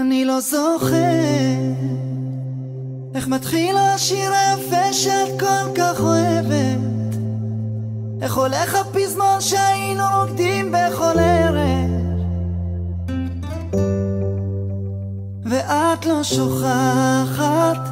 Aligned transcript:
אני 0.00 0.24
לא 0.24 0.40
זוכר 0.40 0.96
איך 3.14 3.28
מתחיל 3.28 3.76
השיר 3.76 4.32
היפה 4.32 4.92
שאת 4.92 5.40
כל 5.40 5.74
כך 5.76 6.00
אוהבת 6.00 7.14
איך 8.22 8.34
הולך 8.34 8.74
הפזמון 8.74 9.40
שהיינו 9.40 10.02
רוקדים 10.20 10.72
בכל 10.72 11.18
ערב 11.18 11.90
ואת 15.44 16.06
לא 16.06 16.22
שוכחת 16.22 17.88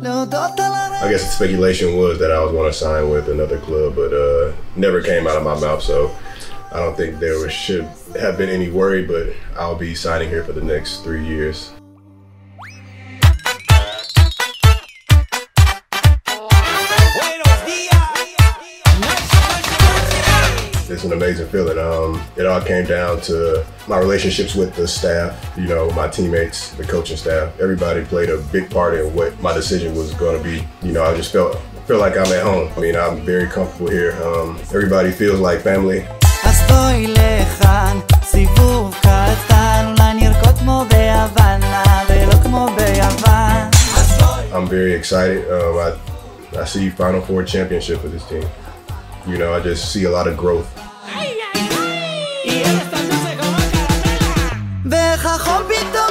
להודות 0.00 0.58
על 0.58 0.72
I 1.02 1.08
guess 1.08 1.24
the 1.24 1.32
speculation 1.32 1.96
was 1.96 2.18
that 2.20 2.30
I 2.30 2.38
was 2.44 2.52
going 2.52 2.70
to 2.70 2.78
sign 2.84 3.10
with 3.10 3.26
another 3.28 3.58
club, 3.66 3.96
but 3.96 4.12
uh, 4.12 4.52
never 4.76 5.00
came 5.02 5.26
out 5.26 5.36
of 5.36 5.42
my 5.42 5.58
mouth. 5.66 5.82
So 5.82 5.96
I 6.72 6.76
don't 6.76 6.96
think 6.96 7.20
there 7.20 7.50
should 7.50 7.84
have 8.18 8.38
been 8.38 8.48
any 8.48 8.70
worry, 8.70 9.04
but 9.04 9.34
I'll 9.56 9.76
be 9.76 9.94
signing 9.94 10.30
here 10.30 10.42
for 10.42 10.52
the 10.52 10.62
next 10.62 11.00
three 11.02 11.22
years. 11.22 11.70
It's 20.88 21.04
an 21.04 21.12
amazing 21.12 21.48
feeling. 21.48 21.78
Um, 21.78 22.22
it 22.36 22.46
all 22.46 22.62
came 22.62 22.86
down 22.86 23.20
to 23.22 23.66
my 23.86 23.98
relationships 23.98 24.54
with 24.54 24.74
the 24.74 24.88
staff, 24.88 25.52
you 25.58 25.66
know, 25.66 25.90
my 25.90 26.08
teammates, 26.08 26.70
the 26.72 26.84
coaching 26.84 27.18
staff. 27.18 27.52
Everybody 27.60 28.02
played 28.02 28.30
a 28.30 28.38
big 28.50 28.70
part 28.70 28.94
in 28.94 29.12
what 29.14 29.38
my 29.42 29.52
decision 29.52 29.94
was 29.94 30.14
going 30.14 30.38
to 30.38 30.42
be. 30.42 30.66
You 30.86 30.92
know, 30.94 31.04
I 31.04 31.14
just 31.14 31.32
felt 31.32 31.60
feel 31.86 31.98
like 31.98 32.16
I'm 32.16 32.32
at 32.32 32.42
home. 32.42 32.72
I 32.76 32.80
mean, 32.80 32.96
I'm 32.96 33.20
very 33.26 33.46
comfortable 33.46 33.90
here. 33.90 34.12
Um, 34.22 34.56
everybody 34.72 35.10
feels 35.10 35.38
like 35.38 35.60
family. 35.60 36.06
אז 36.71 36.71
בואי 36.71 37.07
לכאן, 37.07 37.99
סיבוב 38.23 38.95
קטן, 38.99 39.85
אולי 39.85 40.13
נרקוד 40.13 40.59
כמו 40.59 40.85
בהוואנה, 40.89 41.83
ולא 42.09 42.33
כמו 42.43 42.67
ביוון. 42.75 43.69
I'm 44.53 44.67
very 44.67 44.93
excited. 44.93 45.41
Um, 45.51 45.77
I, 45.85 45.89
I 46.61 46.65
see 46.65 46.89
Final 46.89 47.21
Four 47.27 47.43
championship 47.43 47.97
for 48.03 48.07
this 48.07 48.25
team. 48.31 48.45
You 49.29 49.37
know, 49.37 49.49
I 49.57 49.59
just 49.69 49.83
see 49.91 50.03
a 50.05 50.11
lot 50.17 50.27
of 50.27 50.35
growth. 50.43 50.69
ואיך 54.89 55.25
החום 55.25 55.61
פתאום 55.67 56.10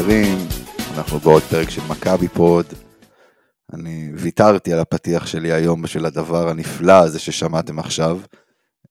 חברים, 0.00 0.38
אנחנו 0.96 1.18
בעוד 1.18 1.42
פרק 1.42 1.70
של 1.70 1.80
מכבי 1.88 2.28
פוד. 2.28 2.66
אני 3.72 4.12
ויתרתי 4.14 4.72
על 4.72 4.78
הפתיח 4.78 5.26
שלי 5.26 5.52
היום 5.52 5.82
בשביל 5.82 6.06
הדבר 6.06 6.48
הנפלא 6.48 6.92
הזה 6.92 7.18
ששמעתם 7.18 7.78
עכשיו. 7.78 8.20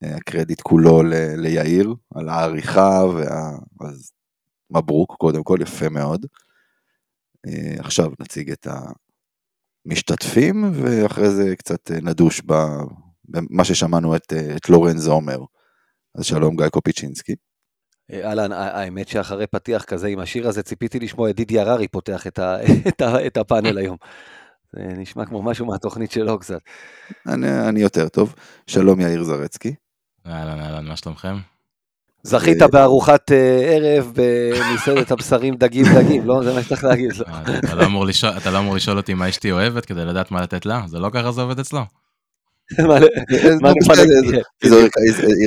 אה, 0.04 0.16
הקרדיט 0.16 0.62
כולו 0.62 1.04
ל- 1.04 1.36
ליאיר, 1.36 1.96
על 2.16 2.30
העריכה, 2.30 3.04
וה... 3.14 3.58
אז 3.82 4.12
מברוק, 4.72 5.16
קודם 5.18 5.44
כל, 5.44 5.58
יפה 5.62 5.90
מאוד. 5.90 6.26
אה, 7.48 7.76
עכשיו 7.80 8.12
נציג 8.20 8.52
את 8.52 8.68
המשתתפים, 9.86 10.72
ואחרי 10.74 11.30
זה 11.30 11.56
קצת 11.56 11.92
אה, 11.92 12.02
נדוש 12.02 12.42
במה 12.42 13.66
ששמענו 13.66 14.16
את, 14.16 14.34
את 14.56 14.70
לורנזו 14.70 15.12
אומר. 15.14 15.40
אז 16.16 16.26
שלום 16.26 16.56
גיא 16.56 16.70
קופיצ'ינסקי. 16.70 17.36
אה, 18.14 18.30
אהלן, 18.30 18.52
האמת 18.52 19.08
שאחרי 19.08 19.48
פתיח 19.48 19.84
כזה 19.84 20.08
עם 20.08 20.20
השיר 20.20 20.48
הזה, 20.48 20.64
ציפיתי 20.64 21.00
לשמוע 21.00 21.30
את 21.30 21.36
דידי 21.36 21.60
הררי 21.60 21.88
פותח 21.88 22.28
את, 22.28 22.40
ה, 22.40 22.58
את, 22.88 23.02
ה, 23.02 23.26
את 23.28 23.38
הפאנל 23.38 23.78
היום. 23.78 23.98
זה 24.74 24.82
נשמע 24.98 25.26
כמו 25.26 25.42
משהו 25.42 25.66
מהתוכנית 25.66 26.12
שלו 26.12 26.40
קצת. 26.40 26.60
אני, 27.28 27.70
אני 27.70 27.82
יותר 27.82 28.10
טוב. 28.10 28.36
שלום 28.68 29.02
יאיר 29.02 29.24
זרצקי. 29.24 29.76
אהלן, 30.28 30.60
אהלן, 30.60 30.86
מה 30.86 30.96
שלומכם? 30.96 31.36
זכית 32.24 32.62
אה, 32.62 32.68
בארוחת 32.68 33.32
אה, 33.32 33.38
ערב 33.76 34.12
במסעדת 34.16 35.12
הבשרים 35.12 35.56
דגים 35.56 35.86
דגים, 35.96 36.26
לא? 36.26 36.44
זה 36.44 36.54
מה 36.54 36.64
שצריך 36.64 36.84
להגיד 36.84 37.14
לו. 37.18 37.26
אה, 37.28 37.42
אתה 37.60 37.76
לא 37.76 37.84
אתה 38.38 38.52
לא 38.52 38.60
אמור 38.60 38.76
לשאול 38.76 38.98
אותי 38.98 39.14
מה 39.14 39.30
אשתי 39.30 39.52
אוהבת 39.52 39.86
כדי 39.86 40.06
לדעת 40.06 40.32
מה 40.32 40.42
לתת 40.42 40.66
לה? 40.66 40.82
זה 40.88 41.00
לא 41.00 41.10
ככה 41.14 41.32
זה 41.32 41.42
עובד 41.42 41.60
אצלו. 41.60 41.82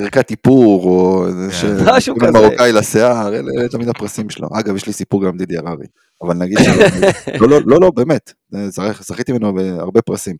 ערכת 0.03 0.31
איפור, 0.31 0.85
או 0.85 1.25
כן. 1.61 1.67
משהו 1.87 2.17
כזה. 2.21 2.33
מרוקאי 2.33 2.73
לשיער, 2.73 3.35
אלה 3.35 3.69
תמיד 3.69 3.89
הפרסים 3.89 4.31
שלו. 4.31 4.49
אגב, 4.61 4.77
יש 4.77 4.87
לי 4.87 4.93
סיפור 4.93 5.23
גם 5.23 5.29
עם 5.29 5.37
דידי 5.37 5.57
הררי, 5.57 5.87
אבל 6.23 6.35
נגיד, 6.35 6.59
לא, 7.41 7.49
לא, 7.49 7.61
לא, 7.67 7.81
לא, 7.81 7.91
באמת, 7.91 8.33
זכ- 8.55 9.03
זכיתי 9.03 9.33
ממנו 9.33 9.55
בהרבה 9.55 10.03
פרסים. 10.03 10.37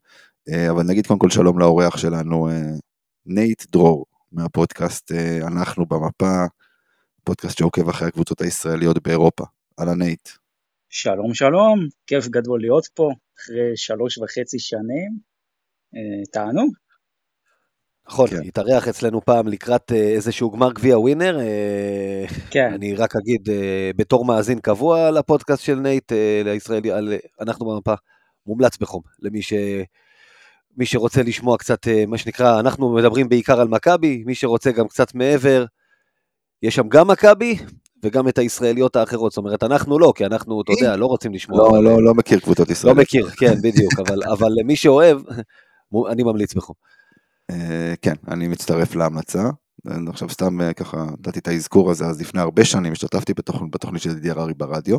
אה, 0.49 0.71
אבל 0.71 0.83
נגיד 0.83 1.07
קודם 1.07 1.19
כל 1.19 1.31
שלום 1.31 1.59
לאורח 1.59 1.97
שלנו, 1.97 2.49
אה, 2.49 2.63
נייט 3.27 3.65
דרור, 3.73 4.07
מהפודקאסט 4.33 5.13
אה, 5.13 5.39
אנחנו 5.47 5.87
במפה, 5.87 6.45
פודקאסט 7.25 7.59
שעוקב 7.59 7.89
אחרי 7.89 8.09
הקבוצות 8.09 8.41
הישראליות 8.41 9.03
באירופה. 9.03 9.45
אהלן 9.81 9.99
נייט. 9.99 10.29
שלום 10.91 11.35
שלום, 11.35 11.87
כיף 12.07 12.29
גדול 12.29 12.61
להיות 12.61 12.87
פה 12.95 13.11
אחרי 13.39 13.73
שלוש 13.77 14.19
וחצי 14.19 14.59
שנים. 14.59 15.32
אה, 15.97 16.25
תענוג. 16.33 16.75
נכון, 18.09 18.29
כן. 18.29 18.41
התארח 18.47 18.89
אצלנו 18.89 19.21
פעם 19.25 19.49
לקראת 19.49 19.93
אה, 19.93 19.97
איזשהו 19.97 20.51
גמר 20.51 20.73
גביע 20.73 20.99
ווינר. 20.99 21.41
אה, 21.41 22.25
כן, 22.51 22.73
אני 22.75 22.95
רק 22.95 23.17
אגיד, 23.17 23.49
בתור 23.97 24.25
מאזין 24.25 24.59
קבוע 24.61 25.11
לפודקאסט 25.11 25.63
של 25.63 25.75
נייט, 25.75 26.13
לישראלי, 26.45 26.91
על 26.93 27.15
אנחנו 27.41 27.67
במפה, 27.67 27.95
מומלץ 28.47 28.77
בחום, 28.79 29.03
למי 29.23 29.43
ש... 29.43 29.53
מי 30.77 30.87
שרוצה 30.87 31.23
לשמוע 31.23 31.59
קצת, 31.59 31.79
מה 32.07 32.19
שנקרא, 32.19 32.61
אנחנו 32.61 32.95
מדברים 32.95 33.29
בעיקר 33.29 33.61
על 33.61 33.69
מכבי, 33.69 34.23
מי 34.27 34.35
שרוצה 34.35 34.73
גם 34.73 34.89
קצת 34.89 35.15
מעבר, 35.15 35.65
יש 36.63 36.75
שם 36.75 36.89
גם 36.89 37.09
מכבי 37.09 37.57
וגם 38.03 38.29
את 38.29 38.39
הישראליות 38.39 38.97
האחרות, 38.97 39.33
זאת 39.33 39.39
אומרת, 39.39 39.63
אנחנו 39.63 39.99
לא, 39.99 40.13
כי 40.17 40.27
אנחנו, 40.27 40.63
אתה 40.63 40.73
יודע, 40.73 40.97
לא 40.97 41.07
רוצים 41.07 41.35
לשמוע. 41.35 41.59
לא, 41.59 41.69
אבל- 41.71 41.85
לא, 41.85 42.03
לא 42.03 42.15
מכיר 42.15 42.39
קבוצות 42.41 42.69
לא 42.69 42.73
ישראליות. 42.73 43.03
מכיר, 43.03 43.31
כן, 43.31 43.55
בדיוק, 43.63 43.93
אבל, 43.99 44.19
אבל 44.33 44.49
למי 44.61 44.77
שאוהב, 44.77 45.19
אני 46.11 46.23
ממליץ 46.23 46.55
בחום. 46.55 46.77
אה, 47.51 47.95
כן, 48.03 48.15
אני 48.29 48.49
מצטרף 48.49 48.95
להמלצה. 48.95 49.51
אני 49.87 50.11
עכשיו 50.11 50.31
סתם 50.31 50.61
אה, 50.61 50.73
ככה 50.73 51.05
נתתי 51.05 51.39
את 51.39 51.49
האזכור 51.49 51.91
הזה, 51.91 52.07
אז 52.07 52.21
לפני 52.21 52.41
הרבה 52.41 52.65
שנים 52.65 52.93
השתתפתי 52.93 53.35
בתוכנית, 53.35 54.03
של 54.03 54.15
דידי 54.15 54.31
הררי 54.31 54.55
ברדיו. 54.55 54.99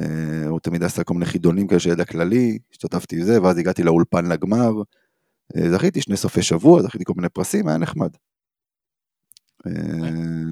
אה, 0.00 0.48
הוא 0.48 0.60
תמיד 0.60 0.82
עשה 0.82 1.04
כל 1.04 1.14
מיני 1.14 1.26
חידונים 1.26 1.68
כאלה 1.68 1.80
של 1.80 1.90
ידע 1.90 2.04
כללי, 2.04 2.58
השתתפתי 2.72 3.20
בזה, 3.20 3.42
ואז 3.42 3.58
הגעתי 3.58 3.82
לאולפן 3.82 4.26
לגמר. 4.26 4.72
זכיתי 5.72 6.00
שני 6.00 6.16
סופי 6.16 6.42
שבוע, 6.42 6.82
זכיתי 6.82 7.04
כל 7.04 7.12
מיני 7.16 7.28
פרסים, 7.28 7.68
היה 7.68 7.78
נחמד. 7.78 8.10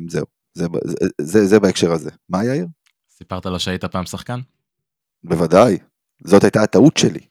זהו, 0.09 0.27
זה, 0.55 0.67
זה, 0.85 1.07
זה, 1.21 1.47
זה 1.47 1.61
בהקשר 1.61 1.93
הזה. 1.93 2.11
מה 2.29 2.45
יאיר? 2.45 2.67
סיפרת 3.11 3.47
לו 3.47 3.61
שהיית 3.61 3.85
פעם 3.85 4.05
שחקן? 4.05 4.41
בוודאי, 5.25 5.79
זאת 6.25 6.45
הייתה 6.45 6.63
הטעות 6.63 6.97
שלי. 6.97 7.30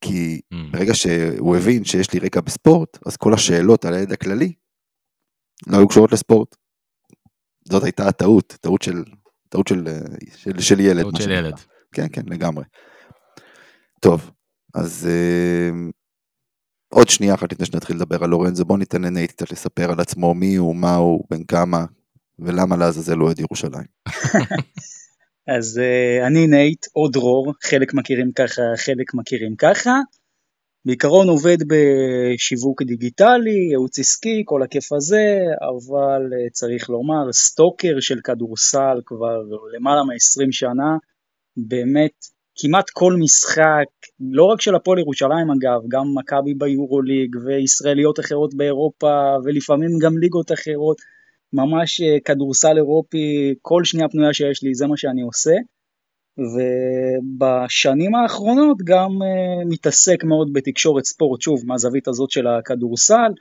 כי 0.00 0.40
Mm. 0.54 0.56
ברגע 0.72 0.94
שהוא 0.94 1.56
הבין 1.56 1.84
שיש 1.84 2.12
לי 2.12 2.18
רקע 2.18 2.40
בספורט, 2.40 2.98
אז 3.06 3.16
כל 3.16 3.34
השאלות 3.34 3.84
על 3.84 3.94
הידע 3.94 4.16
כללי 4.16 4.52
לא 5.66 5.76
היו 5.76 5.88
קשורות 5.88 6.12
לספורט. 6.12 6.56
זאת 7.68 7.84
הייתה 7.84 8.08
הטעות, 8.08 8.56
טעות 8.60 8.82
של, 8.82 9.04
טעות 9.48 9.68
של, 9.68 9.88
של, 10.36 10.60
של 10.60 10.80
ילד. 10.80 11.02
טעות 11.02 11.16
של. 11.16 11.30
ילד. 11.30 11.54
כן, 11.92 12.06
כן, 12.12 12.22
לגמרי. 12.26 12.64
טוב, 14.00 14.30
אז 14.74 15.08
אה, 15.10 15.70
עוד 16.88 17.08
שנייה 17.08 17.34
אחת 17.34 17.52
לפני 17.52 17.66
שנתחיל 17.66 17.96
לדבר 17.96 18.24
על 18.24 18.30
לורנזו, 18.30 18.64
בוא 18.64 18.78
ניתן 18.78 19.02
לנייט 19.02 19.30
קצת 19.30 19.50
לספר 19.50 19.92
על 19.92 20.00
עצמו, 20.00 20.34
מי 20.34 20.56
הוא, 20.56 20.76
מה 20.76 20.94
הוא, 20.94 21.24
בן 21.30 21.44
כמה, 21.44 21.84
ולמה 22.38 22.76
לעזאזל 22.76 23.16
הוא 23.16 23.24
אוהד 23.24 23.38
ירושלים. 23.38 23.86
אז 25.46 25.78
אה, 25.78 26.26
אני 26.26 26.46
נייט 26.46 26.86
או 26.96 27.08
דרור, 27.08 27.52
חלק 27.62 27.94
מכירים 27.94 28.32
ככה, 28.32 28.62
חלק 28.76 29.14
מכירים 29.14 29.56
ככה. 29.56 30.00
בעיקרון 30.84 31.28
עובד 31.28 31.56
בשיווק 31.66 32.82
דיגיטלי, 32.82 33.68
ייעוץ 33.70 33.98
עסקי, 33.98 34.42
כל 34.44 34.62
הכיף 34.62 34.92
הזה, 34.92 35.38
אבל 35.60 36.22
אה, 36.32 36.50
צריך 36.52 36.90
לומר, 36.90 37.32
stalker 37.32 38.00
של 38.00 38.20
כדורסל 38.24 39.00
כבר 39.06 39.42
למעלה 39.76 40.02
מ-20 40.04 40.48
שנה, 40.50 40.96
באמת 41.56 42.12
כמעט 42.58 42.90
כל 42.90 43.14
משחק, 43.18 43.90
לא 44.20 44.44
רק 44.44 44.60
של 44.60 44.74
הפועל 44.74 44.98
ירושלים 44.98 45.50
אגב, 45.50 45.80
גם 45.88 46.14
מכבי 46.14 46.54
ביורוליג 46.54 47.36
וישראליות 47.44 48.20
אחרות 48.20 48.54
באירופה 48.54 49.36
ולפעמים 49.44 49.90
גם 50.00 50.18
ליגות 50.18 50.52
אחרות, 50.52 50.96
ממש 51.52 52.00
אה, 52.00 52.20
כדורסל 52.24 52.76
אירופי, 52.76 53.54
כל 53.62 53.84
שנייה 53.84 54.08
פנויה 54.08 54.34
שיש 54.34 54.62
לי 54.62 54.74
זה 54.74 54.86
מה 54.86 54.96
שאני 54.96 55.22
עושה. 55.22 55.54
ובשנים 56.38 58.14
האחרונות 58.14 58.78
גם 58.84 59.10
אה, 59.10 59.68
מתעסק 59.68 60.24
מאוד 60.24 60.52
בתקשורת 60.52 61.04
ספורט, 61.04 61.40
שוב, 61.40 61.62
מהזווית 61.66 62.08
הזאת 62.08 62.30
של 62.30 62.46
הכדורסל. 62.46 63.32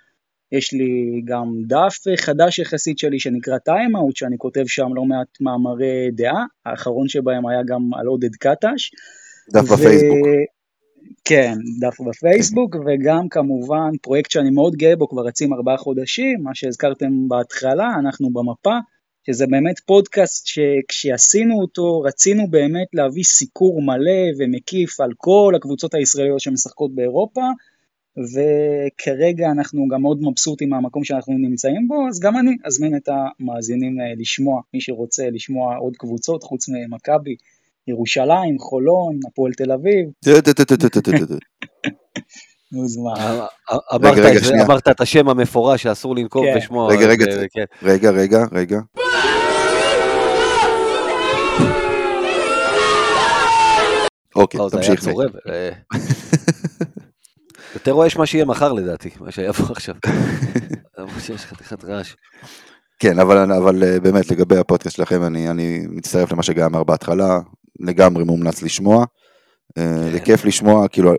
יש 0.52 0.74
לי 0.74 1.22
גם 1.25 1.46
דף 1.68 1.98
חדש 2.18 2.60
יחסית 2.60 2.98
שלי 3.00 3.19
שנקרא 3.19 3.57
טיימאוט, 3.57 4.16
שאני 4.16 4.38
כותב 4.38 4.63
שם 4.68 4.88
לא 4.96 5.04
מעט 5.06 5.28
מאמרי 5.42 6.12
דעה, 6.12 6.46
האחרון 6.66 7.08
שבהם 7.08 7.48
היה 7.48 7.63
גם 7.68 7.94
על 7.94 8.08
עודד 8.08 8.36
קטש. 8.36 8.92
דף 9.54 9.72
ו... 9.72 9.74
בפייסבוק. 9.74 10.28
כן, 11.25 11.54
דף 11.80 12.02
בפייסבוק, 12.02 12.75
וגם 12.75 13.30
כמובן 13.30 13.90
פרויקט 14.02 14.31
שאני 14.31 14.50
מאוד 14.50 14.75
גאה 14.75 14.96
בו, 14.96 15.10
כבר 15.10 15.22
רצים 15.22 15.54
ארבעה 15.54 15.78
חודשים, 15.78 16.44
מה 16.44 16.56
שהזכרתם 16.56 17.28
בהתחלה, 17.28 17.90
אנחנו 18.00 18.30
במפה, 18.30 18.80
שזה 19.28 19.48
באמת 19.48 19.80
פודקאסט 19.80 20.48
שכשעשינו 20.48 21.62
אותו 21.62 22.02
רצינו 22.02 22.48
באמת 22.50 22.88
להביא 22.94 23.24
סיקור 23.24 23.81
מלא 23.81 24.22
ומקיף 24.40 25.00
על 25.00 25.10
כל 25.18 25.54
הקבוצות 25.56 25.94
הישראליות 25.94 26.40
שמשחקות 26.40 26.96
באירופה 26.96 27.42
וכרגע 28.18 29.51
אנחנו 29.51 29.88
גם 29.88 30.01
מאוד 30.01 30.22
מבסוטים 30.22 30.69
מהמקום 30.69 31.04
שאנחנו 31.04 31.34
נמצאים 31.38 31.88
בו 31.88 32.08
אז 32.08 32.19
גם 32.19 32.38
אני 32.38 32.51
אזמין 32.63 32.96
את 32.96 33.10
המאזינים 33.10 34.01
אה, 34.01 34.06
לשמוע, 34.18 34.62
מי 34.74 34.81
שרוצה 34.81 35.30
לשמוע 35.30 35.75
עוד 35.75 35.94
קבוצות 35.98 36.44
חוץ 36.44 36.69
ממכבי, 36.69 37.36
ירושלים, 37.88 38.60
חולון, 38.60 39.20
הפועל 39.28 39.52
תל 39.54 39.72
אביב. 39.72 40.10
אמרת 44.62 44.88
את 44.88 45.02
השם 45.02 45.30
המפורש 45.30 45.84
שאסור 45.84 46.16
לנקוב 46.16 46.46
כן. 46.46 46.58
בשמו. 46.58 46.88
רגע, 46.88 47.08
רגע, 47.08 47.26
כן. 47.54 47.64
רגע, 47.84 48.12
רגע, 48.12 48.46
רגע. 48.52 48.80
אוקיי, 54.36 54.60
לא, 54.60 54.70
תמשיך. 54.72 55.08
אה, 55.50 55.70
יותר 57.74 57.92
רואה 57.92 58.08
מה 58.18 58.26
שיהיה 58.26 58.46
מחר 58.46 58.74
לדעתי, 58.74 59.10
מה 59.20 59.32
שהיה 59.32 59.54
פה 59.54 59.64
עכשיו. 59.70 59.96
שיש 61.26 61.46
חתיכת 61.46 61.86
רעש. 61.86 62.16
כן, 63.00 63.20
אבל, 63.20 63.52
אבל 63.52 63.84
אה, 63.84 64.00
באמת 64.00 64.32
לגבי 64.32 64.58
הפודקאסט 64.58 64.96
שלכם, 64.96 65.24
אני, 65.24 65.50
אני 65.50 65.86
מצטרף 65.90 66.32
למה 66.32 66.44
שגיא 66.44 66.66
אמר 66.66 66.84
בהתחלה, 66.84 67.40
לגמרי 67.80 68.24
מומלץ 68.24 68.62
לשמוע. 68.62 69.06
אה, 69.77 69.83
כן. 69.83 70.12
זה 70.12 70.19
כיף 70.19 70.45
לשמוע, 70.45 70.88
כאילו, 70.88 71.13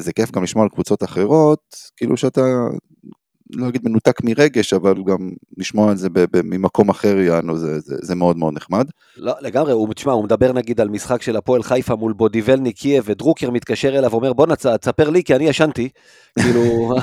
זה 0.00 0.12
כיף 0.12 0.30
גם 0.30 0.42
לשמוע 0.42 0.64
על 0.64 0.70
קבוצות 0.70 1.02
אחרות, 1.02 1.60
כאילו 1.96 2.16
שאתה 2.16 2.40
לא 3.54 3.68
אגיד 3.68 3.80
מנותק 3.84 4.24
מרגש, 4.24 4.72
אבל 4.72 4.94
גם 5.06 5.30
לשמוע 5.58 5.92
את 5.92 5.98
זה 5.98 6.08
ממקום 6.44 6.88
אחר, 6.88 7.18
יענו, 7.18 7.56
זה, 7.58 7.80
זה, 7.80 7.96
זה 8.02 8.14
מאוד 8.14 8.36
מאוד 8.36 8.54
נחמד. 8.54 8.86
לא, 9.16 9.32
לגמרי, 9.40 9.72
הוא, 9.72 9.94
תשמע, 9.94 10.12
הוא 10.12 10.24
מדבר 10.24 10.52
נגיד 10.52 10.80
על 10.80 10.88
משחק 10.88 11.22
של 11.22 11.36
הפועל 11.36 11.62
חיפה 11.62 11.94
מול 11.94 12.12
בודיבלני 12.12 12.72
קייב, 12.72 13.04
ודרוקר 13.06 13.50
מתקשר 13.50 13.98
אליו 13.98 14.10
ואומר, 14.10 14.32
בוא 14.32 14.46
נצ... 14.46 14.66
תספר 14.66 15.10
לי, 15.10 15.24
כי 15.24 15.34
אני 15.34 15.44
ישנתי. 15.44 15.88
כאילו, 16.38 16.94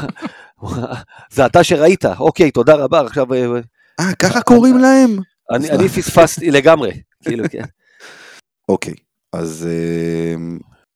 זה 1.33 1.45
אתה 1.45 1.63
שראית, 1.63 2.05
אוקיי, 2.05 2.51
תודה 2.51 2.75
רבה, 2.75 3.01
עכשיו... 3.01 3.33
אה, 3.33 3.45
אה 3.99 4.13
ככה 4.13 4.41
קוראים 4.41 4.77
להם? 4.77 5.17
אני, 5.51 5.71
אני 5.71 5.89
פספסתי 5.89 6.51
לגמרי, 6.51 6.91
כאילו, 7.23 7.43
כן. 7.51 7.63
אוקיי, 8.69 8.93
אז 9.33 9.67
אה, 9.69 10.35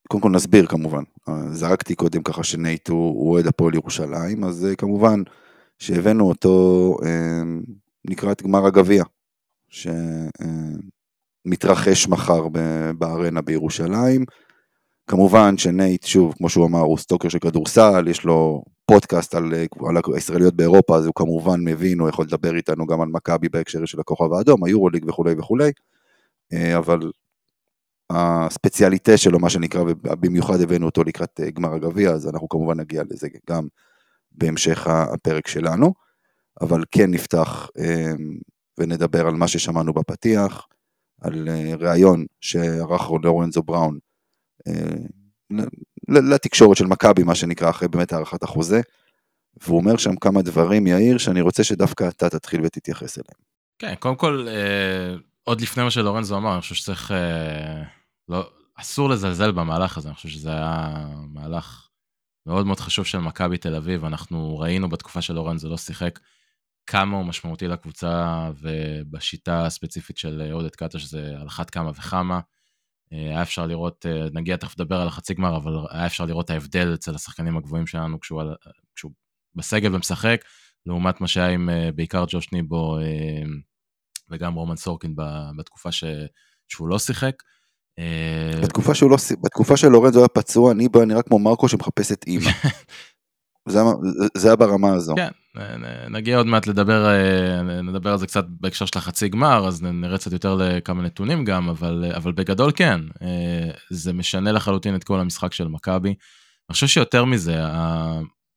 קודם 0.08 0.24
כל 0.24 0.30
נסביר 0.30 0.68
כמובן. 0.68 1.04
זרקתי 1.52 1.96
קודם 1.96 2.24
ככה 2.24 2.44
שנייט 2.44 2.90
הוא 2.90 3.32
אוהד 3.32 3.48
הפועל 3.48 3.76
ירושלים, 3.76 4.44
אז 4.44 4.68
כמובן 4.78 5.22
שהבאנו 5.80 6.30
אותו 6.30 6.98
לקראת 8.06 8.42
גמר 8.42 8.66
הגביע, 8.66 9.04
שמתרחש 11.46 12.08
מחר 12.08 12.48
בארנה 12.98 13.42
בירושלים. 13.42 14.26
כמובן 15.08 15.58
שנייט, 15.58 16.04
שוב, 16.04 16.34
כמו 16.38 16.50
שהוא 16.50 16.66
אמר, 16.66 16.80
הוא 16.80 16.98
סטוקר 16.98 17.30
של 17.30 17.40
כדורסל, 17.40 18.08
יש 18.08 18.24
לו 18.24 18.64
פודקאסט 18.86 19.36
על, 19.36 19.54
על 19.88 19.98
הישראליות 20.16 20.56
באירופה, 20.56 20.98
אז 20.98 21.06
הוא 21.06 21.14
כמובן 21.16 21.60
מבין, 21.64 22.00
הוא 22.00 22.10
יכול 22.10 22.26
לדבר 22.26 22.56
איתנו 22.56 22.86
גם 22.86 23.02
על 23.02 23.08
מכבי 23.08 23.50
בהקשר 23.50 23.86
של 23.86 24.00
הכוכב 24.00 24.34
האדום, 24.34 24.64
היורוליג 24.64 25.06
וכולי 25.10 25.34
וכולי, 25.38 25.72
אה, 26.54 26.78
אבל 26.78 27.00
הספציאליטה 28.14 29.18
שלו, 29.18 29.40
מה 29.40 29.50
שנקרא, 29.50 29.82
ובמיוחד 29.82 30.62
הבאנו 30.62 30.86
אותו 30.86 31.04
לקראת 31.04 31.40
אה, 31.44 31.52
גמר 31.52 31.74
הגביע, 31.74 32.10
אז 32.12 32.28
אנחנו 32.28 32.50
כמובן 32.50 32.80
נגיע 32.80 33.04
לזה 33.10 33.28
גם 33.50 33.68
בהמשך 34.32 34.88
הפרק 34.88 35.48
שלנו, 35.48 35.94
אבל 36.62 36.84
כן 36.92 37.12
נפתח 37.12 37.70
אמ, 37.78 38.38
ונדבר 38.78 39.28
על 39.28 39.34
מה 39.34 39.48
ששמענו 39.48 39.94
בפתיח, 39.94 40.68
על 41.22 41.50
אה, 41.50 41.74
ראיון 41.80 42.26
שערך 42.42 43.12
לורנזו 43.24 43.64
בראון 43.64 44.00
אה, 44.68 44.74
לתקשורת 46.10 46.78
של 46.78 46.86
מכבי, 46.86 47.24
מה 47.24 47.36
שנקרא, 47.36 47.70
אחרי 47.70 47.88
באמת 47.88 48.14
הארכת 48.14 48.44
החוזה, 48.44 48.82
והוא 49.64 49.78
אומר 49.78 49.98
שם 49.98 50.16
כמה 50.16 50.42
דברים, 50.42 50.88
יאיר, 50.88 51.18
שאני 51.18 51.42
רוצה 51.42 51.64
שדווקא 51.64 52.08
אתה 52.08 52.30
תתחיל 52.30 52.62
ותתייחס 52.64 53.18
אליהם. 53.18 53.42
כן, 53.80 53.96
קודם 54.00 54.16
כל, 54.16 54.48
עוד 55.44 55.62
לפני 55.62 55.84
מה 55.84 55.92
שלורנזו 55.92 56.38
אמר, 56.38 56.54
אני 56.54 56.62
חושב 56.62 56.76
שצריך, 56.76 57.12
לא, 58.32 58.52
אסור 58.76 59.10
לזלזל 59.10 59.52
במהלך 59.52 59.98
הזה, 59.98 60.08
אני 60.10 60.16
חושב 60.16 60.30
שזה 60.30 60.52
היה 60.52 61.08
מהלך 61.28 61.88
מאוד 62.46 62.66
מאוד 62.66 62.80
חשוב 62.80 63.06
של 63.06 63.18
מכבי 63.18 63.58
תל 63.58 63.76
אביב, 63.76 64.06
אנחנו 64.06 64.58
ראינו 64.60 64.90
בתקופה 64.90 65.22
של 65.22 65.38
אורן 65.38 65.58
זה 65.58 65.70
לא 65.70 65.78
שיחק, 65.78 66.20
כמה 66.88 67.18
הוא 67.18 67.26
משמעותי 67.26 67.68
לקבוצה, 67.68 68.50
ובשיטה 68.62 69.66
הספציפית 69.66 70.18
של 70.18 70.52
עודד 70.52 70.76
קטש 70.76 71.04
זה 71.04 71.36
על 71.40 71.48
אחת 71.48 71.70
כמה 71.70 71.90
וכמה. 71.90 72.40
אה, 73.14 73.18
היה 73.18 73.42
אפשר 73.42 73.66
לראות, 73.66 74.06
אה, 74.06 74.28
נגיע 74.34 74.58
תכף 74.58 74.80
לדבר 74.80 75.02
על 75.02 75.08
החצי 75.08 75.34
גמר, 75.34 75.58
אבל 75.58 75.74
היה 75.90 76.06
אפשר 76.06 76.26
לראות 76.26 76.50
ההבדל 76.50 76.94
אצל 76.94 77.16
השחקנים 77.16 77.58
הגבוהים 77.58 77.88
שלנו 77.88 78.20
כשהוא, 78.20 78.44
כשהוא 78.96 79.12
בסגל 79.56 79.96
ומשחק, 79.96 80.46
לעומת 80.86 81.22
מה 81.22 81.28
שהיה 81.28 81.50
עם 81.50 81.70
אה, 81.70 81.92
בעיקר 81.96 82.26
ג'וש 82.28 82.52
ניבו 82.52 82.98
וגם 84.30 84.54
רומן 84.54 84.76
סורקין 84.76 85.16
בתקופה 85.58 85.92
ש, 85.92 86.04
שהוא 86.68 86.88
לא 86.88 87.00
שיחק. 87.00 87.44
אה, 88.00 88.62
בתקופה, 88.62 88.96
שהוא 88.96 89.12
לא, 89.12 89.18
בתקופה 89.44 89.78
של 89.78 89.88
לורנזו 89.88 90.20
היה 90.20 90.28
פצוע, 90.28 90.72
אני 90.72 90.90
בא 90.90 91.06
נראה 91.06 91.22
כמו 91.22 91.40
מרקו 91.40 91.68
שמחפש 91.68 92.12
את 92.12 92.24
אימא. 92.28 92.52
זה, 93.70 93.80
זה 94.38 94.48
היה 94.48 94.56
ברמה 94.56 94.94
הזו. 94.94 95.16
כן, 95.16 95.32
נגיע 96.10 96.38
עוד 96.38 96.48
מעט 96.48 96.68
לדבר, 96.68 97.06
אה, 97.06 97.62
נדבר 97.62 98.12
על 98.12 98.18
זה 98.18 98.28
קצת 98.28 98.46
בהקשר 98.48 98.86
של 98.86 98.98
החצי 99.00 99.30
גמר, 99.30 99.68
אז 99.68 99.84
נראה 99.84 100.18
קצת 100.18 100.32
יותר 100.32 100.56
לכמה 100.56 101.04
נתונים 101.04 101.46
גם, 101.46 101.70
אבל, 101.70 102.12
אבל 102.16 102.32
בגדול 102.32 102.72
כן, 102.76 103.02
אה, 103.22 103.72
זה 103.90 104.14
משנה 104.14 104.52
לחלוטין 104.52 104.96
את 104.96 105.04
כל 105.04 105.20
המשחק 105.20 105.54
של 105.54 105.68
מכבי. 105.68 106.10
אני 106.10 106.74
חושב 106.74 106.88
שיותר 106.88 107.26
מזה, 107.26 107.56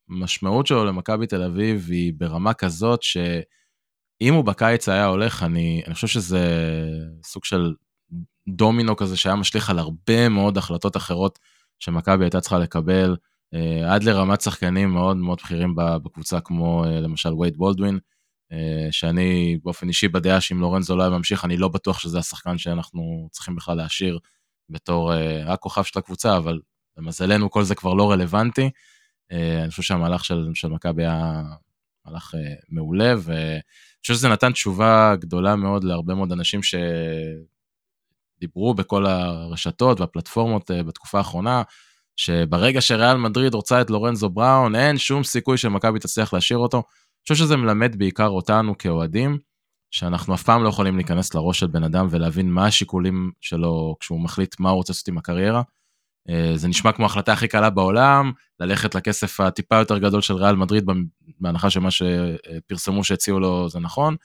המשמעות 0.08 0.66
שלו 0.66 0.84
למכבי 0.84 1.26
תל 1.26 1.42
אביב 1.42 1.86
היא 1.90 2.12
ברמה 2.16 2.54
כזאת 2.54 3.02
שאם 3.02 4.34
הוא 4.34 4.44
בקיץ 4.44 4.88
היה 4.88 5.06
הולך, 5.06 5.42
אני, 5.42 5.82
אני 5.86 5.94
חושב 5.94 6.06
שזה 6.06 6.40
סוג 7.24 7.44
של 7.44 7.74
דומינו 8.48 8.96
כזה 8.96 9.16
שהיה 9.16 9.36
משליך 9.36 9.70
על 9.70 9.78
הרבה 9.78 10.28
מאוד 10.28 10.58
החלטות 10.58 10.96
אחרות 10.96 11.38
שמכבי 11.78 12.24
הייתה 12.24 12.40
צריכה 12.40 12.58
לקבל, 12.58 13.16
אה, 13.54 13.94
עד 13.94 14.04
לרמת 14.04 14.40
שחקנים 14.40 14.90
מאוד 14.90 15.16
מאוד 15.16 15.38
בכירים 15.42 15.74
בקבוצה, 15.76 16.40
כמו 16.40 16.84
אה, 16.84 17.00
למשל 17.00 17.34
וייד 17.34 17.56
בולדווין, 17.56 17.98
אה, 18.52 18.88
שאני 18.90 19.58
באופן 19.64 19.88
אישי 19.88 20.08
בדעה 20.08 20.40
שאם 20.40 20.60
לורנזו 20.60 20.96
לא 20.96 21.02
היה 21.02 21.10
ממשיך, 21.10 21.44
אני 21.44 21.56
לא 21.56 21.68
בטוח 21.68 21.98
שזה 21.98 22.18
השחקן 22.18 22.58
שאנחנו 22.58 23.28
צריכים 23.30 23.56
בכלל 23.56 23.76
להשאיר 23.76 24.18
בתור 24.70 25.12
הכוכב 25.46 25.82
של 25.82 25.98
הקבוצה, 25.98 26.36
אבל 26.36 26.60
למזלנו 26.96 27.50
כל 27.50 27.62
זה 27.62 27.74
כבר 27.74 27.94
לא 27.94 28.10
רלוונטי. 28.10 28.70
אני 29.30 29.70
חושב 29.70 29.82
שהמהלך 29.82 30.24
של, 30.24 30.48
של 30.54 30.68
מכבי 30.68 31.02
היה 31.02 31.42
מהלך 32.06 32.34
מעולה, 32.68 33.14
ואני 33.18 33.60
חושב 34.00 34.14
שזה 34.14 34.28
נתן 34.28 34.52
תשובה 34.52 35.14
גדולה 35.16 35.56
מאוד 35.56 35.84
להרבה 35.84 36.14
מאוד 36.14 36.32
אנשים 36.32 36.62
ש... 36.62 36.74
דיברו 38.46 38.74
בכל 38.74 39.06
הרשתות 39.06 40.00
והפלטפורמות 40.00 40.70
אה, 40.70 40.82
בתקופה 40.82 41.18
האחרונה, 41.18 41.62
שברגע 42.16 42.80
שריאל 42.80 43.16
מדריד 43.16 43.54
רוצה 43.54 43.80
את 43.80 43.90
לורנזו 43.90 44.30
בראון, 44.30 44.74
אין 44.74 44.98
שום 44.98 45.24
סיכוי 45.24 45.58
שמכבי 45.58 45.98
תצליח 45.98 46.32
להשאיר 46.32 46.58
אותו. 46.58 46.76
אני 46.76 47.22
חושב 47.22 47.44
שזה 47.44 47.56
מלמד 47.56 47.96
בעיקר 47.96 48.28
אותנו 48.28 48.78
כאוהדים, 48.78 49.38
שאנחנו 49.90 50.34
אף 50.34 50.42
פעם 50.42 50.64
לא 50.64 50.68
יכולים 50.68 50.96
להיכנס 50.96 51.34
לראש 51.34 51.58
של 51.58 51.66
בן 51.66 51.84
אדם 51.84 52.06
ולהבין 52.10 52.50
מה 52.50 52.66
השיקולים 52.66 53.30
שלו 53.40 53.96
כשהוא 54.00 54.20
מחליט 54.20 54.60
מה 54.60 54.70
הוא 54.70 54.76
רוצה 54.76 54.92
לעשות 54.92 55.08
עם 55.08 55.18
הקריירה. 55.18 55.62
אה, 56.28 56.52
זה 56.54 56.68
נשמע 56.68 56.92
כמו 56.92 57.04
ההחלטה 57.04 57.32
הכי 57.32 57.48
קלה 57.48 57.70
בעולם, 57.70 58.32
ללכת 58.60 58.94
לכסף 58.94 59.40
הטיפה 59.40 59.76
יותר 59.76 59.98
גדול 59.98 60.20
של 60.20 60.34
ריאל 60.34 60.56
מדריד, 60.56 60.84
בהנחה 61.40 61.70
שמה 61.70 61.88
שפרסמו 61.90 63.04
שהציעו 63.04 63.40
לו 63.40 63.68
זה 63.68 63.80
נכון. 63.80 64.16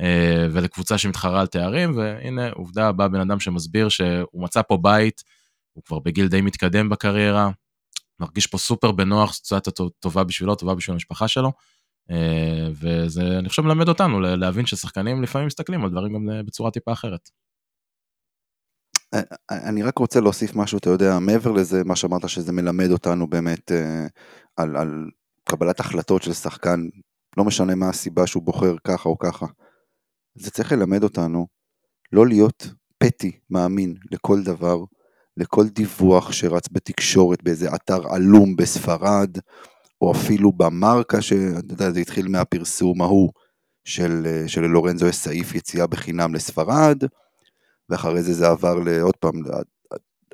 אה, 0.00 0.46
ולקבוצה 0.52 0.98
שמתחרה 0.98 1.40
על 1.40 1.46
תארים, 1.46 1.96
והנה 1.96 2.50
עובדה 2.50 2.92
בא 2.92 3.08
בן 3.08 3.20
אדם 3.20 3.40
שמסביר 3.40 3.88
שהוא 3.88 4.42
מצא 4.42 4.62
פה 4.62 4.76
בית, 4.76 5.22
הוא 5.72 5.84
כבר 5.84 5.98
בגיל 5.98 6.28
די 6.28 6.40
מתקדם 6.40 6.88
בקריירה, 6.88 7.50
מרגיש 8.20 8.46
פה 8.46 8.58
סופר 8.58 8.92
בנוח, 8.92 9.32
סיטואציה 9.32 9.72
טובה 10.00 10.24
בשבילו, 10.24 10.54
טובה 10.54 10.74
בשביל 10.74 10.92
המשפחה 10.94 11.28
שלו. 11.28 11.52
אה, 12.10 12.68
וזה, 12.72 13.38
אני 13.38 13.48
חושב, 13.48 13.62
מלמד 13.62 13.88
אותנו 13.88 14.20
להבין 14.20 14.66
ששחקנים 14.66 15.22
לפעמים 15.22 15.46
מסתכלים 15.46 15.84
על 15.84 15.90
דברים 15.90 16.14
גם 16.14 16.28
בצורה 16.46 16.70
טיפה 16.70 16.92
אחרת. 16.92 17.30
אני 19.50 19.82
רק 19.82 19.98
רוצה 19.98 20.20
להוסיף 20.20 20.56
משהו, 20.56 20.78
אתה 20.78 20.90
יודע, 20.90 21.18
מעבר 21.18 21.52
לזה, 21.52 21.84
מה 21.84 21.96
שאמרת 21.96 22.28
שזה 22.28 22.52
מלמד 22.52 22.90
אותנו 22.90 23.26
באמת 23.26 23.72
אה, 23.72 24.06
על, 24.56 24.76
על 24.76 25.10
קבלת 25.44 25.80
החלטות 25.80 26.22
של 26.22 26.32
שחקן, 26.32 26.80
לא 27.36 27.44
משנה 27.44 27.74
מה 27.74 27.88
הסיבה 27.88 28.26
שהוא 28.26 28.42
בוחר 28.42 28.74
ככה 28.84 29.08
או 29.08 29.18
ככה. 29.18 29.46
זה 30.40 30.50
צריך 30.50 30.72
ללמד 30.72 31.02
אותנו 31.02 31.46
לא 32.12 32.26
להיות 32.26 32.70
פטי 32.98 33.38
מאמין 33.50 33.94
לכל 34.12 34.42
דבר, 34.42 34.84
לכל 35.36 35.68
דיווח 35.68 36.32
שרץ 36.32 36.68
בתקשורת 36.72 37.42
באיזה 37.42 37.74
אתר 37.74 38.14
עלום 38.14 38.56
בספרד, 38.56 39.38
או 40.00 40.12
אפילו 40.12 40.52
במרקה, 40.52 41.22
שאתה 41.22 41.72
יודע, 41.72 41.90
זה 41.90 42.00
התחיל 42.00 42.28
מהפרסום 42.28 43.02
ההוא 43.02 43.32
של, 43.84 44.44
של 44.46 44.60
לורנזו 44.60 45.06
יש 45.06 45.16
סעיף 45.16 45.54
יציאה 45.54 45.86
בחינם 45.86 46.34
לספרד, 46.34 47.02
ואחרי 47.88 48.22
זה 48.22 48.32
זה 48.32 48.48
עבר 48.48 48.74
לעוד 48.74 49.16
פעם, 49.16 49.32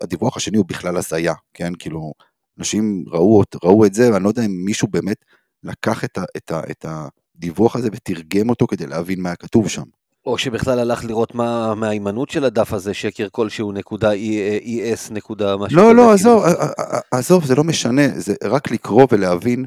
הדיווח 0.03 0.37
השני 0.37 0.57
הוא 0.57 0.67
בכלל 0.69 0.97
הזיה, 0.97 1.35
כן? 1.55 1.73
כאילו, 1.79 2.13
אנשים 2.59 3.05
ראו, 3.09 3.43
ראו 3.65 3.87
את 3.87 3.95
זה, 3.95 4.13
ואני 4.13 4.25
לא 4.25 4.29
יודע 4.29 4.45
אם 4.45 4.65
מישהו 4.65 4.89
באמת 4.89 5.25
לקח 5.63 6.05
את, 6.05 6.19
ה, 6.19 6.25
את, 6.37 6.51
ה, 6.51 6.61
את 6.71 6.85
הדיווח 7.37 7.77
הזה 7.77 7.89
ותרגם 7.93 8.51
אותו 8.51 8.67
כדי 8.67 8.87
להבין 8.87 9.21
מה 9.21 9.37
כתוב 9.37 9.69
שם. 9.69 9.83
או 10.27 10.39
שבכלל 10.39 10.79
הלך 10.79 11.05
לראות 11.05 11.35
מה 11.35 11.71
המהימנות 11.71 12.31
של 12.31 12.45
הדף 12.45 12.73
הזה, 12.73 12.95
שקר 12.95 13.29
כלשהו 13.33 13.73
נקודה 13.73 14.13
ES 14.13 15.13
נקודה 15.13 15.57
משהו 15.57 15.77
לא, 15.77 15.95
לא, 15.95 16.13
עזוב, 16.13 16.45
עזוב, 17.11 17.45
זה 17.45 17.55
לא 17.55 17.65
משנה, 17.65 18.03
זה 18.17 18.35
רק 18.45 18.71
לקרוא 18.71 19.07
ולהבין 19.13 19.65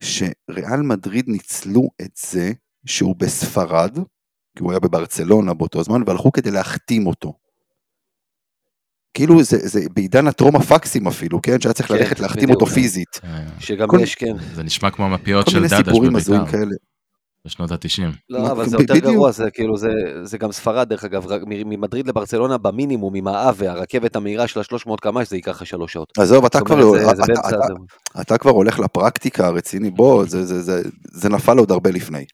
שריאל 0.00 0.80
מדריד 0.82 1.28
ניצלו 1.28 1.88
את 2.02 2.20
זה 2.30 2.52
שהוא 2.86 3.16
בספרד, 3.18 3.94
כי 4.56 4.62
הוא 4.62 4.70
היה 4.70 4.80
בברצלונה 4.80 5.54
באותו 5.54 5.82
זמן, 5.82 6.02
והלכו 6.06 6.32
כדי 6.32 6.50
להחתים 6.50 7.06
אותו. 7.06 7.32
כאילו 9.14 9.42
זה, 9.42 9.56
זה 9.68 9.80
בעידן 9.94 10.26
הטרום 10.26 10.56
הפקסים 10.56 11.06
אפילו, 11.06 11.42
כן? 11.42 11.60
שהיה 11.60 11.72
צריך 11.72 11.88
כן, 11.88 11.94
ללכת 11.94 12.20
להחתים 12.20 12.50
אותו 12.50 12.66
פיזית. 12.66 13.20
שגם 13.58 13.88
כל, 13.88 13.98
יש, 14.02 14.14
כן. 14.14 14.32
זה 14.54 14.62
נשמע 14.62 14.90
כמו 14.90 15.04
המפיות 15.04 15.50
של 15.50 15.66
דדש 15.66 15.98
בבית"ר. 15.98 16.44
בשנות 17.46 17.70
ה-90. 17.70 18.02
לא, 18.30 18.50
אבל 18.52 18.68
זה 18.68 18.76
יותר 18.80 18.98
גרוע, 18.98 19.30
זה 19.30 19.50
כאילו, 19.50 19.76
זה, 19.76 19.88
זה 20.22 20.38
גם 20.38 20.52
ספרד 20.52 20.88
דרך 20.88 21.04
אגב, 21.04 21.26
ממדריד 21.46 22.08
לברצלונה 22.08 22.58
במינימום, 22.58 23.14
עם 23.14 23.28
האב 23.28 23.54
והרכבת 23.58 24.16
המהירה 24.16 24.46
של 24.48 24.60
ה-300 24.60 24.96
קמ"ש, 25.02 25.28
זה 25.28 25.36
ייקח 25.36 25.50
לך 25.50 25.66
שלוש 25.66 25.92
שעות. 25.92 26.12
עזוב, 26.18 26.44
אתה 26.44 26.60
כבר, 26.60 26.90
זה, 26.90 27.10
אתה, 27.10 27.14
זה 27.14 27.22
אתה, 27.32 27.48
אתה, 27.48 28.20
אתה 28.20 28.38
כבר 28.38 28.50
הולך 28.50 28.78
לפרקטיקה 28.78 29.46
הרציני, 29.46 29.90
בוא, 29.90 30.24
זה, 30.24 30.44
זה, 30.44 30.62
זה, 30.62 30.82
זה 31.12 31.28
נפל 31.28 31.58
עוד 31.58 31.70
הרבה 31.70 31.90
לפני. 31.90 32.24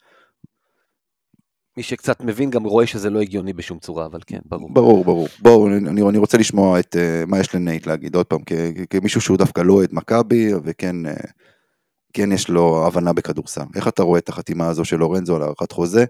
מי 1.77 1.83
שקצת 1.83 2.21
מבין 2.21 2.51
גם 2.51 2.65
רואה 2.65 2.87
שזה 2.87 3.11
לא 3.11 3.21
הגיוני 3.21 3.53
בשום 3.53 3.79
צורה, 3.79 4.07
אבל 4.07 4.19
כן, 4.27 4.39
ברור. 4.47 4.73
ברור, 4.73 5.05
ברור. 5.05 5.29
בואו, 5.43 5.67
אני, 5.67 6.03
אני 6.09 6.19
רוצה 6.19 6.39
לשמוע 6.39 6.81
את 6.81 6.97
uh, 6.97 7.27
מה 7.31 7.41
יש 7.41 7.55
לנייט 7.55 7.87
להגיד, 7.87 8.15
עוד 8.15 8.27
פעם, 8.27 8.41
כמישהו 8.91 9.21
שהוא 9.21 9.37
דווקא 9.37 9.61
לא 9.61 9.73
אוהד 9.73 9.89
מכבי, 9.93 10.51
וכן 10.65 11.07
uh, 11.07 11.31
כן 12.13 12.33
יש 12.33 12.49
לו 12.49 12.87
הבנה 12.87 13.13
בכדורסל. 13.13 13.65
איך 13.75 13.89
אתה 13.89 14.03
רואה 14.03 14.19
את 14.19 14.29
החתימה 14.29 14.69
הזו 14.69 14.85
של 14.85 14.97
לורנזו 14.97 15.37
על 15.37 15.43
הארכת 15.43 15.73
חוזה, 15.73 16.05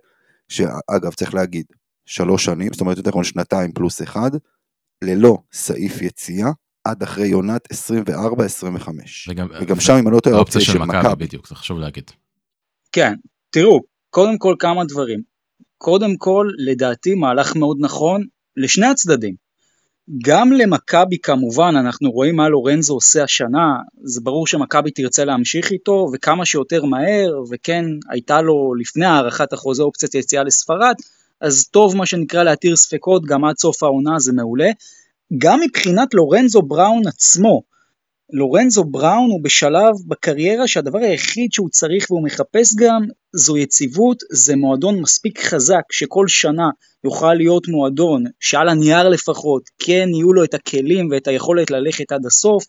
שאגב, 0.49 1.14
צריך 1.14 1.35
להגיד, 1.35 1.66
שלוש 2.06 2.44
שנים, 2.44 2.73
זאת 2.73 2.80
אומרת 2.80 2.97
יותר 2.97 3.11
נכון 3.11 3.25
שנתיים 3.25 3.73
פלוס 3.73 4.02
אחד, 4.02 4.30
ללא 5.04 5.38
סעיף 5.52 6.02
יציאה, 6.02 6.50
עד 6.85 7.02
אחרי 7.02 7.26
יונת 7.26 7.68
24-25. 7.73 8.88
וגם, 9.28 9.49
וגם 9.61 9.80
שם, 9.80 9.92
אם 9.92 10.09
אני 10.09 10.14
לא 10.14 10.21
טועה, 10.21 10.37
האופציה 10.37 10.61
של 10.61 10.78
מכבי. 10.78 11.26
בדיוק, 11.26 11.49
זה 11.49 11.54
חשוב 11.54 11.78
להגיד. 11.78 12.11
כן, 12.92 13.14
תראו, 13.50 13.80
קודם 14.11 14.38
כל 14.38 14.54
כמה 14.59 14.85
דברים. 14.85 15.21
קודם 15.78 16.16
כל, 16.16 16.47
לדעתי 16.59 17.14
מהלך 17.14 17.56
מאוד 17.56 17.76
נכון 17.80 18.26
לשני 18.56 18.87
הצדדים. 18.87 19.35
גם 20.25 20.52
למכבי 20.52 21.18
כמובן, 21.18 21.75
אנחנו 21.76 22.11
רואים 22.11 22.37
מה 22.37 22.49
לורנזו 22.49 22.94
עושה 22.94 23.25
השנה, 23.25 23.76
זה 24.04 24.21
ברור 24.21 24.47
שמכבי 24.47 24.90
תרצה 24.90 25.25
להמשיך 25.25 25.73
איתו 25.73 26.06
וכמה 26.12 26.47
שיותר 26.47 26.85
מהר, 26.85 27.42
וכן, 27.50 27.85
הייתה 28.11 28.40
לו 28.42 28.75
לפני 28.80 29.06
הארכת 29.06 29.52
החוזה 29.52 29.82
אופציית 29.82 30.14
יציאה 30.14 30.44
לספרד, 30.44 30.94
אז 31.40 31.68
טוב 31.71 31.97
מה 31.97 32.06
שנקרא 32.06 32.42
להתיר 32.42 32.76
ספקות 32.76 33.25
גם 33.25 33.44
עד 33.44 33.56
סוף 33.56 33.82
העונה 33.82 34.18
זה 34.18 34.32
מעולה. 34.32 34.71
גם 35.38 35.61
מבחינת 35.61 36.14
לורנזו 36.14 36.62
בראון 36.62 37.06
עצמו, 37.06 37.62
לורנזו 38.32 38.85
בראון 38.85 39.30
הוא 39.30 39.44
בשלב 39.44 39.94
בקריירה 40.06 40.68
שהדבר 40.68 40.99
היחיד 40.99 41.52
שהוא 41.52 41.68
צריך 41.68 42.11
והוא 42.11 42.25
מחפש 42.25 42.75
גם 42.76 43.06
זו 43.32 43.56
יציבות, 43.56 44.18
זה 44.32 44.56
מועדון 44.56 45.00
מספיק 45.00 45.40
חזק 45.40 45.82
שכל 45.90 46.28
שנה 46.28 46.68
יוכל 47.04 47.35
להיות 47.35 47.68
מועדון 47.68 48.25
שעל 48.40 48.68
הנייר 48.68 49.09
לפחות 49.09 49.62
כן 49.78 50.09
יהיו 50.12 50.32
לו 50.32 50.44
את 50.44 50.54
הכלים 50.54 51.09
ואת 51.11 51.28
היכולת 51.28 51.71
ללכת 51.71 52.12
עד 52.12 52.26
הסוף 52.26 52.64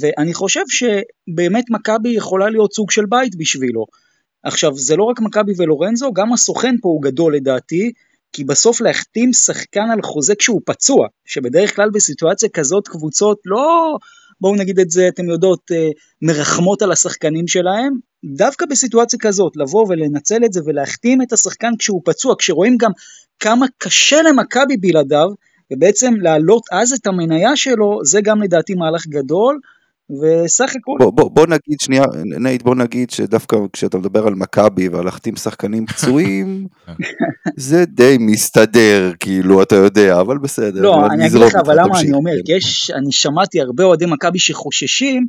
ואני 0.00 0.34
חושב 0.34 0.62
שבאמת 0.68 1.64
מכבי 1.70 2.08
יכולה 2.08 2.50
להיות 2.50 2.72
סוג 2.72 2.90
של 2.90 3.06
בית 3.08 3.36
בשבילו. 3.36 3.86
עכשיו 4.42 4.74
זה 4.74 4.96
לא 4.96 5.04
רק 5.04 5.20
מכבי 5.20 5.52
ולורנזו, 5.58 6.12
גם 6.12 6.32
הסוכן 6.32 6.74
פה 6.82 6.88
הוא 6.88 7.02
גדול 7.02 7.36
לדעתי, 7.36 7.92
כי 8.32 8.44
בסוף 8.44 8.80
להחתים 8.80 9.32
שחקן 9.32 9.90
על 9.92 10.02
חוזה 10.02 10.34
כשהוא 10.34 10.60
פצוע, 10.66 11.06
שבדרך 11.24 11.76
כלל 11.76 11.90
בסיטואציה 11.90 12.48
כזאת 12.48 12.88
קבוצות 12.88 13.38
לא 13.44 13.96
בואו 14.40 14.56
נגיד 14.56 14.80
את 14.80 14.90
זה, 14.90 15.08
אתם 15.08 15.28
יודעות, 15.28 15.60
אה, 15.72 15.88
מרחמות 16.22 16.82
על 16.82 16.92
השחקנים 16.92 17.48
שלהם, 17.48 17.92
דווקא 18.24 18.66
בסיטואציה 18.66 19.18
כזאת, 19.18 19.56
לבוא 19.56 19.86
ולנצל 19.88 20.44
את 20.44 20.52
זה 20.52 20.60
ולהחתים 20.64 21.22
את 21.22 21.32
השחקן 21.32 21.72
כשהוא 21.78 22.00
פצוע, 22.04 22.34
כשרואים 22.38 22.76
גם 22.76 22.90
כמה 23.40 23.66
קשה 23.78 24.22
למכבי 24.22 24.76
בלעדיו, 24.76 25.28
ובעצם 25.72 26.14
להעלות 26.20 26.62
אז 26.72 26.92
את 26.92 27.06
המניה 27.06 27.56
שלו, 27.56 28.00
זה 28.04 28.20
גם 28.20 28.42
לדעתי 28.42 28.74
מהלך 28.74 29.06
גדול, 29.06 29.58
וסך 30.10 30.72
הכל... 30.76 30.96
בוא, 30.98 31.12
בוא, 31.12 31.30
בוא 31.30 31.46
נגיד 31.46 31.80
שנייה, 31.80 32.04
נייט, 32.24 32.62
בוא 32.62 32.74
נגיד 32.74 33.10
שדווקא 33.10 33.56
כשאתה 33.72 33.98
מדבר 33.98 34.26
על 34.26 34.34
מכבי 34.34 34.88
ועל 34.88 35.04
להחתים 35.04 35.36
שחקנים 35.36 35.86
פצועים, 35.86 36.66
זה 37.56 37.84
די 37.84 38.16
מסתדר, 38.20 39.12
כאילו, 39.20 39.62
אתה 39.62 39.76
יודע, 39.76 40.20
אבל 40.20 40.38
בסדר. 40.38 40.82
לא, 40.82 41.06
אני 41.06 41.26
אגיד 41.26 41.38
לך, 41.38 41.54
אבל 41.54 41.80
למה 41.80 42.00
אני 42.00 42.12
אומר, 42.12 42.32
כי 42.44 42.52
יש, 42.52 42.90
אני 42.90 43.12
שמעתי 43.12 43.60
הרבה 43.60 43.84
אוהדי 43.84 44.06
מכבי 44.06 44.38
שחוששים 44.38 45.26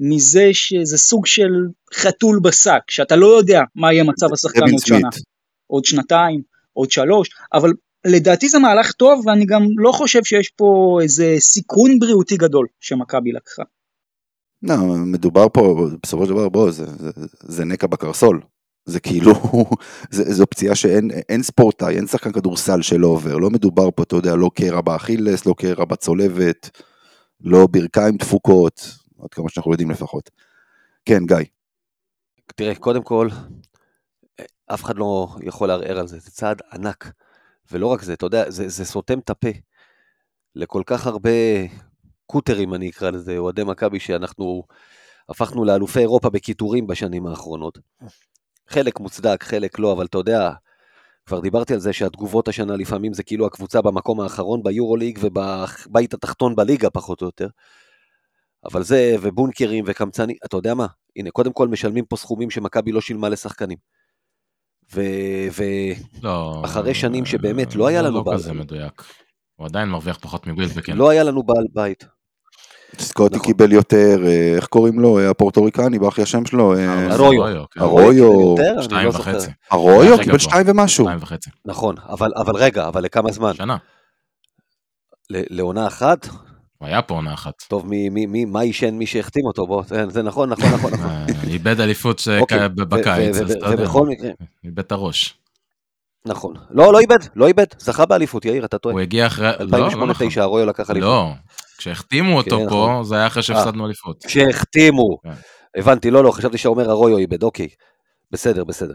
מזה 0.00 0.48
שזה 0.52 0.98
סוג 0.98 1.26
של 1.26 1.50
חתול 1.94 2.40
בשק, 2.42 2.80
שאתה 2.90 3.16
לא 3.16 3.26
יודע 3.26 3.60
מה 3.74 3.92
יהיה 3.92 4.04
מצב 4.04 4.32
השחקן 4.32 4.60
עוד 4.60 4.86
שנה, 4.86 5.08
עוד 5.66 5.84
שנתיים, 5.84 6.42
עוד 6.72 6.90
שלוש, 6.90 7.28
אבל 7.52 7.70
לדעתי 8.06 8.48
זה 8.48 8.58
מהלך 8.58 8.92
טוב, 8.92 9.26
ואני 9.26 9.46
גם 9.46 9.66
לא 9.76 9.92
חושב 9.92 10.24
שיש 10.24 10.50
פה 10.56 10.98
איזה 11.02 11.36
סיכון 11.38 11.98
בריאותי 11.98 12.36
גדול 12.36 12.66
שמכבי 12.80 13.32
לקחה. 13.32 13.62
לא, 14.62 14.76
מדובר 14.96 15.46
פה, 15.52 15.88
בסופו 16.02 16.24
של 16.24 16.30
דבר, 16.30 16.48
בוא, 16.48 16.70
זה, 16.70 16.86
זה, 16.86 17.10
זה 17.42 17.64
נקע 17.64 17.86
בקרסול. 17.86 18.40
זה 18.86 19.00
כאילו, 19.00 19.32
זה, 20.10 20.34
זו 20.34 20.46
פציעה 20.46 20.74
שאין 20.74 21.10
אין 21.28 21.42
ספורטאי, 21.42 21.96
אין 21.96 22.06
שחקן 22.06 22.32
כדורסל 22.32 22.82
שלא 22.82 23.06
עובר. 23.06 23.36
לא 23.36 23.50
מדובר 23.50 23.88
פה, 23.90 24.02
אתה 24.02 24.16
יודע, 24.16 24.36
לא 24.36 24.50
קרע 24.54 24.80
באכילס, 24.80 25.46
לא 25.46 25.54
קרע 25.58 25.84
בצולבת, 25.84 26.70
לא 27.40 27.66
ברכיים 27.70 28.16
דפוקות, 28.16 29.03
עד 29.24 29.34
כמה 29.34 29.48
שאנחנו 29.48 29.72
יודעים 29.72 29.90
לפחות. 29.90 30.30
כן, 31.04 31.26
גיא. 31.26 31.36
תראה, 32.56 32.74
קודם 32.74 33.02
כל, 33.02 33.28
אף 34.66 34.84
אחד 34.84 34.96
לא 34.96 35.28
יכול 35.40 35.68
לערער 35.68 35.98
על 35.98 36.06
זה, 36.06 36.18
זה 36.18 36.30
צעד 36.30 36.62
ענק. 36.72 37.12
ולא 37.72 37.86
רק 37.86 38.02
זה, 38.02 38.12
אתה 38.12 38.26
יודע, 38.26 38.50
זה, 38.50 38.68
זה 38.68 38.84
סותם 38.84 39.18
את 39.18 39.30
הפה 39.30 39.48
לכל 40.54 40.82
כך 40.86 41.06
הרבה 41.06 41.30
קוטרים, 42.26 42.74
אני 42.74 42.90
אקרא 42.90 43.10
לזה, 43.10 43.38
אוהדי 43.38 43.64
מכבי, 43.64 44.00
שאנחנו 44.00 44.62
הפכנו 45.28 45.64
לאלופי 45.64 46.00
אירופה 46.00 46.30
בקיטורים 46.30 46.86
בשנים 46.86 47.26
האחרונות. 47.26 47.78
חלק 48.68 49.00
מוצדק, 49.00 49.42
חלק 49.42 49.78
לא, 49.78 49.92
אבל 49.92 50.06
אתה 50.06 50.18
יודע, 50.18 50.52
כבר 51.26 51.40
דיברתי 51.40 51.74
על 51.74 51.80
זה 51.80 51.92
שהתגובות 51.92 52.48
השנה 52.48 52.76
לפעמים 52.76 53.12
זה 53.12 53.22
כאילו 53.22 53.46
הקבוצה 53.46 53.82
במקום 53.82 54.20
האחרון 54.20 54.62
ביורוליג 54.62 55.18
ובבית 55.22 56.14
התחתון 56.14 56.56
בליגה 56.56 56.90
פחות 56.90 57.20
או 57.20 57.26
יותר. 57.26 57.48
אבל 58.72 58.82
זה, 58.82 59.16
ובונקרים 59.22 59.84
וקמצנים, 59.86 60.36
אתה 60.44 60.56
יודע 60.56 60.74
מה? 60.74 60.86
הנה, 61.16 61.30
קודם 61.30 61.52
כל 61.52 61.68
משלמים 61.68 62.04
פה 62.04 62.16
סכומים 62.16 62.50
שמכבי 62.50 62.92
לא 62.92 63.00
שילמה 63.00 63.28
לשחקנים. 63.28 63.78
ואחרי. 64.92 65.94
לא, 66.86 66.94
שנים 66.94 67.24
שבאמת 67.24 67.74
לא 67.74 67.86
היה 67.86 68.02
לנו... 68.02 68.24
לא 68.26 68.32
כזה 68.34 68.52
מדויק. 68.52 69.02
הוא 69.56 69.66
עדיין 69.66 69.88
מרוויח 69.88 70.18
פחות 70.20 70.46
מווילבקין. 70.46 70.96
לא 70.96 71.10
היה 71.10 71.24
לנו 71.24 71.42
בעל 71.42 71.64
בית. 71.72 72.04
סקוטי 72.98 73.36
נכון. 73.36 73.46
קיבל 73.46 73.72
יותר, 73.72 74.18
אה, 74.26 74.52
איך 74.56 74.66
קוראים 74.66 75.00
לו, 75.00 75.20
הפורטוריקני, 75.20 75.98
ברח 75.98 76.18
לי 76.18 76.22
השם 76.22 76.46
שלו. 76.46 76.76
אה, 76.76 77.14
ארויו. 77.14 77.64
ארויו. 77.80 78.54
שתיים 78.82 79.08
וחצי. 79.08 79.50
ארויו 79.72 80.18
קיבל 80.18 80.38
שתיים 80.38 80.66
ומשהו. 80.68 81.04
שתיים 81.04 81.18
וחצי. 81.22 81.50
נכון, 81.64 81.94
אבל 82.36 82.56
רגע, 82.56 82.88
אבל 82.88 83.02
לכמה 83.02 83.32
זמן? 83.32 83.54
שנה. 83.54 83.76
לעונה 85.30 85.86
אחת? 85.86 86.28
היה 86.84 87.02
פה 87.02 87.14
עונה 87.14 87.34
אחת. 87.34 87.54
טוב, 87.68 87.86
מי, 87.86 88.08
מי, 88.08 88.26
מי, 88.26 88.44
מה 88.44 88.60
עישן 88.60 88.94
מי 88.94 89.06
שהחתים 89.06 89.46
אותו? 89.46 89.66
בוא, 89.66 89.82
זה, 90.08 90.22
נכון, 90.22 90.48
נכון, 90.48 90.72
נכון, 90.74 90.92
נכון. 90.92 91.10
אה, 91.10 91.26
איבד 91.48 91.80
אליפות 91.80 92.22
אוקיי, 92.40 92.68
בקיץ, 92.68 93.36
אז 93.36 93.50
אתה 93.50 93.66
יודע, 93.66 93.84
איבד 94.64 94.78
את 94.78 94.92
הראש. 94.92 95.34
נכון. 96.26 96.54
לא, 96.70 96.92
לא 96.92 97.00
איבד, 97.00 97.18
לא 97.36 97.46
איבד, 97.46 97.66
זכה 97.78 98.06
באליפות, 98.06 98.44
יאיר, 98.44 98.64
אתה 98.64 98.78
טועה. 98.78 98.92
הוא 98.92 99.00
הגיע 99.00 99.26
אחרי... 99.26 99.50
לא, 99.60 99.78
לא 99.78 99.88
נכון. 99.88 100.10
2008-2009, 100.10 100.40
ארויו 100.40 100.66
לקח 100.66 100.90
אליפות. 100.90 101.08
לא, 101.08 101.30
כשהחתימו 101.78 102.36
אותו 102.36 102.58
כן, 102.58 102.68
פה, 102.68 102.88
נכון. 102.90 103.04
זה 103.04 103.16
היה 103.16 103.26
אחרי 103.26 103.42
שהפסדנו 103.42 103.86
אליפות. 103.86 104.24
כשהחתימו. 104.26 105.18
כן. 105.22 105.30
הבנתי, 105.76 106.10
לא, 106.10 106.24
לא, 106.24 106.30
חשבתי 106.30 106.58
שאומר 106.58 106.90
ארויו 106.90 107.18
איבד, 107.18 107.42
אוקיי. 107.42 107.68
בסדר, 108.30 108.64
בסדר. 108.64 108.94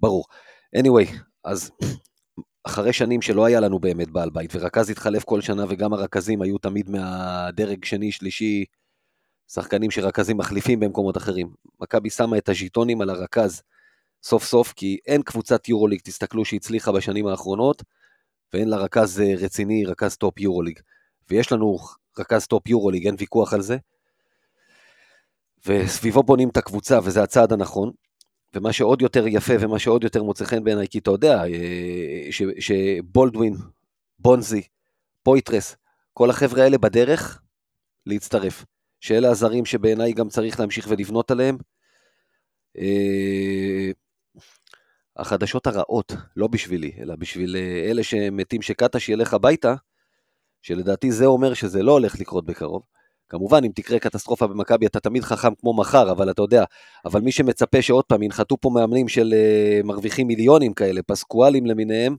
ברור. 0.00 0.24
anyway, 0.76 1.16
אז 1.44 1.70
אחרי 2.64 2.92
שנים 2.92 3.22
שלא 3.22 3.44
היה 3.44 3.60
לנו 3.60 3.78
באמת 3.78 4.10
בעל 4.10 4.30
בית, 4.30 4.54
ורכז 4.54 4.90
התחלף 4.90 5.24
כל 5.24 5.40
שנה, 5.40 5.64
וגם 5.68 5.92
הרכזים 5.92 6.42
היו 6.42 6.58
תמיד 6.58 6.90
מהדרג 6.90 7.84
שני, 7.84 8.12
שלישי, 8.12 8.64
שחקנים 9.48 9.90
שרכזים 9.90 10.36
מחליפים 10.36 10.80
במקומות 10.80 11.16
אחרים. 11.16 11.50
מכבי 11.80 12.10
שמה 12.10 12.38
את 12.38 12.48
הז'יטונים 12.48 13.00
על 13.00 13.10
הרכז 13.10 13.62
סוף 14.22 14.44
סוף, 14.44 14.72
כי 14.72 14.98
אין 15.06 15.22
קבוצת 15.22 15.68
יורוליג, 15.68 16.00
תסתכלו, 16.04 16.44
שהצליחה 16.44 16.92
בשנים 16.92 17.26
האחרונות, 17.26 17.82
ואין 18.52 18.68
לה 18.68 18.76
רכז 18.76 19.20
אה, 19.20 19.34
רציני, 19.38 19.84
רכז 19.84 20.16
top 20.16 20.40
יורוליג. 20.40 20.80
ויש 21.30 21.52
לנו 21.52 21.78
רכז 22.18 22.46
top 22.46 22.68
יורוליג, 22.68 23.06
אין 23.06 23.14
ויכוח 23.18 23.54
על 23.54 23.60
זה. 23.60 23.76
וסביבו 25.66 26.22
בונים 26.22 26.48
את 26.48 26.56
הקבוצה, 26.56 26.98
וזה 27.04 27.22
הצעד 27.22 27.52
הנכון. 27.52 27.90
ומה 28.56 28.72
שעוד 28.72 29.02
יותר 29.02 29.24
יפה 29.26 29.52
ומה 29.60 29.78
שעוד 29.78 30.04
יותר 30.04 30.22
מוצא 30.22 30.44
חן 30.44 30.64
בעיניי, 30.64 30.88
כי 30.88 30.98
אתה 30.98 31.10
יודע, 31.10 31.44
אה, 31.44 32.26
ש- 32.30 32.42
שבולדווין, 32.58 33.54
בונזי, 34.18 34.62
פויטרס, 35.22 35.76
כל 36.12 36.30
החבר'ה 36.30 36.62
האלה 36.62 36.78
בדרך 36.78 37.42
להצטרף. 38.06 38.64
שאלה 39.00 39.30
הזרים 39.30 39.64
שבעיניי 39.64 40.12
גם 40.12 40.28
צריך 40.28 40.60
להמשיך 40.60 40.86
ולבנות 40.90 41.30
עליהם. 41.30 41.58
אה, 42.78 43.90
החדשות 45.16 45.66
הרעות, 45.66 46.12
לא 46.36 46.46
בשבילי, 46.46 46.92
אלא 46.98 47.16
בשביל 47.16 47.56
אה, 47.56 47.90
אלה 47.90 48.02
שמתים 48.02 48.62
שקטש 48.62 49.08
ילך 49.08 49.34
הביתה, 49.34 49.74
שלדעתי 50.62 51.12
זה 51.12 51.26
אומר 51.26 51.54
שזה 51.54 51.82
לא 51.82 51.92
הולך 51.92 52.20
לקרות 52.20 52.46
בקרוב. 52.46 52.82
כמובן, 53.32 53.64
אם 53.64 53.70
תקרה 53.74 53.98
קטסטרופה 53.98 54.46
במכבי, 54.46 54.86
אתה 54.86 55.00
תמיד 55.00 55.24
חכם 55.24 55.54
כמו 55.54 55.76
מחר, 55.76 56.10
אבל 56.10 56.30
אתה 56.30 56.42
יודע, 56.42 56.64
אבל 57.04 57.20
מי 57.20 57.32
שמצפה 57.32 57.82
שעוד 57.82 58.04
פעם 58.04 58.22
ינחתו 58.22 58.56
פה 58.60 58.70
מאמנים 58.70 59.08
של 59.08 59.34
uh, 59.34 59.86
מרוויחים 59.86 60.26
מיליונים 60.26 60.74
כאלה, 60.74 61.00
פסקואלים 61.06 61.66
למיניהם, 61.66 62.16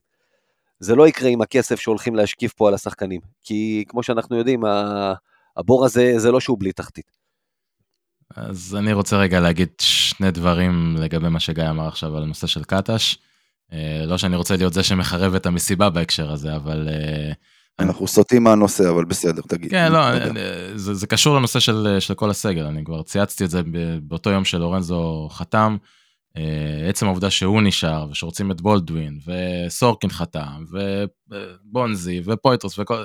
זה 0.80 0.96
לא 0.96 1.08
יקרה 1.08 1.30
עם 1.30 1.42
הכסף 1.42 1.80
שהולכים 1.80 2.16
להשקיף 2.16 2.54
פה 2.54 2.68
על 2.68 2.74
השחקנים. 2.74 3.22
כי 3.44 3.86
כמו 3.88 4.04
שאנחנו 4.04 4.38
יודעים, 4.38 4.64
הבור 5.58 5.86
הזה 5.86 6.14
זה 6.18 6.32
לא 6.32 6.40
שהוא 6.40 6.58
בלי 6.60 6.72
תחתית. 6.72 7.12
אז 8.36 8.76
אני 8.80 8.94
רוצה 8.94 9.18
רגע 9.18 9.40
להגיד 9.40 9.70
שני 9.82 10.32
דברים 10.32 10.96
לגבי 11.00 11.30
מה 11.30 11.40
שגיא 11.40 11.70
אמר 11.70 11.88
עכשיו 11.88 12.18
על 12.18 12.24
הנושא 12.24 12.48
של 12.48 12.64
קטש. 12.64 13.18
אה, 13.74 14.04
לא 14.06 14.18
שאני 14.18 14.36
רוצה 14.36 14.56
להיות 14.56 14.74
זה 14.74 14.84
שמחרב 14.84 15.36
את 15.36 15.46
המסיבה 15.46 15.90
בהקשר 15.90 16.32
הזה, 16.32 16.56
אבל... 16.56 16.88
אה, 16.90 17.32
אנחנו 17.80 18.08
סוטים 18.08 18.44
מהנושא, 18.44 18.90
אבל 18.90 19.06
בסדר, 19.06 19.42
תגיד. 19.48 19.72
כן, 19.72 19.92
לא. 19.92 19.98
אה, 19.98 20.30
זה, 20.76 20.94
זה 20.94 21.08
קשור 21.08 21.38
לנושא 21.38 21.60
של, 21.60 21.98
של 22.00 22.14
כל 22.14 22.30
הסגל, 22.30 22.66
אני 22.66 22.84
כבר 22.84 23.04
צייצתי 23.04 23.44
את 23.46 23.50
זה 23.50 23.62
באותו 24.04 24.30
יום 24.30 24.46
שלורנזו 24.46 25.30
חתם. 25.32 25.78
אה, 26.38 26.90
עצם 26.90 27.06
העובדה 27.06 27.30
שהוא 27.30 27.62
נשאר, 27.62 28.08
ושרוצים 28.12 28.52
את 28.52 28.62
בולדווין, 28.62 29.20
וסורקין 29.28 30.10
חתם, 30.10 30.64
ובונזי, 30.70 32.22
ופויטרוס, 32.26 32.80
וכל... 32.80 33.04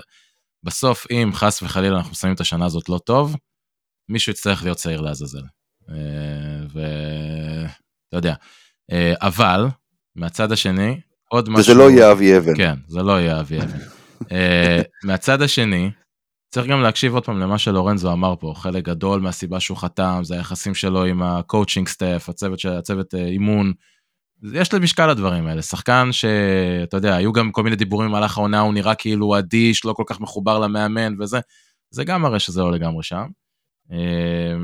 בסוף, 0.63 1.07
אם 1.11 1.31
חס 1.35 1.63
וחלילה 1.63 1.97
אנחנו 1.97 2.15
מסיימים 2.15 2.35
את 2.35 2.41
השנה 2.41 2.67
הזאת 2.67 2.89
לא 2.89 2.99
טוב, 2.99 3.37
מישהו 4.09 4.33
יצטרך 4.33 4.63
להיות 4.63 4.77
שעיר 4.77 5.01
לעזאזל. 5.01 5.43
אה, 5.91 5.95
ואתה 6.73 8.17
יודע. 8.17 8.35
אה, 8.93 9.15
אבל, 9.21 9.67
מהצד 10.17 10.53
השני, 10.53 11.01
עוד 11.29 11.49
משהו... 11.49 11.61
וזה 11.61 11.75
לא 11.75 11.91
יהיה 11.91 12.13
אבי 12.13 12.37
אבן. 12.37 12.57
כן, 12.57 12.75
זה 12.87 13.03
לא 13.03 13.21
יהיה 13.21 13.41
אבי 13.41 13.59
אבן. 13.59 13.79
אה, 14.33 14.83
מהצד 15.05 15.43
השני, 15.43 15.91
צריך 16.51 16.67
גם 16.67 16.83
להקשיב 16.83 17.15
עוד 17.15 17.25
פעם 17.25 17.39
למה 17.39 17.59
שלורנזו 17.59 18.13
אמר 18.13 18.35
פה, 18.41 18.53
חלק 18.57 18.85
גדול 18.85 19.21
מהסיבה 19.21 19.61
שהוא 19.61 19.79
חתם, 19.79 20.21
זה 20.23 20.35
היחסים 20.35 20.75
שלו 20.75 21.05
עם 21.05 21.23
ה 21.23 21.30
coaching 21.30 21.89
staff, 21.89 22.29
הצוות 22.29 22.59
של 22.59 22.69
הצוות 22.69 23.15
אה, 23.15 23.27
אימון. 23.27 23.73
יש 24.53 24.75
משקל 24.75 25.07
לדברים 25.07 25.47
האלה, 25.47 25.63
שחקן 25.63 26.09
שאתה 26.13 26.97
יודע, 26.97 27.17
היו 27.17 27.33
גם 27.33 27.53
כל 27.53 27.63
מיני 27.63 27.77
דיבורים 27.77 28.09
במהלך 28.09 28.39
העונה, 28.39 28.61
הוא 28.61 28.75
נראה 28.75 28.95
כאילו 28.95 29.27
הוא 29.27 29.39
אדיש, 29.39 29.85
לא 29.85 29.93
כל 29.93 30.05
כך 30.07 30.21
מחובר 30.21 30.59
למאמן 30.59 31.21
וזה, 31.21 31.41
זה 31.91 32.05
גם 32.05 32.23
מראה 32.23 32.39
שזה 32.39 32.61
לא 32.61 32.73
לגמרי 32.73 33.03
שם. 33.03 33.27
אה, 33.93 34.57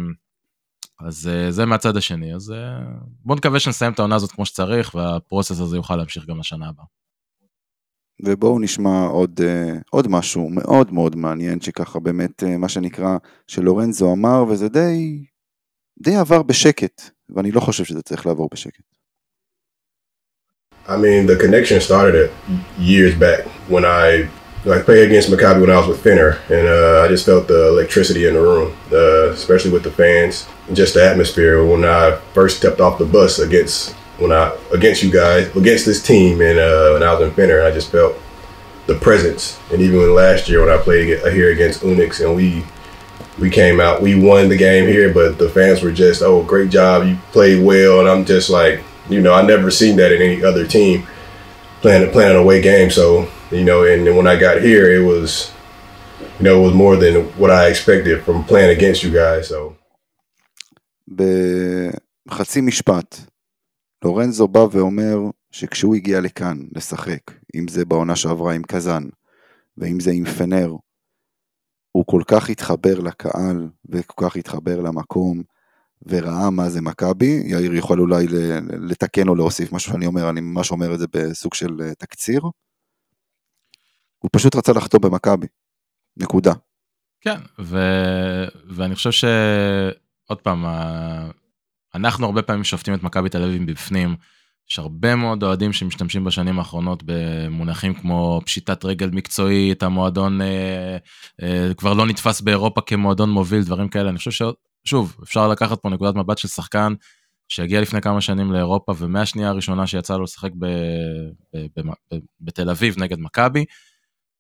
אז 1.00 1.30
אה, 1.32 1.50
זה 1.50 1.66
מהצד 1.66 1.96
השני, 1.96 2.34
אז 2.34 2.54
בוא 3.24 3.36
נקווה 3.36 3.60
שנסיים 3.60 3.92
את 3.92 3.98
העונה 3.98 4.14
הזאת 4.14 4.32
כמו 4.32 4.46
שצריך, 4.46 4.94
והפרוסס 4.94 5.60
הזה 5.60 5.76
יוכל 5.76 5.96
להמשיך 5.96 6.26
גם 6.26 6.38
לשנה 6.38 6.68
הבאה. 6.68 6.84
ובואו 8.22 8.58
נשמע 8.58 9.06
עוד, 9.06 9.40
אה, 9.44 9.74
עוד 9.90 10.08
משהו 10.08 10.48
מאוד 10.50 10.92
מאוד 10.92 11.16
מעניין, 11.16 11.60
שככה 11.60 12.00
באמת, 12.00 12.42
אה, 12.42 12.56
מה 12.56 12.68
שנקרא, 12.68 13.16
שלורנזו 13.46 14.12
אמר, 14.12 14.44
וזה 14.48 14.68
די, 14.68 15.24
די 16.02 16.16
עבר 16.16 16.42
בשקט, 16.42 17.02
ואני 17.34 17.50
לא 17.50 17.60
חושב 17.60 17.84
שזה 17.84 18.02
צריך 18.02 18.26
לעבור 18.26 18.48
בשקט. 18.52 18.82
I 20.86 20.96
mean, 20.98 21.26
the 21.26 21.36
connection 21.36 21.80
started 21.80 22.30
years 22.78 23.14
back 23.14 23.40
when 23.70 23.84
I 23.86 24.28
like 24.66 24.84
played 24.84 25.04
against 25.08 25.30
Maccabi 25.30 25.60
when 25.60 25.70
I 25.70 25.78
was 25.78 25.88
with 25.88 26.02
Finner, 26.02 26.32
and 26.50 26.66
uh, 26.68 27.04
I 27.04 27.08
just 27.08 27.24
felt 27.24 27.48
the 27.48 27.68
electricity 27.68 28.26
in 28.28 28.34
the 28.34 28.40
room, 28.40 28.68
uh, 28.92 29.30
especially 29.30 29.72
with 29.76 29.82
the 29.82 29.90
fans, 29.90 30.46
and 30.66 30.76
just 30.76 30.92
the 30.94 31.02
atmosphere 31.10 31.64
when 31.64 31.84
I 31.84 32.18
first 32.34 32.58
stepped 32.58 32.80
off 32.80 32.98
the 32.98 33.06
bus 33.06 33.38
against 33.38 33.94
when 34.17 34.31
I 34.31 34.57
against 34.73 35.03
you 35.03 35.11
guys, 35.11 35.55
against 35.55 35.85
this 35.85 36.01
team, 36.01 36.41
and 36.41 36.59
uh, 36.59 36.91
when 36.93 37.03
I 37.03 37.13
was 37.13 37.27
in 37.27 37.33
Finner, 37.33 37.63
I 37.63 37.71
just 37.71 37.91
felt 37.91 38.15
the 38.87 38.95
presence, 38.95 39.59
and 39.71 39.81
even 39.81 39.99
when 39.99 40.15
last 40.15 40.49
year 40.49 40.65
when 40.65 40.69
I 40.69 40.81
played 40.81 41.09
ag- 41.09 41.33
here 41.33 41.51
against 41.51 41.81
Unix, 41.81 42.23
and 42.25 42.35
we 42.35 42.65
we 43.39 43.49
came 43.49 43.79
out, 43.79 44.01
we 44.01 44.15
won 44.15 44.49
the 44.49 44.57
game 44.57 44.87
here, 44.87 45.13
but 45.13 45.37
the 45.37 45.47
fans 45.49 45.81
were 45.81 45.91
just, 45.93 46.21
oh, 46.21 46.43
great 46.43 46.69
job, 46.69 47.05
you 47.07 47.15
played 47.31 47.63
well, 47.63 48.01
and 48.01 48.09
I'm 48.09 48.25
just 48.25 48.49
like, 48.49 48.83
you 49.09 49.21
know, 49.21 49.33
I 49.33 49.41
never 49.43 49.71
seen 49.71 49.95
that 49.97 50.11
in 50.11 50.21
any 50.21 50.43
other 50.43 50.67
team 50.67 51.07
playing 51.81 52.11
playing 52.11 52.31
an 52.31 52.37
away 52.37 52.61
game. 52.61 52.89
So 52.91 53.27
you 53.51 53.63
know, 53.63 53.83
and 53.83 54.05
then 54.05 54.15
when 54.15 54.27
I 54.27 54.35
got 54.35 54.61
here, 54.61 54.91
it 54.91 55.03
was, 55.03 55.51
you 56.37 56.43
know, 56.45 56.59
it 56.59 56.65
was 56.65 56.73
more 56.73 56.95
than 56.95 57.25
what 57.37 57.51
I 57.51 57.67
expected 57.67 58.23
from 58.23 58.43
playing 58.43 58.71
against 58.75 59.03
you 59.03 59.11
guys. 59.11 59.47
So 59.47 59.75
בחצי 62.27 62.61
משפט, 62.61 63.15
לורנזו 64.04 64.48
בא 64.48 64.58
ואומר 64.72 65.16
שכשהוא 65.50 65.94
הגיע 65.94 66.20
לכאן 66.20 66.58
לשחק, 66.76 67.20
אם 67.54 67.68
זה 67.68 67.84
בעונה 67.84 68.16
שעברה 68.16 68.54
עם 68.54 68.62
קזאן, 68.62 69.08
ואם 69.78 70.00
זה 70.00 70.10
עם 70.10 70.24
פנר, 70.24 70.72
הוא 71.92 72.04
כל 72.06 72.22
כך 72.26 72.50
התחבר 72.50 73.00
לקהל, 73.00 73.68
וכל 73.88 74.28
כך 74.28 74.36
התחבר 74.36 74.80
למקום, 74.80 75.42
וראה 76.06 76.50
מה 76.50 76.70
זה 76.70 76.80
מכבי, 76.80 77.42
יאיר 77.46 77.74
יכול 77.74 78.00
אולי 78.00 78.26
לתקן 78.90 79.28
או 79.28 79.34
להוסיף 79.34 79.72
משהו 79.72 79.92
שאני 79.92 80.06
אומר, 80.06 80.30
אני 80.30 80.40
ממש 80.40 80.70
אומר 80.70 80.94
את 80.94 80.98
זה 80.98 81.06
בסוג 81.12 81.54
של 81.54 81.80
אה, 81.82 81.94
תקציר. 81.94 82.40
הוא 84.18 84.30
פשוט 84.32 84.56
רצה 84.56 84.72
לחתום 84.72 85.00
במכבי, 85.00 85.46
נקודה. 86.16 86.52
כן, 87.20 87.38
ו... 87.58 87.78
ואני 88.68 88.94
חושב 88.94 89.10
שעוד 89.10 90.40
פעם, 90.42 90.64
אנחנו 91.94 92.26
הרבה 92.26 92.42
פעמים 92.42 92.64
שופטים 92.64 92.94
את 92.94 93.02
מכבי 93.02 93.28
תל 93.28 93.42
אביב 93.42 93.62
מבפנים. 93.62 94.16
יש 94.70 94.78
הרבה 94.78 95.14
מאוד 95.14 95.42
אוהדים 95.42 95.72
שמשתמשים 95.72 96.24
בשנים 96.24 96.58
האחרונות 96.58 97.02
במונחים 97.06 97.94
כמו 97.94 98.40
פשיטת 98.44 98.84
רגל 98.84 99.10
מקצועית, 99.10 99.82
המועדון 99.82 100.40
אה, 100.40 100.96
אה, 101.42 101.74
כבר 101.76 101.94
לא 101.94 102.06
נתפס 102.06 102.40
באירופה 102.40 102.80
כמועדון 102.80 103.30
מוביל, 103.30 103.62
דברים 103.62 103.88
כאלה. 103.88 104.10
אני 104.10 104.18
חושב 104.18 104.30
ששוב, 104.84 105.16
אפשר 105.22 105.48
לקחת 105.48 105.82
פה 105.82 105.88
נקודת 105.88 106.14
מבט 106.14 106.38
של 106.38 106.48
שחקן 106.48 106.94
שהגיע 107.48 107.80
לפני 107.80 108.00
כמה 108.00 108.20
שנים 108.20 108.52
לאירופה, 108.52 108.92
ומהשנייה 108.98 109.48
הראשונה 109.48 109.86
שיצא 109.86 110.16
לו 110.16 110.22
לשחק. 110.22 110.50
בתל 112.40 112.70
אביב 112.70 112.94
נגד 112.98 113.18
מכבי, 113.18 113.64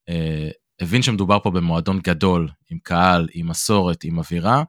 אה, 0.08 0.50
הבין 0.80 1.02
שמדובר 1.02 1.38
פה 1.40 1.50
במועדון 1.50 2.00
גדול, 2.04 2.48
עם 2.70 2.78
קהל, 2.82 3.28
עם 3.34 3.48
מסורת, 3.48 4.04
עם 4.04 4.18
אווירה, 4.18 4.62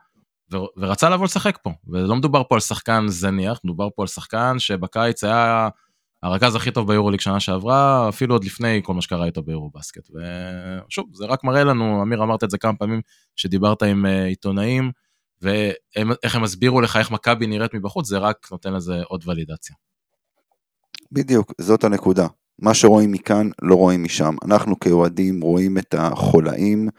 ורצה 0.52 1.10
לבוא 1.10 1.26
לשחק 1.26 1.58
פה. 1.64 1.72
ולא 1.88 2.16
מדובר 2.16 2.44
פה 2.50 2.56
על 2.56 2.62
שחקן 2.62 3.06
זניח, 3.08 3.60
מדובר 3.64 3.88
פה 3.96 4.04
על 4.04 4.08
שחקן 4.08 4.60
שבקיץ 4.60 5.24
היה 5.24 5.70
הרכז 6.24 6.56
הכי 6.56 6.72
טוב 6.72 6.88
ביורוליג 6.88 7.20
שנה 7.20 7.40
שעברה, 7.40 8.10
אפילו 8.10 8.36
עוד 8.36 8.44
לפני 8.44 8.82
כל 8.84 8.94
מה 8.94 9.02
שקרה 9.02 9.26
איתו 9.26 9.44
ביורו 9.44 9.70
בסקט. 9.76 10.10
ושוב, 10.10 11.06
זה 11.14 11.26
רק 11.26 11.44
מראה 11.44 11.64
לנו, 11.64 12.02
אמיר 12.02 12.24
אמרת 12.24 12.44
את 12.44 12.50
זה 12.50 12.58
כמה 12.58 12.76
פעמים, 12.76 13.02
שדיברת 13.36 13.84
עם 13.84 14.06
uh, 14.06 14.10
עיתונאים, 14.10 14.92
ואיך 15.42 16.36
הם 16.36 16.44
הסבירו 16.44 16.82
לך 16.82 16.98
איך 16.98 17.12
מכבי 17.12 17.48
נראית 17.48 17.74
מבחוץ, 17.74 18.08
זה 18.08 18.18
רק 18.18 18.48
נותן 18.52 18.74
לזה 18.74 19.02
עוד 19.04 19.24
ולידציה. 19.28 19.76
בדיוק, 21.12 21.54
זאת 21.62 21.84
הנקודה. 21.84 22.28
מה 22.60 22.74
שרואים 22.74 23.12
מכאן, 23.12 23.50
לא 23.62 23.76
רואים 23.76 24.04
משם. 24.04 24.36
אנחנו 24.46 24.80
כאוהדים 24.80 25.42
רואים 25.42 25.78
את 25.78 25.96
החולאים, 25.98 26.90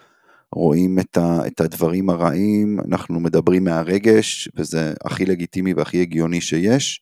רואים 0.56 0.98
את, 0.98 1.16
ה, 1.16 1.46
את 1.46 1.60
הדברים 1.60 2.10
הרעים, 2.10 2.80
אנחנו 2.88 3.20
מדברים 3.20 3.64
מהרגש, 3.64 4.48
וזה 4.56 4.94
הכי 5.04 5.26
לגיטימי 5.26 5.74
והכי 5.74 6.00
הגיוני 6.02 6.40
שיש. 6.40 7.00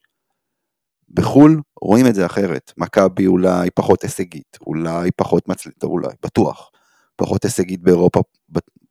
בחו"ל 1.11 1.61
רואים 1.81 2.07
את 2.07 2.14
זה 2.14 2.27
אחרת, 2.27 2.73
מכבי 2.77 3.27
אולי 3.27 3.71
פחות 3.71 4.03
הישגית, 4.03 4.59
אולי 4.67 5.11
פחות 5.17 5.49
מצליחה, 5.49 5.77
אולי, 5.83 6.09
בטוח, 6.25 6.71
פחות 7.17 7.45
הישגית 7.45 7.83
באירופה, 7.83 8.21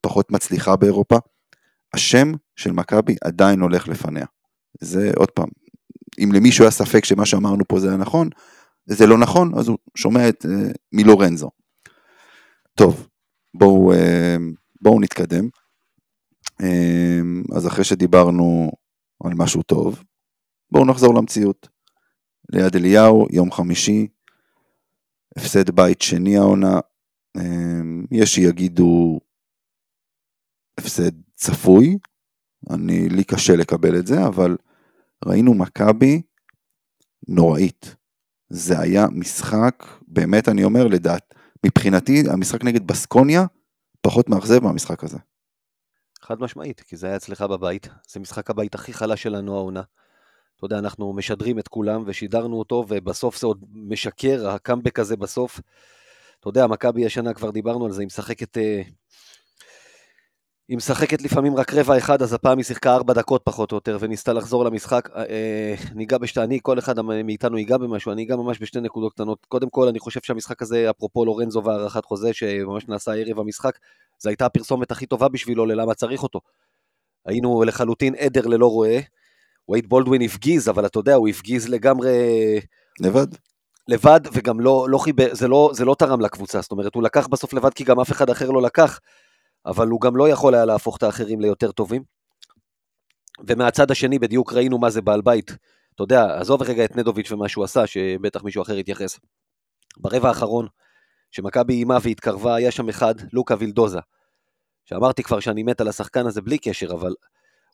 פחות 0.01 0.31
מצליחה 0.31 0.75
באירופה, 0.75 1.17
השם 1.93 2.31
של 2.55 2.71
מכבי 2.71 3.15
עדיין 3.23 3.59
הולך 3.59 3.87
לפניה. 3.87 4.25
זה 4.81 5.11
עוד 5.15 5.31
פעם, 5.31 5.49
אם 6.19 6.29
למישהו 6.33 6.63
היה 6.63 6.71
ספק 6.71 7.05
שמה 7.05 7.25
שאמרנו 7.25 7.63
פה 7.67 7.79
זה 7.79 7.87
היה 7.87 7.97
נכון, 7.97 8.29
זה 8.85 9.07
לא 9.07 9.17
נכון, 9.17 9.51
אז 9.57 9.67
הוא 9.67 9.77
שומע 9.95 10.29
את 10.29 10.45
uh, 10.45 10.49
מלורנזו. 10.93 11.49
טוב, 12.75 13.07
בואו, 13.53 13.93
uh, 13.93 13.97
בואו 14.81 14.99
נתקדם. 14.99 15.49
Uh, 16.61 17.55
אז 17.55 17.67
אחרי 17.67 17.83
שדיברנו 17.83 18.71
על 19.23 19.31
משהו 19.35 19.63
טוב, 19.63 20.03
בואו 20.71 20.85
נחזור 20.85 21.15
למציאות. 21.15 21.69
ליד 22.49 22.75
אליהו, 22.75 23.27
יום 23.31 23.51
חמישי, 23.51 24.07
הפסד 25.37 25.69
בית 25.69 26.01
שני 26.01 26.37
העונה, 26.37 26.79
יש 28.11 28.35
שיגידו 28.35 29.19
הפסד 30.77 31.11
צפוי, 31.35 31.97
אני, 32.69 33.09
לי 33.09 33.23
קשה 33.23 33.55
לקבל 33.55 33.99
את 33.99 34.07
זה, 34.07 34.25
אבל 34.25 34.57
ראינו 35.25 35.53
מכבי 35.53 36.21
נוראית. 37.27 37.95
זה 38.49 38.79
היה 38.79 39.07
משחק, 39.11 39.85
באמת 40.07 40.49
אני 40.49 40.63
אומר, 40.63 40.87
לדעת, 40.87 41.32
מבחינתי 41.65 42.23
המשחק 42.33 42.63
נגד 42.63 42.87
בסקוניה 42.87 43.45
פחות 44.01 44.29
מאכזב 44.29 44.63
מהמשחק 44.63 45.03
הזה. 45.03 45.17
חד 46.21 46.39
משמעית, 46.39 46.81
כי 46.81 46.97
זה 46.97 47.07
היה 47.07 47.15
אצלך 47.15 47.41
בבית, 47.41 47.89
זה 48.09 48.19
משחק 48.19 48.49
הבית 48.49 48.75
הכי 48.75 48.93
חלש 48.93 49.23
שלנו 49.23 49.55
העונה. 49.55 49.81
אתה 50.57 50.65
יודע, 50.65 50.79
אנחנו 50.79 51.13
משדרים 51.13 51.59
את 51.59 51.67
כולם 51.67 52.03
ושידרנו 52.05 52.59
אותו, 52.59 52.85
ובסוף 52.87 53.39
זה 53.39 53.47
עוד 53.47 53.65
משקר, 53.73 54.49
הקאמבק 54.49 54.99
הזה 54.99 55.17
בסוף. 55.17 55.59
אתה 56.39 56.49
יודע, 56.49 56.67
מכבי 56.67 57.05
השנה, 57.05 57.33
כבר 57.33 57.51
דיברנו 57.51 57.85
על 57.85 57.91
זה, 57.91 58.01
היא 58.01 58.05
משחקת... 58.05 58.57
אה, 58.57 58.81
היא 60.67 60.77
משחקת 60.77 61.21
לפעמים 61.21 61.55
רק 61.55 61.73
רבע 61.73 61.97
אחד, 61.97 62.21
אז 62.21 62.33
הפעם 62.33 62.57
היא 62.57 62.65
שיחקה 62.65 62.95
ארבע 62.95 63.13
דקות 63.13 63.41
פחות 63.43 63.71
או 63.71 63.77
יותר, 63.77 63.97
וניסתה 63.99 64.33
לחזור 64.33 64.65
למשחק. 64.65 65.09
אה, 65.15 65.23
אה, 65.29 65.75
ניגע 65.95 66.17
בשתי, 66.17 66.41
אני, 66.41 66.59
כל 66.61 66.79
אחד 66.79 67.01
מאיתנו 67.01 67.57
ייגע 67.57 67.77
במשהו, 67.77 68.11
אני 68.11 68.23
אגע 68.23 68.35
ממש 68.35 68.61
בשתי 68.61 68.81
נקודות 68.81 69.13
קטנות. 69.13 69.45
קודם 69.45 69.69
כל, 69.69 69.87
אני 69.87 69.99
חושב 69.99 70.19
שהמשחק 70.23 70.61
הזה, 70.61 70.89
אפרופו 70.89 71.25
לורנזו 71.25 71.63
והארכת 71.63 72.05
חוזה, 72.05 72.33
שממש 72.33 72.87
נעשה 72.87 73.11
ערב 73.13 73.39
המשחק, 73.39 73.79
זו 74.19 74.29
הייתה 74.29 74.45
הפרסומת 74.45 74.91
הכי 74.91 75.05
טובה 75.05 75.27
בשבילו 75.27 75.65
ללמה 75.65 75.93
צריך 75.93 76.23
אותו. 76.23 76.39
היינו 77.25 77.63
לחלוטין 77.63 78.15
עדר 78.15 78.47
ללא 78.47 78.67
רועה. 78.67 78.99
וייד 79.69 79.89
בולדווין 79.89 80.21
הפגיז, 80.21 80.69
אבל 80.69 80.85
אתה 80.85 80.99
יודע, 80.99 81.15
הוא 81.15 81.27
הפגיז 81.27 81.69
לגמרי... 81.69 82.11
לבד. 82.99 83.27
לבד, 83.87 84.19
וגם 84.33 84.59
לא, 84.59 84.85
לא 84.89 84.97
חיבר, 84.97 85.27
זה 85.31 85.47
לא, 85.47 85.71
זה 85.73 85.85
לא 85.85 85.95
תרם 85.99 86.21
לקבוצה, 86.21 86.61
זאת 86.61 86.71
אומרת, 86.71 86.95
הוא 86.95 87.03
לקח 87.03 87.27
בסוף 87.27 87.53
לבד 87.53 87.73
כי 87.73 87.83
גם 87.83 87.99
אף 87.99 88.11
אחד 88.11 88.29
אחר 88.29 88.49
לא 88.49 88.61
לקח, 88.61 88.99
אבל 89.65 89.87
הוא 89.87 90.01
גם 90.01 90.15
לא 90.15 90.29
יכול 90.29 90.55
היה 90.55 90.65
להפוך 90.65 90.97
את 90.97 91.03
האחרים 91.03 91.41
ליותר 91.41 91.71
טובים. 91.71 92.03
ומהצד 93.47 93.91
השני 93.91 94.19
בדיוק 94.19 94.53
ראינו 94.53 94.77
מה 94.77 94.89
זה 94.89 95.01
בעל 95.01 95.21
בית. 95.21 95.51
אתה 95.95 96.03
יודע, 96.03 96.39
עזוב 96.39 96.63
רגע 96.63 96.85
את 96.85 96.95
נדוביץ' 96.95 97.31
ומה 97.31 97.49
שהוא 97.49 97.63
עשה, 97.63 97.87
שבטח 97.87 98.43
מישהו 98.43 98.61
אחר 98.61 98.77
יתייחס. 98.77 99.19
ברבע 99.97 100.27
האחרון, 100.27 100.67
שמכבי 101.31 101.73
איימה 101.73 101.97
והתקרבה, 102.01 102.55
היה 102.55 102.71
שם 102.71 102.89
אחד, 102.89 103.15
לוקה 103.33 103.55
וילדוזה. 103.59 103.99
שאמרתי 104.85 105.23
כבר 105.23 105.39
שאני 105.39 105.63
מת 105.63 105.81
על 105.81 105.87
השחקן 105.87 106.27
הזה 106.27 106.41
בלי 106.41 106.57
קשר, 106.57 106.91
אבל 106.91 107.13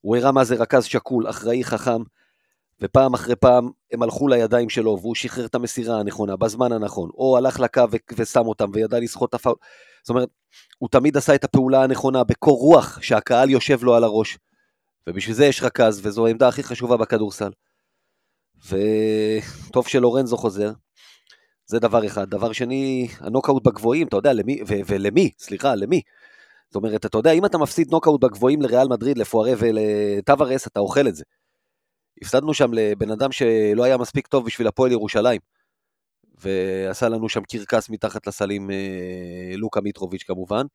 הוא 0.02 0.18
הראה 0.18 0.32
מה 0.32 0.44
זה 0.44 0.56
רכז 0.56 0.86
שקול, 0.86 1.30
אחראי, 1.30 1.64
חכם, 1.64 2.02
ופעם 2.82 3.14
אחרי 3.14 3.36
פעם 3.36 3.70
הם 3.92 4.04
הלכו 4.04 4.28
לידיים 4.28 4.70
שלו, 4.70 4.98
והוא 5.02 5.16
שחרר 5.16 5.46
את 5.46 5.56
המסירה 5.56 6.00
הנכונה, 6.00 6.36
בזמן 6.36 6.72
הנכון, 6.72 7.10
או 7.14 7.38
הלך 7.38 7.60
לקו 7.60 7.84
ושם 8.18 8.48
אותם, 8.48 8.70
וידע 8.74 9.00
לסחוט 9.00 9.30
את 9.30 9.34
הפאול. 9.34 9.56
זאת 10.04 10.10
אומרת, 10.10 10.30
הוא 10.78 10.90
תמיד 10.90 11.18
עשה 11.18 11.36
את 11.36 11.44
הפעולה 11.44 11.84
הנכונה 11.84 12.24
בקור 12.24 12.60
רוח, 12.60 13.02
שהקהל 13.02 13.50
יושב 13.50 13.84
לו 13.84 13.96
על 13.96 14.04
הראש. 14.04 14.38
ובשביל 15.08 15.36
זה 15.36 15.46
יש 15.46 15.64
רכז, 15.64 16.06
וזו 16.06 16.28
העמדה 16.28 16.48
הכי 16.48 16.64
חשובה 16.64 16.98
בכדורסל. 16.98 17.52
וטוב 18.66 19.88
שלורנזו 19.88 20.38
חוזר, 20.38 20.72
זה 21.66 21.80
דבר 21.80 22.06
אחד. 22.06 22.30
דבר 22.30 22.52
שני, 22.52 23.08
הנוקאוט 23.20 23.64
בגבוהים, 23.64 24.08
אתה 24.08 24.18
יודע, 24.18 24.34
למי, 24.34 24.62
ו- 24.68 24.82
ולמי, 24.88 25.32
סליחה, 25.40 25.76
למי? 25.76 26.02
זאת 26.70 26.76
אומרת, 26.76 27.06
אתה 27.06 27.18
יודע, 27.18 27.32
אם 27.32 27.46
אתה 27.46 27.58
מפסיד 27.58 27.92
נוקאוט 27.92 28.22
בגבוהים 28.22 28.62
לריאל 28.62 28.88
מדריד, 28.88 29.18
לפוארה 29.18 29.52
ולטווארס, 29.58 30.68
אתה 30.68 30.80
אוכל 30.80 31.08
את 31.08 31.16
זה. 31.16 31.24
הפסדנו 32.22 32.54
שם 32.54 32.74
לבן 32.74 33.12
אדם 33.12 33.32
שלא 33.32 33.84
היה 33.84 33.98
מספיק 33.98 34.28
טוב 34.28 34.46
בשביל 34.46 34.68
הפועל 34.68 34.92
ירושלים. 34.92 35.59
ועשה 36.42 37.10
לנו 37.10 37.30
שם 37.30 37.42
קרקס 37.44 37.90
מתחת 37.90 38.28
לסלים 38.28 38.72
אה, 38.72 39.54
לוקה 39.56 39.82
מיטרוביץ' 39.82 40.24
כמובן. 40.24 40.66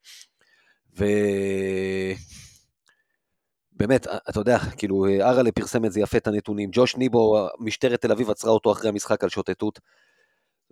ובאמת, 3.73 4.07
אתה 4.29 4.39
יודע, 4.39 4.57
כאילו, 4.59 5.05
אראלה 5.21 5.51
פרסם 5.51 5.85
את 5.85 5.91
זה 5.91 5.99
יפה, 5.99 6.17
את 6.17 6.27
הנתונים. 6.27 6.69
ג'וש 6.73 6.95
ניבו, 6.95 7.47
משטרת 7.59 8.01
תל 8.01 8.11
אביב 8.11 8.29
עצרה 8.29 8.51
אותו 8.51 8.71
אחרי 8.71 8.89
המשחק 8.89 9.23
על 9.23 9.29
שוטטות. 9.29 9.79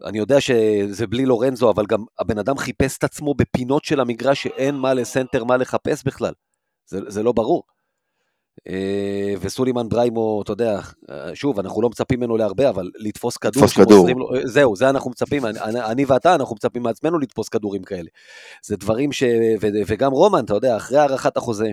אני 0.03 0.17
יודע 0.17 0.41
שזה 0.41 1.07
בלי 1.07 1.25
לורנזו, 1.25 1.71
אבל 1.71 1.85
גם 1.85 2.05
הבן 2.19 2.37
אדם 2.37 2.57
חיפש 2.57 2.97
את 2.97 3.03
עצמו 3.03 3.33
בפינות 3.33 3.85
של 3.85 3.99
המגרש 3.99 4.43
שאין 4.43 4.75
מה 4.75 4.93
לסנטר, 4.93 5.43
מה 5.43 5.57
לחפש 5.57 6.03
בכלל. 6.03 6.33
זה, 6.85 6.99
זה 7.07 7.23
לא 7.23 7.31
ברור. 7.31 7.63
אה, 8.69 9.33
וסולימן 9.41 9.89
בריימו, 9.89 10.41
אתה 10.41 10.51
יודע, 10.51 10.79
שוב, 11.33 11.59
אנחנו 11.59 11.81
לא 11.81 11.89
מצפים 11.89 12.19
ממנו 12.19 12.37
להרבה, 12.37 12.69
אבל 12.69 12.91
לתפוס 12.95 13.37
כדור, 13.37 13.63
לתפוס 13.63 13.85
כדור. 13.85 14.09
לו, 14.09 14.29
זהו, 14.43 14.75
זה 14.75 14.89
אנחנו 14.89 15.09
מצפים, 15.11 15.45
אני, 15.45 15.81
אני 15.81 16.05
ואתה, 16.05 16.35
אנחנו 16.35 16.55
מצפים 16.55 16.83
מעצמנו 16.83 17.19
לתפוס 17.19 17.49
כדורים 17.49 17.83
כאלה. 17.83 18.09
זה 18.65 18.75
דברים 18.75 19.11
ש... 19.11 19.23
ו, 19.61 19.67
וגם 19.87 20.11
רומן, 20.11 20.45
אתה 20.45 20.53
יודע, 20.53 20.77
אחרי 20.77 20.97
הארכת 20.97 21.37
החוזה, 21.37 21.71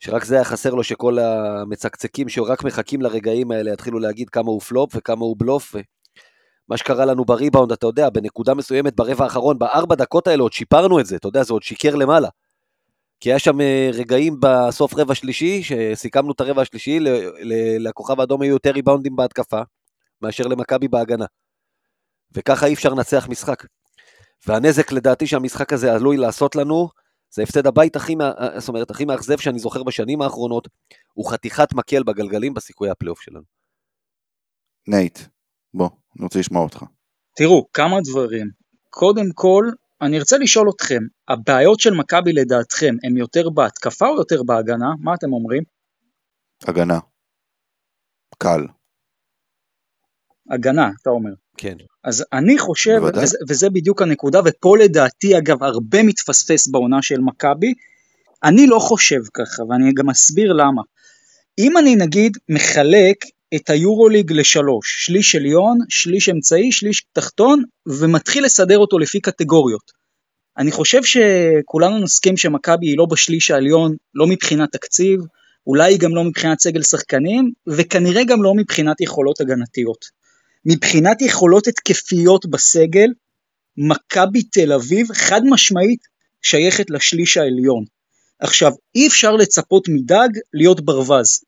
שרק 0.00 0.24
זה 0.24 0.34
היה 0.34 0.44
חסר 0.44 0.74
לו 0.74 0.84
שכל 0.84 1.18
המצקצקים 1.18 2.28
שרק 2.28 2.64
מחכים 2.64 3.02
לרגעים 3.02 3.50
האלה 3.50 3.72
יתחילו 3.72 3.98
להגיד 3.98 4.30
כמה 4.30 4.50
הוא 4.50 4.60
פלופ 4.60 4.90
וכמה 4.96 5.24
הוא 5.24 5.36
בלוף, 5.38 5.74
מה 6.68 6.76
שקרה 6.76 7.04
לנו 7.04 7.24
בריבאונד, 7.24 7.72
אתה 7.72 7.86
יודע, 7.86 8.10
בנקודה 8.10 8.54
מסוימת 8.54 8.96
ברבע 8.96 9.24
האחרון, 9.24 9.58
בארבע 9.58 9.94
דקות 9.94 10.26
האלה 10.26 10.42
עוד 10.42 10.52
שיפרנו 10.52 11.00
את 11.00 11.06
זה, 11.06 11.16
אתה 11.16 11.28
יודע, 11.28 11.42
זה 11.42 11.52
עוד 11.52 11.62
שיקר 11.62 11.94
למעלה. 11.94 12.28
כי 13.24 13.30
היה 13.30 13.38
שם 13.38 13.60
אה, 13.60 13.90
רגעים 13.92 14.36
בסוף 14.40 14.94
רבע 14.94 15.14
שלישי, 15.14 15.62
שסיכמנו 15.62 16.32
את 16.32 16.40
הרבע 16.40 16.62
השלישי, 16.62 16.98
לכוכב 17.78 18.20
האדום 18.20 18.42
היו 18.42 18.52
יותר 18.52 18.70
ריבאונדים 18.70 19.16
בהתקפה, 19.16 19.60
מאשר 20.22 20.46
למכבי 20.46 20.88
בהגנה. 20.88 21.24
וככה 22.32 22.66
אי 22.66 22.74
אפשר 22.74 22.88
לנצח 22.88 23.28
משחק. 23.28 23.64
והנזק 24.46 24.92
לדעתי 24.92 25.26
שהמשחק 25.26 25.72
הזה 25.72 25.92
עלול 25.92 26.16
לעשות 26.16 26.56
לנו, 26.56 26.88
זה 27.30 27.42
הפסד 27.42 27.66
הבית 27.66 27.96
הכי, 27.96 28.16
אה, 28.20 28.60
זאת 28.60 28.68
אומרת, 28.68 28.90
הכי 28.90 29.04
מאכזב 29.04 29.38
שאני 29.38 29.58
זוכר 29.58 29.82
בשנים 29.82 30.22
האחרונות, 30.22 30.68
הוא 31.14 31.30
חתיכת 31.30 31.72
מקל 31.72 32.02
בגלגלים 32.02 32.54
בסיכויי 32.54 32.90
הפלייאוף 32.90 33.20
שלנו. 33.20 33.44
נייט, 34.88 35.18
בוא, 35.74 35.88
אני 36.16 36.24
רוצה 36.24 36.38
לשמוע 36.38 36.62
אותך. 36.62 36.84
תראו, 37.36 37.66
כמה 37.72 37.96
דברים. 38.10 38.50
קודם 38.90 39.26
כל, 39.34 39.64
אני 40.04 40.18
ארצה 40.18 40.38
לשאול 40.38 40.70
אתכם, 40.76 41.00
הבעיות 41.28 41.80
של 41.80 41.94
מכבי 41.94 42.32
לדעתכם 42.32 42.94
הן 43.04 43.16
יותר 43.16 43.50
בהתקפה 43.50 44.06
או 44.08 44.16
יותר 44.16 44.42
בהגנה? 44.42 44.86
מה 45.00 45.14
אתם 45.14 45.32
אומרים? 45.32 45.62
הגנה. 46.66 46.98
קל. 48.38 48.60
הגנה, 50.50 50.90
אתה 51.02 51.10
אומר. 51.10 51.30
כן. 51.56 51.76
אז 52.04 52.24
אני 52.32 52.58
חושב, 52.58 53.00
וזה, 53.02 53.38
וזה 53.48 53.70
בדיוק 53.70 54.02
הנקודה, 54.02 54.40
ופה 54.44 54.76
לדעתי 54.78 55.38
אגב 55.38 55.62
הרבה 55.62 56.02
מתפספס 56.02 56.68
בעונה 56.68 57.02
של 57.02 57.20
מכבי, 57.20 57.74
אני 58.44 58.66
לא 58.66 58.78
חושב 58.78 59.20
ככה, 59.34 59.62
ואני 59.62 59.92
גם 59.94 60.10
אסביר 60.10 60.52
למה. 60.52 60.82
אם 61.58 61.78
אני 61.78 61.96
נגיד 61.96 62.36
מחלק 62.48 63.16
את 63.56 63.70
היורוליג 63.70 64.32
לשלוש, 64.32 65.04
שליש 65.06 65.34
עליון, 65.34 65.78
שליש 65.88 66.28
אמצעי, 66.28 66.72
שליש 66.72 67.04
תחתון, 67.12 67.62
ומתחיל 67.86 68.44
לסדר 68.44 68.78
אותו 68.78 68.98
לפי 68.98 69.20
קטגוריות. 69.20 69.92
אני 70.58 70.72
חושב 70.72 71.00
שכולנו 71.04 71.98
נסכים 71.98 72.36
שמכבי 72.36 72.86
היא 72.86 72.98
לא 72.98 73.06
בשליש 73.10 73.50
העליון, 73.50 73.96
לא 74.14 74.26
מבחינת 74.26 74.72
תקציב, 74.72 75.20
אולי 75.66 75.96
גם 75.98 76.14
לא 76.14 76.24
מבחינת 76.24 76.60
סגל 76.60 76.82
שחקנים, 76.82 77.52
וכנראה 77.66 78.24
גם 78.24 78.42
לא 78.42 78.54
מבחינת 78.54 79.00
יכולות 79.00 79.40
הגנתיות. 79.40 80.04
מבחינת 80.64 81.22
יכולות 81.22 81.66
התקפיות 81.66 82.46
בסגל, 82.46 83.08
מכבי 83.76 84.42
תל 84.42 84.72
אביב 84.72 85.12
חד 85.12 85.40
משמעית 85.44 86.00
שייכת 86.42 86.90
לשליש 86.90 87.36
העליון. 87.36 87.84
עכשיו, 88.38 88.72
אי 88.94 89.06
אפשר 89.06 89.32
לצפות 89.32 89.88
מדג 89.88 90.28
להיות 90.54 90.84
ברווז. 90.84 91.40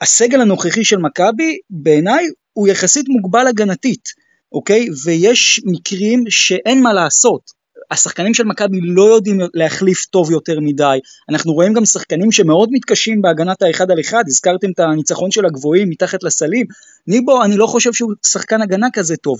הסגל 0.00 0.40
הנוכחי 0.40 0.84
של 0.84 0.98
מכבי 0.98 1.58
בעיניי 1.70 2.26
הוא 2.52 2.68
יחסית 2.68 3.08
מוגבל 3.08 3.46
הגנתית, 3.46 4.08
אוקיי? 4.52 4.86
ויש 5.04 5.60
מקרים 5.64 6.24
שאין 6.28 6.82
מה 6.82 6.92
לעשות. 6.92 7.58
השחקנים 7.90 8.34
של 8.34 8.44
מכבי 8.44 8.78
לא 8.82 9.14
יודעים 9.14 9.38
להחליף 9.54 10.04
טוב 10.04 10.30
יותר 10.30 10.60
מדי, 10.60 10.98
אנחנו 11.28 11.52
רואים 11.52 11.72
גם 11.72 11.84
שחקנים 11.84 12.32
שמאוד 12.32 12.68
מתקשים 12.72 13.22
בהגנת 13.22 13.62
האחד 13.62 13.90
על 13.90 14.00
אחד, 14.00 14.24
הזכרתם 14.26 14.70
את 14.70 14.80
הניצחון 14.80 15.30
של 15.30 15.46
הגבוהים 15.46 15.90
מתחת 15.90 16.22
לסלים, 16.22 16.66
ניבו 17.06 17.44
אני 17.44 17.56
לא 17.56 17.66
חושב 17.66 17.92
שהוא 17.92 18.12
שחקן 18.26 18.62
הגנה 18.62 18.86
כזה 18.92 19.16
טוב, 19.16 19.38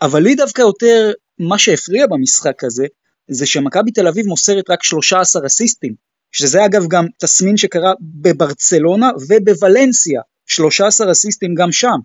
אבל 0.00 0.22
לי 0.22 0.34
דווקא 0.34 0.60
יותר 0.60 1.12
מה 1.38 1.58
שהפריע 1.58 2.06
במשחק 2.06 2.64
הזה, 2.64 2.86
זה 3.28 3.46
שמכבי 3.46 3.90
תל 3.90 4.08
אביב 4.08 4.26
מוסרת 4.26 4.70
רק 4.70 4.82
13 4.82 5.46
אסיסטים, 5.46 5.94
שזה 6.38 6.64
אגב 6.64 6.86
גם 6.88 7.06
תסמין 7.18 7.56
שקרה 7.56 7.92
בברצלונה 8.00 9.10
ובוולנסיה, 9.28 10.20
13 10.46 11.12
אסיסטים 11.12 11.54
גם 11.54 11.72
שם. 11.72 11.96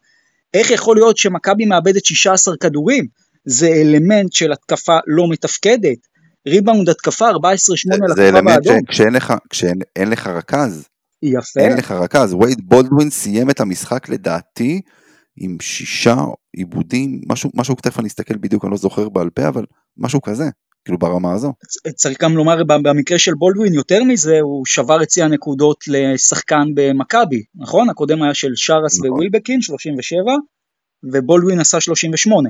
איך 0.53 0.71
יכול 0.71 0.95
להיות 0.95 1.17
שמכבי 1.17 1.65
מאבדת 1.65 2.05
16 2.05 2.57
כדורים? 2.57 3.07
זה 3.45 3.67
אלמנט 3.67 4.33
של 4.33 4.51
התקפה 4.51 4.97
לא 5.07 5.29
מתפקדת. 5.29 5.97
ריבאונד 6.47 6.89
התקפה 6.89 7.29
14-8 7.29 7.33
לקופה 7.33 8.15
זה 8.15 8.29
אלמנט 8.29 8.67
כשאין 8.87 9.13
לך, 9.13 9.33
כשאין 9.49 10.09
לך 10.09 10.27
רכז. 10.27 10.87
יפה. 11.23 11.59
אין 11.59 11.77
לך 11.77 11.91
רכז. 11.91 12.33
וייד 12.33 12.61
בולדווין 12.63 13.09
סיים 13.09 13.49
את 13.49 13.59
המשחק 13.59 14.09
לדעתי 14.09 14.81
עם 15.37 15.57
שישה 15.61 16.15
איבודים, 16.53 17.21
משהו, 17.27 17.49
משהו 17.55 17.77
כתב 17.77 17.99
אני 17.99 18.07
אסתכל 18.07 18.37
בדיוק, 18.37 18.65
אני 18.65 18.71
לא 18.71 18.77
זוכר 18.77 19.09
בעל 19.09 19.29
פה, 19.29 19.47
אבל 19.47 19.65
משהו 19.97 20.21
כזה. 20.21 20.49
כאילו 20.85 20.97
ברמה 20.97 21.33
הזו. 21.33 21.53
צריך 21.95 22.21
גם 22.21 22.37
לומר 22.37 22.63
במקרה 22.63 23.19
של 23.19 23.33
בולדווין 23.33 23.73
יותר 23.73 24.03
מזה 24.03 24.39
הוא 24.39 24.65
שבר 24.65 25.03
את 25.03 25.11
שיא 25.11 25.23
הנקודות 25.23 25.83
לשחקן 25.87 26.63
במכבי 26.75 27.43
נכון 27.55 27.89
הקודם 27.89 28.23
היה 28.23 28.33
של 28.33 28.51
שרס 28.55 28.99
נכון. 28.99 29.11
ווילבקין 29.11 29.61
37 29.61 30.31
ובולדווין 31.03 31.59
עשה 31.59 31.81
38 31.81 32.49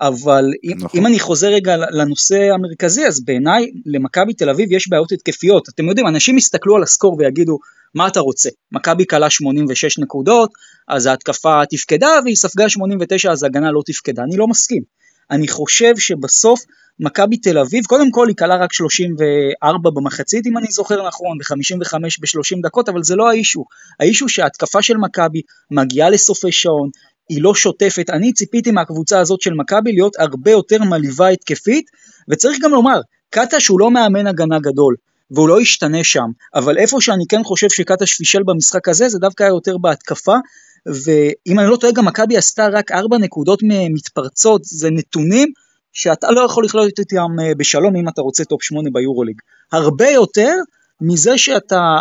אבל 0.00 0.44
נכון. 0.64 1.00
אם 1.00 1.06
אני 1.06 1.20
חוזר 1.20 1.48
רגע 1.48 1.76
לנושא 1.76 2.50
המרכזי 2.54 3.06
אז 3.06 3.24
בעיניי 3.24 3.70
למכבי 3.86 4.34
תל 4.34 4.50
אביב 4.50 4.72
יש 4.72 4.88
בעיות 4.88 5.12
התקפיות 5.12 5.68
אתם 5.68 5.88
יודעים 5.88 6.06
אנשים 6.06 6.38
יסתכלו 6.38 6.76
על 6.76 6.82
הסקור 6.82 7.16
ויגידו 7.18 7.58
מה 7.94 8.08
אתה 8.08 8.20
רוצה 8.20 8.48
מכבי 8.72 9.04
קלה 9.04 9.30
86 9.30 9.98
נקודות 9.98 10.50
אז 10.88 11.06
ההתקפה 11.06 11.60
תפקדה 11.70 12.10
והיא 12.24 12.36
ספגה 12.36 12.68
89 12.68 13.32
אז 13.32 13.42
ההגנה 13.42 13.72
לא 13.72 13.82
תפקדה 13.86 14.22
אני 14.22 14.36
לא 14.36 14.48
מסכים 14.48 14.82
אני 15.30 15.48
חושב 15.48 15.92
שבסוף 15.98 16.60
מכבי 17.00 17.36
תל 17.36 17.58
אביב, 17.58 17.84
קודם 17.84 18.10
כל 18.10 18.28
היא 18.28 18.36
כלה 18.36 18.56
רק 18.56 18.72
34 18.72 19.90
במחצית 19.90 20.46
אם 20.46 20.58
אני 20.58 20.66
זוכר 20.70 21.08
נכון, 21.08 21.38
ו-55 21.38 21.98
ב-30 22.20 22.62
דקות, 22.62 22.88
אבל 22.88 23.02
זה 23.02 23.16
לא 23.16 23.30
האישו. 23.30 23.64
ה 24.00 24.05
issue 24.05 24.28
שההתקפה 24.28 24.82
של 24.82 24.96
מכבי 24.96 25.40
מגיעה 25.70 26.10
לסופי 26.10 26.52
שעון, 26.52 26.90
היא 27.28 27.42
לא 27.42 27.54
שוטפת, 27.54 28.10
אני 28.10 28.32
ציפיתי 28.32 28.70
מהקבוצה 28.70 29.20
הזאת 29.20 29.40
של 29.40 29.54
מכבי 29.54 29.92
להיות 29.92 30.16
הרבה 30.18 30.50
יותר 30.50 30.82
מלהיבה 30.82 31.28
התקפית, 31.28 31.90
וצריך 32.30 32.58
גם 32.62 32.70
לומר, 32.70 33.00
קטש 33.30 33.68
הוא 33.68 33.80
לא 33.80 33.90
מאמן 33.90 34.26
הגנה 34.26 34.58
גדול, 34.58 34.94
והוא 35.30 35.48
לא 35.48 35.60
ישתנה 35.60 36.04
שם, 36.04 36.26
אבל 36.54 36.78
איפה 36.78 37.00
שאני 37.00 37.24
כן 37.28 37.44
חושב 37.44 37.70
שקטש 37.70 38.14
פישל 38.14 38.42
במשחק 38.42 38.88
הזה, 38.88 39.08
זה 39.08 39.18
דווקא 39.18 39.42
היה 39.42 39.50
יותר 39.50 39.78
בהתקפה, 39.78 40.36
ואם 40.86 41.58
אני 41.58 41.70
לא 41.70 41.76
טועה 41.76 41.92
גם 41.92 42.04
מכבי 42.04 42.36
עשתה 42.36 42.68
רק 42.72 42.92
4 42.92 43.18
נקודות 43.18 43.60
מתפרצות, 43.94 44.60
זה 44.64 44.90
נתונים 44.90 45.48
שאתה 45.92 46.30
לא 46.30 46.40
יכול 46.40 46.64
לחיות 46.64 46.98
איתם 46.98 47.40
אה, 47.42 47.54
בשלום 47.54 47.96
אם 47.96 48.08
אתה 48.08 48.20
רוצה 48.20 48.44
top 48.44 48.62
8 48.62 48.90
ביורוליג. 48.92 49.40
הרבה 49.72 50.08
יותר 50.08 50.54
מזה 51.00 51.38
שאתה, 51.38 51.96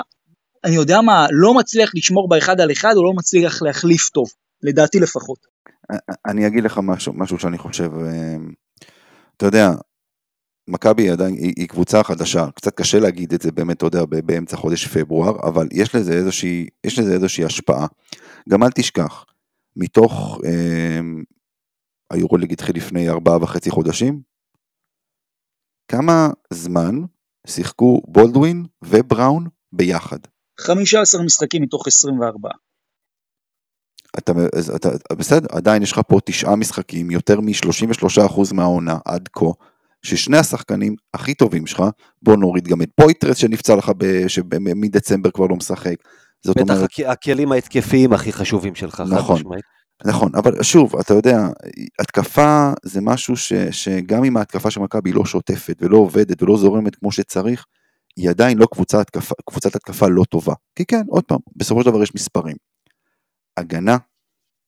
אני 0.64 0.76
יודע 0.76 1.02
מה, 1.02 1.28
לא 1.32 1.54
מצליח 1.54 1.92
לשמור 1.96 2.30
באחד 2.30 2.62
על 2.62 2.72
אחד 2.72 2.94
או 2.96 3.04
לא 3.04 3.12
מצליח 3.16 3.62
להחליף 3.62 4.10
טוב, 4.10 4.28
לדעתי 4.64 5.00
לפחות. 5.00 5.38
אני 6.26 6.48
אגיד 6.48 6.64
לך 6.64 6.80
משהו, 6.84 7.14
משהו 7.14 7.40
שאני 7.40 7.58
חושב, 7.58 7.92
אה, 8.06 8.36
אתה 9.38 9.46
יודע, 9.46 9.72
מכבי 10.68 11.10
עדיין 11.10 11.34
היא, 11.34 11.54
היא 11.58 11.68
קבוצה 11.68 12.04
חדשה, 12.04 12.46
קצת 12.56 12.76
קשה 12.76 13.00
להגיד 13.00 13.34
את 13.34 13.42
זה 13.42 13.52
באמת, 13.52 13.78
אתה 13.78 13.86
יודע, 13.86 14.06
באמצע 14.06 14.58
חודש 14.58 14.88
פברואר, 14.88 15.36
אבל 15.44 15.68
יש 15.72 15.96
לזה 15.96 16.14
איזושהי, 16.14 16.68
יש 16.84 17.00
לזה 17.00 17.14
איזושהי 17.14 17.46
השפעה. 17.46 17.88
גם 18.50 18.64
אל 18.64 18.72
תשכח, 18.72 19.26
מתוך 19.76 20.42
אה, 20.46 21.00
היורוליג 22.12 22.54
התחיל 22.54 22.76
לפני 22.76 23.10
ארבעה 23.10 23.44
וחצי 23.44 23.72
חודשים. 23.72 24.22
כמה 25.88 26.30
זמן 26.54 26.96
שיחקו 27.48 28.02
בולדווין 28.08 28.66
ובראון 28.82 29.48
ביחד? 29.74 30.20
15 30.60 31.24
משחקים 31.24 31.62
מתוך 31.62 31.88
24. 31.88 32.50
אתה, 34.18 34.32
אתה, 34.76 34.90
בסדר, 35.16 35.48
עדיין 35.52 35.84
יש 35.84 35.92
לך 35.92 36.02
פה 36.08 36.20
תשעה 36.26 36.56
משחקים, 36.56 37.12
יותר 37.12 37.40
מ-33% 37.40 38.54
מהעונה 38.54 38.98
עד 39.06 39.30
כה, 39.34 39.46
ששני 40.06 40.38
השחקנים 40.38 40.96
הכי 41.14 41.34
טובים 41.34 41.68
שלך, 41.68 41.84
בוא 42.22 42.36
נוריד 42.36 42.68
גם 42.68 42.82
את 42.82 42.90
פויטרס 42.96 43.38
שנפצע 43.38 43.76
לך, 43.76 43.92
שמדצמבר 44.28 45.32
כבר 45.32 45.48
לא 45.48 45.56
משחק. 45.56 45.96
זאת 46.46 46.58
בטח 46.58 46.74
אומרת... 46.74 46.90
הכלים 47.08 47.52
ההתקפיים 47.52 48.14
הכי 48.14 48.34
חשובים 48.34 48.76
שלך, 48.76 49.04
נכון, 49.10 49.42
נכון, 50.06 50.32
אבל 50.36 50.64
שוב, 50.64 50.96
אתה 50.96 51.14
יודע, 51.14 51.38
התקפה 52.00 52.72
זה 52.84 53.02
משהו 53.02 53.38
ש, 53.38 53.54
שגם 53.54 54.24
אם 54.24 54.38
ההתקפה 54.38 54.72
של 54.72 54.80
מכבי 54.80 55.12
לא 55.12 55.26
שוטפת 55.26 55.78
ולא 55.82 55.98
עובדת 55.98 56.44
ולא 56.44 56.58
זורמת 56.58 56.96
כמו 56.96 57.12
שצריך, 57.12 57.66
היא 58.18 58.30
עדיין 58.30 58.58
לא 58.58 58.68
קבוצת 58.72 59.00
התקפה, 59.00 59.36
קבוצת 59.50 59.76
התקפה 59.76 60.08
לא 60.08 60.24
טובה. 60.24 60.54
כי 60.76 60.86
כן, 60.86 61.04
עוד 61.08 61.24
פעם, 61.24 61.40
בסופו 61.56 61.84
של 61.84 61.90
דבר 61.90 62.04
יש 62.04 62.16
מספרים. 62.16 62.56
הגנה, 63.58 63.98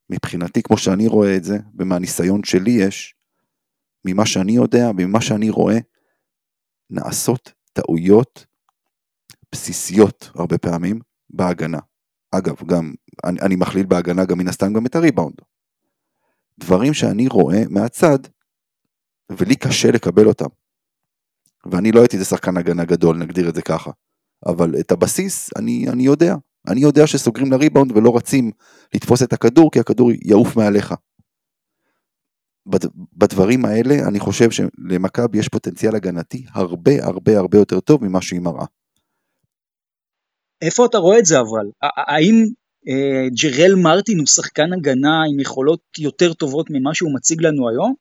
מבחינתי, 0.09 0.61
כמו 0.63 0.77
שאני 0.77 1.07
רואה 1.07 1.35
את 1.35 1.43
זה, 1.43 1.57
ומהניסיון 1.79 2.43
שלי 2.43 2.71
יש, 2.71 3.15
ממה 4.05 4.25
שאני 4.25 4.51
יודע 4.51 4.89
וממה 4.97 5.21
שאני 5.21 5.49
רואה, 5.49 5.77
נעשות 6.89 7.53
טעויות 7.73 8.45
בסיסיות 9.51 10.31
הרבה 10.35 10.57
פעמים 10.57 10.99
בהגנה. 11.29 11.79
אגב, 12.37 12.55
גם, 12.65 12.93
אני, 13.23 13.39
אני 13.41 13.55
מכליל 13.55 13.85
בהגנה 13.85 14.25
גם 14.25 14.37
מן 14.37 14.47
הסתם 14.47 14.73
גם 14.73 14.85
את 14.85 14.95
הריבאונד. 14.95 15.35
דברים 16.59 16.93
שאני 16.93 17.27
רואה 17.27 17.63
מהצד, 17.69 18.19
ולי 19.29 19.55
קשה 19.55 19.91
לקבל 19.91 20.27
אותם. 20.27 20.45
ואני 21.71 21.91
לא 21.91 21.99
הייתי 21.99 22.15
איזה 22.15 22.25
שחקן 22.25 22.57
הגנה 22.57 22.85
גדול, 22.85 23.17
נגדיר 23.17 23.49
את 23.49 23.55
זה 23.55 23.61
ככה. 23.61 23.91
אבל 24.45 24.79
את 24.79 24.91
הבסיס, 24.91 25.49
אני, 25.55 25.85
אני 25.89 26.03
יודע. 26.03 26.35
אני 26.67 26.81
יודע 26.81 27.07
שסוגרים 27.07 27.51
לריבאונד 27.51 27.91
ולא 27.97 28.17
רצים 28.17 28.51
לתפוס 28.93 29.23
את 29.23 29.33
הכדור, 29.33 29.71
כי 29.71 29.79
הכדור 29.79 30.11
יעוף 30.25 30.55
מעליך. 30.55 30.93
בד, 32.65 32.79
בדברים 33.13 33.65
האלה, 33.65 34.07
אני 34.07 34.19
חושב 34.19 34.51
שלמכבי 34.51 35.39
יש 35.39 35.47
פוטנציאל 35.47 35.95
הגנתי 35.95 36.45
הרבה 36.49 37.05
הרבה 37.05 37.37
הרבה 37.37 37.57
יותר 37.57 37.79
טוב 37.79 38.05
ממה 38.05 38.21
שהיא 38.21 38.41
מראה. 38.41 38.65
איפה 40.63 40.85
אתה 40.85 40.97
רואה 40.97 41.19
את 41.19 41.25
זה 41.25 41.39
אבל? 41.39 41.65
האם 42.07 42.45
אה, 42.87 43.27
ג'רל 43.41 43.75
מרטין 43.75 44.17
הוא 44.17 44.27
שחקן 44.27 44.73
הגנה 44.73 45.23
עם 45.33 45.39
יכולות 45.39 45.79
יותר 45.99 46.33
טובות 46.33 46.67
ממה 46.69 46.93
שהוא 46.93 47.15
מציג 47.15 47.41
לנו 47.41 47.69
היום? 47.69 47.93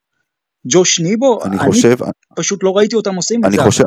ג'וש 0.68 1.00
ניבו? 1.00 1.38
אני, 1.44 1.50
אני 1.50 1.58
חושב... 1.58 1.96
פשוט 2.36 2.62
לא 2.62 2.76
ראיתי 2.76 2.96
אותם 2.96 3.14
עושים 3.14 3.44
את 3.44 3.52
זה 3.52 3.62
חושב... 3.62 3.84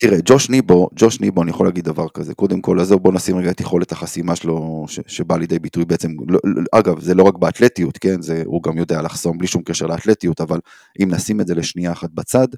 תראה, 0.00 0.18
ג'וש 0.24 0.50
ניבו, 0.50 0.88
ג'וש 0.96 1.20
ניבו, 1.20 1.42
אני 1.42 1.50
יכול 1.50 1.66
להגיד 1.66 1.84
דבר 1.84 2.08
כזה, 2.08 2.34
קודם 2.34 2.60
כל, 2.60 2.80
עזוב, 2.80 3.02
בוא 3.02 3.12
נשים 3.12 3.36
רגע 3.36 3.50
את 3.50 3.60
יכולת 3.60 3.92
החסימה 3.92 4.36
שלו, 4.36 4.84
ש, 4.88 5.00
שבא 5.06 5.36
לידי 5.36 5.58
ביטוי 5.58 5.84
בעצם, 5.84 6.10
לא, 6.28 6.38
לא, 6.44 6.62
אגב, 6.72 7.00
זה 7.00 7.14
לא 7.14 7.22
רק 7.22 7.38
באתלטיות, 7.38 7.98
כן, 7.98 8.22
זה, 8.22 8.42
הוא 8.46 8.62
גם 8.62 8.78
יודע 8.78 9.02
לחסום 9.02 9.38
בלי 9.38 9.46
שום 9.46 9.62
קשר 9.62 9.86
לאתלטיות, 9.86 10.40
אבל 10.40 10.60
אם 11.02 11.08
נשים 11.10 11.40
את 11.40 11.46
זה 11.46 11.54
לשנייה 11.54 11.92
אחת 11.92 12.10
בצד, 12.14 12.48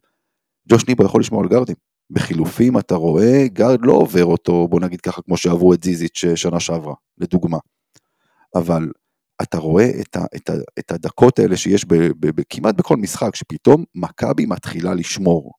ג'וש 0.68 0.86
ניבו 0.88 1.04
יכול 1.04 1.20
לשמור 1.20 1.42
על 1.42 1.48
גרדים. 1.48 1.76
בחילופים 2.10 2.78
אתה 2.78 2.94
רואה 2.94 3.46
גארד 3.46 3.78
לא 3.82 3.92
עובר 3.92 4.24
אותו, 4.24 4.68
בוא 4.68 4.80
נגיד 4.80 5.00
ככה, 5.00 5.22
כמו 5.22 5.36
שעברו 5.36 5.74
את 5.74 5.84
זיזיץ' 5.84 6.24
שנה 6.34 6.60
שעברה, 6.60 6.94
לדוגמה. 7.18 7.58
אבל 8.54 8.90
אתה 9.42 9.58
רואה 9.58 9.90
את, 10.00 10.16
ה, 10.16 10.24
את, 10.36 10.50
ה, 10.50 10.52
את 10.78 10.90
הדקות 10.90 11.38
האלה 11.38 11.56
שיש 11.56 11.84
ב, 11.84 11.94
ב, 11.94 12.40
ב, 12.40 12.42
כמעט 12.48 12.74
בכל 12.74 12.96
משחק, 12.96 13.34
שפתאום 13.34 13.84
מכבי 13.94 14.46
מתחילה 14.46 14.94
לשמור. 14.94 15.52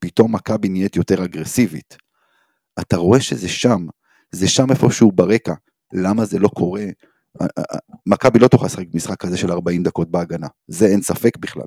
פתאום 0.00 0.34
מכבי 0.34 0.68
נהיית 0.68 0.96
יותר 0.96 1.24
אגרסיבית. 1.24 1.96
אתה 2.80 2.96
רואה 2.96 3.20
שזה 3.20 3.48
שם, 3.48 3.86
זה 4.30 4.48
שם 4.48 4.70
איפשהו 4.70 5.12
ברקע. 5.12 5.54
למה 5.92 6.24
זה 6.24 6.38
לא 6.38 6.48
קורה? 6.48 6.84
מכבי 8.06 8.38
לא 8.38 8.48
תוכל 8.48 8.66
לשחק 8.66 8.86
משחק 8.94 9.20
כזה 9.20 9.36
של 9.36 9.52
40 9.52 9.82
דקות 9.82 10.10
בהגנה, 10.10 10.46
זה 10.68 10.86
אין 10.86 11.02
ספק 11.02 11.36
בכלל. 11.36 11.66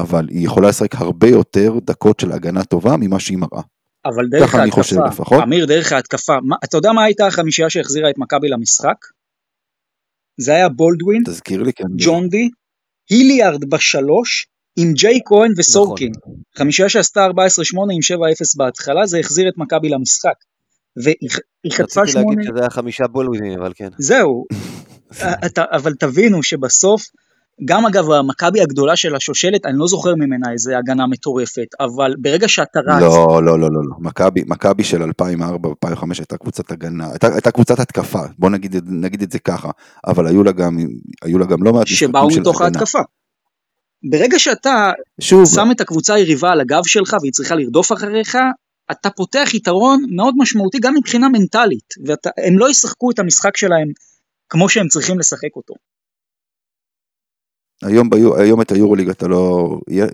אבל 0.00 0.26
היא 0.28 0.46
יכולה 0.46 0.68
לשחק 0.68 0.94
הרבה 0.94 1.28
יותר 1.28 1.78
דקות 1.82 2.20
של 2.20 2.32
הגנה 2.32 2.64
טובה 2.64 2.96
ממה 2.96 3.20
שהיא 3.20 3.38
מראה. 3.38 3.62
אבל 4.06 4.28
דרך 4.28 4.54
ההתקפה, 4.54 5.42
אמיר 5.42 5.66
דרך 5.66 5.92
ההתקפה, 5.92 6.32
מה, 6.42 6.56
אתה 6.64 6.76
יודע 6.76 6.92
מה 6.92 7.04
הייתה 7.04 7.26
החמישייה 7.26 7.70
שהחזירה 7.70 8.10
את 8.10 8.18
מכבי 8.18 8.48
למשחק? 8.48 8.96
זה 10.40 10.52
היה 10.52 10.68
בולדווין, 10.68 11.22
תזכיר 11.26 11.62
לי, 11.62 11.72
כן. 11.72 11.84
ג'ון 11.98 12.28
די, 12.28 12.48
היליארד 13.10 13.64
בשלוש, 13.70 14.46
עם 14.76 14.92
ג'יי 14.92 15.20
כהן 15.24 15.52
וסורקין. 15.56 16.12
נכון. 16.16 16.34
חמישייה 16.58 16.88
שעשתה 16.88 17.26
14-8 17.26 17.30
עם 17.30 18.18
7-0 18.18 18.20
בהתחלה, 18.56 19.06
זה 19.06 19.18
החזיר 19.18 19.48
את 19.48 19.54
מכבי 19.56 19.88
למשחק. 19.88 20.34
והיא 20.96 21.72
חטפה 21.72 22.06
שמונה... 22.06 22.26
רציתי 22.26 22.36
להגיד 22.36 22.44
שזה 22.50 22.60
היה 22.60 22.70
חמישה 22.70 23.06
בולדווינים, 23.06 23.60
אבל 23.60 23.72
כן. 23.76 23.88
זהו, 23.98 24.44
אבל 25.76 25.94
תבינו 25.94 26.42
שבסוף 26.42 27.02
גם 27.64 27.86
אגב 27.86 28.10
המכבי 28.10 28.60
הגדולה 28.60 28.96
של 28.96 29.14
השושלת, 29.14 29.66
אני 29.66 29.78
לא 29.78 29.86
זוכר 29.86 30.14
ממנה 30.14 30.52
איזה 30.52 30.78
הגנה 30.78 31.06
מטורפת, 31.06 31.66
אבל 31.80 32.14
ברגע 32.18 32.48
שאתה 32.48 32.80
רץ... 32.80 33.02
לא, 33.02 33.42
לא, 33.42 33.58
לא, 33.60 33.70
לא, 33.70 33.80
לא. 33.84 33.96
מכבי, 33.98 34.40
מכבי 34.46 34.84
של 34.84 35.02
2004-2005 35.02 35.08
הייתה 36.18 36.36
קבוצת 36.36 36.70
הגנה, 36.72 37.10
הייתה, 37.10 37.26
הייתה 37.32 37.50
קבוצת 37.50 37.80
התקפה, 37.80 38.22
בוא 38.38 38.50
נגיד, 38.50 38.76
נגיד 38.86 39.22
את 39.22 39.32
זה 39.32 39.38
ככה, 39.38 39.70
אבל 40.06 40.26
היו 40.26 40.42
לה 40.42 40.52
גם, 40.52 40.78
היו 41.22 41.38
לה 41.38 41.46
גם 41.46 41.62
לא 41.62 41.72
מעט 41.72 41.86
שבאו 41.86 42.28
מתוך 42.40 42.60
ההתקפה. 42.60 43.00
ברגע 44.10 44.38
שאתה 44.38 44.92
שוב, 45.20 45.44
שם 45.46 45.68
את 45.70 45.80
הקבוצה 45.80 46.14
היריבה 46.14 46.52
על 46.52 46.60
הגב 46.60 46.82
שלך 46.84 47.16
והיא 47.20 47.32
צריכה 47.32 47.54
לרדוף 47.54 47.92
אחריך, 47.92 48.36
אתה 48.90 49.10
פותח 49.10 49.48
יתרון 49.54 50.04
מאוד 50.16 50.34
משמעותי 50.38 50.78
גם 50.78 50.94
מבחינה 50.94 51.28
מנטלית, 51.28 51.94
והם 52.06 52.58
לא 52.58 52.70
ישחקו 52.70 53.10
את 53.10 53.18
המשחק 53.18 53.56
שלהם 53.56 53.88
כמו 54.48 54.68
שהם 54.68 54.88
צריכים 54.88 55.18
לשחק 55.18 55.56
אותו. 55.56 55.74
היום, 57.82 58.10
ביו, 58.10 58.36
היום 58.36 58.60
את 58.60 58.72
היורוליג 58.72 59.08
אתה 59.08 59.28
לא, 59.28 59.70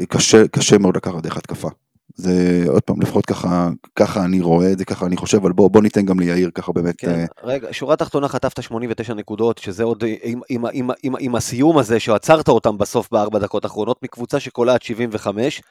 קשה, 0.08 0.48
קשה 0.48 0.78
מאוד 0.78 0.96
לקחת 0.96 1.22
דרך 1.22 1.36
התקפה. 1.36 1.68
זה 2.16 2.64
עוד 2.68 2.82
פעם 2.82 3.02
לפחות 3.02 3.26
ככה 3.26 3.70
ככה 3.96 4.24
אני 4.24 4.40
רואה 4.40 4.72
את 4.72 4.78
זה 4.78 4.84
ככה 4.84 5.06
אני 5.06 5.16
חושב 5.16 5.38
אבל 5.38 5.52
בוא 5.52 5.70
בוא 5.70 5.82
ניתן 5.82 6.04
גם 6.04 6.20
ליאיר 6.20 6.50
ככה 6.54 6.72
באמת. 6.72 6.94
כן, 6.98 7.10
אה... 7.10 7.24
רגע 7.42 7.68
שורה 7.72 7.96
תחתונה 7.96 8.28
חטפת 8.28 8.62
89 8.62 9.14
נקודות 9.14 9.58
שזה 9.58 9.84
עוד 9.84 10.04
עם, 10.22 10.40
עם, 10.48 10.64
עם, 10.72 10.90
עם, 11.02 11.14
עם 11.18 11.34
הסיום 11.34 11.78
הזה 11.78 12.00
שעצרת 12.00 12.48
אותם 12.48 12.78
בסוף 12.78 13.08
בארבע 13.12 13.38
דקות 13.38 13.64
האחרונות 13.64 14.02
מקבוצה 14.02 14.40
שקולעת 14.40 14.82
75 14.82 15.62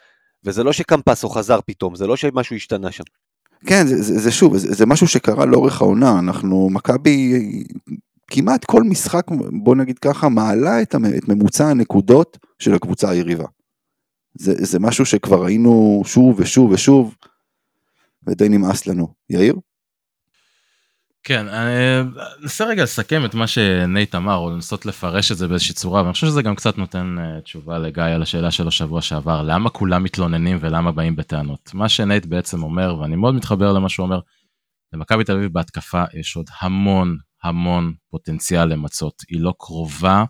וזה 0.45 0.63
לא 0.63 0.73
שקמפסו 0.73 1.29
חזר 1.29 1.60
פתאום 1.65 1.95
זה 1.95 2.08
לא 2.08 2.15
שמשהו 2.15 2.56
השתנה 2.56 2.91
שם. 2.91 3.03
כן 3.65 3.88
זה, 3.88 4.01
זה, 4.01 4.19
זה 4.19 4.32
שוב 4.32 4.58
זה, 4.58 4.73
זה 4.73 4.86
משהו 4.86 5.08
שקרה 5.08 5.45
לאורך 5.45 5.82
העונה 5.82 6.19
אנחנו 6.19 6.69
מכבי 6.71 7.34
כמעט 8.36 8.65
כל 8.65 8.84
משחק, 8.84 9.26
בוא 9.63 9.76
נגיד 9.76 10.00
ככה, 10.00 10.30
מעלה 10.30 10.82
את, 10.82 10.96
את 11.17 11.28
ממוצע 11.28 11.67
הנקודות 11.67 12.38
של 12.60 12.74
הקבוצה 12.74 13.10
היריבה. 13.10 13.46
זה, 14.34 14.54
זה 14.58 14.80
משהו 14.80 15.06
שכבר 15.06 15.43
ראינו 15.43 16.02
שוב 16.06 16.39
ושוב 16.39 16.72
ושוב, 16.72 17.15
ודי 18.28 18.50
נמאס 18.50 18.88
לנו. 18.88 19.13
יאיר? 19.30 19.56
כן, 21.24 21.48
אני 21.48 22.10
אנסה 22.43 22.65
רגע 22.65 22.84
לסכם 22.84 23.26
את 23.26 23.36
מה 23.36 23.48
שנייט 23.48 24.15
אמר, 24.15 24.36
או 24.36 24.50
לנסות 24.50 24.86
לפרש 24.86 25.32
את 25.32 25.38
זה 25.38 25.48
באיזושהי 25.48 25.76
צורה, 25.76 26.02
ואני 26.02 26.13
חושב 26.13 26.28
שזה 26.28 26.41
גם 26.41 26.56
קצת 26.56 26.78
נותן 26.78 27.15
uh, 27.17 27.41
תשובה 27.41 27.80
לגיא 27.80 28.04
על 28.04 28.22
השאלה 28.22 28.52
של 28.52 28.67
השבוע 28.67 29.02
שעבר, 29.02 29.43
למה 29.43 29.69
כולם 29.69 30.04
מתלוננים 30.04 30.58
ולמה 30.62 30.91
באים 30.91 31.15
בטענות. 31.15 31.72
מה 31.74 31.89
שנייט 31.89 32.26
בעצם 32.26 32.63
אומר, 32.63 33.00
ואני 33.00 33.15
מאוד 33.15 33.36
מתחבר 33.36 33.74
למה 33.74 33.89
שהוא 33.89 34.04
אומר, 34.04 34.19
למכבי 34.93 35.24
תל 35.24 35.36
אביב 35.36 35.54
בהתקפה 35.54 36.04
יש 36.13 36.36
עוד 36.36 36.46
המון 36.62 37.17
המון 37.43 37.93
פוטנציאל 38.10 38.65
למצות, 38.65 39.23
היא 39.29 39.41
לא 39.41 39.53
קרובה 39.60 40.23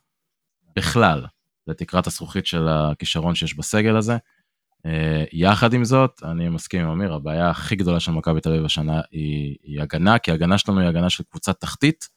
בכלל 0.75 1.25
לתקרת 1.67 2.07
הזכוכית 2.07 2.45
של 2.45 2.67
הכישרון 2.67 3.35
שיש 3.35 3.57
בסגל 3.57 3.97
הזה. 3.97 4.17
Uh, 4.87 5.29
יחד 5.33 5.73
עם 5.73 5.85
זאת, 5.85 6.21
אני 6.23 6.49
מסכים 6.49 6.81
עם 6.81 6.91
אמיר, 6.91 7.13
הבעיה 7.13 7.49
הכי 7.49 7.75
גדולה 7.75 7.99
של 7.99 8.11
מכבי 8.11 8.41
תל 8.41 8.49
אביב 8.49 8.65
השנה 8.65 9.01
היא, 9.11 9.55
היא 9.63 9.81
הגנה, 9.81 10.19
כי 10.19 10.31
הגנה 10.31 10.57
שלנו 10.57 10.79
היא 10.79 10.87
הגנה 10.87 11.09
של 11.09 11.23
קבוצת 11.23 11.61
תחתית, 11.61 12.09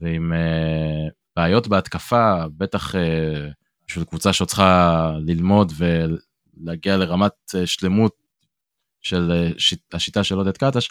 ועם 0.00 0.32
uh, 0.32 1.12
בעיות 1.36 1.68
בהתקפה, 1.68 2.44
בטח 2.56 2.94
uh, 2.94 2.98
בשביל 3.88 4.04
קבוצה 4.04 4.32
שצריכה 4.32 5.12
ללמוד 5.26 5.72
ולהגיע 5.76 6.96
לרמת 6.96 7.32
uh, 7.48 7.66
שלמות 7.66 8.12
של 9.00 9.52
uh, 9.54 9.58
שיט, 9.58 9.94
השיטה 9.94 10.24
של 10.24 10.34
עודד 10.34 10.56
קטש, 10.56 10.88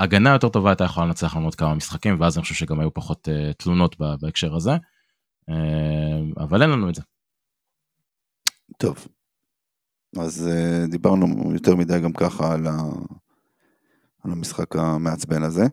הגנה 0.00 0.30
יותר 0.30 0.48
טובה 0.48 0.70
הייתה 0.70 0.84
יכולה 0.84 1.06
לנצח 1.06 1.36
לנו 1.36 1.44
עוד 1.44 1.54
כמה 1.54 1.74
משחקים, 1.74 2.20
ואז 2.20 2.36
אני 2.36 2.42
חושב 2.42 2.54
שגם 2.54 2.80
היו 2.80 2.94
פחות 2.94 3.28
uh, 3.28 3.54
תלונות 3.54 3.96
בהקשר 4.20 4.54
הזה, 4.54 4.70
uh, 5.50 5.54
אבל 6.36 6.62
אין 6.62 6.70
לנו 6.70 6.88
את 6.88 6.94
זה. 6.94 7.02
טוב, 8.78 9.06
אז 10.20 10.48
uh, 10.48 10.90
דיברנו 10.90 11.52
יותר 11.52 11.76
מדי 11.76 12.00
גם 12.00 12.12
ככה 12.12 12.52
על, 12.52 12.66
ה... 12.66 12.76
על 14.24 14.32
המשחק 14.32 14.76
המעצבן 14.76 15.42
הזה. 15.42 15.64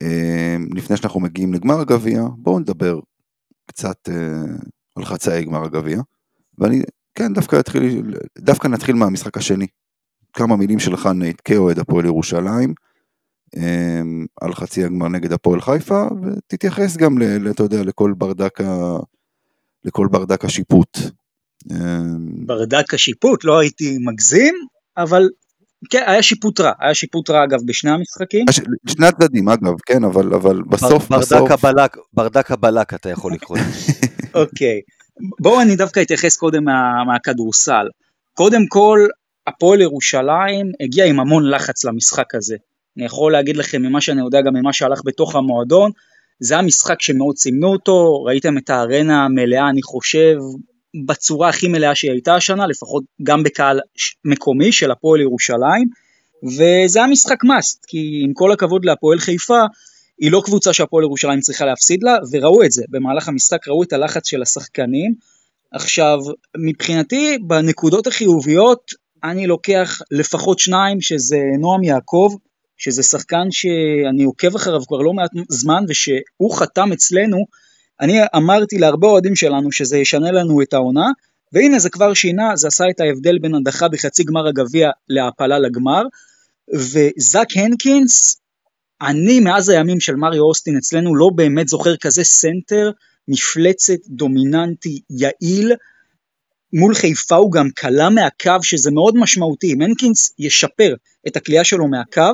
Uh, 0.00 0.76
לפני 0.76 0.96
שאנחנו 0.96 1.20
מגיעים 1.20 1.54
לגמר 1.54 1.80
הגביע, 1.80 2.22
בואו 2.38 2.58
נדבר 2.58 3.00
קצת 3.66 4.08
uh, 4.08 4.64
על 4.96 5.04
חצאי 5.04 5.44
גמר 5.44 5.64
הגביע, 5.64 6.00
ואני, 6.58 6.82
כן, 7.14 7.32
דווקא, 7.32 7.60
אתחיל, 7.60 8.14
דווקא 8.38 8.68
נתחיל 8.68 8.96
מהמשחק 8.96 9.36
השני. 9.36 9.66
כמה 10.32 10.56
מילים 10.56 10.78
שלך 10.78 11.06
נייט 11.06 11.40
כאוהד 11.44 11.78
הפועל 11.78 12.04
ירושלים. 12.04 12.74
אמ, 13.56 14.26
על 14.40 14.54
חצי 14.54 14.84
הגמר 14.84 15.08
נגד 15.08 15.32
הפועל 15.32 15.60
חיפה, 15.60 16.08
ותתייחס 16.22 16.96
גם, 16.96 17.18
אתה 17.50 17.62
יודע, 17.62 17.82
לכל 17.82 18.12
ברדק, 18.18 18.60
ה... 18.60 18.96
לכל 19.84 20.08
ברדק 20.10 20.44
השיפוט. 20.44 20.98
אמ, 21.70 22.46
ברדק 22.46 22.94
השיפוט, 22.94 23.44
לא 23.44 23.58
הייתי 23.58 23.98
מגזים, 24.00 24.54
אבל 24.96 25.28
כן, 25.90 26.02
היה 26.06 26.22
שיפוט 26.22 26.60
רע, 26.60 26.72
היה 26.80 26.94
שיפוט 26.94 27.30
רע 27.30 27.44
אגב 27.44 27.58
בשני 27.66 27.90
המשחקים. 27.90 28.44
שני 28.88 29.06
הצדדים 29.06 29.48
אגב, 29.48 29.74
כן, 29.86 30.04
אבל, 30.04 30.34
אבל 30.34 30.62
בסוף, 30.62 31.08
ברדק 31.08 31.22
בסוף... 31.22 31.50
הבלק, 31.50 31.96
ברדק 32.12 32.50
הבלק 32.50 32.94
אתה 32.94 33.10
יכול 33.10 33.32
לקרוא. 33.32 33.58
אוקיי, 34.34 34.80
בואו 35.40 35.60
אני 35.60 35.76
דווקא 35.76 36.02
אתייחס 36.02 36.36
קודם 36.36 36.64
מה, 36.64 37.04
מהכדורסל. 37.06 37.86
קודם 38.34 38.66
כל, 38.68 39.06
הפועל 39.46 39.80
ירושלים 39.80 40.72
הגיע 40.80 41.04
עם 41.04 41.20
המון 41.20 41.50
לחץ 41.50 41.84
למשחק 41.84 42.34
הזה. 42.34 42.56
אני 42.96 43.04
יכול 43.04 43.32
להגיד 43.32 43.56
לכם 43.56 43.82
ממה 43.82 44.00
שאני 44.00 44.20
יודע 44.20 44.40
גם 44.40 44.54
ממה 44.54 44.72
שהלך 44.72 45.00
בתוך 45.04 45.36
המועדון, 45.36 45.90
זה 46.40 46.58
המשחק 46.58 47.02
שמאוד 47.02 47.36
סימנו 47.36 47.68
אותו, 47.68 48.22
ראיתם 48.22 48.58
את 48.58 48.70
הארנה 48.70 49.24
המלאה 49.24 49.68
אני 49.68 49.82
חושב 49.82 50.36
בצורה 51.06 51.48
הכי 51.48 51.68
מלאה 51.68 51.94
שהיא 51.94 52.10
הייתה 52.10 52.34
השנה, 52.34 52.66
לפחות 52.66 53.04
גם 53.22 53.42
בקהל 53.42 53.80
מקומי 54.24 54.72
של 54.72 54.90
הפועל 54.90 55.20
ירושלים, 55.20 55.88
וזה 56.44 56.98
היה 56.98 57.08
משחק 57.08 57.44
מאסט, 57.44 57.84
כי 57.88 58.20
עם 58.24 58.32
כל 58.32 58.52
הכבוד 58.52 58.84
להפועל 58.84 59.18
חיפה, 59.18 59.60
היא 60.20 60.32
לא 60.32 60.42
קבוצה 60.44 60.72
שהפועל 60.72 61.04
ירושלים 61.04 61.40
צריכה 61.40 61.64
להפסיד 61.64 62.02
לה, 62.02 62.16
וראו 62.32 62.64
את 62.64 62.72
זה, 62.72 62.84
במהלך 62.88 63.28
המשחק 63.28 63.68
ראו 63.68 63.82
את 63.82 63.92
הלחץ 63.92 64.28
של 64.28 64.42
השחקנים. 64.42 65.14
עכשיו, 65.72 66.18
מבחינתי, 66.56 67.38
בנקודות 67.38 68.06
החיוביות, 68.06 68.90
אני 69.24 69.46
לוקח 69.46 70.00
לפחות 70.10 70.58
שניים, 70.58 71.00
שזה 71.00 71.38
נועם 71.60 71.84
יעקב, 71.84 72.34
שזה 72.84 73.02
שחקן 73.02 73.50
שאני 73.50 74.24
עוקב 74.24 74.54
אחריו 74.54 74.86
כבר 74.86 74.98
לא 74.98 75.12
מעט 75.12 75.30
זמן 75.48 75.84
ושהוא 75.88 76.56
חתם 76.56 76.92
אצלנו, 76.92 77.38
אני 78.00 78.18
אמרתי 78.36 78.78
להרבה 78.78 79.08
אוהדים 79.08 79.36
שלנו 79.36 79.72
שזה 79.72 79.98
ישנה 79.98 80.32
לנו 80.32 80.62
את 80.62 80.74
העונה, 80.74 81.06
והנה 81.52 81.78
זה 81.78 81.90
כבר 81.90 82.14
שינה, 82.14 82.56
זה 82.56 82.68
עשה 82.68 82.84
את 82.90 83.00
ההבדל 83.00 83.38
בין 83.38 83.54
הדחה 83.54 83.88
בחצי 83.88 84.24
גמר 84.24 84.48
הגביע 84.48 84.90
להעפלה 85.08 85.58
לגמר, 85.58 86.02
וזאק 86.74 87.56
הנקינס, 87.56 88.40
אני 89.02 89.40
מאז 89.40 89.68
הימים 89.68 90.00
של 90.00 90.14
מריו 90.14 90.42
אוסטין 90.42 90.76
אצלנו 90.76 91.16
לא 91.16 91.30
באמת 91.34 91.68
זוכר 91.68 91.96
כזה 91.96 92.24
סנטר, 92.24 92.90
מפלצת, 93.28 93.98
דומיננטי, 94.08 95.00
יעיל, 95.10 95.72
מול 96.72 96.94
חיפה 96.94 97.36
הוא 97.36 97.52
גם 97.52 97.68
קלע 97.74 98.10
מהקו 98.10 98.62
שזה 98.62 98.90
מאוד 98.90 99.16
משמעותי, 99.16 99.72
אם 99.72 99.82
הנקינס 99.82 100.34
ישפר 100.38 100.94
את 101.26 101.36
הקליעה 101.36 101.64
שלו 101.64 101.88
מהקו, 101.88 102.32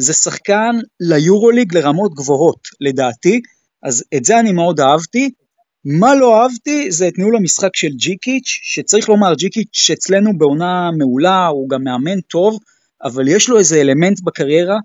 זה 0.00 0.12
שחקן 0.12 0.76
ליורוליג 1.00 1.76
לרמות 1.76 2.14
גבוהות 2.14 2.68
לדעתי, 2.80 3.40
אז 3.82 4.04
את 4.16 4.24
זה 4.24 4.40
אני 4.40 4.52
מאוד 4.52 4.80
אהבתי. 4.80 5.30
מה 5.84 6.14
לא 6.14 6.42
אהבתי 6.42 6.92
זה 6.92 7.08
את 7.08 7.18
ניהול 7.18 7.36
המשחק 7.36 7.76
של 7.76 7.88
ג'יקיץ', 7.88 8.58
שצריך 8.62 9.08
לומר 9.08 9.34
ג'יקיץ' 9.34 9.90
אצלנו 9.92 10.38
בעונה 10.38 10.90
מעולה, 10.98 11.46
הוא 11.46 11.68
גם 11.68 11.84
מאמן 11.84 12.20
טוב, 12.20 12.58
אבל 13.04 13.28
יש 13.28 13.48
לו 13.48 13.58
איזה 13.58 13.80
אלמנט 13.80 14.20
בקריירה 14.20 14.76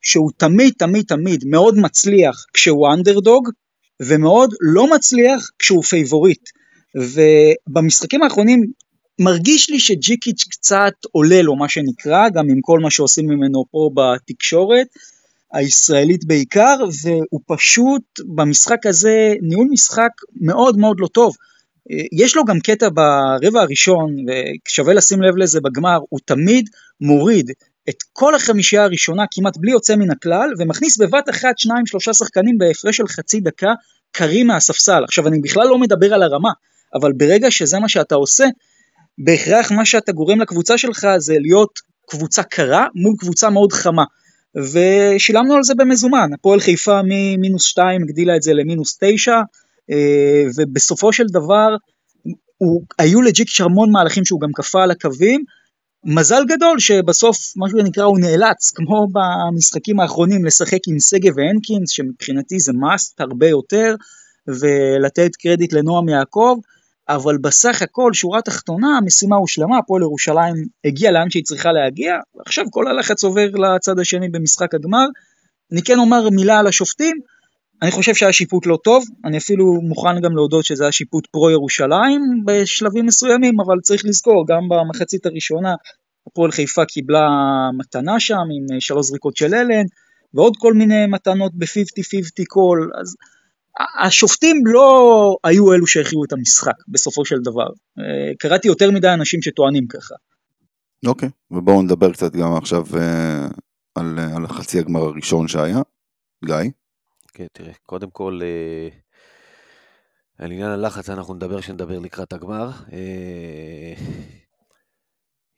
שהוא 0.00 0.30
תמיד 0.36 0.72
תמיד 0.78 1.04
תמיד 1.08 1.44
מאוד 1.46 1.78
מצליח 1.78 2.44
כשהוא 2.52 2.92
אנדרדוג, 2.92 3.48
ומאוד 4.02 4.50
לא 4.74 4.94
מצליח 4.94 5.50
כשהוא 5.58 5.82
פייבוריט. 5.82 6.48
ובמשחקים 6.96 8.22
האחרונים 8.22 8.62
מרגיש 9.20 9.70
לי 9.70 9.80
שג'יקיץ' 9.80 10.44
קצת 10.50 10.92
עולה 11.12 11.42
לו 11.42 11.56
מה 11.56 11.68
שנקרא, 11.68 12.28
גם 12.28 12.50
עם 12.50 12.60
כל 12.60 12.80
מה 12.80 12.90
שעושים 12.90 13.26
ממנו 13.26 13.64
פה 13.70 13.90
בתקשורת 13.94 14.86
הישראלית 15.52 16.24
בעיקר, 16.24 16.76
והוא 17.02 17.40
פשוט 17.46 18.02
במשחק 18.34 18.86
הזה 18.86 19.34
ניהול 19.42 19.68
משחק 19.70 20.10
מאוד 20.40 20.78
מאוד 20.78 20.96
לא 21.00 21.06
טוב. 21.06 21.34
יש 22.12 22.36
לו 22.36 22.44
גם 22.44 22.60
קטע 22.60 22.88
ברבע 22.88 23.60
הראשון, 23.60 24.16
ושווה 24.68 24.94
לשים 24.94 25.22
לב 25.22 25.36
לזה 25.36 25.60
בגמר, 25.60 25.98
הוא 26.08 26.20
תמיד 26.24 26.70
מוריד 27.00 27.50
את 27.88 27.96
כל 28.12 28.34
החמישייה 28.34 28.84
הראשונה 28.84 29.24
כמעט 29.30 29.56
בלי 29.56 29.70
יוצא 29.72 29.96
מן 29.96 30.10
הכלל, 30.10 30.50
ומכניס 30.58 30.98
בבת 30.98 31.28
אחת 31.30 31.58
שניים 31.58 31.86
שלושה 31.86 32.12
שחקנים 32.12 32.58
בהפרש 32.58 32.96
של 32.96 33.08
חצי 33.08 33.40
דקה 33.40 33.72
קרים 34.12 34.46
מהספסל. 34.46 35.04
עכשיו 35.04 35.28
אני 35.28 35.40
בכלל 35.40 35.68
לא 35.68 35.78
מדבר 35.78 36.14
על 36.14 36.22
הרמה, 36.22 36.50
אבל 36.94 37.12
ברגע 37.12 37.50
שזה 37.50 37.78
מה 37.78 37.88
שאתה 37.88 38.14
עושה, 38.14 38.44
בהכרח 39.18 39.72
מה 39.72 39.84
שאתה 39.84 40.12
גורם 40.12 40.40
לקבוצה 40.40 40.78
שלך 40.78 41.06
זה 41.18 41.34
להיות 41.38 41.70
קבוצה 42.06 42.42
קרה 42.42 42.86
מול 42.94 43.14
קבוצה 43.18 43.50
מאוד 43.50 43.72
חמה. 43.72 44.04
ושילמנו 44.56 45.54
על 45.54 45.62
זה 45.62 45.74
במזומן, 45.74 46.30
הפועל 46.34 46.60
חיפה 46.60 47.00
ממינוס 47.04 47.64
2 47.64 48.02
הגדילה 48.02 48.36
את 48.36 48.42
זה 48.42 48.52
למינוס 48.52 48.98
9, 49.00 49.32
אה, 49.90 50.42
ובסופו 50.56 51.12
של 51.12 51.26
דבר 51.26 51.76
הוא, 52.58 52.82
היו 52.98 53.22
לג'יקיץ' 53.22 53.60
המון 53.60 53.92
מהלכים 53.92 54.24
שהוא 54.24 54.40
גם 54.40 54.52
כפה 54.54 54.82
על 54.82 54.90
הקווים, 54.90 55.44
מזל 56.04 56.42
גדול 56.48 56.78
שבסוף 56.78 57.36
מה 57.56 57.66
שנקרא 57.68 58.04
הוא 58.04 58.18
נאלץ, 58.18 58.70
כמו 58.74 59.08
במשחקים 59.12 60.00
האחרונים, 60.00 60.44
לשחק 60.44 60.78
עם 60.88 61.00
שגב 61.00 61.32
והנקינס, 61.36 61.90
שמבחינתי 61.90 62.60
זה 62.60 62.72
must 62.72 63.14
הרבה 63.18 63.48
יותר, 63.48 63.94
ולתת 64.48 65.36
קרדיט 65.36 65.72
לנועם 65.72 66.08
יעקב, 66.08 66.58
אבל 67.08 67.38
בסך 67.38 67.82
הכל, 67.82 68.12
שורה 68.12 68.42
תחתונה, 68.42 68.88
המשימה 68.98 69.36
הושלמה, 69.36 69.78
הפועל 69.78 70.02
ירושלים 70.02 70.54
הגיעה 70.84 71.12
לאן 71.12 71.30
שהיא 71.30 71.44
צריכה 71.44 71.72
להגיע, 71.72 72.14
ועכשיו 72.34 72.64
כל 72.70 72.88
הלחץ 72.88 73.24
עובר 73.24 73.50
לצד 73.50 73.98
השני 73.98 74.28
במשחק 74.28 74.74
הגמר. 74.74 75.06
אני 75.72 75.82
כן 75.82 75.98
אומר 75.98 76.30
מילה 76.30 76.58
על 76.58 76.66
השופטים, 76.66 77.16
אני 77.82 77.90
חושב 77.90 78.14
שהיה 78.14 78.32
שיפוט 78.32 78.66
לא 78.66 78.78
טוב, 78.84 79.04
אני 79.24 79.38
אפילו 79.38 79.80
מוכן 79.82 80.20
גם 80.20 80.36
להודות 80.36 80.64
שזה 80.64 80.84
היה 80.84 80.92
שיפוט 80.92 81.26
פרו 81.26 81.50
ירושלים 81.50 82.20
בשלבים 82.44 83.06
מסוימים, 83.06 83.60
אבל 83.60 83.80
צריך 83.82 84.04
לזכור, 84.04 84.44
גם 84.48 84.68
במחצית 84.68 85.26
הראשונה 85.26 85.74
הפועל 86.26 86.50
חיפה 86.50 86.84
קיבלה 86.84 87.28
מתנה 87.78 88.20
שם 88.20 88.34
עם 88.56 88.80
שלוש 88.80 89.06
זריקות 89.06 89.36
של 89.36 89.54
אלן, 89.54 89.84
ועוד 90.34 90.56
כל 90.58 90.72
מיני 90.72 91.06
מתנות 91.06 91.52
ב-50-50 91.54 92.44
קול, 92.48 92.90
אז 93.00 93.16
השופטים 93.80 94.62
לא 94.66 95.36
היו 95.44 95.72
אלו 95.72 95.86
שהכריעו 95.86 96.24
את 96.24 96.32
המשחק 96.32 96.74
בסופו 96.88 97.24
של 97.24 97.36
דבר. 97.44 97.68
אה, 97.98 98.34
קראתי 98.38 98.68
יותר 98.68 98.90
מדי 98.90 99.08
אנשים 99.08 99.42
שטוענים 99.42 99.86
ככה. 99.86 100.14
אוקיי, 101.06 101.28
okay, 101.28 101.56
ובואו 101.56 101.82
נדבר 101.82 102.12
קצת 102.12 102.32
גם 102.32 102.56
עכשיו 102.56 102.84
אה, 102.96 103.46
על, 103.94 104.18
אה, 104.18 104.36
על 104.36 104.44
החצי 104.44 104.78
הגמר 104.78 105.00
הראשון 105.00 105.48
שהיה. 105.48 105.80
גיא? 106.44 106.70
כן, 107.32 107.46
תראה, 107.52 107.72
קודם 107.86 108.10
כל, 108.10 108.40
על 110.38 110.52
עניין 110.52 110.70
הלחץ 110.70 111.10
אנחנו 111.10 111.34
נדבר 111.34 111.60
כשנדבר 111.60 111.98
לקראת 111.98 112.32
הגמר. 112.32 112.70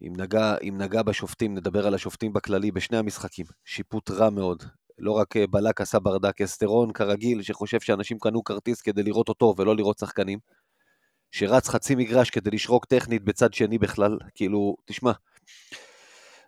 אם 0.02 0.12
נגע, 0.16 0.56
אם 0.62 0.74
נגע 0.78 1.02
בשופטים, 1.02 1.54
נדבר 1.54 1.86
על 1.86 1.94
השופטים 1.94 2.32
בכללי 2.32 2.70
בשני 2.70 2.96
המשחקים. 2.96 3.46
שיפוט 3.64 4.10
רע 4.10 4.30
מאוד. 4.30 4.62
לא 4.99 5.12
רק 5.12 5.36
אה, 5.36 5.47
בלק 5.47 5.80
עשה 5.80 5.99
ברדק, 5.99 6.40
אסטרון 6.40 6.92
כרגיל, 6.92 7.42
שחושב 7.42 7.80
שאנשים 7.80 8.18
קנו 8.18 8.44
כרטיס 8.44 8.82
כדי 8.82 9.03
לראות 9.03 9.28
אותו 9.28 9.55
ולא 9.57 9.76
לראות 9.76 9.99
שחקנים. 9.99 10.38
שרץ 11.30 11.68
חצי 11.68 11.94
מגרש 11.94 12.30
כדי 12.30 12.51
לשרוק 12.51 12.84
טכנית 12.84 13.24
בצד 13.24 13.55
שני 13.55 13.78
בכלל, 13.78 14.18
כאילו, 14.34 14.76
תשמע, 14.84 15.12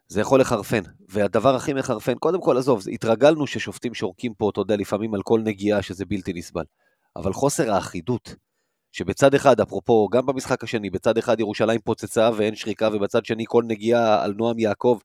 זה 0.08 0.20
יכול 0.20 0.40
לחרפן. 0.40 0.82
והדבר 1.08 1.54
הכי 1.54 1.72
מחרפן, 1.72 2.14
קודם 2.14 2.40
כל, 2.40 2.58
עזוב, 2.58 2.82
התרגלנו 2.92 3.46
ששופטים 3.46 3.94
שורקים 3.94 4.34
פה, 4.34 4.50
אתה 4.50 4.60
יודע, 4.60 4.76
לפעמים 4.76 5.14
על 5.14 5.22
כל 5.22 5.40
נגיעה 5.40 5.82
שזה 5.82 6.04
בלתי 6.04 6.32
נסבל. 6.32 6.64
אבל 7.16 7.32
חוסר 7.32 7.72
האחידות, 7.72 8.34
שבצד 8.92 9.34
אחד, 9.34 9.60
אפרופו, 9.60 10.08
גם 10.08 10.26
במשחק 10.26 10.64
השני, 10.64 10.90
בצד 10.90 11.18
אחד 11.18 11.40
ירושלים 11.40 11.80
פוצצה 11.80 12.30
ואין 12.36 12.54
שריקה, 12.54 12.88
ובצד 12.92 13.24
שני 13.24 13.44
כל 13.48 13.64
נגיעה 13.66 14.24
על 14.24 14.34
נועם 14.36 14.58
יעקב, 14.58 14.98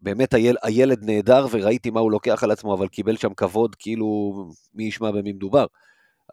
שבאמת 0.00 0.34
היל, 0.34 0.56
הילד 0.62 0.98
נהדר 1.02 1.46
וראיתי 1.50 1.90
מה 1.90 2.00
הוא 2.00 2.10
לוקח 2.10 2.44
על 2.44 2.50
עצמו, 2.50 2.74
אבל 2.74 2.88
קיבל 2.88 3.16
שם 3.16 3.34
כבוד, 3.34 3.74
כאילו, 3.74 4.34
מי 4.74 4.84
ישמע 4.84 5.10
במי 5.10 5.32
מדובר, 5.32 5.66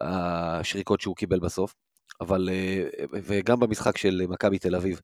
השריקות 0.00 1.00
שהוא 1.00 1.16
קיבל 1.16 1.38
בסוף. 1.38 1.74
אבל, 2.20 2.48
אה, 2.52 2.84
וגם 3.12 3.60
במשחק 3.60 3.98
של 3.98 4.22
מכבי 4.28 4.58
תל 4.58 4.74
אביב. 4.74 5.00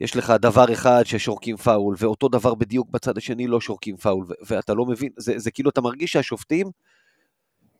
יש 0.00 0.16
לך 0.16 0.30
דבר 0.30 0.72
אחד 0.72 1.02
ששורקים 1.04 1.56
פאול, 1.56 1.96
ואותו 1.98 2.28
דבר 2.28 2.54
בדיוק 2.54 2.90
בצד 2.90 3.18
השני 3.18 3.46
לא 3.46 3.60
שורקים 3.60 3.96
פאול, 3.96 4.26
ואתה 4.46 4.74
לא 4.74 4.86
מבין, 4.86 5.10
זה, 5.16 5.38
זה 5.38 5.50
כאילו 5.50 5.70
אתה 5.70 5.80
מרגיש 5.80 6.12
שהשופטים 6.12 6.70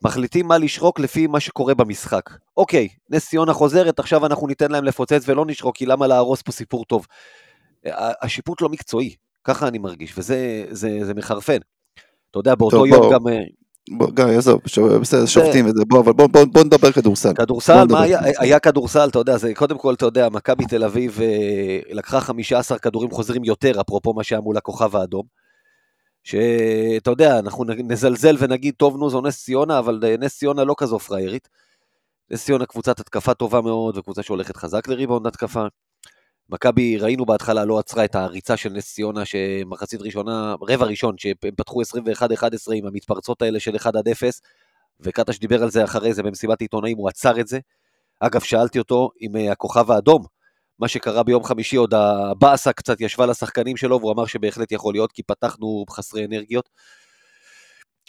מחליטים 0.03 0.47
מה 0.47 0.57
לשרוק 0.57 0.99
לפי 0.99 1.27
מה 1.27 1.39
שקורה 1.39 1.73
במשחק. 1.73 2.29
אוקיי, 2.57 2.87
נס 3.09 3.29
ציונה 3.29 3.53
חוזרת, 3.53 3.99
עכשיו 3.99 4.25
אנחנו 4.25 4.47
ניתן 4.47 4.71
להם 4.71 4.83
לפוצץ 4.83 5.23
ולא 5.29 5.45
נשרוק, 5.45 5.77
כי 5.77 5.85
למה 5.85 6.07
להרוס 6.07 6.41
פה 6.41 6.51
סיפור 6.51 6.85
טוב? 6.85 7.07
השיפוט 8.21 8.61
לא 8.61 8.69
מקצועי, 8.69 9.15
ככה 9.47 9.67
אני 9.67 9.77
מרגיש, 9.77 10.13
וזה 10.17 10.65
זה, 10.69 10.99
זה 11.03 11.13
מחרפן. 11.13 11.57
אתה 12.31 12.39
יודע, 12.39 12.55
באותו 12.55 12.77
טוב, 12.77 12.85
יום 12.85 13.01
בוא. 13.01 13.13
גם... 13.13 13.27
אה, 13.27 13.43
בוא, 13.89 14.11
גיא, 14.11 14.25
עזוב, 14.25 14.61
בסדר, 15.01 15.25
שופטים 15.25 15.67
את 15.67 15.75
זה, 15.75 15.83
בוא, 15.87 15.99
אבל 15.99 16.13
בוא, 16.13 16.27
בוא, 16.27 16.45
בוא 16.45 16.63
נדבר 16.63 16.91
כדורסל. 16.91 17.33
כדורסל, 17.33 17.87
מה 17.89 18.01
היה? 18.01 18.19
היה 18.39 18.59
כדורסל, 18.59 19.09
אתה 19.09 19.19
יודע, 19.19 19.37
זה 19.37 19.53
קודם 19.55 19.77
כל, 19.77 19.93
אתה 19.93 20.05
יודע, 20.05 20.29
מכבי 20.29 20.65
תל 20.65 20.83
אביב 20.83 21.19
אה, 21.21 21.79
לקחה 21.89 22.21
15 22.21 22.79
כדורים 22.79 23.11
חוזרים 23.11 23.43
יותר, 23.43 23.81
אפרופו 23.81 24.13
מה 24.13 24.23
שהיה 24.23 24.41
מול 24.41 24.57
הכוכב 24.57 24.95
האדום. 24.95 25.23
שאתה 26.23 27.11
יודע, 27.11 27.39
אנחנו 27.39 27.63
נזלזל 27.63 28.35
ונגיד, 28.39 28.73
טוב, 28.77 28.97
נו, 28.97 29.09
זו 29.09 29.21
נס 29.21 29.43
ציונה, 29.43 29.79
אבל 29.79 29.99
אה, 30.03 30.15
נס 30.19 30.37
ציונה 30.37 30.63
לא 30.63 30.75
כזו 30.77 30.99
פריירית. 30.99 31.49
נס 32.31 32.45
ציונה 32.45 32.65
קבוצת 32.65 32.99
התקפה 32.99 33.33
טובה 33.33 33.61
מאוד, 33.61 33.97
וקבוצה 33.97 34.23
שהולכת 34.23 34.57
חזק 34.57 34.87
לריבאונד 34.87 35.27
התקפה. 35.27 35.67
מכבי, 36.49 36.97
ראינו 36.97 37.25
בהתחלה, 37.25 37.65
לא 37.65 37.79
עצרה 37.79 38.05
את 38.05 38.15
הריצה 38.15 38.57
של 38.57 38.69
נס 38.69 38.93
ציונה, 38.93 39.25
שמחצית 39.25 40.01
ראשונה, 40.01 40.55
רבע 40.69 40.85
ראשון, 40.85 41.17
שהם 41.17 41.33
פתחו 41.57 41.81
21-11 41.81 41.83
עם 42.73 42.85
המתפרצות 42.85 43.41
האלה 43.41 43.59
של 43.59 43.75
1 43.75 43.95
עד 43.95 44.07
0, 44.07 44.41
וקטש 44.99 45.39
דיבר 45.39 45.63
על 45.63 45.71
זה 45.71 45.83
אחרי 45.83 46.13
זה 46.13 46.23
במסיבת 46.23 46.61
עיתונאים, 46.61 46.97
הוא 46.97 47.09
עצר 47.09 47.39
את 47.39 47.47
זה. 47.47 47.59
אגב, 48.19 48.41
שאלתי 48.41 48.79
אותו 48.79 49.09
עם 49.19 49.35
אה, 49.35 49.51
הכוכב 49.51 49.91
האדום, 49.91 50.23
מה 50.79 50.87
שקרה 50.87 51.23
ביום 51.23 51.43
חמישי, 51.43 51.75
עוד 51.75 51.93
הבאסה 51.93 52.73
קצת 52.73 53.01
ישבה 53.01 53.25
לשחקנים 53.25 53.77
שלו, 53.77 53.99
והוא 53.99 54.13
אמר 54.13 54.25
שבהחלט 54.25 54.71
יכול 54.71 54.93
להיות, 54.93 55.11
כי 55.11 55.23
פתחנו 55.23 55.85
חסרי 55.89 56.25
אנרגיות. 56.25 56.69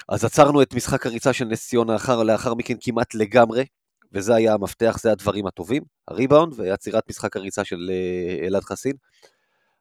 אז 0.08 0.24
עצרנו 0.24 0.62
את 0.62 0.74
משחק 0.74 1.06
הריצה 1.06 1.32
של 1.32 1.44
נס 1.44 1.68
ציונה 1.68 1.96
לאחר 2.24 2.54
מכן 2.54 2.74
כמעט 2.80 3.14
לגמרי, 3.14 3.64
וזה 4.12 4.34
היה 4.34 4.54
המפתח, 4.54 4.96
זה 5.00 5.12
הדברים 5.12 5.46
הטובים, 5.46 5.82
הריבאונד 6.08 6.52
ועצירת 6.56 7.08
משחק 7.08 7.36
הריצה 7.36 7.64
של 7.64 7.90
אה, 7.90 8.46
אלעד 8.46 8.62
חסין. 8.62 8.92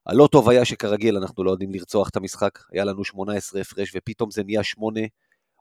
הלא 0.05 0.27
טוב 0.31 0.49
היה 0.49 0.65
שכרגיל 0.65 1.17
אנחנו 1.17 1.43
לא 1.43 1.51
יודעים 1.51 1.71
לרצוח 1.71 2.09
את 2.09 2.15
המשחק, 2.15 2.59
היה 2.71 2.83
לנו 2.83 3.03
18 3.03 3.61
הפרש 3.61 3.91
ופתאום 3.95 4.31
זה 4.31 4.43
נהיה 4.43 4.63
8. 4.63 5.01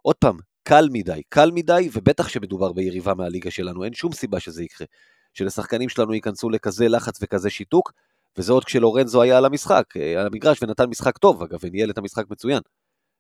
עוד 0.03 0.17
פעם, 0.17 0.37
קל 0.63 0.89
מדי, 0.93 1.23
קל 1.29 1.51
מדי, 1.51 1.89
ובטח 1.93 2.29
שמדובר 2.29 2.73
ביריבה 2.73 3.15
מהליגה 3.15 3.51
שלנו, 3.51 3.85
אין 3.85 3.93
שום 3.93 4.13
סיבה 4.13 4.41
שזה 4.41 4.65
יקרה. 4.65 4.87
שלשחקנים 5.35 5.89
שלנו 5.89 6.15
ייכנסו 6.15 6.51
לכזה 6.51 6.89
לחץ 6.89 7.19
וכזה 7.23 7.51
שיתוק, 7.51 7.93
וזה 8.39 8.53
עוד 8.53 8.65
כשלורנזו 8.65 9.23
היה 9.23 9.39
על 9.39 9.45
המשחק, 9.45 9.85
אה, 9.97 10.21
על 10.21 10.27
המגרש 10.27 10.63
ונתן 10.63 10.85
משחק 10.85 11.19
טוב, 11.19 11.43
אגב, 11.43 11.59
וניהל 11.63 11.91
את 11.91 11.99
המשחק 11.99 12.25
מצוין. 12.31 12.61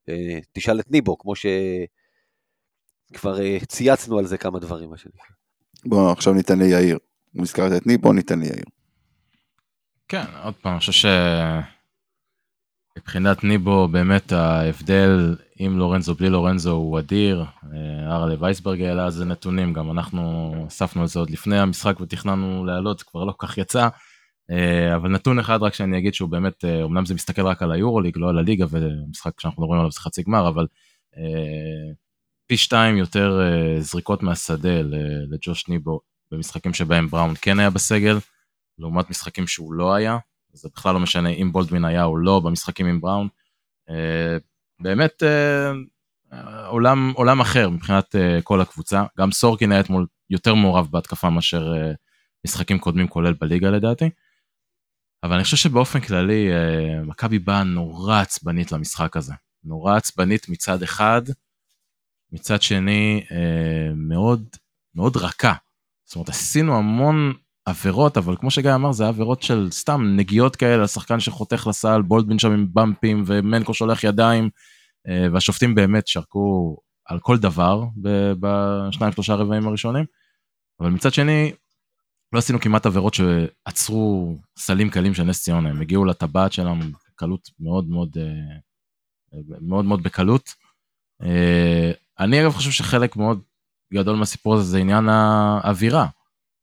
אה, 0.09 0.39
תשאל 0.53 0.81
את 0.81 0.91
ניבו, 0.91 1.19
כמו 1.19 1.33
שכבר 3.09 3.59
צייצנו 3.67 4.19
על 4.19 4.27
זה 4.27 4.39
כמה 4.39 4.59
דברים, 4.59 4.91
מה 4.91 4.97
שנקרא. 4.97 5.25
בוא 5.85 6.13
עכשיו 6.13 6.33
ניתן 6.33 6.59
ליאיר. 6.59 6.99
נזכרת 7.35 7.73
את 7.83 7.87
ניבו, 7.87 8.13
ניתן 8.13 8.41
ליאיר. 8.41 8.65
כן, 10.09 10.25
עוד 10.43 10.55
פעם, 10.55 10.73
אני 10.73 10.81
חושב 10.81 11.11
שמבחינת 12.99 13.45
ניבו 13.45 13.89
באמת 13.89 14.33
ההבדל 14.33 15.37
עם 15.57 15.79
לורנזו 15.79 16.15
בלי 16.15 16.31
לורנזו 16.31 16.73
הוא 16.73 16.99
אדיר. 16.99 17.45
ארלה 18.07 18.35
וייסברג 18.39 18.83
העלה 18.83 19.05
על 19.05 19.11
זה 19.11 19.25
נתונים, 19.25 19.73
גם 19.73 19.91
אנחנו 19.91 20.55
אספנו 20.69 21.03
על 21.03 21.09
זה 21.09 21.19
עוד 21.19 21.31
לפני 21.31 21.59
המשחק 21.59 22.01
ותכננו 22.01 22.65
להעלות, 22.65 23.03
כבר 23.03 23.25
לא 23.25 23.33
כל 23.33 23.47
כך 23.47 23.59
יצא. 23.59 23.89
אבל 24.95 25.11
נתון 25.11 25.39
אחד 25.39 25.63
רק 25.63 25.75
שאני 25.75 25.99
אגיד 25.99 26.15
שהוא 26.15 26.29
באמת, 26.29 26.65
אמנם 26.65 27.07
זה 27.07 27.15
מסתכל 27.15 27.47
רק 27.47 27.63
על 27.63 27.73
היורוליג, 27.73 28.17
לא 28.17 28.29
על 28.29 28.39
הליגה, 28.39 28.67
ומשחק 28.71 29.41
שאנחנו 29.41 29.63
מדברים 29.63 29.81
עליו 29.81 29.93
זה 29.93 30.01
חצי 30.01 30.23
גמר, 30.23 30.49
אבל 30.49 30.67
פי 32.47 32.57
שתיים 32.57 32.97
יותר 32.97 33.41
זריקות 33.81 34.23
מהשדה 34.23 34.83
לג'וש 35.31 35.69
ניבו 35.69 36.01
במשחקים 36.31 36.75
שבהם 36.75 37.09
בראון 37.09 37.35
כן 37.41 37.59
היה 37.59 37.71
בסגל, 37.71 38.19
לעומת 38.79 39.11
משחקים 39.11 39.47
שהוא 39.47 39.73
לא 39.73 39.95
היה, 39.95 40.19
זה 40.57 40.69
בכלל 40.75 40.95
לא 40.95 41.01
משנה 41.01 41.29
אם 41.29 41.53
בולדווין 41.53 41.85
היה 41.85 42.05
או 42.05 42.17
לא 42.17 42.41
במשחקים 42.41 42.87
עם 42.87 43.01
בראון. 43.01 43.29
אה, 43.91 44.37
באמת 44.81 45.23
אה, 45.23 45.73
עולם, 46.67 47.13
עולם 47.17 47.41
אחר 47.41 47.69
מבחינת 47.71 48.15
אה, 48.17 48.39
כל 48.43 48.61
הקבוצה, 48.61 49.05
גם 49.19 49.33
סורקין 49.33 49.73
היה 49.73 49.81
אתמול 49.81 50.07
יותר 50.31 50.55
מעורב 50.55 50.89
בהתקפה 50.91 51.31
מאשר 51.31 51.73
משחקים 52.47 52.79
קודמים 52.79 53.09
כולל 53.09 53.33
בליגה 53.33 53.71
לדעתי. 53.71 54.11
אבל 55.23 55.35
אני 55.35 55.45
חושב 55.45 55.57
שבאופן 55.57 56.01
כללי 56.01 56.49
מכבי 57.05 57.39
באה 57.39 57.65
נורא 57.65 58.21
עצבנית 58.21 58.73
למשחק 58.73 59.17
הזה. 59.17 59.35
נורא 59.65 59.97
עצבנית 59.97 60.49
מצד 60.49 60.83
אחד, 60.83 61.23
מצד 62.33 62.62
שני 62.62 63.24
מאוד 63.95 64.49
מאוד 64.95 65.16
רכה. 65.16 65.55
זאת 66.05 66.16
אומרת, 66.16 66.29
עשינו 66.29 66.77
המון 66.79 67.33
עבירות, 67.66 68.16
אבל 68.16 68.37
כמו 68.37 68.51
שגיא 68.51 68.74
אמר, 68.74 68.93
זה 68.93 69.09
עבירות 69.09 69.43
של 69.43 69.68
סתם 69.70 70.16
נגיעות 70.16 70.57
כאלה, 70.57 70.85
השחקן 70.85 71.20
שחותך 71.20 71.66
לסל, 71.66 72.03
בולדבין 72.03 72.39
שם 72.39 72.53
עם 72.53 72.66
במפים, 72.72 73.24
ומנקו 73.27 73.74
שולח 73.74 74.05
ידיים, 74.05 74.51
אה, 75.09 75.27
והשופטים 75.33 75.74
באמת 75.74 76.07
שרקו 76.07 76.77
על 77.07 77.20
כל 77.20 77.39
דבר 77.39 77.85
בשניים 78.41 79.12
שלושה 79.12 79.35
רבעים 79.35 79.68
הראשונים. 79.68 80.05
אבל 80.81 80.91
מצד 80.91 81.14
שני, 81.14 81.53
לא 82.33 82.39
עשינו 82.39 82.61
כמעט 82.61 82.87
עבירות 82.87 83.14
שעצרו 83.14 84.39
סלים 84.59 84.91
קלים 84.91 85.14
של 85.14 85.22
נס 85.22 85.43
ציונה, 85.43 85.68
הם 85.68 85.81
הגיעו 85.81 86.05
לטבעת 86.05 86.53
שלנו 86.53 86.85
בקלות 87.09 87.51
מאוד 87.61 87.89
מאוד, 87.89 88.18
אה, 88.18 89.39
מאוד 89.61 89.85
מאוד 89.85 90.03
בקלות. 90.03 90.55
אני 92.21 92.43
אגב 92.43 92.53
חושב 92.53 92.71
שחלק 92.71 93.17
מאוד 93.17 93.41
גדול 93.95 94.17
מהסיפור 94.17 94.55
הזה 94.55 94.64
זה 94.64 94.79
עניין 94.79 95.09
האווירה. 95.09 96.07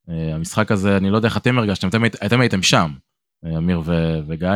אה, 0.10 0.36
המשחק 0.36 0.72
הזה, 0.72 0.98
אני 0.98 1.10
לא 1.10 1.16
יודע 1.16 1.28
איך 1.28 1.38
אתם 1.38 1.58
הרגשתם, 1.58 1.88
אתם, 1.88 2.06
אתם 2.06 2.42
הייתם 2.42 2.64
שם, 2.64 2.92
אה, 3.46 3.58
אמיר 3.58 3.82
ו, 3.86 4.20
וגיא. 4.28 4.50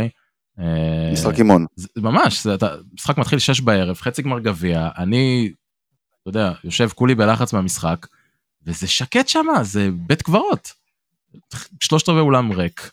אה, 0.59 1.09
משחק 1.13 1.37
אימון. 1.37 1.65
ממש, 1.97 2.43
זה, 2.43 2.53
אתה, 2.53 2.75
משחק 2.93 3.17
מתחיל 3.17 3.39
6 3.39 3.61
בערב, 3.61 3.95
חצי 3.95 4.21
גמר 4.21 4.39
גביע, 4.39 4.89
אני, 4.97 5.51
אתה 6.21 6.29
יודע, 6.29 6.51
יושב 6.63 6.89
כולי 6.95 7.15
בלחץ 7.15 7.53
מהמשחק, 7.53 8.07
וזה 8.65 8.87
שקט 8.87 9.27
שם, 9.27 9.45
זה 9.61 9.89
בית 9.93 10.21
קברות. 10.21 10.73
שלושת 11.79 12.09
רבעי 12.09 12.21
אולם 12.21 12.51
ריק. 12.51 12.91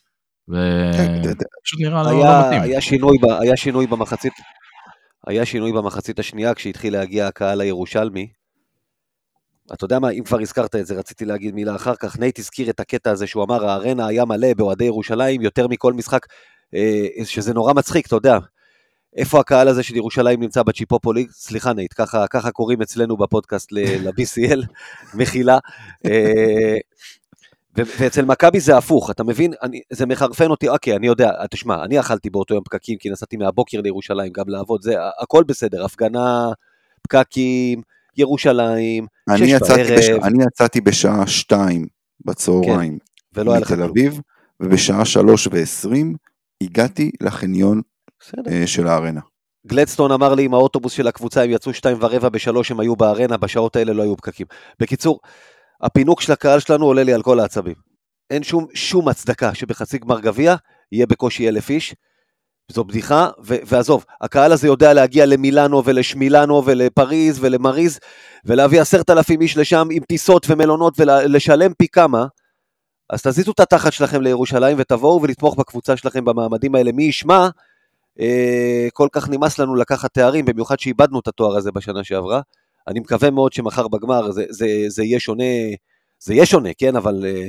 ופשוט 0.48 1.80
נראה 1.80 2.02
לא, 2.02 2.09
היה, 2.09 2.40
לא 2.40 2.46
מתאים. 2.46 2.62
היה 2.62 2.80
שינוי, 2.80 3.18
היה 3.40 3.57
שינוי 3.57 3.86
במחצית, 3.86 4.32
היה 5.26 5.46
שינוי 5.46 5.72
במחצית 5.72 6.18
השנייה 6.18 6.54
כשהתחיל 6.54 6.92
להגיע 6.92 7.26
הקהל 7.26 7.60
הירושלמי. 7.60 8.28
אתה 9.72 9.84
יודע 9.84 9.98
מה, 9.98 10.10
אם 10.10 10.24
כבר 10.24 10.40
הזכרת 10.40 10.76
את 10.76 10.86
זה, 10.86 10.94
רציתי 10.94 11.24
להגיד 11.24 11.54
מילה 11.54 11.76
אחר 11.76 11.94
כך. 11.94 12.18
נייט 12.18 12.38
הזכיר 12.38 12.70
את 12.70 12.80
הקטע 12.80 13.10
הזה 13.10 13.26
שהוא 13.26 13.44
אמר, 13.44 13.66
הארנה 13.66 14.06
היה 14.06 14.24
מלא 14.24 14.54
באוהדי 14.56 14.84
ירושלים 14.84 15.42
יותר 15.42 15.68
מכל 15.68 15.92
משחק, 15.92 16.26
אה, 16.74 17.24
שזה 17.24 17.54
נורא 17.54 17.72
מצחיק, 17.72 18.06
אתה 18.06 18.16
יודע. 18.16 18.38
איפה 19.16 19.40
הקהל 19.40 19.68
הזה 19.68 19.82
של 19.82 19.96
ירושלים 19.96 20.40
נמצא 20.40 20.62
בצ'יפופולי? 20.62 21.26
סליחה 21.30 21.72
נייט, 21.72 21.92
ככה, 21.96 22.26
ככה 22.26 22.50
קוראים 22.50 22.82
אצלנו 22.82 23.16
בפודקאסט 23.16 23.72
ל-BCL, 23.72 24.62
מחילה. 25.14 25.58
ואצל 27.76 28.24
מכבי 28.24 28.60
זה 28.60 28.76
הפוך, 28.76 29.10
אתה 29.10 29.24
מבין? 29.24 29.52
אני, 29.62 29.80
זה 29.92 30.06
מחרפן 30.06 30.50
אותי, 30.50 30.68
אוקיי, 30.68 30.96
אני 30.96 31.06
יודע, 31.06 31.30
תשמע, 31.50 31.84
אני 31.84 32.00
אכלתי 32.00 32.30
באותו 32.30 32.54
יום 32.54 32.64
פקקים, 32.64 32.98
כי 32.98 33.10
נסעתי 33.10 33.36
מהבוקר 33.36 33.80
לירושלים 33.80 34.32
גם 34.32 34.44
לעבוד, 34.48 34.82
זה, 34.82 34.94
הכל 35.22 35.44
בסדר, 35.46 35.84
הפגנה, 35.84 36.48
פקקים, 37.02 37.82
ירושלים, 38.16 39.06
אני 39.28 39.38
שש 39.38 39.68
בערב, 39.68 39.98
בש... 39.98 40.08
אני 40.08 40.44
יצאתי 40.44 40.80
בשעה 40.80 41.26
שתיים 41.26 41.86
בצהריים 42.24 42.98
ולא 43.32 43.52
היה 43.52 43.60
לך 43.60 43.72
מתל. 43.72 43.82
אביב, 43.82 44.20
ובשעה 44.60 45.04
שלוש 45.04 45.48
ועשרים 45.50 46.14
הגעתי 46.60 47.10
לחניון 47.20 47.80
בסדר. 48.20 48.52
אה, 48.52 48.66
של 48.66 48.86
הארנה. 48.86 49.20
גלדסטון 49.66 50.12
אמר 50.12 50.34
לי 50.34 50.44
עם 50.44 50.54
האוטובוס 50.54 50.92
של 50.92 51.06
הקבוצה, 51.06 51.42
הם 51.42 51.50
יצאו 51.50 51.74
שתיים 51.74 51.96
ורבע 52.00 52.28
בשלוש, 52.28 52.70
הם 52.70 52.80
היו 52.80 52.96
בארנה, 52.96 53.36
בשעות 53.36 53.76
האלה 53.76 53.92
לא 53.92 54.02
היו 54.02 54.16
פקקים. 54.16 54.46
בקיצור, 54.80 55.20
הפינוק 55.80 56.20
של 56.20 56.32
הקהל 56.32 56.60
שלנו 56.60 56.86
עולה 56.86 57.02
לי 57.02 57.12
על 57.12 57.22
כל 57.22 57.40
העצבים. 57.40 57.74
אין 58.30 58.42
שום, 58.42 58.66
שום 58.74 59.08
הצדקה 59.08 59.54
שבחצי 59.54 59.98
גמר 59.98 60.20
גביע 60.20 60.54
יהיה 60.92 61.06
בקושי 61.06 61.48
אלף 61.48 61.70
איש. 61.70 61.94
זו 62.72 62.84
בדיחה, 62.84 63.28
ו- 63.44 63.56
ועזוב, 63.66 64.04
הקהל 64.20 64.52
הזה 64.52 64.66
יודע 64.66 64.92
להגיע 64.92 65.26
למילאנו 65.26 65.84
ולשמילאנו 65.84 66.62
ולפריז 66.64 67.38
ולמריז, 67.40 67.98
ולהביא 68.44 68.80
עשרת 68.80 69.10
אלפים 69.10 69.40
איש 69.40 69.56
לשם 69.56 69.88
עם 69.90 70.02
טיסות 70.02 70.46
ומלונות 70.50 70.94
ולשלם 71.00 71.72
פי 71.74 71.88
כמה, 71.88 72.26
אז 73.10 73.22
תזיזו 73.22 73.52
את 73.52 73.60
התחת 73.60 73.92
שלכם 73.92 74.22
לירושלים 74.22 74.76
ותבואו 74.80 75.22
ולתמוך 75.22 75.56
בקבוצה 75.56 75.96
שלכם 75.96 76.24
במעמדים 76.24 76.74
האלה. 76.74 76.92
מי 76.92 77.04
ישמע, 77.04 77.48
אה, 78.20 78.88
כל 78.92 79.08
כך 79.12 79.28
נמאס 79.28 79.58
לנו 79.58 79.74
לקחת 79.74 80.14
תארים, 80.14 80.44
במיוחד 80.44 80.78
שאיבדנו 80.78 81.20
את 81.20 81.28
התואר 81.28 81.56
הזה 81.56 81.72
בשנה 81.72 82.04
שעברה. 82.04 82.40
אני 82.89 83.01
מקווה 83.01 83.30
מאוד 83.30 83.53
שמחר 83.53 83.89
בגמר 83.89 84.30
זה, 84.30 84.45
זה, 84.51 84.66
זה 84.89 85.05
יהיה 85.05 85.20
שונה, 85.20 85.45
זה 86.18 86.35
יהיה 86.35 86.47
שונה, 86.47 86.68
כן, 86.78 86.97
אבל 86.97 87.24
אה, 87.26 87.49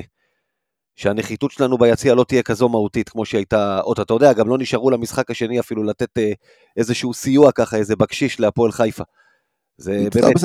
שהנחיתות 0.95 1.51
שלנו 1.51 1.77
ביציע 1.77 2.15
לא 2.15 2.23
תהיה 2.23 2.43
כזו 2.43 2.69
מהותית 2.69 3.09
כמו 3.09 3.25
שהייתה, 3.25 3.79
עוד 3.79 3.99
אתה 3.99 4.13
יודע, 4.13 4.33
גם 4.33 4.49
לא 4.49 4.57
נשארו 4.57 4.89
למשחק 4.91 5.31
השני 5.31 5.59
אפילו 5.59 5.83
לתת 5.83 6.17
אה, 6.17 6.31
איזשהו 6.77 7.13
סיוע 7.13 7.51
ככה, 7.51 7.77
איזה 7.77 7.95
בקשיש 7.95 8.39
להפועל 8.39 8.71
חיפה. 8.71 9.03
זה 9.77 10.07
באמת, 10.13 10.35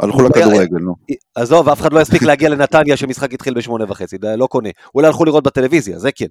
הלכו 0.00 0.22
לכדורגל, 0.22 0.78
נו. 0.78 0.94
עזוב, 1.34 1.68
אף 1.68 1.80
אחד 1.80 1.92
לא 1.92 2.00
יספיק 2.00 2.22
להגיע 2.22 2.48
לנתניה 2.48 2.96
שמשחק 2.96 3.34
התחיל 3.34 3.54
בשמונה 3.54 3.84
וחצי, 3.88 4.16
לא 4.36 4.46
קונה. 4.46 4.68
אולי 4.94 5.06
הלכו 5.06 5.24
לראות 5.24 5.44
בטלוויזיה, 5.44 5.98
זה 5.98 6.12
כן. 6.12 6.26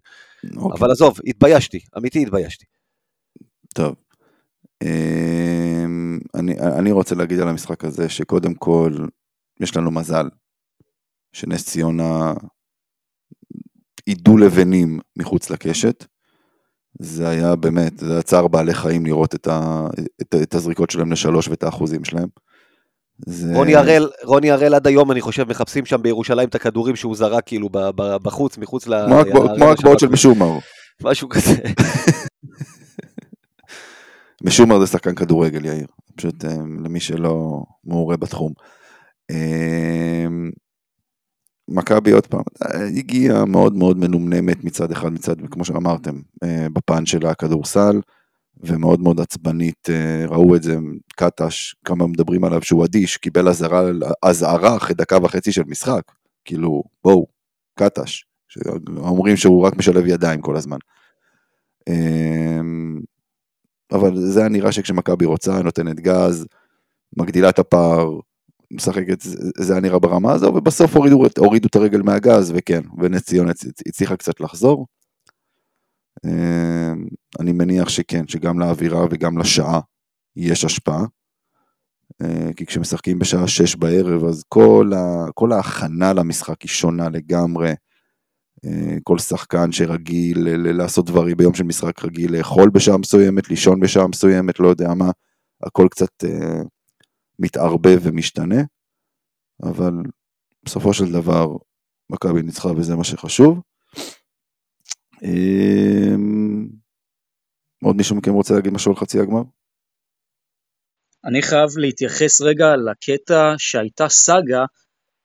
אוקיי, 0.57 0.79
אבל 0.79 0.91
עזוב, 0.91 1.19
התביישתי, 1.27 1.79
אמיתי 1.97 2.21
התביישתי. 2.21 2.65
טוב. 3.75 3.95
אני, 6.35 6.59
אני 6.59 6.91
רוצה 6.91 7.15
להגיד 7.15 7.39
על 7.39 7.47
המשחק 7.47 7.85
הזה 7.85 8.09
שקודם 8.09 8.53
כל 8.53 8.91
יש 9.59 9.77
לנו 9.77 9.91
מזל 9.91 10.29
שנס 11.33 11.65
ציונה 11.65 12.33
עידו 14.05 14.37
לבנים 14.37 14.99
מחוץ 15.17 15.49
לקשת. 15.49 16.05
זה 16.99 17.29
היה 17.29 17.55
באמת, 17.55 17.97
זה 17.97 18.13
היה 18.13 18.21
צער 18.21 18.47
בעלי 18.47 18.73
חיים 18.73 19.05
לראות 19.05 19.35
את, 19.35 19.47
ה, 19.47 19.87
את, 20.21 20.35
את 20.43 20.53
הזריקות 20.53 20.89
שלהם 20.89 21.11
לשלוש 21.11 21.47
ואת 21.47 21.63
האחוזים 21.63 22.03
שלהם. 22.03 22.27
זה... 23.25 23.55
רוני 23.55 23.75
הראל, 23.75 24.09
רוני 24.23 24.51
הראל 24.51 24.73
עד 24.73 24.87
היום, 24.87 25.11
אני 25.11 25.21
חושב, 25.21 25.49
מחפשים 25.49 25.85
שם 25.85 26.01
בירושלים 26.01 26.49
את 26.49 26.55
הכדורים 26.55 26.95
שהוא 26.95 27.15
זרק 27.15 27.43
כאילו 27.45 27.69
בחוץ, 28.23 28.57
מחוץ 28.57 28.87
ל... 28.87 29.05
כמו 29.57 29.69
הגבוהות 29.71 29.99
של 29.99 30.07
משומר. 30.07 30.57
משהו 31.03 31.29
כזה. 31.29 31.53
משומר 34.43 34.79
זה 34.79 34.87
שחקן 34.87 35.15
כדורגל 35.15 35.65
יאיר, 35.65 35.87
פשוט 36.17 36.45
אה, 36.45 36.57
למי 36.83 36.99
שלא 36.99 37.63
מעורה 37.83 38.17
בתחום. 38.17 38.53
אה, 39.31 40.25
מכבי 41.67 42.11
עוד 42.11 42.27
פעם, 42.27 42.43
אה, 42.61 42.87
הגיעה 42.87 43.45
מאוד 43.45 43.75
מאוד 43.75 43.97
מנומנמת 43.97 44.63
מצד 44.63 44.91
אחד, 44.91 45.13
מצד, 45.13 45.35
כמו 45.51 45.65
שאמרתם, 45.65 46.15
בפן 46.73 47.05
של 47.05 47.25
הכדורסל, 47.25 48.01
ומאוד 48.63 48.99
מאוד 48.99 49.19
עצבנית, 49.19 49.89
ראו 50.27 50.55
את 50.55 50.63
זה, 50.63 50.77
קטש, 51.15 51.75
כמה 51.85 52.07
מדברים 52.07 52.43
עליו 52.43 52.61
שהוא 52.61 52.85
אדיש, 52.85 53.17
קיבל 53.17 53.47
אזהרה 54.23 54.77
אחרי 54.77 54.95
דקה 54.95 55.17
וחצי 55.23 55.51
של 55.51 55.63
משחק, 55.67 56.01
כאילו, 56.45 56.83
בואו, 57.03 57.27
קטש, 57.79 58.23
אומרים 58.97 59.37
שהוא 59.37 59.67
רק 59.67 59.75
משלב 59.75 60.07
ידיים 60.07 60.41
כל 60.41 60.55
הזמן. 60.55 60.77
אבל 63.91 64.15
זה 64.15 64.39
היה 64.39 64.49
נראה 64.49 64.71
שכשמכבי 64.71 65.25
רוצה, 65.25 65.61
נותנת 65.61 65.99
גז, 65.99 66.45
מגדילה 67.17 67.49
את 67.49 67.59
הפער, 67.59 68.19
משחקת, 68.71 69.21
זה 69.57 69.73
היה 69.73 69.81
נראה 69.81 69.99
ברמה 69.99 70.33
הזו, 70.33 70.45
ובסוף 70.45 70.95
הורידו, 70.95 71.25
הורידו 71.37 71.67
את 71.67 71.75
הרגל 71.75 72.01
מהגז, 72.01 72.53
וכן, 72.55 72.81
ונס 72.97 73.33
הצ- 73.33 73.81
הצליחה 73.87 74.15
קצת 74.17 74.39
לחזור. 74.39 74.87
אה, 76.25 76.93
אני 77.39 77.51
מניח 77.51 77.89
שכן, 77.89 78.27
שגם 78.27 78.59
לאווירה 78.59 79.05
וגם 79.11 79.37
לשעה 79.37 79.79
יש 80.35 80.65
השפעה. 80.65 81.05
אה, 82.21 82.53
כי 82.55 82.65
כשמשחקים 82.65 83.19
בשעה 83.19 83.47
שש 83.47 83.75
בערב, 83.75 84.23
אז 84.23 84.43
כל, 84.47 84.91
ה, 84.95 85.25
כל 85.33 85.51
ההכנה 85.51 86.13
למשחק 86.13 86.61
היא 86.61 86.69
שונה 86.69 87.09
לגמרי. 87.09 87.73
אה, 88.65 88.97
כל 89.03 89.19
שחקן 89.19 89.71
שרגיל 89.71 90.37
לעשות 90.77 91.05
דברים 91.05 91.37
ביום 91.37 91.53
של 91.53 91.63
משחק 91.63 92.05
רגיל, 92.05 92.37
לאכול 92.37 92.69
בשעה 92.69 92.97
מסוימת, 92.97 93.49
לישון 93.49 93.79
בשעה 93.79 94.07
מסוימת, 94.07 94.59
לא 94.59 94.67
יודע 94.67 94.93
מה, 94.93 95.11
הכל 95.63 95.87
קצת 95.91 96.23
אה, 96.23 96.61
מתערבב 97.39 97.99
ומשתנה, 98.01 98.61
אבל 99.63 99.93
בסופו 100.63 100.93
של 100.93 101.11
דבר 101.11 101.47
מכבי 102.09 102.41
ניצחה 102.41 102.69
וזה 102.71 102.95
מה 102.95 103.03
שחשוב. 103.03 103.61
אה, 105.23 106.15
עוד 107.83 107.95
מישהו 107.95 108.15
מכם 108.15 108.33
רוצה 108.33 108.53
להגיד 108.53 108.73
משהו 108.73 108.91
על 108.91 108.97
חצי 108.97 109.19
הגמר? 109.19 109.41
אני 111.25 111.41
חייב 111.41 111.69
להתייחס 111.77 112.41
רגע 112.41 112.65
לקטע 112.75 113.53
שהייתה 113.57 114.09
סאגה 114.09 114.65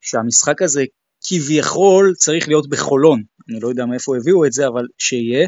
שהמשחק 0.01 0.63
הזה 0.63 0.85
כביכול 1.23 2.15
צריך 2.17 2.49
להיות 2.49 2.69
בחולון. 2.69 3.23
אני 3.51 3.61
לא 3.61 3.69
יודע 3.69 3.87
מאיפה 3.87 4.17
הביאו 4.17 4.47
את 4.47 4.53
זה, 4.53 4.67
אבל 4.67 4.87
שיהיה. 4.99 5.47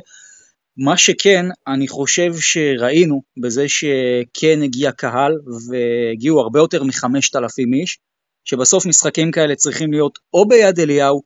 מה 0.77 0.97
שכן, 0.97 1.47
אני 1.67 1.89
חושב 1.89 2.35
שראינו 2.41 3.23
בזה 3.43 3.69
שכן 3.69 4.63
הגיע 4.63 4.93
קהל 4.93 5.33
והגיעו 5.69 6.41
הרבה 6.41 6.59
יותר 6.59 6.85
מחמשת 6.85 7.37
אלפים 7.37 7.75
איש, 7.75 7.99
שבסוף 8.45 8.87
משחקים 8.87 9.31
כאלה 9.31 9.55
צריכים 9.55 9.93
להיות 9.93 10.19
או 10.35 10.49
ביד 10.49 10.81
אליהו 10.81 11.23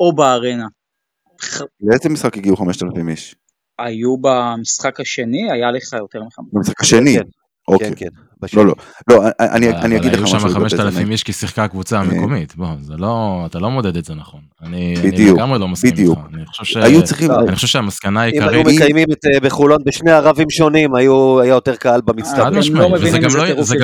או 0.00 0.14
בארנה. 0.14 0.66
לאיזה 1.80 2.08
משחק 2.08 2.36
הגיעו 2.36 2.56
5,000 2.56 3.08
איש? 3.08 3.34
היו 3.78 4.16
במשחק 4.16 5.00
השני, 5.00 5.52
היה 5.52 5.70
לך 5.70 5.92
יותר 5.92 6.22
מחמש. 6.22 6.46
במשחק 6.52 6.80
השני? 6.80 7.14
כן, 7.14 7.22
אוקיי. 7.68 7.88
כן, 7.88 7.94
כן. 7.96 8.25
בשני. 8.42 8.64
לא, 8.64 8.66
לא, 8.66 8.74
לא, 9.10 9.22
אני, 9.40 9.70
אני 9.70 9.96
אגיד 9.96 10.12
לך 10.12 10.22
משהו. 10.22 10.36
אבל 10.38 10.46
היו 10.48 10.50
שם 10.50 10.58
לגבי 10.58 10.68
זה, 10.68 10.76
5,000 10.76 10.96
נגיד. 10.98 11.10
איש 11.12 11.22
כי 11.22 11.32
שיחקה 11.32 11.64
הקבוצה 11.64 12.00
המקומית, 12.00 12.56
בוא, 12.56 12.66
זה 12.80 12.96
לא, 12.96 13.42
אתה 13.46 13.58
לא 13.58 13.70
מודד 13.70 13.96
את 13.96 14.04
זה 14.04 14.14
נכון. 14.14 14.40
אני 14.62 14.94
אני 15.00 15.10
בדיוק, 15.10 15.38
לגמרי 15.38 15.58
לא 15.58 15.68
מסכים 15.68 15.90
בדיוק. 15.90 16.18
איתך. 16.18 16.34
אני 16.34 16.46
חושב 16.46 16.64
ש- 16.64 16.76
היו 16.76 17.04
צריכים, 17.04 17.30
אני 17.30 17.54
חושב 17.54 17.66
שהמסקנה 17.66 18.24
אם 18.24 18.32
היו 18.42 18.50
העיקרית... 18.50 18.66
מקיימים 18.80 19.06
את 19.12 19.24
אה, 19.34 19.40
בחולון 19.40 19.78
בשני 19.84 20.10
ערבים 20.10 20.50
שונים, 20.50 20.94
היו- 20.94 21.40
היה 21.40 21.50
יותר 21.54 21.76
קהל 21.76 22.00
חד 22.00 22.06
במצטבר. 22.06 22.42
אתם 22.48 22.54
לא 22.54 22.60
משמעית, 22.60 22.92
וזה 22.94 23.18
לא- 23.18 23.46
לא 23.46 23.78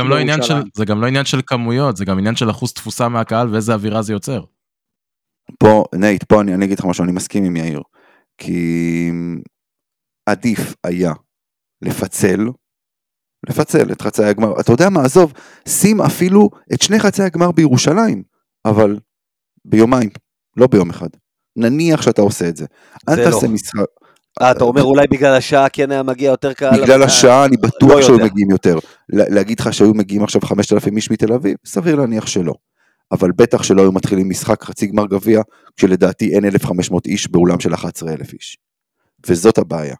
גם 0.86 1.00
לא 1.00 1.06
עניין 1.06 1.24
של 1.24 1.40
כמויות, 1.46 1.96
זה 1.96 2.04
גם 2.04 2.18
עניין 2.18 2.36
של 2.36 2.50
אחוז 2.50 2.72
תפוסה 2.72 3.08
מהקהל 3.08 3.48
ואיזה 3.52 3.74
אווירה 3.74 4.02
זה 4.02 4.12
יוצר. 4.12 4.42
פה, 5.58 5.84
נייט, 5.94 6.24
פה 6.24 6.40
אני, 6.40 6.54
אני 6.54 6.64
אגיד 6.64 6.78
לך 6.78 6.84
משהו, 6.84 7.04
אני 7.04 7.12
מסכים 7.12 7.44
עם 7.44 7.56
יאיר. 7.56 7.80
כי 8.38 9.10
עדיף 10.28 10.74
היה 10.84 11.12
לפצל, 11.82 12.40
לפצל 13.48 13.92
את 13.92 14.02
חצי 14.02 14.24
הגמר. 14.24 14.60
אתה 14.60 14.72
יודע 14.72 14.88
מה, 14.88 15.04
עזוב, 15.04 15.32
שים 15.68 16.00
אפילו 16.00 16.50
את 16.74 16.82
שני 16.82 17.00
חצי 17.00 17.22
הגמר 17.22 17.50
בירושלים, 17.50 18.22
אבל 18.64 18.98
ביומיים, 19.64 20.10
לא 20.56 20.66
ביום 20.66 20.90
אחד. 20.90 21.08
נניח 21.56 22.02
שאתה 22.02 22.22
עושה 22.22 22.48
את 22.48 22.56
זה. 22.56 22.66
אל 23.08 23.18
לא. 23.18 23.24
תעשה 23.24 23.48
משחק. 23.48 23.84
אה, 24.42 24.50
אתה 24.50 24.64
אומר 24.64 24.82
אולי 24.82 25.06
בגלל 25.10 25.34
השעה 25.34 25.68
כן 25.68 25.90
היה 25.90 26.02
מגיע 26.02 26.30
יותר 26.30 26.52
קהל? 26.52 26.82
בגלל 26.82 27.02
השעה 27.02 27.44
אני 27.44 27.56
לא 27.62 27.68
בטוח 27.68 28.00
שהיו. 28.00 28.18
מגיעים 28.18 28.50
יותר. 28.50 28.78
לה- 29.08 29.28
להגיד 29.28 29.60
לך 29.60 29.72
שהיו 29.72 29.94
מגיעים 29.94 30.22
עכשיו 30.24 30.40
5,000 30.40 30.96
איש 30.96 31.10
מתל 31.10 31.32
אביב? 31.32 31.56
סביר 31.66 31.94
להניח 31.96 32.26
שלא. 32.26 32.54
אבל 33.12 33.30
בטח 33.36 33.62
שלא 33.62 33.82
היו 33.82 33.92
מתחילים 33.92 34.28
משחק 34.30 34.62
חצי 34.64 34.86
גמר 34.86 35.06
גביע, 35.06 35.42
כשלדעתי 35.76 36.34
אין 36.34 36.44
1,500 36.44 37.06
איש 37.06 37.28
באולם 37.30 37.60
של 37.60 37.74
11,000 37.74 38.32
איש. 38.32 38.56
וזאת 39.26 39.58
הבעיה. 39.58 39.94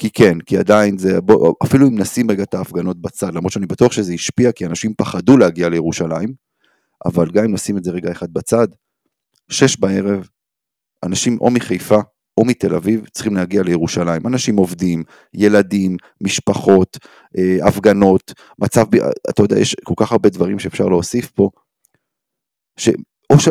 כי 0.00 0.10
כן, 0.10 0.40
כי 0.40 0.58
עדיין 0.58 0.98
זה, 0.98 1.20
בוא, 1.20 1.54
אפילו 1.64 1.88
אם 1.88 1.98
נשים 1.98 2.30
רגע 2.30 2.42
את 2.42 2.54
ההפגנות 2.54 3.02
בצד, 3.02 3.34
למרות 3.34 3.52
שאני 3.52 3.66
בטוח 3.66 3.92
שזה 3.92 4.12
השפיע, 4.12 4.52
כי 4.52 4.66
אנשים 4.66 4.94
פחדו 4.94 5.36
להגיע 5.36 5.68
לירושלים, 5.68 6.34
אבל 7.06 7.30
גם 7.30 7.44
אם 7.44 7.52
נשים 7.52 7.78
את 7.78 7.84
זה 7.84 7.90
רגע 7.90 8.12
אחד 8.12 8.32
בצד, 8.32 8.68
שש 9.50 9.80
בערב, 9.80 10.28
אנשים 11.04 11.38
או 11.40 11.50
מחיפה 11.50 11.98
או 12.38 12.44
מתל 12.44 12.74
אביב 12.74 13.08
צריכים 13.08 13.36
להגיע 13.36 13.62
לירושלים. 13.62 14.26
אנשים 14.26 14.56
עובדים, 14.56 15.02
ילדים, 15.34 15.96
משפחות, 16.20 16.98
אה, 17.38 17.68
הפגנות, 17.68 18.32
מצב, 18.58 18.84
אתה 19.30 19.42
יודע, 19.42 19.58
יש 19.58 19.76
כל 19.84 19.94
כך 19.96 20.12
הרבה 20.12 20.28
דברים 20.28 20.58
שאפשר 20.58 20.86
להוסיף 20.86 21.30
פה, 21.30 21.50
שאו 22.76 23.38
ש... 23.38 23.48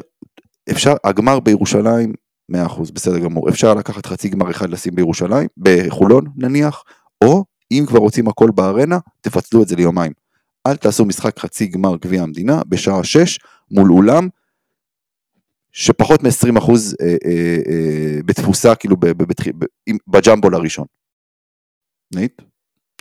אפשר, 0.71 0.93
הגמר 1.03 1.39
בירושלים, 1.39 2.13
100% 2.49 2.91
בסדר 2.93 3.19
גמור, 3.19 3.49
אפשר 3.49 3.73
לקחת 3.73 4.05
חצי 4.05 4.29
גמר 4.29 4.51
אחד 4.51 4.69
לשים 4.69 4.95
בירושלים, 4.95 5.47
בחולון 5.57 6.25
נניח, 6.35 6.83
או 7.23 7.43
אם 7.71 7.83
כבר 7.87 7.99
רוצים 7.99 8.27
הכל 8.27 8.49
בארנה, 8.55 8.97
תפצלו 9.21 9.63
את 9.63 9.67
זה 9.67 9.75
ליומיים. 9.75 10.11
אל 10.67 10.75
תעשו 10.75 11.05
משחק 11.05 11.39
חצי 11.39 11.67
גמר 11.67 11.95
גביע 12.01 12.21
המדינה 12.21 12.61
בשעה 12.67 13.03
6 13.03 13.39
מול 13.71 13.91
אולם 13.91 14.27
שפחות 15.71 16.23
מ-20% 16.23 16.71
אה, 17.01 17.07
אה, 17.25 17.57
אה, 17.69 18.19
בתפוסה, 18.25 18.75
כאילו 18.75 18.97
ב- 18.97 19.05
ב- 19.05 19.23
בתח- 19.23 19.47
ב- 19.47 19.65
עם- 19.85 19.97
בג'מבו 20.07 20.49
לראשון. 20.49 20.85
נית? 22.15 22.41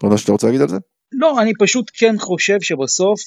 עוד 0.03 0.13
משהו 0.13 0.23
שאתה 0.23 0.33
רוצה 0.33 0.47
להגיד 0.47 0.61
על 0.61 0.69
זה? 0.69 0.77
לא, 1.13 1.43
אני 1.43 1.53
פשוט 1.59 1.91
כן 1.95 2.15
חושב 2.19 2.57
שבסוף 2.61 3.21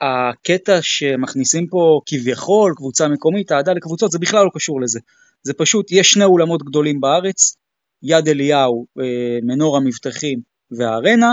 הקטע 0.00 0.78
שמכניסים 0.82 1.66
פה 1.70 2.00
כביכול 2.06 2.72
קבוצה 2.76 3.08
מקומית, 3.08 3.52
אהדה 3.52 3.72
לקבוצות, 3.72 4.10
זה 4.10 4.18
בכלל 4.18 4.44
לא 4.44 4.50
קשור 4.54 4.80
לזה. 4.80 5.00
זה 5.42 5.52
פשוט, 5.52 5.92
יש 5.92 6.12
שני 6.12 6.24
אולמות 6.24 6.62
גדולים 6.62 7.00
בארץ, 7.00 7.56
יד 8.02 8.28
אליהו, 8.28 8.86
אה, 9.00 9.38
מנור 9.42 9.76
המבטחים 9.76 10.40
והארנה, 10.78 11.32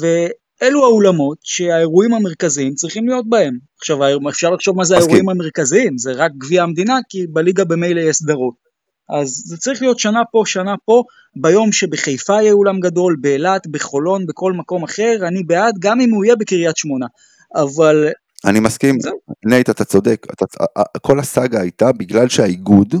ואלו 0.00 0.84
האולמות 0.84 1.38
שהאירועים 1.42 2.14
המרכזיים 2.14 2.74
צריכים 2.74 3.08
להיות 3.08 3.28
בהם. 3.28 3.58
עכשיו, 3.78 3.98
אפשר 4.28 4.50
לחשוב 4.50 4.76
מה 4.76 4.84
זה. 4.84 4.96
האירועים 4.96 5.28
המרכזיים, 5.28 5.98
זה 5.98 6.12
רק 6.12 6.32
גביע 6.38 6.62
המדינה, 6.62 6.98
כי 7.08 7.26
בליגה 7.26 7.64
במילא 7.64 8.00
יש 8.00 8.16
סדרות. 8.16 8.54
אז 9.18 9.42
זה 9.46 9.56
צריך 9.56 9.82
להיות 9.82 9.98
שנה 9.98 10.20
פה, 10.32 10.42
שנה 10.46 10.74
פה, 10.84 11.02
ביום 11.36 11.72
שבחיפה 11.72 12.32
יהיה 12.32 12.52
אולם 12.52 12.80
גדול, 12.80 13.16
באילת, 13.20 13.66
בחולון, 13.66 14.26
בכל 14.26 14.52
מקום 14.52 14.84
אחר, 14.84 15.16
אני 15.28 15.42
בעד, 15.42 15.74
גם 15.78 16.00
אם 16.00 16.10
הוא 16.10 16.24
יהיה 16.24 16.36
בקריית 16.36 16.76
שמונה. 16.76 17.06
אבל 17.54 18.08
אני 18.44 18.60
מסכים. 18.60 18.98
נייט 19.46 19.70
אתה 19.70 19.84
צודק, 19.84 20.26
אתה, 20.32 20.44
כל 21.02 21.18
הסאגה 21.18 21.60
הייתה 21.60 21.92
בגלל 21.92 22.28
שהאיגוד 22.28 22.94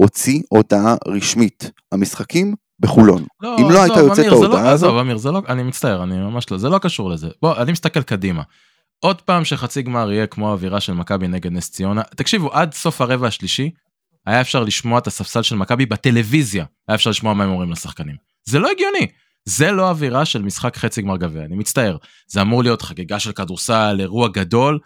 הוציא 0.00 0.42
הודעה 0.48 0.94
רשמית, 1.08 1.70
המשחקים 1.92 2.54
בחולון. 2.80 3.24
לא, 3.40 3.56
אם 3.60 3.70
לא 3.70 3.82
עזוב, 3.82 3.96
הייתה 3.96 4.00
יוצאת 4.00 4.26
ההודעה 4.32 4.62
לא, 4.62 4.68
הזאת- 4.68 4.88
עזוב, 4.88 4.98
אמיר, 4.98 5.16
זה 5.16 5.30
לא, 5.30 5.42
אני 5.48 5.62
מצטער, 5.62 6.02
אני 6.02 6.16
ממש 6.16 6.50
לא, 6.50 6.58
זה 6.58 6.68
לא 6.68 6.78
קשור 6.78 7.10
לזה. 7.10 7.28
בוא, 7.42 7.56
אני 7.56 7.72
מסתכל 7.72 8.02
קדימה. 8.02 8.42
עוד 9.00 9.22
פעם 9.22 9.44
שחצי 9.44 9.82
גמר 9.82 10.12
יהיה 10.12 10.26
כמו 10.26 10.48
האווירה 10.50 10.80
של 10.80 10.92
מכבי 10.92 11.28
נגד 11.28 11.52
נס 11.52 11.70
ציונה. 11.70 12.02
תקשיבו, 12.02 12.52
עד 12.52 12.74
סוף 12.74 13.00
הרבע 13.00 13.26
השלישי, 13.26 13.70
היה 14.26 14.40
אפשר 14.40 14.64
לשמוע 14.64 14.98
את 14.98 15.06
הספסל 15.06 15.42
של 15.42 15.56
מכבי 15.56 15.86
בטלוויזיה, 15.86 16.64
היה 16.88 16.94
אפשר 16.94 17.10
לשמוע 17.10 17.34
מה 17.34 17.44
הם 17.44 17.50
אומרים 17.50 17.72
לשחקנים. 17.72 18.16
זה 18.44 18.58
לא 18.58 18.70
הגיוני. 18.70 19.06
זה 19.44 19.72
לא 19.72 19.88
אווירה 19.90 20.24
של 20.24 20.42
משחק 20.42 20.76
חצי 20.76 21.02
גמר 21.02 21.16
גביע, 21.16 21.44
אני 21.44 21.56
מצטער. 21.56 21.96
זה 22.28 22.42
אמור 22.42 22.62
להיות 22.62 22.82
חגיגה 22.82 23.18
של 23.18 23.32
כדורסל, 23.32 23.96
אירוע 24.00 24.28
גדול. 24.28 24.78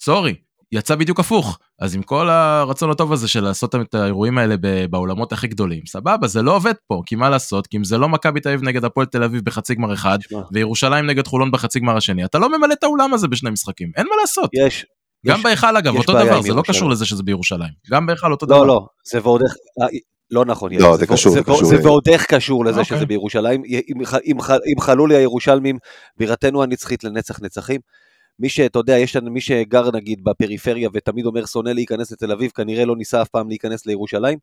סורי, 0.00 0.34
יצא 0.76 0.94
בדיוק 0.94 1.20
הפוך. 1.20 1.58
אז 1.80 1.94
עם 1.94 2.02
כל 2.02 2.28
הרצון 2.30 2.90
הטוב 2.90 3.12
הזה 3.12 3.28
של 3.28 3.44
לעשות 3.44 3.74
את 3.74 3.94
האירועים 3.94 4.38
האלה 4.38 4.54
ב- 4.60 4.86
באולמות 4.90 5.32
הכי 5.32 5.46
גדולים, 5.48 5.80
סבבה, 5.86 6.26
זה 6.26 6.42
לא 6.42 6.56
עובד 6.56 6.72
פה, 6.88 7.02
כי 7.06 7.14
מה 7.16 7.30
לעשות? 7.30 7.66
כי 7.66 7.76
אם 7.76 7.84
זה 7.84 7.98
לא 7.98 8.08
מכבי 8.08 8.40
תל 8.40 8.48
אביב 8.48 8.62
נגד 8.62 8.84
הפועל 8.84 9.06
תל 9.06 9.22
אביב 9.22 9.42
בחצי 9.44 9.74
גמר 9.74 9.92
אחד, 9.92 10.18
תשמע, 10.26 10.40
וירושלים 10.52 11.06
נגד 11.06 11.26
חולון 11.26 11.50
בחצי 11.50 11.80
גמר 11.80 11.96
השני, 11.96 12.24
אתה 12.24 12.38
לא 12.38 12.58
ממלא 12.58 12.72
את 12.72 12.84
האולם 12.84 13.14
הזה 13.14 13.28
בשני 13.28 13.50
משחקים, 13.50 13.90
אין 13.96 14.06
מה 14.10 14.16
לעשות. 14.20 14.50
יש, 14.66 14.86
גם 15.26 15.42
בהיכל 15.42 15.76
אגב, 15.76 15.96
אותו 15.96 16.12
דבר, 16.12 16.40
זה 16.42 16.52
לא. 16.54 16.62
קשור 16.66 16.90
לזה 16.90 17.06
שזה 17.06 17.22
בירושלים. 17.22 17.70
גם 17.90 18.06
בהיכל 18.06 18.32
אותו 18.32 18.46
דבר. 18.46 18.58
לא, 18.58 18.66
לא, 18.66 18.80
זה 19.12 19.18
ועוד 19.22 19.42
איך, 19.42 19.54
אה, 19.82 19.86
לא 20.30 20.44
נכון, 20.44 20.72
לא, 20.72 20.78
זה 20.78 20.86
ועוד- 20.86 21.04
קשור, 21.04 21.32
זה 21.32 21.42
קשור, 21.42 21.64
זה. 21.64 21.76
ועוד 21.82 22.08
איך 22.08 22.24
קשור 22.26 22.64
לזה 22.64 22.80
אוקיי. 22.80 22.96
שזה 22.96 23.06
בירושלים, 23.06 23.62
אם 23.66 24.00
אם 24.26 24.36
אם 24.74 24.80
חלו 24.80 25.06
לי 25.06 25.16
הירושלמים, 25.16 25.78
בירתנו 26.18 26.62
הנצחית 26.62 27.04
לנצח 27.04 27.40
נצחים. 27.42 27.80
מי 28.40 28.48
שאתה 28.48 28.78
יודע, 28.78 28.98
יש 28.98 29.16
מי 29.16 29.40
שגר 29.40 29.90
נגיד 29.90 30.24
בפריפריה 30.24 30.88
ותמיד 30.92 31.26
אומר 31.26 31.46
שונא 31.46 31.70
להיכנס 31.70 32.12
לתל 32.12 32.32
אביב, 32.32 32.50
כנראה 32.50 32.84
לא 32.84 32.96
ניסה 32.96 33.22
אף 33.22 33.28
פעם 33.28 33.48
להיכנס 33.48 33.86
לירושלים. 33.86 34.38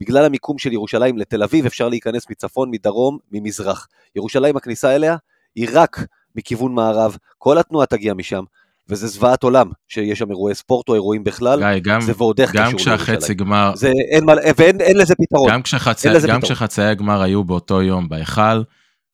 בגלל 0.00 0.24
המיקום 0.24 0.58
של 0.58 0.72
ירושלים 0.72 1.18
לתל 1.18 1.42
אביב 1.42 1.66
אפשר 1.66 1.88
להיכנס 1.88 2.30
מצפון, 2.30 2.70
מדרום, 2.70 3.18
ממזרח. 3.32 3.88
ירושלים 4.16 4.56
הכניסה 4.56 4.94
אליה 4.94 5.16
היא 5.54 5.68
רק 5.72 6.04
מכיוון 6.36 6.74
מערב, 6.74 7.16
כל 7.38 7.58
התנועה 7.58 7.86
תגיע 7.86 8.14
משם, 8.14 8.42
וזה 8.88 9.06
זוועת 9.06 9.42
עולם, 9.42 9.70
שיש 9.88 10.18
שם 10.18 10.30
אירועי 10.30 10.54
ספורט 10.54 10.88
או 10.88 10.94
אירועים 10.94 11.24
בכלל, 11.24 11.58
גיא, 11.58 11.80
גם, 11.82 12.00
זה 12.00 12.12
ועוד 12.16 12.40
איך 12.40 12.52
גם 12.56 12.66
קשור 12.66 12.78
כשהחצי 12.78 13.10
לירושלים. 13.12 13.36
גמר, 13.38 13.72
זה 13.76 13.92
אין 14.10 14.24
מה, 14.24 14.32
ואין 14.58 14.80
אין 14.80 14.96
לזה 14.96 15.14
פתרון. 15.14 15.50
גם 15.50 15.62
כשחצי- 15.62 16.08
גם 16.08 16.20
פתרון. 16.20 16.40
כשחצאי 16.40 16.84
הגמר 16.84 17.22
היו 17.22 17.44
באותו 17.44 17.82
יום 17.82 18.08
בהיכל, 18.08 18.62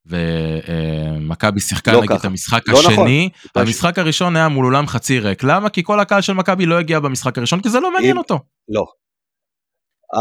ומכבי 0.08 1.60
שיחקה 1.60 1.92
לא 1.92 1.98
נגיד 1.98 2.10
את 2.12 2.18
ככה. 2.18 2.28
המשחק 2.28 2.68
לא 2.68 2.78
נכון. 2.78 2.92
השני, 2.92 3.28
פשוט- 3.38 3.56
המשחק 3.56 3.98
הראשון 3.98 4.36
היה 4.36 4.48
מול 4.48 4.64
אולם 4.66 4.86
חצי 4.86 5.18
ריק. 5.20 5.42
למה? 5.44 5.68
כי 5.68 5.82
כל 5.84 6.00
הקהל 6.00 6.20
של 6.20 6.32
מכבי 6.32 6.66
לא 6.66 6.78
הגיע 6.78 7.00
במשחק 7.00 7.38
הראשון, 7.38 7.60
כי 7.60 7.68
זה 7.68 7.80
לא 7.80 7.92
מעניין 7.92 8.10
אם- 8.12 8.18
אותו. 8.18 8.38
לא. 8.68 8.84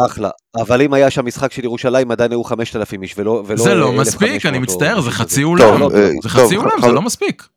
אחלה. 0.06 0.30
אבל 0.56 0.82
אם 0.82 0.94
היה 0.94 1.10
שם 1.10 1.26
משחק 1.26 1.52
של 1.52 1.64
ירושלים, 1.64 2.12
עדיין 2.12 2.32
היו 2.32 2.44
5,000 2.44 3.04
איש 3.04 3.16
ולא... 3.18 3.44
ולא 3.48 3.64
זה 3.64 3.74
לא 3.76 3.86
1,500 3.90 4.08
מספיק, 4.08 4.46
אני 4.46 4.60
מצטער, 4.60 5.02
זה 5.02 5.10
משהו 5.10 5.20
חצי. 5.20 5.44
אולם. 5.44 5.84
אה, 5.84 5.88
זה 6.24 6.30
חצי 6.30 6.56
אולם, 6.58 6.82
זה 6.82 6.92
לא 6.92 7.02
מספיק. 7.02 7.48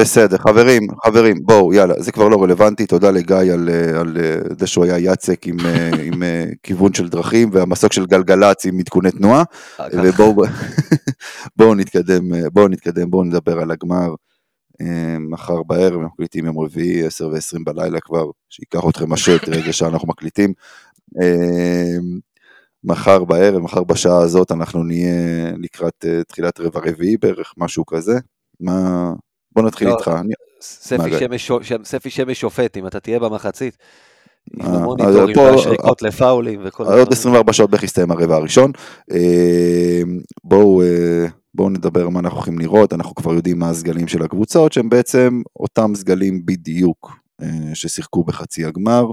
בסדר, 0.00 0.38
חברים, 0.38 0.82
חברים, 1.06 1.36
בואו, 1.42 1.74
יאללה, 1.74 1.94
זה 1.98 2.12
כבר 2.12 2.28
לא 2.28 2.42
רלוונטי, 2.42 2.86
תודה 2.86 3.10
לגיא 3.10 3.36
על, 3.36 3.68
אה, 3.68 4.00
על 4.00 4.16
אה, 4.20 4.36
זה 4.58 4.66
שהוא 4.66 4.84
היה 4.84 5.12
יצק 5.12 5.46
עם, 5.46 5.56
אה, 5.60 5.90
עם 6.06 6.22
כיוון 6.62 6.94
של 6.94 7.08
דרכים 7.08 7.50
והמסוק 7.52 7.92
של 7.92 8.06
גלגלצ 8.06 8.66
עם 8.66 8.78
עדכוני 8.78 9.10
תנועה. 9.10 9.42
ובואו 9.92 10.34
בואו 11.56 11.74
נתקדם, 11.74 12.22
בואו 12.52 12.68
נתקדם, 12.68 13.10
בואו 13.10 13.24
נדבר 13.24 13.58
על 13.60 13.70
הגמר. 13.70 14.14
מחר 15.30 15.62
בערב, 15.62 15.92
אנחנו 15.92 16.14
מקליטים 16.14 16.46
יום 16.46 16.58
רביעי, 16.58 17.06
10 17.06 17.28
ו-20 17.28 17.58
בלילה 17.64 18.00
כבר, 18.00 18.24
שייקח 18.48 18.80
אתכם 18.88 19.12
השט, 19.12 19.48
רגע 19.56 19.72
שאנחנו 19.72 20.08
מקליטים. 20.08 20.52
מחר 22.84 23.24
בערב, 23.24 23.58
מחר 23.58 23.84
בשעה 23.84 24.18
הזאת, 24.18 24.52
אנחנו 24.52 24.82
נהיה 24.82 25.52
לקראת 25.62 26.04
תחילת 26.28 26.60
רבע 26.60 26.80
רביעי 26.80 27.16
בערך, 27.16 27.54
משהו 27.56 27.86
כזה. 27.86 28.18
מה... 28.60 29.12
בוא 29.58 29.66
נתחיל 29.66 29.88
לא, 29.88 29.94
איתך. 29.94 30.10
אני- 30.20 30.34
ספי 30.60 31.18
שמש 31.18 31.46
שם- 31.62 31.84
ספי 31.84 32.10
שמש 32.10 32.40
שופט, 32.40 32.76
אם 32.76 32.86
אתה 32.86 33.00
תהיה 33.00 33.18
במחצית. 33.18 33.76
עם 34.54 34.60
אה, 35.00 35.24
והשריקות 35.36 36.02
לפאולים 36.02 36.60
וכל 36.64 36.82
עוד 36.84 36.92
הדברים. 36.92 37.12
24 37.12 37.52
שעות 37.52 37.70
בערך 37.70 37.82
יסתיים 37.82 38.10
הרבע 38.10 38.36
הראשון. 38.36 38.72
אה, 39.12 40.02
בואו 40.44 40.82
אה, 40.82 41.26
בואו 41.54 41.70
נדבר 41.70 42.08
מה 42.08 42.20
אנחנו 42.20 42.36
הולכים 42.36 42.58
לראות, 42.58 42.92
אנחנו 42.92 43.14
כבר 43.14 43.34
יודעים 43.34 43.58
מה 43.58 43.70
הסגלים 43.70 44.08
של 44.08 44.22
הקבוצות, 44.22 44.72
שהם 44.72 44.88
בעצם 44.88 45.42
אותם 45.60 45.92
סגלים 45.94 46.46
בדיוק 46.46 47.12
אה, 47.42 47.46
ששיחקו 47.74 48.24
בחצי 48.24 48.64
הגמר. 48.64 49.06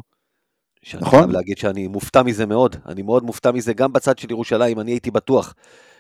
שאני 0.84 1.02
נכון? 1.02 1.20
חייב 1.20 1.32
להגיד 1.32 1.58
שאני 1.58 1.88
מופתע 1.88 2.24
מזה 2.24 2.46
מאוד, 2.46 2.76
אני 2.86 3.02
מאוד 3.02 3.24
מופתע 3.24 3.52
מזה, 3.52 3.74
גם 3.74 3.93
בצד 3.93 4.18
של 4.18 4.32
ירושלים, 4.32 4.80
אני 4.80 4.91
הייתי 4.91 5.12
בטוח 5.12 5.54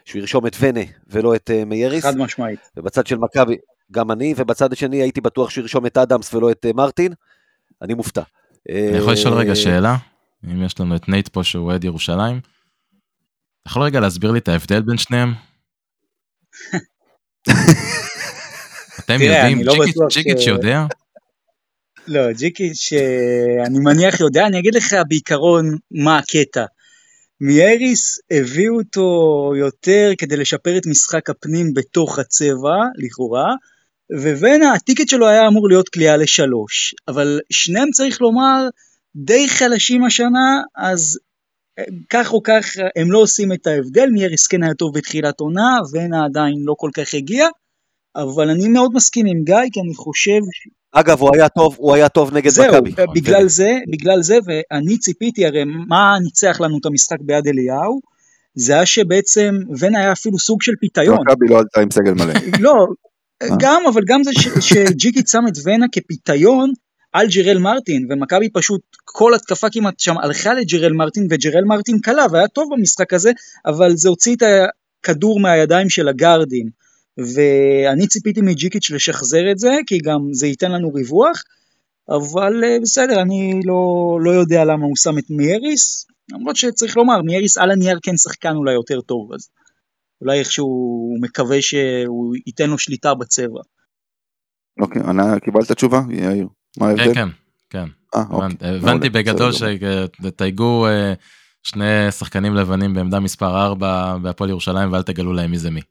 שהוא 0.05 0.19
ירשום 0.19 0.47
את 0.47 0.55
ונה 0.59 0.79
ולא 1.07 1.35
את 1.35 1.51
אה, 1.53 1.65
מייריס, 1.65 2.03
חד 2.03 2.17
משמעית. 2.17 2.59
ובצד 2.77 3.07
של 3.07 3.17
מכבי, 3.17 3.55
גם 3.91 4.11
אני, 4.11 4.33
ובצד 4.37 4.73
השני 4.73 5.01
הייתי 5.01 5.21
בטוח 5.21 5.49
שהוא 5.49 5.61
ירשום 5.61 5.85
את 5.85 5.97
אדמס 5.97 6.33
ולא 6.33 6.51
את 6.51 6.65
אה, 6.65 6.73
מרטין, 6.73 7.13
אני 7.81 7.93
מופתע. 7.93 8.21
אני 8.69 8.97
יכול 8.97 9.13
לשאול 9.13 9.33
אה, 9.33 9.39
רגע 9.39 9.55
שאלה? 9.55 9.95
אם 10.45 10.63
יש 10.63 10.79
לנו 10.79 10.95
את 10.95 11.09
נייט 11.09 11.27
פה 11.27 11.43
שהוא 11.43 11.65
אוהד 11.65 11.83
ירושלים. 11.83 12.37
אתה 12.39 13.69
יכול 13.69 13.81
רגע 13.83 13.99
להסביר 13.99 14.31
לי 14.31 14.39
את 14.39 14.47
ההבדל 14.47 14.81
בין 14.81 14.97
שניהם? 14.97 15.33
אתם 18.99 19.13
יודעים? 19.21 19.63
לא 19.63 19.73
ג'יקיץ'- 20.09 20.47
יודע? 20.47 20.85
לא, 22.07 22.31
ג'יקיץ', 22.31 22.89
אה, 22.93 23.65
אני 23.65 23.79
מניח 23.79 24.19
יודע, 24.19 24.47
אני 24.47 24.59
אגיד 24.59 24.75
לך 24.75 24.95
בעיקרון 25.09 25.65
מה 25.91 26.17
הקטע. 26.17 26.65
מייריס 27.41 28.19
הביאו 28.31 28.75
אותו 28.75 29.09
יותר 29.59 30.11
כדי 30.17 30.37
לשפר 30.37 30.77
את 30.77 30.85
משחק 30.87 31.29
הפנים 31.29 31.73
בתוך 31.73 32.19
הצבע, 32.19 32.75
לכאורה, 32.97 33.53
וונה, 34.11 34.73
הטיקט 34.73 35.07
שלו 35.09 35.27
היה 35.27 35.47
אמור 35.47 35.69
להיות 35.69 35.89
קליעה 35.89 36.17
לשלוש, 36.17 36.95
אבל 37.07 37.39
שניהם 37.49 37.89
צריך 37.91 38.21
לומר 38.21 38.67
די 39.15 39.49
חלשים 39.49 40.03
השנה, 40.03 40.61
אז 40.77 41.19
כך 42.09 42.33
או 42.33 42.43
כך 42.43 42.65
הם 42.95 43.11
לא 43.11 43.19
עושים 43.19 43.53
את 43.53 43.67
ההבדל, 43.67 44.09
מייריס 44.09 44.47
כן 44.47 44.63
היה 44.63 44.73
טוב 44.73 44.97
בתחילת 44.97 45.39
עונה, 45.39 45.79
ונה 45.93 46.25
עדיין 46.25 46.55
לא 46.65 46.75
כל 46.77 46.89
כך 46.93 47.13
הגיע, 47.13 47.47
אבל 48.15 48.49
אני 48.49 48.67
מאוד 48.67 48.91
מסכים 48.93 49.25
עם 49.25 49.43
גיא, 49.43 49.69
כי 49.73 49.79
אני 49.79 49.95
חושב... 49.95 50.39
אגב, 50.91 51.21
הוא 51.21 51.29
היה 51.33 51.49
טוב, 51.49 51.75
הוא 51.77 51.95
היה 51.95 52.09
טוב 52.09 52.33
נגד 52.33 52.51
מכבי. 52.67 52.91
זהו, 52.91 53.05
בגלל 53.15 53.49
זה, 53.49 53.71
בגלל 53.91 54.21
זה, 54.21 54.37
ואני 54.45 54.97
ציפיתי, 54.97 55.45
הרי 55.45 55.63
מה 55.87 56.17
ניצח 56.23 56.61
לנו 56.61 56.77
את 56.77 56.85
המשחק 56.85 57.17
ביד 57.21 57.47
אליהו? 57.47 57.99
זה 58.55 58.73
היה 58.73 58.85
שבעצם 58.85 59.55
ונה 59.79 59.99
היה 59.99 60.11
אפילו 60.11 60.39
סוג 60.39 60.61
של 60.61 60.71
פיתיון. 60.79 61.17
מכבי 61.27 61.47
לא 61.49 61.59
עלתה 61.59 61.81
עם 61.81 61.91
סגל 61.91 62.13
מלא. 62.13 62.33
לא, 62.59 62.85
גם, 63.59 63.81
אבל 63.93 64.01
גם 64.05 64.23
זה 64.23 64.31
שג'יקי 64.61 65.21
שם 65.27 65.43
את 65.47 65.53
ונה 65.65 65.85
כפיתיון 65.91 66.73
על 67.13 67.27
ג'רל 67.27 67.57
מרטין, 67.57 68.07
ומכבי 68.09 68.49
פשוט 68.49 68.81
כל 69.05 69.33
התקפה 69.33 69.69
כמעט 69.69 69.99
שם 69.99 70.17
הלכה 70.17 70.53
לג'רל 70.53 70.93
מרטין, 70.93 71.27
וג'רל 71.29 71.63
מרטין 71.63 71.99
קלה, 71.99 72.25
והיה 72.31 72.47
טוב 72.47 72.69
במשחק 72.73 73.13
הזה, 73.13 73.31
אבל 73.65 73.95
זה 73.95 74.09
הוציא 74.09 74.35
את 74.35 74.43
הכדור 75.03 75.39
מהידיים 75.39 75.89
של 75.89 76.07
הגארדים. 76.07 76.69
ואני 77.17 78.07
ציפיתי 78.07 78.41
מג'יקיץ' 78.41 78.91
לשחזר 78.91 79.51
את 79.51 79.59
זה, 79.59 79.71
כי 79.87 79.97
גם 79.97 80.19
זה 80.31 80.47
ייתן 80.47 80.71
לנו 80.71 80.93
ריווח, 80.93 81.43
אבל 82.09 82.63
אה, 82.63 82.77
בסדר, 82.81 83.21
אני 83.21 83.59
לא, 83.65 84.19
לא 84.21 84.31
יודע 84.31 84.65
למה 84.65 84.85
הוא 84.85 84.95
שם 84.95 85.17
את 85.17 85.23
מייריס, 85.29 86.05
למרות 86.31 86.55
שצריך 86.55 86.97
לומר, 86.97 87.21
מייריס 87.21 87.57
על 87.57 87.71
הנייר 87.71 87.99
כן 88.03 88.17
שחקן 88.17 88.55
אולי 88.55 88.73
יותר 88.73 89.01
טוב, 89.01 89.33
אז 89.33 89.49
אולי 90.21 90.39
איכשהו 90.39 90.65
הוא 90.65 91.17
מקווה 91.21 91.61
שהוא 91.61 92.35
ייתן 92.47 92.69
לו 92.69 92.77
שליטה 92.77 93.13
בצבע. 93.13 93.61
אוקיי, 94.81 95.01
ענה, 95.07 95.39
קיבלת 95.39 95.71
תשובה, 95.71 96.01
יאיר? 96.09 96.47
מה 96.77 96.87
ההבדל? 96.87 97.13
כן, 97.13 97.13
כן, 97.13 97.29
כן. 97.69 97.85
אה, 98.15 98.23
אוקיי. 98.29 98.49
הבנתי 98.61 99.09
בגדול 99.09 99.51
שתתייגו 99.51 100.87
אה, 100.87 101.13
שני 101.63 102.11
שחקנים 102.11 102.55
לבנים 102.55 102.93
בעמדה 102.93 103.19
מספר 103.19 103.65
4 103.65 104.17
בהפועל 104.21 104.49
ירושלים 104.49 104.93
ואל 104.93 105.03
תגלו 105.03 105.33
להם 105.33 105.51
מי 105.51 105.57
זה 105.57 105.71
מי. 105.71 105.81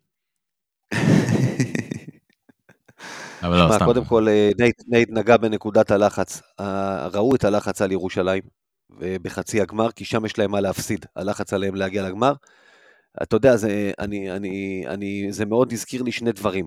אבל 3.43 3.57
לא, 3.57 3.75
סתם. 3.75 3.85
קודם 3.85 4.05
כל, 4.05 4.29
אה, 4.29 4.51
נייט, 4.59 4.83
נייט 4.87 5.09
נגע 5.13 5.37
בנקודת 5.37 5.91
הלחץ. 5.91 6.43
ראו 7.13 7.35
את 7.35 7.45
הלחץ 7.45 7.83
על 7.83 7.93
ירושלים 7.93 8.43
בחצי 9.01 9.61
הגמר, 9.61 9.91
כי 9.91 10.05
שם 10.05 10.25
יש 10.25 10.39
להם 10.39 10.51
מה 10.51 10.61
להפסיד, 10.61 11.07
הלחץ 11.17 11.53
עליהם 11.53 11.75
להגיע 11.75 12.09
לגמר. 12.09 12.33
אתה 13.23 13.37
יודע, 13.37 13.57
זה, 13.57 13.93
אני, 13.99 14.33
אני, 14.33 14.85
אני, 14.87 15.27
זה 15.31 15.47
מאוד 15.47 15.73
הזכיר 15.73 16.03
לי 16.03 16.13
שני 16.13 16.33
דברים. 16.33 16.67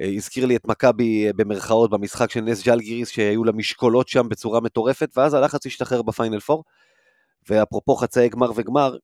אה, 0.00 0.10
הזכיר 0.16 0.46
לי 0.46 0.56
את 0.56 0.66
מכבי 0.66 1.26
אה, 1.26 1.32
במרכאות 1.32 1.90
במשחק 1.90 2.30
של 2.30 2.40
נס 2.40 2.64
ג'לגיריס, 2.64 3.08
שהיו 3.08 3.44
לה 3.44 3.52
משקולות 3.52 4.08
שם 4.08 4.28
בצורה 4.28 4.60
מטורפת, 4.60 5.10
ואז 5.16 5.34
הלחץ 5.34 5.66
השתחרר 5.66 6.02
בפיינל 6.02 6.40
פור. 6.40 6.64
ואפרופו 7.48 7.96
חצאי 7.96 8.28
גמר 8.28 8.50
וגמר, 8.56 8.96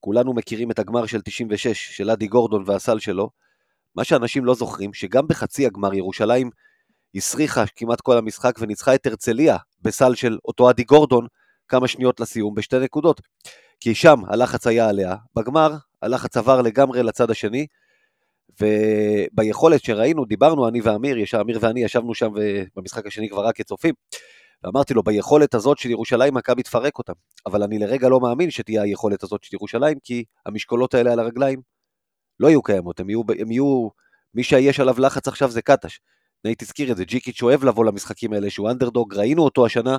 כולנו 0.00 0.34
מכירים 0.34 0.70
את 0.70 0.78
הגמר 0.78 1.06
של 1.06 1.20
96, 1.20 1.96
של 1.96 2.10
אדי 2.10 2.26
גורדון 2.26 2.62
והסל 2.66 2.98
שלו. 2.98 3.30
מה 3.94 4.04
שאנשים 4.04 4.44
לא 4.44 4.54
זוכרים, 4.54 4.94
שגם 4.94 5.26
בחצי 5.28 5.66
הגמר 5.66 5.94
ירושלים 5.94 6.50
הסריחה 7.14 7.64
כמעט 7.76 8.00
כל 8.00 8.18
המשחק 8.18 8.54
וניצחה 8.58 8.94
את 8.94 9.06
הרצליה 9.06 9.56
בסל 9.82 10.14
של 10.14 10.38
אותו 10.44 10.70
אדי 10.70 10.84
גורדון 10.84 11.26
כמה 11.68 11.88
שניות 11.88 12.20
לסיום 12.20 12.54
בשתי 12.54 12.78
נקודות. 12.78 13.20
כי 13.80 13.94
שם 13.94 14.20
הלחץ 14.28 14.66
היה 14.66 14.88
עליה, 14.88 15.14
בגמר 15.36 15.72
הלחץ 16.02 16.36
עבר 16.36 16.62
לגמרי 16.62 17.02
לצד 17.02 17.30
השני, 17.30 17.66
וביכולת 18.60 19.84
שראינו, 19.84 20.24
דיברנו 20.24 20.68
אני 20.68 20.80
ואמיר, 20.80 21.16
אמיר 21.40 21.58
ואני 21.62 21.84
ישבנו 21.84 22.14
שם 22.14 22.30
במשחק 22.76 23.06
השני 23.06 23.28
כבר 23.28 23.46
רק 23.46 23.56
כצופים, 23.56 23.94
ואמרתי 24.62 24.94
לו, 24.94 25.02
ביכולת 25.02 25.54
הזאת 25.54 25.78
של 25.78 25.90
ירושלים 25.90 26.34
מכבי 26.34 26.62
תפרק 26.62 26.98
אותם, 26.98 27.12
אבל 27.46 27.62
אני 27.62 27.78
לרגע 27.78 28.08
לא 28.08 28.20
מאמין 28.20 28.50
שתהיה 28.50 28.82
היכולת 28.82 29.22
הזאת 29.22 29.44
של 29.44 29.56
ירושלים, 29.56 29.98
כי 30.04 30.24
המשקולות 30.46 30.94
האלה 30.94 31.12
על 31.12 31.18
הרגליים 31.18 31.60
לא 32.40 32.48
יהיו 32.48 32.62
קיימות, 32.62 33.00
הם 33.00 33.10
יהיו, 33.10 33.22
הם 33.38 33.50
יהיו 33.50 33.88
מי 34.34 34.42
שיש 34.42 34.80
עליו 34.80 35.00
לחץ 35.00 35.28
עכשיו 35.28 35.50
זה 35.50 35.62
קטש. 35.62 35.98
נייט 36.44 36.62
הזכיר 36.62 36.92
את 36.92 36.96
זה, 36.96 37.04
ג'יקיץ' 37.04 37.42
אוהב 37.42 37.64
לבוא 37.64 37.84
למשחקים 37.84 38.32
האלה 38.32 38.50
שהוא 38.50 38.70
אנדרדוג, 38.70 39.14
ראינו 39.14 39.42
אותו 39.42 39.66
השנה, 39.66 39.96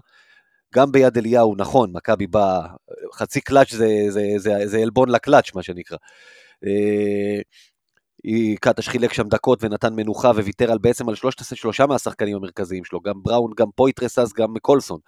גם 0.76 0.91
ביד 0.91 1.17
אליהו, 1.17 1.55
נכון, 1.57 1.91
מכבי 1.93 2.28
בא, 2.28 2.61
חצי 3.13 3.41
קלאץ' 3.41 3.72
זה, 3.72 3.88
זה, 4.09 4.22
זה, 4.38 4.67
זה 4.67 4.78
עלבון 4.78 5.09
לקלאץ', 5.09 5.55
מה 5.55 5.63
שנקרא. 5.63 5.97
אה, 6.65 7.41
קטש 8.61 8.88
חילק 8.88 9.13
שם 9.13 9.28
דקות 9.28 9.63
ונתן 9.63 9.93
מנוחה 9.93 10.30
וויתר 10.30 10.72
על 10.72 10.78
בעצם 10.78 11.09
על 11.09 11.15
שלושת, 11.15 11.55
שלושה 11.55 11.86
מהשחקנים 11.86 12.36
המרכזיים 12.36 12.86
שלו, 12.86 13.01
גם 13.01 13.13
בראון, 13.24 13.51
גם 13.57 13.67
פויתרס, 13.76 14.34
גם 14.34 14.53
קולסון. 14.61 14.99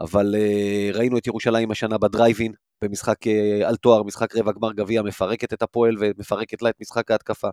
אבל 0.00 0.34
אה, 0.34 0.96
ראינו 0.96 1.18
את 1.18 1.26
ירושלים 1.26 1.70
השנה 1.70 1.98
בדרייבין, 1.98 2.52
במשחק 2.82 3.26
uh, 3.26 3.66
על 3.66 3.76
תואר, 3.76 4.02
משחק 4.02 4.36
רבע 4.36 4.52
גמר 4.52 4.72
גביע, 4.72 5.02
מפרקת 5.02 5.52
את 5.52 5.62
הפועל 5.62 5.96
ומפרקת 6.00 6.62
לה 6.62 6.68
את 6.68 6.74
משחק 6.80 7.10
ההתקפה. 7.10 7.48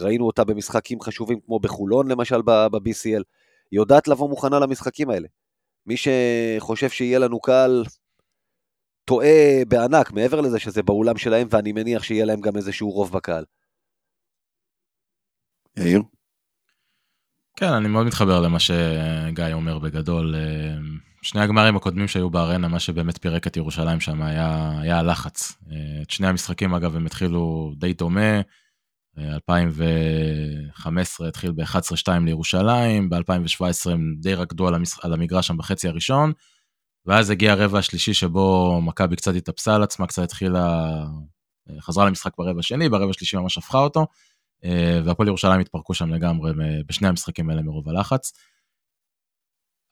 ראינו 0.00 0.26
אותה 0.26 0.44
במשחקים 0.44 1.00
חשובים 1.00 1.40
כמו 1.40 1.58
בחולון 1.58 2.10
למשל 2.10 2.42
ב-BCL. 2.42 3.22
יודעת 3.72 4.08
לבוא 4.08 4.28
מוכנה 4.28 4.58
למשחקים 4.58 5.10
האלה. 5.10 5.28
מי 5.86 5.94
שחושב 5.96 6.88
שיהיה 6.88 7.18
לנו 7.18 7.40
קל, 7.40 7.84
טועה 9.04 9.64
בענק, 9.68 10.12
מעבר 10.12 10.40
לזה 10.40 10.58
שזה 10.58 10.82
באולם 10.82 11.16
שלהם, 11.16 11.48
ואני 11.50 11.72
מניח 11.72 12.02
שיהיה 12.02 12.24
להם 12.24 12.40
גם 12.40 12.56
איזשהו 12.56 12.90
רוב 12.90 13.12
בקהל. 13.12 13.44
יאיר? 15.76 16.02
כן, 17.56 17.72
אני 17.72 17.88
מאוד 17.88 18.06
מתחבר 18.06 18.40
למה 18.40 18.58
שגיא 18.60 19.52
אומר 19.52 19.78
בגדול. 19.78 20.34
אה, 20.34 20.74
שני 21.22 21.40
הגמרים 21.40 21.76
הקודמים 21.76 22.08
שהיו 22.08 22.30
בארנה, 22.30 22.68
מה 22.68 22.80
שבאמת 22.80 23.18
פירק 23.18 23.46
את 23.46 23.56
ירושלים 23.56 24.00
שם 24.00 24.22
היה, 24.22 24.80
היה 24.80 24.98
הלחץ. 24.98 25.52
אה, 25.70 26.02
את 26.02 26.10
שני 26.10 26.26
המשחקים, 26.26 26.74
אגב, 26.74 26.96
הם 26.96 27.06
התחילו 27.06 27.72
די 27.78 27.92
דומה. 27.92 28.40
2015 29.18 31.24
אה, 31.24 31.28
התחיל 31.28 31.52
ב-11-2 31.52 32.08
לירושלים, 32.24 33.10
ב-2017 33.10 33.90
הם 33.90 34.14
די 34.20 34.34
רקדו 34.34 34.68
על, 34.68 34.74
המש... 34.74 34.98
על 35.02 35.12
המגרש 35.12 35.46
שם 35.46 35.56
בחצי 35.56 35.88
הראשון, 35.88 36.32
ואז 37.06 37.30
הגיע 37.30 37.52
הרבע 37.52 37.78
השלישי 37.78 38.14
שבו 38.14 38.80
מכבי 38.82 39.16
קצת 39.16 39.34
התאפסה 39.34 39.74
על 39.74 39.82
עצמה, 39.82 40.06
קצת 40.06 40.22
התחילה, 40.22 40.86
חזרה 41.80 42.06
למשחק 42.06 42.32
ברבע 42.38 42.60
השני, 42.60 42.88
ברבע 42.88 43.10
השלישי 43.10 43.36
ממש 43.36 43.58
הפכה 43.58 43.78
אותו. 43.78 44.06
אה, 44.64 45.00
והפועל 45.04 45.28
ירושלים 45.28 45.60
התפרקו 45.60 45.94
שם 45.94 46.14
לגמרי 46.14 46.52
בשני 46.86 47.08
המשחקים 47.08 47.50
האלה 47.50 47.62
מרוב 47.62 47.88
הלחץ. 47.88 48.32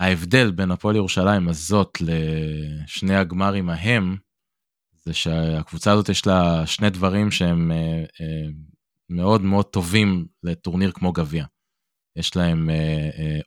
ההבדל 0.01 0.51
בין 0.51 0.71
הפועל 0.71 0.97
ירושלים 0.97 1.49
הזאת 1.49 1.99
לשני 2.01 3.17
הגמרים 3.17 3.71
ההם, 3.71 4.17
זה 4.95 5.15
שהקבוצה 5.15 5.93
הזאת 5.93 6.09
יש 6.09 6.27
לה 6.27 6.67
שני 6.67 6.91
דברים 6.91 7.31
שהם 7.31 7.73
אה, 7.73 8.05
אה, 8.21 8.49
מאוד 9.11 9.43
מאוד 9.43 9.65
טובים 9.65 10.27
לטורניר 10.43 10.93
כמו 10.93 11.13
גביע. 11.13 11.45
יש 12.17 12.37
להם 12.37 12.71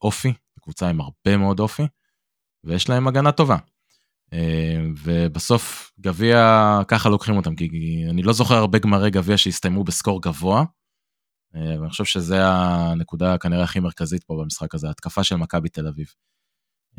אופי, 0.01 0.33
קבוצה 0.61 0.89
עם 0.89 1.01
הרבה 1.01 1.37
מאוד 1.37 1.59
אופי, 1.59 1.83
ויש 2.63 2.89
להם 2.89 3.07
הגנה 3.07 3.31
טובה. 3.31 3.57
ובסוף 5.03 5.91
גביע, 5.99 6.79
ככה 6.87 7.09
לוקחים 7.09 7.37
אותם, 7.37 7.55
כי 7.55 7.69
אני 8.09 8.23
לא 8.23 8.33
זוכר 8.33 8.55
הרבה 8.55 8.79
גמרי 8.79 9.11
גביע 9.11 9.37
שהסתיימו 9.37 9.83
בסקור 9.83 10.21
גבוה, 10.21 10.63
אה, 11.55 11.79
ואני 11.79 11.89
חושב 11.89 12.05
שזה 12.05 12.37
הנקודה 12.45 13.37
כנראה 13.37 13.63
הכי 13.63 13.79
מרכזית 13.79 14.23
פה 14.23 14.37
במשחק 14.41 14.75
הזה, 14.75 14.89
התקפה 14.89 15.23
של 15.23 15.35
מכבי 15.35 15.69
תל 15.69 15.87
אביב. 15.87 16.07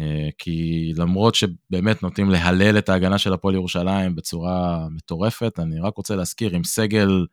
אה, 0.01 0.29
כי 0.39 0.93
למרות 0.97 1.35
שבאמת 1.35 2.03
נוטים 2.03 2.31
להלל 2.31 2.79
את 2.79 2.89
ההגנה 2.89 3.19
של 3.19 3.33
הפועל 3.33 3.55
ירושלים 3.55 4.15
בצורה 4.15 4.89
מטורפת, 4.91 5.59
אני 5.59 5.81
רק 5.81 5.97
רוצה 5.97 6.17
להזכיר 6.17 6.55
עם 6.55 6.65
סגל, 6.65 7.27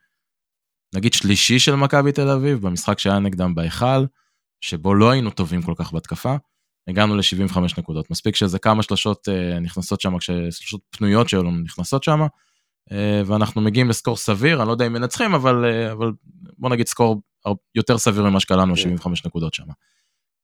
נגיד 0.95 1.13
שלישי 1.13 1.59
של 1.59 1.75
מכבי 1.75 2.11
תל 2.11 2.29
אביב, 2.29 2.61
במשחק 2.61 2.99
שהיה 2.99 3.19
נגדם 3.19 3.55
בהיכל, 3.55 4.05
שבו 4.61 4.93
לא 4.93 5.09
היינו 5.09 5.29
טובים 5.29 5.61
כל 5.61 5.73
כך 5.77 5.91
בהתקפה, 5.91 6.35
הגענו 6.87 7.15
ל-75 7.15 7.59
נקודות. 7.77 8.11
מספיק 8.11 8.35
שזה 8.35 8.59
כמה 8.59 8.83
שלושות 8.83 9.29
אה, 9.29 9.59
נכנסות 9.59 10.01
שם, 10.01 10.17
כששלושות 10.17 10.81
פנויות 10.89 11.29
שלנו 11.29 11.51
נכנסות 11.51 12.03
שם, 12.03 12.19
אה, 12.91 13.21
ואנחנו 13.25 13.61
מגיעים 13.61 13.89
לסקור 13.89 14.17
סביר, 14.17 14.59
אני 14.59 14.67
לא 14.67 14.71
יודע 14.71 14.87
אם 14.87 14.93
מנצחים, 14.93 15.33
אבל, 15.33 15.65
אה, 15.65 15.91
אבל 15.91 16.11
בוא 16.57 16.69
נגיד 16.69 16.87
סקור 16.87 17.21
יותר 17.75 17.97
סביר 17.97 18.23
ממה 18.23 18.39
שקלענו, 18.39 18.77
75 18.77 19.21
כן. 19.21 19.29
נקודות 19.29 19.53
שם. 19.53 19.63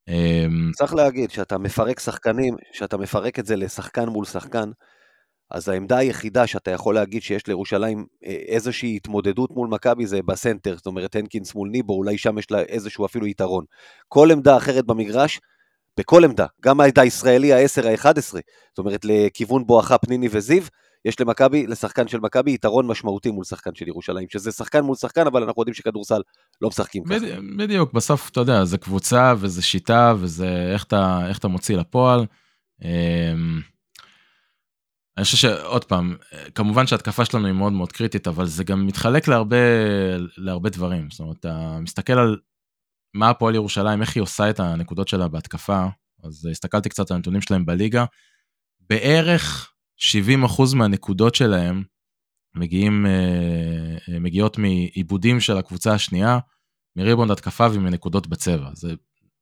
אמ, 0.08 0.72
צריך 0.76 0.94
להגיד, 0.94 1.32
שאתה 1.32 1.58
מפרק 1.58 2.00
שחקנים, 2.00 2.56
שאתה 2.74 2.98
מפרק 2.98 3.40
את 3.40 3.46
זה 3.46 3.56
לשחקן 3.56 4.10
מול 4.10 4.26
שחקן, 4.26 4.72
אז 5.52 5.70
העמדה 5.70 5.98
היחידה 5.98 6.48
שאתה 6.48 6.72
יכול 6.72 6.96
להגיד 6.96 7.22
שיש 7.22 7.48
לירושלים 7.48 8.06
אה, 8.26 8.32
איזושהי 8.48 8.96
התמודדות 8.96 9.52
מול 9.52 9.68
מכבי 9.68 10.06
זה 10.06 10.22
בסנטר, 10.22 10.76
זאת 10.76 10.86
אומרת 10.86 11.16
הנקינס 11.16 11.56
מול 11.56 11.70
ניבו, 11.70 11.94
אולי 11.94 12.18
שם 12.18 12.38
יש 12.38 12.52
לה 12.52 12.60
איזשהו 12.60 13.06
אפילו 13.06 13.28
יתרון. 13.28 13.66
כל 14.08 14.32
עמדה 14.32 14.58
אחרת 14.58 14.86
במגרש, 14.86 15.40
בכל 16.00 16.24
עמדה, 16.24 16.46
גם 16.62 16.80
העמדה 16.80 17.02
הישראלי 17.02 17.54
ה-10, 17.54 17.88
ה-11, 17.88 18.12
זאת 18.12 18.78
אומרת 18.78 19.06
לכיוון 19.06 19.66
בואכה 19.66 19.98
פניני 19.98 20.28
וזיו, 20.32 20.64
יש 21.06 21.20
למכבי, 21.20 21.68
לשחקן 21.68 22.08
של 22.08 22.20
מכבי, 22.20 22.52
יתרון 22.52 22.88
משמעותי 22.88 23.32
מול 23.32 23.44
שחקן 23.44 23.76
של 23.76 23.88
ירושלים, 23.88 24.28
שזה 24.30 24.52
שחקן 24.52 24.82
מול 24.82 24.96
שחקן, 24.96 25.28
אבל 25.28 25.44
אנחנו 25.44 25.62
יודעים 25.62 25.74
שכדורסל 25.74 26.22
לא 26.62 26.68
משחקים 26.68 27.04
ככה. 27.04 27.16
בדיוק, 27.58 27.94
בסוף, 27.94 28.30
אתה 28.30 28.40
יודע, 28.40 28.66
זה 28.66 28.78
קבוצה 28.78 29.34
וזה 29.38 29.62
שיטה 29.62 30.14
וזה 30.20 30.72
איך 30.74 30.84
אתה, 30.84 31.20
איך 31.30 31.38
אתה 31.38 31.48
מוציא 31.48 31.78
לפועל. 31.78 32.26
אני 35.18 35.24
חושב 35.24 35.38
שעוד 35.38 35.84
פעם, 35.84 36.16
כמובן 36.56 36.88
שההתקפה 36.88 37.26
שלנו 37.26 37.46
היא 37.46 37.54
מאוד 37.54 37.74
מאוד 37.74 37.92
קריטית, 37.92 38.28
אבל 38.28 38.46
זה 38.46 38.64
גם 38.64 38.88
מתחלק 38.88 39.28
להרבה, 39.28 39.58
להרבה 40.38 40.70
דברים. 40.70 41.10
זאת 41.12 41.20
אומרת, 41.20 41.38
אתה 41.40 41.78
מסתכל 41.82 42.14
על 42.14 42.38
מה 43.14 43.30
הפועל 43.30 43.56
ירושלים, 43.56 44.02
איך 44.02 44.16
היא 44.16 44.24
עושה 44.24 44.50
את 44.50 44.60
הנקודות 44.60 45.08
שלה 45.08 45.28
בהתקפה, 45.28 45.86
אז 46.24 46.46
הסתכלתי 46.52 46.90
קצת 46.90 47.12
על 47.12 47.16
הנתונים 47.16 47.42
שלהם 47.42 47.66
בליגה. 47.66 48.06
בערך 48.90 49.74
70% 49.98 50.76
מהנקודות 50.76 51.36
שלהם 51.36 51.84
מגיעים, 52.56 53.06
אה, 53.06 53.98
אה, 54.10 54.20
מגיעות 54.20 54.58
מעיבודים 54.58 55.40
של 55.40 55.58
הקבוצה 55.58 55.94
השנייה, 55.94 56.40
מריבונד 56.96 57.32
התקפה 57.32 57.68
ומנקודות 57.74 58.28
בצבע. 58.28 58.70
זה, 58.74 58.94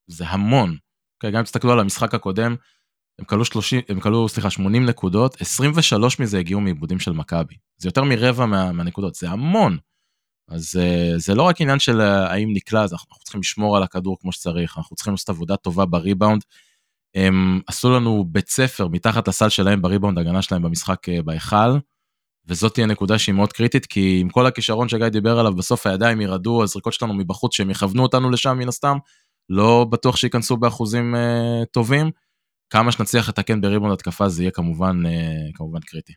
זה 0.07 0.27
המון. 0.27 0.77
אוקיי, 1.17 1.31
גם 1.31 1.37
אם 1.37 1.43
תסתכלו 1.43 1.71
על 1.71 1.79
המשחק 1.79 2.13
הקודם, 2.13 2.55
הם 3.19 3.25
כלו 3.25 3.45
30, 3.45 3.81
הם 3.89 3.99
כלו, 3.99 4.29
סליחה, 4.29 4.49
80 4.49 4.85
נקודות, 4.85 5.41
23 5.41 6.19
מזה 6.19 6.39
הגיעו 6.39 6.61
מעיבודים 6.61 6.99
של 6.99 7.11
מכבי. 7.11 7.55
זה 7.77 7.87
יותר 7.87 8.03
מרבע 8.03 8.45
מה, 8.45 8.71
מהנקודות, 8.71 9.15
זה 9.15 9.29
המון. 9.29 9.77
אז 10.49 10.75
uh, 10.75 11.19
זה 11.19 11.35
לא 11.35 11.43
רק 11.43 11.61
עניין 11.61 11.79
של 11.79 12.01
uh, 12.01 12.03
האם 12.03 12.53
נקלע, 12.53 12.83
אז 12.83 12.93
אנחנו 12.93 13.23
צריכים 13.23 13.41
לשמור 13.41 13.77
על 13.77 13.83
הכדור 13.83 14.17
כמו 14.21 14.31
שצריך, 14.31 14.77
אנחנו 14.77 14.95
צריכים 14.95 15.13
לעשות 15.13 15.29
עבודה 15.29 15.55
טובה 15.55 15.85
בריבאונד. 15.85 16.41
הם 17.15 17.61
עשו 17.67 17.91
לנו 17.91 18.25
בית 18.27 18.49
ספר 18.49 18.87
מתחת 18.87 19.27
לסל 19.27 19.49
שלהם 19.49 19.81
בריבאונד 19.81 20.19
הגנה 20.19 20.41
שלהם 20.41 20.61
במשחק 20.61 21.09
uh, 21.09 21.21
בהיכל, 21.21 21.77
וזאת 22.47 22.73
תהיה 22.73 22.87
נקודה 22.87 23.19
שהיא 23.19 23.35
מאוד 23.35 23.53
קריטית, 23.53 23.85
כי 23.85 24.19
עם 24.21 24.29
כל 24.29 24.45
הכישרון 24.45 24.89
שגיא 24.89 25.09
דיבר 25.09 25.39
עליו, 25.39 25.55
בסוף 25.55 25.87
הידיים 25.87 26.21
ירעדו, 26.21 26.63
הזריקות 26.63 26.93
שלנו 26.93 27.13
מבחוץ, 27.13 27.55
שהם 27.55 27.69
יכוונו 27.69 28.03
אותנו 28.03 28.29
לשם 28.29 28.57
מן 28.57 28.67
הסתם, 28.67 28.97
לא 29.49 29.85
בטוח 29.89 30.15
שייכנסו 30.15 30.57
באחוזים 30.57 31.15
uh, 31.15 31.65
טובים. 31.65 32.11
כמה 32.69 32.91
שנצליח 32.91 33.29
לתקן 33.29 33.61
בריבון 33.61 33.91
התקפה 33.91 34.29
זה 34.29 34.43
יהיה 34.43 34.51
כמובן, 34.51 35.05
אה, 35.05 35.51
כמובן 35.53 35.79
קריטי. 35.79 36.13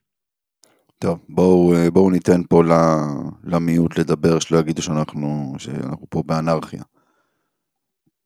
טוב, 0.99 1.19
בואו, 1.29 1.75
אה, 1.75 1.91
בואו 1.91 2.11
ניתן 2.11 2.43
פה 2.49 2.63
למיעוט 3.45 3.99
לדבר, 3.99 4.39
שלא 4.39 4.59
יגידו 4.59 4.83
שאנחנו, 4.83 5.55
שאנחנו 5.59 6.07
פה 6.11 6.23
באנרכיה. 6.27 6.83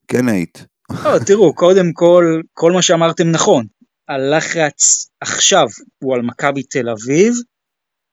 כן, 0.08 0.28
היית. 0.28 0.66
לא, 1.04 1.18
תראו, 1.26 1.54
קודם 1.54 1.92
כל, 1.92 2.40
כל 2.52 2.72
מה 2.72 2.82
שאמרתם 2.82 3.30
נכון. 3.30 3.66
הלחץ 4.08 5.10
עכשיו 5.20 5.66
הוא 5.98 6.14
על 6.14 6.22
מכבי 6.22 6.62
תל 6.62 6.88
אביב, 6.88 7.34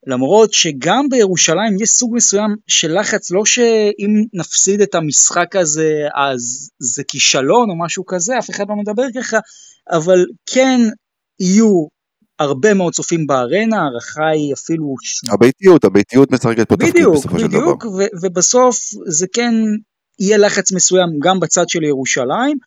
למרות 0.08 0.54
שגם 0.54 1.10
בירושלים 1.10 1.82
יש 1.82 1.90
סוג 1.90 2.16
מסוים 2.16 2.56
של 2.68 3.00
לחץ, 3.00 3.32
לא 3.32 3.46
שאם 3.46 4.24
נפסיד 4.34 4.82
את 4.82 4.96
המשחק 4.96 5.56
הזה 5.56 5.92
אז 6.16 6.70
זה 6.80 7.04
כישלון 7.08 7.70
או 7.70 7.80
משהו 7.86 8.06
כזה, 8.06 8.40
אף 8.40 8.50
אחד 8.50 8.66
לא 8.70 8.76
מדבר 8.76 9.04
ככה, 9.16 9.38
אבל 9.92 10.26
כן 10.46 10.80
יהיו 11.40 11.88
הרבה 12.40 12.74
מאוד 12.74 12.94
צופים 12.94 13.28
בארנה, 13.28 13.78
הערכה 13.82 14.28
היא 14.28 14.54
אפילו... 14.54 14.96
הביתיות, 15.30 15.86
הביתיות 15.86 16.32
משחקת 16.32 16.70
פה 16.70 16.78
תפקיד 16.78 17.06
בסופו 17.14 17.40
של 17.40 17.48
דבר. 17.48 17.60
בדיוק, 17.60 17.86
בדיוק, 17.86 18.14
ובסוף 18.24 18.78
זה 19.08 19.26
כן 19.34 19.54
יהיה 20.20 20.38
לחץ 20.38 20.72
מסוים 20.72 21.10
גם 21.20 21.40
בצד 21.40 21.70
של 21.70 21.84
ירושלים, 21.84 22.58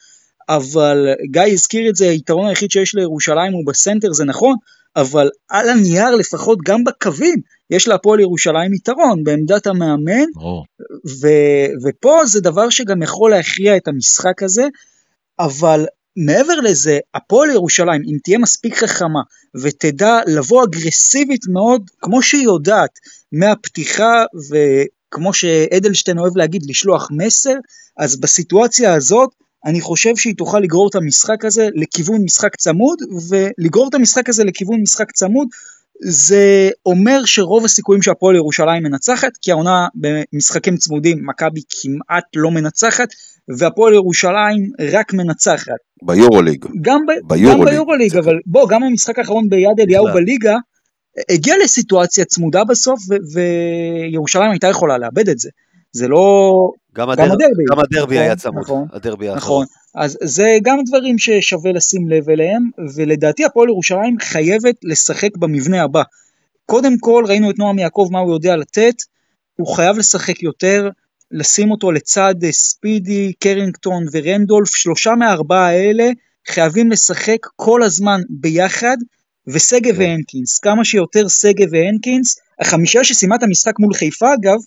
אבל 0.48 1.06
גיא 1.30 1.42
הזכיר 1.42 1.90
את 1.90 1.96
זה, 1.96 2.04
היתרון 2.08 2.48
היחיד 2.48 2.70
שיש 2.70 2.94
לירושלים 2.94 3.52
הוא 3.52 3.66
בסנטר, 3.66 4.12
זה 4.12 4.24
נכון, 4.24 4.56
אבל 4.96 5.28
על 5.48 5.68
הנייר 5.68 6.10
לפחות 6.10 6.58
גם 6.64 6.84
בקווים 6.84 7.40
יש 7.70 7.88
להפועל 7.88 8.20
ירושלים 8.20 8.74
יתרון 8.74 9.24
בעמדת 9.24 9.66
המאמן, 9.66 10.24
ו- 11.20 11.88
ופה 11.88 12.20
זה 12.26 12.40
דבר 12.40 12.70
שגם 12.70 13.02
יכול 13.02 13.30
להכריע 13.30 13.76
את 13.76 13.88
המשחק 13.88 14.42
הזה, 14.42 14.68
אבל 15.38 15.86
מעבר 16.16 16.60
לזה, 16.60 16.98
הפועל 17.14 17.50
ירושלים, 17.50 18.02
אם 18.06 18.16
תהיה 18.24 18.38
מספיק 18.38 18.74
חכמה 18.74 19.20
ותדע 19.62 20.20
לבוא 20.26 20.64
אגרסיבית 20.64 21.42
מאוד, 21.52 21.90
כמו 22.00 22.22
שהיא 22.22 22.44
יודעת, 22.44 22.90
מהפתיחה 23.32 24.24
וכמו 24.50 25.34
שאדלשטיין 25.34 26.18
אוהב 26.18 26.36
להגיד, 26.36 26.62
לשלוח 26.68 27.08
מסר, 27.10 27.54
אז 27.98 28.20
בסיטואציה 28.20 28.94
הזאת, 28.94 29.30
אני 29.64 29.80
חושב 29.80 30.16
שהיא 30.16 30.34
תוכל 30.38 30.58
לגרור 30.58 30.88
את 30.88 30.94
המשחק 30.94 31.44
הזה 31.44 31.68
לכיוון 31.74 32.22
משחק 32.24 32.56
צמוד, 32.56 32.98
ולגרור 33.28 33.88
את 33.88 33.94
המשחק 33.94 34.28
הזה 34.28 34.44
לכיוון 34.44 34.80
משחק 34.82 35.12
צמוד, 35.12 35.48
זה 36.02 36.70
אומר 36.86 37.20
שרוב 37.24 37.64
הסיכויים 37.64 38.02
שהפועל 38.02 38.36
ירושלים 38.36 38.82
מנצחת, 38.82 39.30
כי 39.42 39.50
העונה 39.50 39.86
במשחקים 39.94 40.76
צמודים 40.76 41.26
מכבי 41.26 41.60
כמעט 41.70 42.24
לא 42.36 42.50
מנצחת, 42.50 43.08
והפועל 43.58 43.94
ירושלים 43.94 44.70
רק 44.92 45.12
מנצחת. 45.12 45.80
ביורוליג. 46.02 46.66
גם, 46.80 47.00
ביורוליג, 47.24 47.60
גם 47.60 47.64
ביורוליג, 47.64 48.16
אבל 48.16 48.34
בוא, 48.46 48.68
גם 48.68 48.82
המשחק 48.82 49.18
האחרון 49.18 49.48
ביד 49.48 49.80
אליהו 49.80 50.06
בליגה, 50.14 50.56
הגיע 51.30 51.54
לסיטואציה 51.64 52.24
צמודה 52.24 52.64
בסוף, 52.64 53.00
וירושלים 53.32 54.50
הייתה 54.50 54.66
יכולה 54.66 54.98
לאבד 54.98 55.28
את 55.28 55.38
זה. 55.38 55.50
זה 55.92 56.08
לא... 56.08 56.52
גם, 56.94 57.10
הדר... 57.10 57.24
גם 57.24 57.32
הדרבי. 57.32 57.64
גם 57.70 57.78
הדרבי 57.78 58.18
היה 58.18 58.34
נכון, 58.34 58.36
צמוד. 58.36 58.62
נכון, 58.62 58.86
הדרבי 58.92 59.34
נכון. 59.34 59.66
אז 59.94 60.18
זה 60.22 60.46
גם 60.62 60.78
דברים 60.86 61.18
ששווה 61.18 61.72
לשים 61.72 62.08
לב 62.08 62.30
אליהם, 62.30 62.70
ולדעתי 62.96 63.44
הפועל 63.44 63.68
ירושלים 63.68 64.16
חייבת 64.20 64.74
לשחק 64.82 65.36
במבנה 65.36 65.82
הבא. 65.82 66.02
קודם 66.66 66.98
כל 66.98 67.24
ראינו 67.28 67.50
את 67.50 67.58
נועם 67.58 67.78
יעקב 67.78 68.08
מה 68.12 68.18
הוא 68.18 68.32
יודע 68.32 68.56
לתת, 68.56 68.94
הוא 69.56 69.76
חייב 69.76 69.98
לשחק 69.98 70.42
יותר, 70.42 70.88
לשים 71.30 71.70
אותו 71.70 71.92
לצד 71.92 72.34
אה, 72.44 72.52
ספידי, 72.52 73.32
קרינגטון 73.38 74.04
ורנדולף, 74.12 74.74
שלושה 74.74 75.14
מהארבעה 75.14 75.66
האלה 75.66 76.10
חייבים 76.48 76.90
לשחק 76.90 77.46
כל 77.56 77.82
הזמן 77.82 78.20
ביחד, 78.30 78.96
ושגב 79.48 79.94
כן. 79.94 80.00
והנקינס, 80.00 80.58
כמה 80.58 80.84
שיותר 80.84 81.28
שגב 81.28 81.68
והנקינס, 81.70 82.38
החמישה 82.60 83.04
שסיימה 83.04 83.36
את 83.36 83.42
המשחק 83.42 83.78
מול 83.78 83.94
חיפה 83.94 84.34
אגב, 84.34 84.58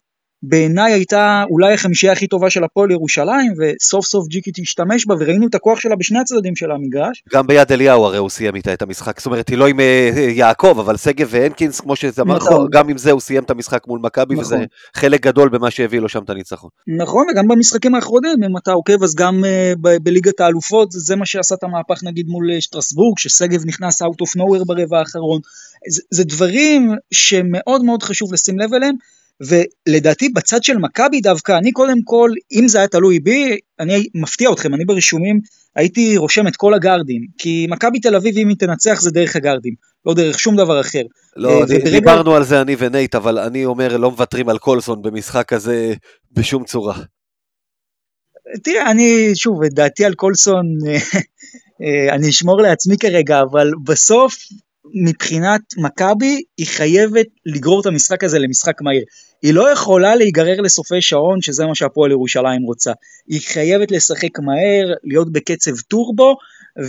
בעיניי 0.46 0.94
הייתה 0.94 1.44
אולי 1.50 1.74
החמישייה 1.74 2.12
הכי 2.12 2.28
טובה 2.28 2.50
של 2.50 2.64
הפועל 2.64 2.92
ירושלים, 2.92 3.54
וסוף 3.60 4.06
סוף 4.06 4.28
ג'יקי 4.28 4.52
תשתמש 4.54 5.06
בה, 5.08 5.16
וראינו 5.20 5.48
את 5.48 5.56
הכוח 5.56 5.80
שלה 5.80 5.96
בשני 5.96 6.20
הצדדים 6.20 6.56
של 6.56 6.72
המגרש. 6.72 7.24
גם 7.34 7.48
ביד 7.48 7.72
אליהו 7.72 8.06
הרי 8.06 8.18
הוא 8.18 8.30
סיים 8.30 8.56
איתה 8.56 8.74
את 8.74 8.82
המשחק, 8.82 9.20
זאת 9.20 9.26
אומרת, 9.26 9.50
היא 9.50 9.58
לא 9.58 9.68
עם 9.68 9.80
אה, 9.80 10.10
יעקב, 10.30 10.76
אבל 10.80 10.98
שגב 10.98 11.28
והנקינס, 11.30 11.80
כמו 11.80 11.96
שאמרת, 11.96 12.42
נכון. 12.42 12.68
גם 12.72 12.90
עם 12.90 12.98
זה 12.98 13.12
הוא 13.12 13.22
סיים 13.22 13.44
את 13.44 13.50
המשחק 13.50 13.88
מול 13.88 14.00
מכבי, 14.04 14.36
נכון. 14.36 14.46
וזה 14.46 14.66
חלק 14.96 15.22
גדול 15.22 15.50
במה 15.50 15.72
שהביא 15.72 16.00
לו 16.00 16.10
שם 16.10 16.24
את 16.24 16.30
הניצחון. 16.30 16.70
נכון, 16.88 17.26
וגם 17.32 17.48
במשחקים 17.48 17.96
האחרונים, 17.96 18.44
אם 18.44 18.58
אתה 18.58 18.72
עוקב, 18.72 19.04
אז 19.04 19.16
גם 19.16 19.44
uh, 19.44 20.00
בליגת 20.04 20.40
האלופות, 20.40 20.92
זה 20.92 21.16
מה 21.16 21.26
שעשה 21.26 21.56
את 21.56 21.64
המהפך 21.64 22.04
נגיד 22.04 22.28
מול 22.28 22.52
אה, 22.52 22.62
שטרסבורג, 22.62 23.18
ששגב 23.20 23.66
נכנס 23.66 24.02
out 24.02 24.06
of 24.06 24.40
nowhere 24.40 24.66
ברבע 24.66 25.00
האחרון. 25.00 25.42
זה, 25.90 26.02
זה 26.12 26.24
דברים 26.24 26.92
שמאוד 27.12 27.84
מאוד 27.84 28.04
חשוב 28.04 28.34
לשים 28.34 28.60
לב 28.60 28.74
אליהם. 28.74 28.96
ולדעתי 29.48 30.30
בצד 30.30 30.64
של 30.64 30.78
מכבי 30.78 31.22
דווקא, 31.22 31.58
אני 31.58 31.72
קודם 31.72 31.98
כל, 32.04 32.30
אם 32.52 32.68
זה 32.68 32.78
היה 32.78 32.88
תלוי 32.88 33.20
בי, 33.20 33.58
אני 33.80 34.08
מפתיע 34.16 34.52
אתכם, 34.52 34.74
אני 34.74 34.86
ברישומים 34.86 35.40
הייתי 35.76 36.18
רושם 36.18 36.48
את 36.48 36.56
כל 36.56 36.74
הגארדים, 36.74 37.22
כי 37.38 37.68
מכבי 37.70 38.00
תל 38.00 38.16
אביב 38.16 38.38
אם 38.38 38.50
היא 38.50 38.58
תנצח 38.58 39.02
זה 39.02 39.12
דרך 39.12 39.36
הגארדים, 39.36 39.74
לא 40.06 40.14
דרך 40.14 40.40
שום 40.40 40.56
דבר 40.56 40.82
אחר. 40.82 41.02
לא, 41.36 41.50
אה, 41.50 41.58
וברגע... 41.58 41.92
דיברנו 41.92 42.36
על 42.36 42.44
זה 42.44 42.62
אני 42.62 42.76
ונייט, 42.80 43.16
אבל 43.16 43.40
אני 43.40 43.66
אומר 43.66 43.98
לא 43.98 44.12
מוותרים 44.12 44.50
על 44.50 44.58
קולסון 44.58 45.02
במשחק 45.02 45.48
כזה 45.48 45.94
בשום 46.32 46.64
צורה. 46.64 46.98
תראה, 48.64 48.92
אני, 48.92 49.32
שוב, 49.36 49.64
את 49.64 49.74
דעתי 49.74 50.06
על 50.06 50.14
קולסון, 50.14 50.66
אה, 50.88 50.94
אה, 51.82 52.16
אני 52.16 52.30
אשמור 52.30 52.62
לעצמי 52.62 52.98
כרגע, 52.98 53.42
אבל 53.52 53.72
בסוף 53.84 54.36
מבחינת 55.06 55.62
מכבי 55.78 56.42
היא 56.58 56.68
חייבת 56.68 57.26
לגרור 57.46 57.82
את 57.82 57.86
המשחק 57.86 58.24
הזה 58.24 58.40
למשחק 58.40 58.82
מהיר. 58.82 59.04
היא 59.44 59.54
לא 59.54 59.72
יכולה 59.72 60.16
להיגרר 60.16 60.62
לסופי 60.62 61.02
שעון 61.02 61.42
שזה 61.42 61.66
מה 61.66 61.76
שהפועל 61.76 62.12
ירושלים 62.12 62.62
רוצה. 62.62 62.92
היא 63.28 63.42
חייבת 63.42 63.92
לשחק 63.92 64.40
מהר, 64.40 64.94
להיות 65.04 65.32
בקצב 65.32 65.72
טורבו, 65.88 66.36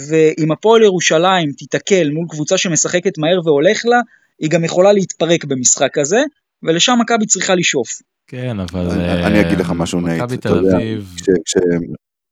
ואם 0.08 0.52
הפועל 0.52 0.82
ירושלים 0.82 1.52
תיתקל 1.52 2.10
מול 2.10 2.26
קבוצה 2.28 2.58
שמשחקת 2.58 3.18
מהר 3.18 3.40
והולך 3.44 3.86
לה, 3.86 4.00
היא 4.38 4.50
גם 4.50 4.64
יכולה 4.64 4.92
להתפרק 4.92 5.44
במשחק 5.44 5.98
הזה, 5.98 6.22
ולשם 6.62 6.98
מכבי 7.00 7.26
צריכה 7.26 7.54
לשאוף. 7.54 7.88
כן, 8.26 8.60
אבל... 8.60 8.90
אני 9.00 9.40
אגיד 9.40 9.58
לך 9.58 9.70
משהו, 9.70 10.00
נייט. 10.00 10.22
מכבי 10.22 10.36
תל 10.36 10.74
אביב... 10.74 11.12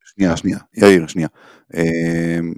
שנייה, 0.05 0.37
שנייה, 0.37 0.59
יאיר, 0.77 1.07
שנייה. 1.07 1.29
אמ, 1.75 2.53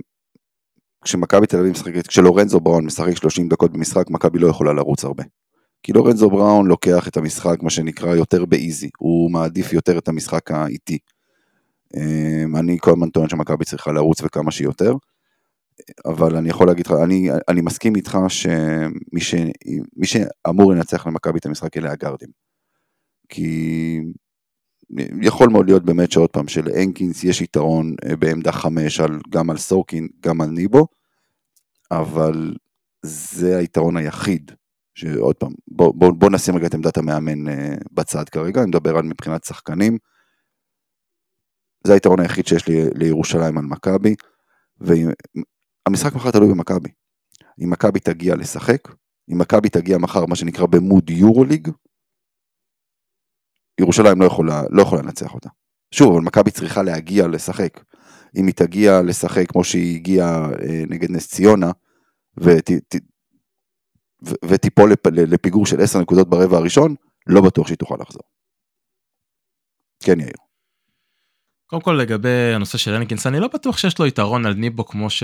כשמכבי 1.04 1.46
תל 1.46 1.56
אביב 1.56 1.72
משחקת, 1.72 2.06
כשלורנזו 2.06 2.60
בראון 2.60 2.84
משחק 2.84 3.16
30 3.16 3.48
דקות 3.48 3.72
במשחק, 3.72 4.10
מכבי 4.10 4.38
לא 4.38 4.48
יכולה 4.48 4.72
לרוץ 4.72 5.04
הרבה. 5.04 5.24
כי 5.84 5.92
לורנזו 5.92 6.30
בראון 6.30 6.66
לוקח 6.66 7.08
את 7.08 7.16
המשחק, 7.16 7.62
מה 7.62 7.70
שנקרא, 7.70 8.14
יותר 8.14 8.44
ב 8.44 8.52
easy, 8.52 8.90
הוא 8.98 9.30
מעדיף 9.30 9.72
יותר 9.72 9.98
את 9.98 10.08
המשחק 10.08 10.50
האיטי. 10.50 10.98
אמ, 11.96 12.56
אני 12.56 12.76
כל 12.80 12.90
הזמן 12.90 13.10
טוען 13.10 13.28
שמכבי 13.28 13.64
צריכה 13.64 13.92
לרוץ 13.92 14.20
וכמה 14.22 14.50
שיותר, 14.50 14.94
אבל 16.04 16.36
אני 16.36 16.48
יכול 16.48 16.66
להגיד 16.66 16.86
לך, 16.86 16.92
אני, 17.04 17.28
אני 17.48 17.60
מסכים 17.60 17.96
איתך 17.96 18.18
שמי 18.28 19.20
ש, 19.20 19.34
שאמור 20.04 20.72
לנצח 20.72 21.06
למכבי 21.06 21.38
את 21.38 21.46
המשחק 21.46 21.76
אלה 21.76 21.92
הגארדים. 21.92 22.28
כי 23.28 24.00
יכול 25.22 25.48
מאוד 25.48 25.66
להיות 25.66 25.84
באמת 25.84 26.12
שעוד 26.12 26.30
פעם 26.30 26.48
שלאנקינס 26.48 27.24
יש 27.24 27.40
יתרון 27.40 27.94
אה, 28.04 28.16
בעמדה 28.16 28.52
חמש 28.52 29.00
על, 29.00 29.18
גם 29.30 29.50
על 29.50 29.56
סורקין, 29.56 30.08
גם 30.20 30.40
על 30.40 30.48
ניבו, 30.48 30.86
אבל 31.90 32.54
זה 33.02 33.58
היתרון 33.58 33.96
היחיד, 33.96 34.52
שעוד 34.94 35.36
פעם, 35.36 35.52
בוא, 35.68 35.94
בוא, 35.96 36.12
בוא 36.12 36.30
נשים 36.30 36.56
רגע 36.56 36.66
את 36.66 36.74
עמדת 36.74 36.96
המאמן 36.96 37.48
אה, 37.48 37.74
בצד 37.92 38.28
כרגע, 38.28 38.60
אני 38.60 38.68
מדבר 38.68 38.96
על 38.96 39.02
מבחינת 39.02 39.44
שחקנים. 39.44 39.98
זה 41.86 41.92
היתרון 41.92 42.20
היחיד 42.20 42.46
שיש 42.46 42.68
לי 42.68 42.90
לירושלים 42.94 43.58
על 43.58 43.64
מכבי, 43.64 44.14
והמשחק 44.80 46.14
מחר 46.14 46.30
תלוי 46.30 46.48
במכבי. 46.48 46.88
אם 47.64 47.70
מכבי 47.70 48.00
תגיע 48.00 48.36
לשחק, 48.36 48.88
אם 49.32 49.38
מכבי 49.38 49.68
תגיע 49.68 49.98
מחר 49.98 50.26
מה 50.26 50.36
שנקרא 50.36 50.66
במוד 50.66 51.10
יורוליג, 51.10 51.68
ירושלים 53.80 54.20
לא 54.20 54.24
יכולה, 54.24 54.62
לא 54.70 54.82
יכולה 54.82 55.02
לנצח 55.02 55.34
אותה. 55.34 55.48
שוב, 55.94 56.12
אבל 56.12 56.24
מכבי 56.24 56.50
צריכה 56.50 56.82
להגיע 56.82 57.26
לשחק. 57.26 57.80
אם 58.36 58.46
היא 58.46 58.54
תגיע 58.54 59.02
לשחק 59.02 59.48
כמו 59.48 59.64
שהיא 59.64 59.96
הגיעה 59.96 60.50
אה, 60.50 60.82
נגד 60.88 61.10
נס 61.10 61.28
ציונה, 61.28 61.70
ות, 62.40 62.70
ותיפול 64.44 64.92
לפ, 64.92 65.06
לפיגור 65.06 65.66
של 65.66 65.80
10 65.80 66.00
נקודות 66.00 66.28
ברבע 66.28 66.56
הראשון, 66.56 66.94
לא 67.26 67.40
בטוח 67.40 67.66
שהיא 67.66 67.78
תוכל 67.78 67.96
לחזור. 68.00 68.22
כן, 70.04 70.20
יאיר. 70.20 70.32
קודם 71.66 71.82
כל 71.82 71.92
לגבי 71.92 72.52
הנושא 72.54 72.78
של 72.78 72.94
הניקינס, 72.94 73.26
אני 73.26 73.40
לא 73.40 73.48
בטוח 73.48 73.78
שיש 73.78 73.98
לו 73.98 74.06
יתרון 74.06 74.46
על 74.46 74.54
ניבו 74.54 74.86
כמו 74.86 75.10
ש... 75.10 75.22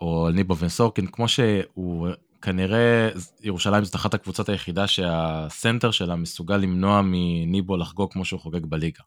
או 0.00 0.26
על 0.26 0.32
ניבו 0.32 0.58
וסורקין, 0.58 1.06
כמו 1.06 1.28
שהוא 1.28 2.08
כנראה 2.42 3.08
ירושלים 3.42 3.84
זאת 3.84 3.94
אחת 3.94 4.14
הקבוצות 4.14 4.48
היחידה 4.48 4.86
שהסנטר 4.86 5.90
שלה 5.90 6.16
מסוגל 6.16 6.56
למנוע 6.56 7.00
מניבו 7.04 7.76
לחגוג 7.76 8.12
כמו 8.12 8.24
שהוא 8.24 8.40
חוגג 8.40 8.66
בליגה. 8.66 9.02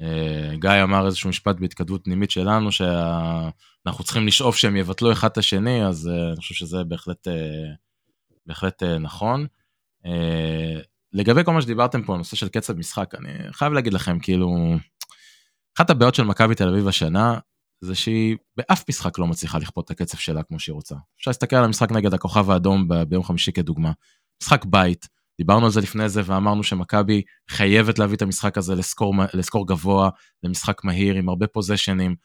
אה, 0.00 0.56
גיא 0.56 0.82
אמר 0.82 1.06
איזשהו 1.06 1.30
משפט 1.30 1.56
בהתכתבות 1.60 2.04
פנימית 2.04 2.30
שלנו 2.30 2.72
שאנחנו 2.72 4.04
צריכים 4.04 4.26
לשאוף 4.26 4.56
שהם 4.56 4.76
יבטלו 4.76 5.12
אחד 5.12 5.28
את 5.30 5.38
השני 5.38 5.86
אז 5.86 6.08
אה, 6.08 6.28
אני 6.28 6.36
חושב 6.36 6.54
שזה 6.54 6.84
בהחלט 6.84 7.28
אה, 7.28 7.72
בהחלט 8.48 8.82
נכון. 8.82 9.46
לגבי 11.12 11.44
כל 11.44 11.52
מה 11.52 11.62
שדיברתם 11.62 12.02
פה 12.02 12.16
נושא 12.16 12.36
של 12.36 12.48
קצב 12.48 12.76
משחק 12.76 13.14
אני 13.14 13.52
חייב 13.52 13.72
להגיד 13.72 13.94
לכם 13.94 14.18
כאילו 14.18 14.74
אחת 15.78 15.90
הבעיות 15.90 16.14
של 16.14 16.24
מכבי 16.24 16.54
תל 16.54 16.68
אביב 16.68 16.88
השנה 16.88 17.38
זה 17.80 17.94
שהיא 17.94 18.36
באף 18.56 18.84
משחק 18.88 19.18
לא 19.18 19.26
מצליחה 19.26 19.58
לכפות 19.58 19.84
את 19.84 19.90
הקצב 19.90 20.18
שלה 20.18 20.42
כמו 20.42 20.58
שהיא 20.58 20.74
רוצה. 20.74 20.94
אפשר 21.18 21.30
להסתכל 21.30 21.56
על 21.56 21.64
המשחק 21.64 21.92
נגד 21.92 22.14
הכוכב 22.14 22.50
האדום 22.50 22.88
ביום 23.08 23.24
חמישי 23.24 23.52
כדוגמה. 23.52 23.92
משחק 24.42 24.64
בית, 24.64 25.08
דיברנו 25.38 25.64
על 25.64 25.72
זה 25.72 25.80
לפני 25.80 26.08
זה 26.08 26.22
ואמרנו 26.24 26.62
שמכבי 26.62 27.22
חייבת 27.50 27.98
להביא 27.98 28.16
את 28.16 28.22
המשחק 28.22 28.58
הזה 28.58 28.74
לסקור, 28.74 29.14
לסקור 29.34 29.66
גבוה, 29.66 30.10
למשחק 30.42 30.84
מהיר 30.84 31.14
עם 31.14 31.28
הרבה 31.28 31.46
פוזיישנים. 31.46 32.16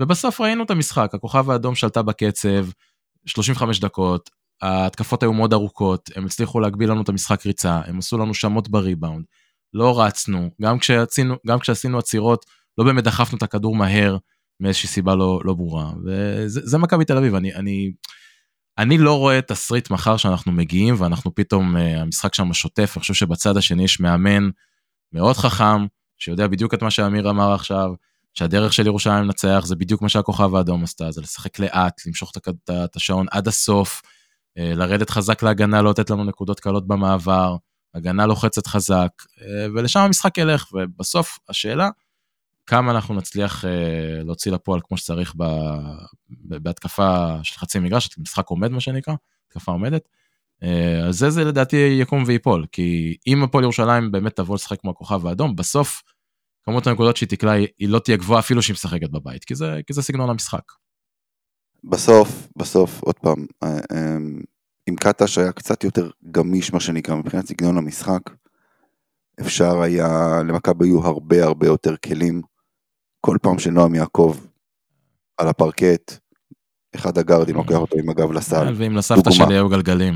ובסוף 0.00 0.40
ראינו 0.40 0.64
את 0.64 0.70
המשחק, 0.70 1.10
הכוכב 1.14 1.50
האדום 1.50 1.74
שלטה 1.74 2.02
בקצב, 2.02 2.66
35 3.26 3.80
דקות, 3.80 4.30
ההתקפות 4.62 5.22
היו 5.22 5.32
מאוד 5.32 5.52
ארוכות, 5.52 6.10
הם 6.16 6.26
הצליחו 6.26 6.60
להגביל 6.60 6.90
לנו 6.90 7.02
את 7.02 7.08
המשחק 7.08 7.46
ריצה, 7.46 7.80
הם 7.86 7.98
עשו 7.98 8.18
לנו 8.18 8.34
שמות 8.34 8.68
בריבאונד, 8.68 9.24
לא 9.74 10.00
רצנו, 10.00 10.50
גם 10.62 10.78
כשעשינו, 10.78 11.34
גם 11.46 11.58
כשעשינו 11.58 11.98
עצירות, 11.98 12.46
לא 12.78 12.84
באמת 12.84 13.04
דחפנו 13.04 13.38
את 13.38 13.42
הכדור 13.42 13.76
מהר, 13.76 14.16
מאיזושהי 14.60 14.88
סיבה 14.88 15.14
לא, 15.14 15.40
לא 15.44 15.54
ברורה, 15.54 15.92
וזה 16.04 16.78
מכבי 16.78 17.04
תל 17.04 17.16
אביב, 17.16 17.34
אני, 17.34 17.54
אני, 17.54 17.92
אני 18.78 18.98
לא 18.98 19.18
רואה 19.18 19.42
תסריט 19.42 19.90
מחר 19.90 20.16
שאנחנו 20.16 20.52
מגיעים 20.52 20.94
ואנחנו 20.98 21.34
פתאום, 21.34 21.76
uh, 21.76 21.78
המשחק 21.78 22.34
שם 22.34 22.52
שוטף, 22.52 22.92
אני 22.96 23.00
חושב 23.00 23.14
שבצד 23.14 23.56
השני 23.56 23.84
יש 23.84 24.00
מאמן 24.00 24.50
מאוד 25.12 25.36
חכם, 25.36 25.86
שיודע 26.18 26.46
בדיוק 26.46 26.74
את 26.74 26.82
מה 26.82 26.90
שאמיר 26.90 27.30
אמר 27.30 27.52
עכשיו, 27.52 27.90
שהדרך 28.34 28.72
של 28.72 28.86
ירושלים 28.86 29.24
לנצח 29.24 29.62
זה 29.66 29.76
בדיוק 29.76 30.02
מה 30.02 30.08
שהכוכב 30.08 30.54
האדום 30.54 30.84
עשתה, 30.84 31.10
זה 31.10 31.20
לשחק 31.20 31.58
לאט, 31.58 32.06
למשוך 32.06 32.32
את 32.86 32.96
השעון 32.96 33.26
עד 33.30 33.48
הסוף, 33.48 34.02
לרדת 34.76 35.10
חזק 35.10 35.42
להגנה, 35.42 35.82
לא 35.82 35.90
לתת 35.90 36.10
לנו 36.10 36.24
נקודות 36.24 36.60
קלות 36.60 36.86
במעבר, 36.86 37.56
הגנה 37.94 38.26
לוחצת 38.26 38.66
חזק, 38.66 39.10
uh, 39.22 39.42
ולשם 39.74 40.00
המשחק 40.00 40.38
ילך, 40.38 40.66
ובסוף 40.72 41.38
השאלה, 41.48 41.88
כמה 42.66 42.92
אנחנו 42.92 43.14
נצליח 43.14 43.64
uh, 43.64 43.68
להוציא 44.24 44.52
לפועל 44.52 44.80
כמו 44.88 44.96
שצריך 44.96 45.34
ב, 45.36 45.44
בהתקפה 46.30 47.36
של 47.42 47.58
חצי 47.58 47.78
מגרש, 47.78 48.18
משחק 48.18 48.46
עומד 48.46 48.70
מה 48.70 48.80
שנקרא, 48.80 49.14
התקפה 49.46 49.72
עומדת. 49.72 50.08
על 51.04 51.12
זה 51.12 51.30
זה 51.30 51.44
לדעתי 51.44 51.76
יקום 52.00 52.24
ויפול, 52.26 52.66
כי 52.72 53.16
אם 53.26 53.42
הפועל 53.42 53.64
ירושלים 53.64 54.12
באמת 54.12 54.36
תבוא 54.36 54.54
לשחק 54.54 54.80
כמו 54.80 54.90
הכוכב 54.90 55.26
האדום, 55.26 55.56
בסוף 55.56 56.02
כמות 56.62 56.86
הנקודות 56.86 57.16
שהיא 57.16 57.28
תקלע 57.28 57.52
היא 57.52 57.88
לא 57.88 57.98
תהיה 57.98 58.16
גבוהה 58.16 58.40
אפילו 58.40 58.62
שהיא 58.62 58.74
משחקת 58.74 59.10
בבית, 59.10 59.44
כי 59.44 59.54
זה, 59.54 59.80
כי 59.86 59.92
זה 59.92 60.02
סגנון 60.02 60.30
המשחק. 60.30 60.62
בסוף, 61.84 62.48
בסוף, 62.56 63.02
עוד 63.02 63.14
פעם, 63.18 63.46
אה, 63.62 63.78
אם 64.88 64.96
קטש 64.96 65.38
היה 65.38 65.52
קצת 65.52 65.84
יותר 65.84 66.10
גמיש 66.30 66.72
מה 66.72 66.80
שנקרא 66.80 67.14
מבחינת 67.14 67.46
סגנון 67.46 67.78
המשחק, 67.78 68.20
אפשר 69.40 69.80
היה, 69.80 70.40
למכבי 70.48 70.86
היו 70.86 71.06
הרבה 71.06 71.44
הרבה 71.44 71.66
יותר 71.66 71.96
כלים 71.96 72.42
כל 73.20 73.36
פעם 73.42 73.58
שנועם 73.58 73.94
יעקב 73.94 74.36
על 75.36 75.48
הפרקט, 75.48 76.12
אחד 76.94 77.18
הגארדים 77.18 77.56
לוקח 77.56 77.76
אותו 77.76 77.98
עם 77.98 78.10
הגב 78.10 78.32
לסל. 78.32 78.64
כן, 78.64 78.72
ואם 78.76 78.96
לסבתא 78.96 79.30
שלי 79.30 79.54
היו 79.54 79.68
גלגלים. 79.68 80.14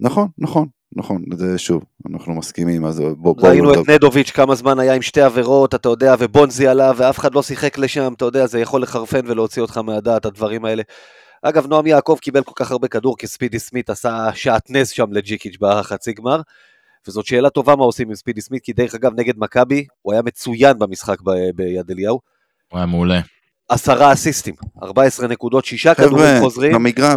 נכון, 0.00 0.28
נכון, 0.38 0.68
נכון, 0.92 1.24
זה 1.34 1.58
שוב, 1.58 1.82
אנחנו 2.10 2.34
מסכימים, 2.34 2.84
אז 2.84 3.00
בוא... 3.00 3.36
בוא 3.36 3.48
ראינו 3.48 3.74
את 3.74 3.88
נדוביץ' 3.88 4.30
כמה 4.30 4.54
זמן 4.54 4.78
היה 4.78 4.94
עם 4.94 5.02
שתי 5.02 5.20
עבירות, 5.20 5.74
אתה 5.74 5.88
יודע, 5.88 6.14
ובונזי 6.18 6.68
עלה, 6.68 6.92
ואף 6.96 7.18
אחד 7.18 7.34
לא 7.34 7.42
שיחק 7.42 7.78
לשם, 7.78 8.12
אתה 8.12 8.24
יודע, 8.24 8.46
זה 8.46 8.60
יכול 8.60 8.82
לחרפן 8.82 9.20
ולהוציא 9.26 9.62
אותך 9.62 9.78
מהדעת, 9.78 10.26
הדברים 10.26 10.64
האלה. 10.64 10.82
אגב, 11.42 11.66
נועם 11.66 11.86
יעקב 11.86 12.16
קיבל 12.20 12.42
כל 12.42 12.52
כך 12.54 12.70
הרבה 12.70 12.88
כדור, 12.88 13.18
כי 13.18 13.26
ספידי 13.26 13.58
סמית 13.58 13.90
עשה 13.90 14.28
שעטנז 14.34 14.88
שם 14.88 15.12
לג'יקיץ' 15.12 15.56
בחצי 15.60 16.12
גמר. 16.12 16.40
וזאת 17.08 17.26
שאלה 17.26 17.50
טובה 17.50 17.76
מה 17.76 17.84
עושים 17.84 18.08
עם 18.08 18.14
ספידי 18.14 18.40
סמית, 18.40 18.62
כי 18.62 18.72
דרך 18.72 18.94
אגב 18.94 19.12
נגד 19.16 19.34
מכבי, 19.36 19.86
הוא 20.02 20.12
היה 20.12 20.22
מצוין 20.22 20.78
במשחק 20.78 21.20
ב- 21.20 21.50
ביד 21.54 21.90
אליהו. 21.90 22.20
הוא 22.68 22.78
היה 22.78 22.86
מעולה. 22.86 23.20
עשרה 23.68 24.12
אסיסטים, 24.12 24.54
14 24.82 25.28
נקודות, 25.28 25.64
שישה 25.64 25.94
כדורים 25.94 26.40
חוזרים. 26.40 26.72
במגרע, 26.74 27.14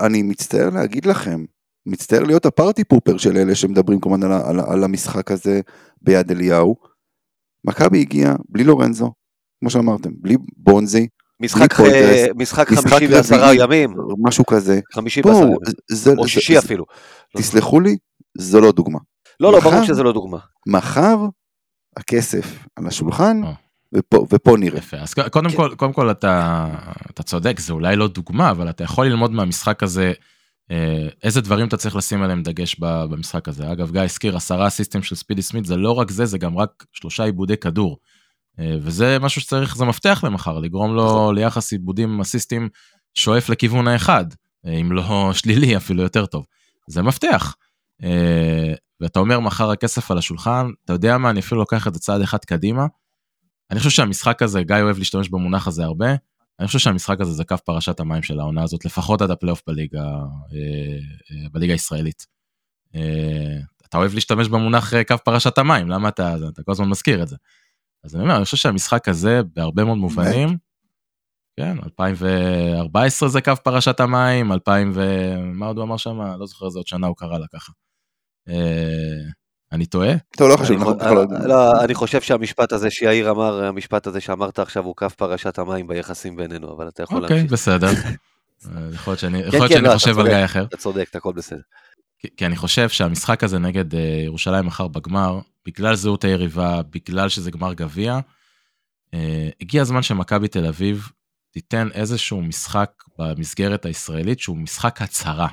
אני 0.00 0.22
מצטער 0.22 0.70
להגיד 0.70 1.06
לכם, 1.06 1.44
מצטער 1.86 2.22
להיות 2.22 2.46
הפארטי 2.46 2.84
פופר 2.84 3.16
של 3.16 3.36
אלה 3.36 3.54
שמדברים 3.54 4.00
כמובן 4.00 4.22
על, 4.22 4.32
על, 4.32 4.60
על 4.60 4.84
המשחק 4.84 5.30
הזה 5.30 5.60
ביד 6.02 6.30
אליהו. 6.30 6.76
מכבי 7.66 8.00
הגיע 8.00 8.34
בלי 8.48 8.64
לורנזו, 8.64 9.12
כמו 9.60 9.70
שאמרתם, 9.70 10.10
בלי 10.16 10.36
בונזי. 10.56 11.08
משחק, 11.40 11.80
בלי 11.80 11.90
פולטרס, 11.90 12.28
משחק 12.36 12.68
חמישי 12.68 13.06
ועשרה 13.06 13.54
ימים. 13.54 13.94
משהו 14.18 14.46
כזה. 14.46 14.80
חמישי 14.94 15.20
ועשרה 15.24 15.42
ימים. 15.42 16.18
או 16.18 16.28
שישי 16.28 16.58
אפילו. 16.58 16.84
תסלחו 17.36 17.80
לי, 17.80 17.96
זו 18.38 18.60
לא 18.60 18.72
דוגמה. 18.72 18.98
לא, 19.40 19.52
לא, 19.52 19.60
ברור 19.60 19.84
שזה 19.84 20.02
לא 20.02 20.12
דוגמה. 20.12 20.38
מחר 20.66 21.16
הכסף 21.96 22.58
על 22.76 22.86
השולחן, 22.86 23.44
אה. 23.44 23.52
ופה, 23.94 24.26
ופה 24.30 24.56
נראה. 24.58 24.78
יפה, 24.78 24.96
אז 24.96 25.14
קודם 25.14 25.50
כן. 25.50 25.56
כל, 25.56 25.74
קודם 25.76 25.92
כל 25.92 26.10
אתה, 26.10 26.66
אתה 27.10 27.22
צודק, 27.22 27.60
זה 27.60 27.72
אולי 27.72 27.96
לא 27.96 28.08
דוגמה, 28.08 28.50
אבל 28.50 28.70
אתה 28.70 28.84
יכול 28.84 29.06
ללמוד 29.06 29.30
מהמשחק 29.30 29.82
הזה 29.82 30.06
אה, 30.06 30.12
איזה 31.22 31.40
דברים 31.40 31.68
אתה 31.68 31.76
צריך 31.76 31.96
לשים 31.96 32.22
עליהם 32.22 32.42
דגש 32.42 32.76
במשחק 32.80 33.48
הזה. 33.48 33.72
אגב, 33.72 33.92
גיא 33.92 34.00
הזכיר 34.00 34.36
עשרה 34.36 34.66
אסיסטים 34.66 35.02
של 35.02 35.14
ספידי 35.14 35.42
סמית, 35.42 35.64
זה 35.64 35.76
לא 35.76 35.92
רק 35.92 36.10
זה, 36.10 36.26
זה 36.26 36.38
גם 36.38 36.58
רק 36.58 36.84
שלושה 36.92 37.24
עיבודי 37.24 37.56
כדור. 37.56 37.98
אה, 38.60 38.76
וזה 38.80 39.18
משהו 39.18 39.40
שצריך, 39.40 39.76
זה 39.76 39.84
מפתח 39.84 40.24
למחר, 40.26 40.58
לגרום 40.58 40.94
לו 40.94 41.06
נכון. 41.06 41.34
ליחס 41.34 41.72
עיבודים 41.72 42.20
אסיסטים 42.20 42.68
שואף 43.14 43.48
לכיוון 43.48 43.88
האחד, 43.88 44.24
אם 44.80 44.92
לא 44.92 45.04
שלילי 45.32 45.76
אפילו 45.76 46.02
יותר 46.02 46.26
טוב. 46.26 46.46
זה 46.88 47.02
מפתח. 47.02 47.56
אה, 48.04 48.74
ואתה 49.00 49.20
אומר 49.20 49.40
מחר 49.40 49.70
הכסף 49.70 50.10
על 50.10 50.18
השולחן, 50.18 50.66
אתה 50.84 50.92
יודע 50.92 51.18
מה, 51.18 51.30
אני 51.30 51.40
אפילו 51.40 51.60
לוקח 51.60 51.86
את 51.86 51.94
זה 51.94 52.00
צעד 52.00 52.20
אחד 52.20 52.38
קדימה. 52.38 52.86
אני 53.70 53.78
חושב 53.78 53.90
שהמשחק 53.90 54.42
הזה, 54.42 54.62
גיא 54.62 54.76
אוהב 54.82 54.98
להשתמש 54.98 55.28
במונח 55.28 55.68
הזה 55.68 55.84
הרבה, 55.84 56.06
אני 56.60 56.66
חושב 56.66 56.78
שהמשחק 56.78 57.20
הזה 57.20 57.32
זה 57.32 57.44
קו 57.44 57.56
פרשת 57.64 58.00
המים 58.00 58.22
של 58.22 58.40
העונה 58.40 58.62
הזאת, 58.62 58.84
לפחות 58.84 59.22
עד 59.22 59.30
הפלייאוף 59.30 59.62
בליגה, 59.66 60.02
אה, 60.02 60.98
אה, 61.30 61.48
בליגה 61.52 61.72
הישראלית. 61.72 62.26
אתה 63.88 63.98
אוהב 63.98 64.14
להשתמש 64.14 64.48
במונח 64.48 64.92
קו 65.08 65.14
פרשת 65.24 65.58
המים, 65.58 65.88
למה 65.88 66.08
אתה, 66.08 66.36
אתה 66.48 66.62
כל 66.62 66.72
הזמן 66.72 66.88
מזכיר 66.88 67.22
את 67.22 67.28
זה. 67.28 67.36
אז 68.04 68.14
אני 68.14 68.22
אומר, 68.22 68.36
אני 68.36 68.44
חושב 68.44 68.56
שהמשחק 68.56 69.08
הזה, 69.08 69.40
בהרבה 69.54 69.84
מאוד 69.84 69.98
מובנים, 69.98 70.48
כן, 71.56 71.76
2014 71.84 73.28
זה 73.28 73.40
קו 73.40 73.52
פרשת 73.64 74.00
המים, 74.00 74.52
2000 74.52 74.92
ו... 74.94 75.00
מה 75.54 75.66
עוד 75.66 75.76
הוא 75.76 75.84
אמר 75.84 75.96
שם? 75.96 76.20
לא 76.38 76.46
זוכר 76.46 76.66
איזה 76.66 76.78
עוד 76.78 76.86
שנה 76.86 77.06
הוא 77.06 77.16
קרא 77.16 77.38
לה 77.38 77.46
ככה. 77.52 77.72
אה, 79.74 79.76
אני 79.76 79.86
טועה? 79.86 80.12
טוב, 80.36 80.48
לא 80.50 80.56
חשוב. 80.56 81.02
לא, 81.46 81.84
אני 81.84 81.94
חושב 81.94 82.20
שהמשפט 82.20 82.72
הזה 82.72 82.90
שיאיר 82.90 83.30
אמר, 83.30 83.64
המשפט 83.64 84.06
הזה 84.06 84.20
שאמרת 84.20 84.58
עכשיו 84.58 84.84
הוא 84.84 84.96
קו 84.96 85.10
פרשת 85.10 85.58
המים 85.58 85.86
ביחסים 85.86 86.36
בינינו, 86.36 86.76
אבל 86.76 86.88
אתה 86.88 87.02
יכול 87.02 87.22
אוקיי, 87.22 87.36
להמשיך. 87.36 87.52
אוקיי, 87.66 87.78
בסדר. 87.78 87.88
אה, 88.76 88.94
יכול 88.94 89.10
להיות 89.10 89.20
שאני 89.20 89.42
כן, 89.50 89.68
כן, 89.68 89.84
לא, 89.84 89.94
חושב 89.94 90.18
על 90.18 90.28
גיא 90.28 90.44
אחר. 90.44 90.64
אתה 90.64 90.76
צודק, 90.76 91.16
הכל 91.16 91.32
בסדר. 91.32 91.60
כי 92.36 92.46
אני 92.46 92.56
חושב 92.56 92.88
שהמשחק 92.88 93.44
הזה 93.44 93.58
נגד 93.58 93.94
אה, 93.94 94.00
ירושלים 94.24 94.66
מחר 94.66 94.88
בגמר, 94.88 95.40
בגלל 95.66 95.94
זהות 95.94 96.24
היריבה, 96.24 96.80
בגלל 96.90 97.28
שזה 97.28 97.50
גמר 97.50 97.74
גביע, 97.74 98.18
הגיע 99.60 99.82
הזמן 99.82 100.02
שמכבי 100.02 100.48
תל 100.48 100.66
אביב 100.66 101.08
תיתן 101.50 101.88
איזשהו 101.94 102.42
משחק 102.42 102.90
במסגרת 103.18 103.86
הישראלית 103.86 104.40
שהוא 104.40 104.56
משחק 104.56 105.02
הצהרה. 105.02 105.48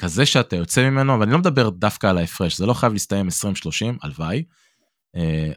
כזה 0.00 0.26
שאתה 0.26 0.56
יוצא 0.56 0.90
ממנו, 0.90 1.20
ואני 1.20 1.32
לא 1.32 1.38
מדבר 1.38 1.70
דווקא 1.70 2.06
על 2.06 2.18
ההפרש, 2.18 2.58
זה 2.58 2.66
לא 2.66 2.74
חייב 2.74 2.92
להסתיים 2.92 3.28
20-30, 3.28 3.30
הלוואי, 4.02 4.44
אה, 5.16 5.52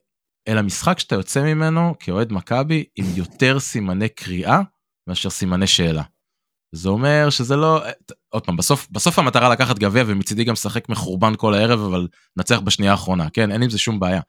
אלא 0.48 0.62
משחק 0.62 1.00
שאתה 1.00 1.16
יוצא 1.16 1.44
ממנו 1.44 1.96
כאוהד 2.00 2.32
מכבי 2.32 2.84
עם 2.96 3.06
יותר 3.16 3.60
סימני 3.60 4.10
קריאה 4.10 4.62
מאשר 5.08 5.30
סימני 5.30 5.68
שאלה. 5.68 6.04
זה 6.76 6.90
אומר 6.90 7.30
שזה 7.30 7.56
לא, 7.56 7.84
עוד 8.30 8.46
פעם, 8.46 8.58
בסוף, 8.58 8.88
בסוף 8.92 9.20
המטרה 9.20 9.50
לקחת 9.50 9.80
גביע 9.80 10.04
ומצידי 10.08 10.44
גם 10.44 10.54
לשחק 10.54 10.90
מחורבן 10.90 11.34
כל 11.38 11.54
הערב, 11.54 11.80
אבל 11.80 12.08
נצח 12.38 12.60
בשנייה 12.60 12.92
האחרונה, 12.92 13.30
כן? 13.30 13.52
אין 13.52 13.64
עם 13.64 13.70
זה 13.70 13.78
שום 13.78 14.00
בעיה. 14.00 14.22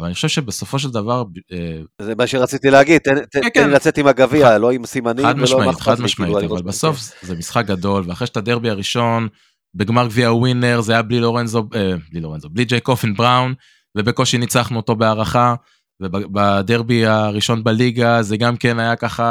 אבל 0.00 0.06
אני 0.06 0.14
חושב 0.14 0.28
שבסופו 0.28 0.78
של 0.78 0.90
דבר... 0.90 1.24
אה, 1.52 1.80
זה 2.02 2.14
מה 2.14 2.26
שרציתי 2.26 2.70
להגיד, 2.70 2.98
תן, 2.98 3.14
כן, 3.14 3.40
תן 3.40 3.48
כן. 3.54 3.70
לצאת 3.70 3.98
עם 3.98 4.06
הגביע, 4.06 4.58
לא 4.58 4.70
עם 4.70 4.86
סימנים 4.86 5.26
חד 5.26 5.38
משמעית, 5.38 5.80
חד 5.80 6.00
משמעית, 6.00 6.36
אבל 6.36 6.62
בסוף 6.62 6.98
כן. 6.98 7.26
זה 7.26 7.34
משחק 7.36 7.64
גדול, 7.66 8.04
ואחרי 8.06 8.26
שאתה 8.26 8.40
דרבי 8.40 8.70
הראשון, 8.70 9.28
בגמר 9.76 10.06
גביע 10.06 10.32
ווינר, 10.32 10.80
זה 10.80 10.92
היה 10.92 11.02
בלי 11.02 11.20
לורנזו, 11.20 11.68
אה, 11.74 11.94
בלי 12.10 12.20
לורנזו, 12.20 12.48
בלי 12.48 12.64
ג'ייק 12.64 12.80
כהן 12.80 13.14
בראון, 13.14 13.54
ובקושי 13.96 14.38
ניצחנו 14.38 14.76
אותו 14.76 14.96
בהארכה, 14.96 15.54
ובדרבי 16.00 17.06
הראשון 17.06 17.64
בליגה 17.64 18.22
זה 18.22 18.36
גם 18.36 18.56
כן 18.56 18.78
היה 18.78 18.96
ככה 18.96 19.24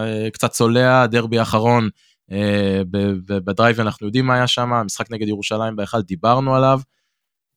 אה, 0.00 0.30
קצת 0.30 0.50
צולע, 0.50 1.02
הדרבי 1.02 1.38
האחרון 1.38 1.88
אה, 2.32 2.82
בדרייב 3.26 3.80
אנחנו 3.80 4.06
יודעים 4.06 4.26
מה 4.26 4.34
היה 4.34 4.46
שם, 4.46 4.72
המשחק 4.72 5.10
נגד 5.10 5.28
ירושלים 5.28 5.76
בהיכל 5.76 6.02
דיברנו 6.02 6.56
עליו. 6.56 6.80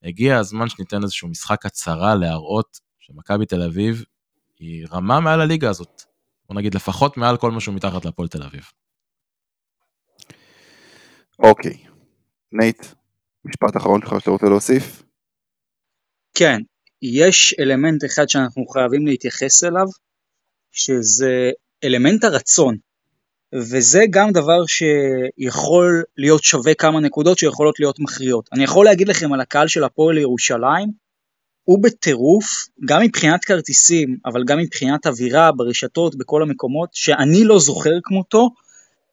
הגיע 0.03 0.37
הזמן 0.37 0.69
שניתן 0.69 1.03
איזשהו 1.03 1.27
משחק 1.27 1.65
הצהרה 1.65 2.15
להראות 2.15 2.79
שמכבי 2.99 3.45
תל 3.45 3.61
אביב 3.61 4.03
היא 4.59 4.87
רמה 4.91 5.19
מעל 5.19 5.41
הליגה 5.41 5.69
הזאת. 5.69 6.01
בוא 6.49 6.55
נגיד 6.55 6.75
לפחות 6.75 7.17
מעל 7.17 7.37
כל 7.37 7.51
משהו 7.51 7.73
מתחת 7.73 8.05
להפועל 8.05 8.27
תל 8.27 8.43
אביב. 8.43 8.63
אוקיי. 11.39 11.94
נייט, 12.51 12.85
משפט 13.45 13.77
אחרון 13.77 14.01
שלך 14.01 14.15
שאתה 14.19 14.31
רוצה 14.31 14.45
להוסיף? 14.45 15.03
כן, 16.33 16.59
יש 17.01 17.55
אלמנט 17.59 18.05
אחד 18.05 18.29
שאנחנו 18.29 18.65
חייבים 18.65 19.07
להתייחס 19.07 19.63
אליו, 19.63 19.85
שזה 20.71 21.51
אלמנט 21.83 22.23
הרצון. 22.23 22.77
וזה 23.53 24.03
גם 24.09 24.31
דבר 24.31 24.65
שיכול 24.65 26.03
להיות 26.17 26.43
שווה 26.43 26.73
כמה 26.73 26.99
נקודות 26.99 27.37
שיכולות 27.37 27.79
להיות 27.79 27.99
מכריעות. 27.99 28.49
אני 28.53 28.63
יכול 28.63 28.85
להגיד 28.85 29.07
לכם 29.07 29.33
על 29.33 29.41
הקהל 29.41 29.67
של 29.67 29.83
הפועל 29.83 30.17
ירושלים, 30.17 30.89
הוא 31.63 31.83
בטירוף, 31.83 32.45
גם 32.85 33.01
מבחינת 33.01 33.45
כרטיסים, 33.45 34.17
אבל 34.25 34.43
גם 34.43 34.57
מבחינת 34.59 35.07
אווירה 35.07 35.51
ברשתות, 35.51 36.15
בכל 36.15 36.41
המקומות, 36.41 36.89
שאני 36.93 37.43
לא 37.43 37.59
זוכר 37.59 37.99
כמותו, 38.03 38.49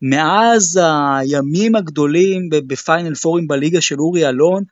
מאז 0.02 0.80
הימים 1.18 1.74
הגדולים 1.74 2.48
בפיינל 2.50 3.14
פורים 3.14 3.48
בליגה 3.48 3.80
של 3.80 4.00
אורי 4.00 4.28
אלון, 4.28 4.62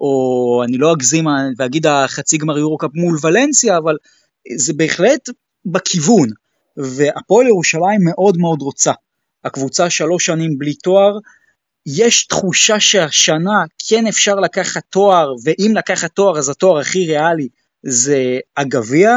או 0.00 0.62
אני 0.64 0.78
לא 0.78 0.92
אגזים 0.92 1.24
ואגיד 1.58 1.86
החצי 1.86 2.38
גמר 2.38 2.58
יורו 2.58 2.78
קאפ 2.78 2.90
מול 2.94 3.18
ולנסיה, 3.22 3.78
אבל 3.78 3.96
זה 4.56 4.72
בהחלט 4.76 5.28
בכיוון, 5.66 6.28
והפועל 6.76 7.46
ירושלים 7.46 8.00
מאוד 8.04 8.36
מאוד 8.38 8.62
רוצה. 8.62 8.92
הקבוצה 9.44 9.90
שלוש 9.90 10.26
שנים 10.26 10.58
בלי 10.58 10.74
תואר, 10.74 11.18
יש 11.86 12.26
תחושה 12.26 12.80
שהשנה 12.80 13.64
כן 13.88 14.06
אפשר 14.06 14.34
לקחת 14.34 14.82
תואר, 14.90 15.32
ואם 15.44 15.72
לקחת 15.76 16.10
תואר 16.12 16.38
אז 16.38 16.48
התואר 16.48 16.78
הכי 16.78 17.06
ריאלי 17.06 17.48
זה 17.82 18.38
הגביע, 18.56 19.16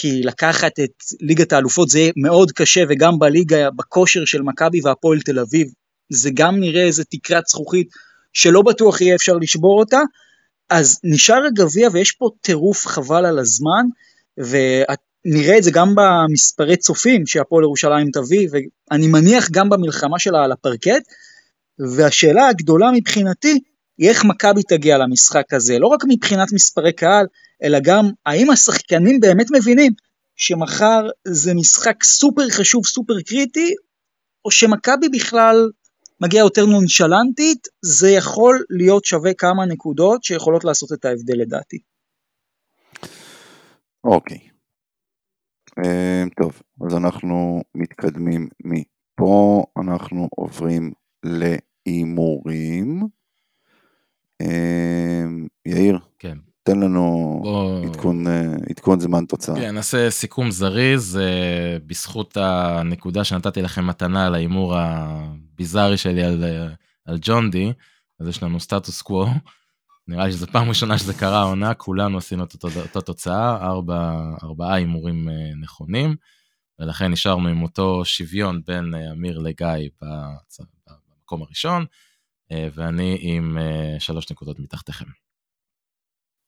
כי 0.00 0.22
לקחת 0.22 0.72
את 0.84 0.90
ליגת 1.20 1.52
האלופות 1.52 1.88
זה 1.88 2.10
מאוד 2.16 2.52
קשה, 2.52 2.84
וגם 2.88 3.18
בליגה, 3.18 3.70
בכושר 3.70 4.24
של 4.24 4.42
מכבי 4.42 4.80
והפועל 4.84 5.20
תל 5.20 5.38
אביב, 5.38 5.68
זה 6.12 6.30
גם 6.34 6.60
נראה 6.60 6.82
איזה 6.82 7.04
תקרת 7.04 7.46
זכוכית 7.46 7.88
שלא 8.32 8.62
בטוח 8.62 9.00
יהיה 9.00 9.14
אפשר 9.14 9.32
לשבור 9.32 9.80
אותה, 9.80 10.00
אז 10.70 11.00
נשאר 11.04 11.44
הגביע 11.46 11.88
ויש 11.92 12.12
פה 12.12 12.30
טירוף 12.40 12.86
חבל 12.86 13.26
על 13.26 13.38
הזמן, 13.38 13.84
ואת 14.38 14.98
נראה 15.24 15.58
את 15.58 15.62
זה 15.62 15.70
גם 15.70 15.94
במספרי 15.94 16.76
צופים 16.76 17.26
שהפועל 17.26 17.64
ירושלים 17.64 18.10
תביא, 18.12 18.48
ואני 18.52 19.06
מניח 19.06 19.50
גם 19.50 19.68
במלחמה 19.68 20.18
שלה 20.18 20.44
על 20.44 20.52
הפרקט, 20.52 21.02
והשאלה 21.96 22.48
הגדולה 22.48 22.90
מבחינתי 22.94 23.60
היא 23.98 24.08
איך 24.08 24.24
מכבי 24.24 24.62
תגיע 24.62 24.98
למשחק 24.98 25.52
הזה, 25.52 25.78
לא 25.78 25.86
רק 25.86 26.00
מבחינת 26.08 26.52
מספרי 26.52 26.92
קהל, 26.92 27.26
אלא 27.62 27.78
גם 27.82 28.04
האם 28.26 28.50
השחקנים 28.50 29.20
באמת 29.20 29.46
מבינים 29.50 29.92
שמחר 30.36 31.08
זה 31.28 31.54
משחק 31.54 32.04
סופר 32.04 32.48
חשוב, 32.50 32.86
סופר 32.86 33.20
קריטי, 33.26 33.74
או 34.44 34.50
שמכבי 34.50 35.08
בכלל 35.08 35.70
מגיעה 36.20 36.44
יותר 36.44 36.66
נונשלנטית, 36.66 37.68
זה 37.82 38.10
יכול 38.10 38.64
להיות 38.70 39.04
שווה 39.04 39.34
כמה 39.34 39.66
נקודות 39.66 40.24
שיכולות 40.24 40.64
לעשות 40.64 40.92
את 40.92 41.04
ההבדל 41.04 41.40
לדעתי. 41.40 41.78
אוקיי, 44.04 44.48
אה, 45.84 46.24
טוב, 46.36 46.62
אז 46.86 46.96
אנחנו 46.96 47.62
מתקדמים 47.74 48.48
מפה, 48.64 49.64
אנחנו 49.82 50.28
עוברים 50.36 50.92
להימורים. 51.24 53.02
אה, 54.40 55.24
יאיר, 55.66 55.98
כן. 56.18 56.47
תן 56.72 56.80
לנו 56.80 57.38
בוא... 57.42 57.86
עדכון, 57.86 58.26
אה, 58.26 58.42
עדכון 58.70 59.00
זמן 59.00 59.24
תוצאה. 59.24 59.56
כן, 59.56 59.74
נעשה 59.74 60.10
סיכום 60.10 60.50
זריז, 60.50 61.18
בזכות 61.86 62.36
הנקודה 62.36 63.24
שנתתי 63.24 63.62
לכם 63.62 63.86
מתנה 63.86 64.26
על 64.26 64.34
ההימור 64.34 64.74
הביזארי 64.76 65.96
שלי 65.96 66.22
על, 66.22 66.44
על 67.04 67.18
ג'ון 67.20 67.50
די, 67.50 67.72
אז 68.20 68.28
יש 68.28 68.42
לנו 68.42 68.60
סטטוס 68.60 69.02
קוו. 69.02 69.26
נראה 70.08 70.26
לי 70.26 70.32
שזו 70.32 70.46
פעם 70.46 70.68
ראשונה 70.68 70.98
שזה 70.98 71.14
קרה 71.14 71.40
העונה, 71.40 71.74
כולנו 71.74 72.18
עשינו 72.18 72.44
את 72.44 72.64
אותה 72.64 73.00
תוצאה, 73.00 73.56
ארבע, 73.56 74.22
ארבעה 74.42 74.74
הימורים 74.74 75.28
אה, 75.28 75.34
נכונים, 75.60 76.16
ולכן 76.78 77.12
נשארנו 77.12 77.48
עם 77.48 77.62
אותו 77.62 78.04
שוויון 78.04 78.62
בין 78.66 78.94
אה, 78.94 79.12
אמיר 79.12 79.38
לגיא 79.38 79.88
במקום 80.02 81.42
הראשון, 81.42 81.84
אה, 82.52 82.68
ואני 82.74 83.18
עם 83.20 83.58
שלוש 83.98 84.30
נקודות 84.30 84.58
מתחתיכם. 84.58 85.04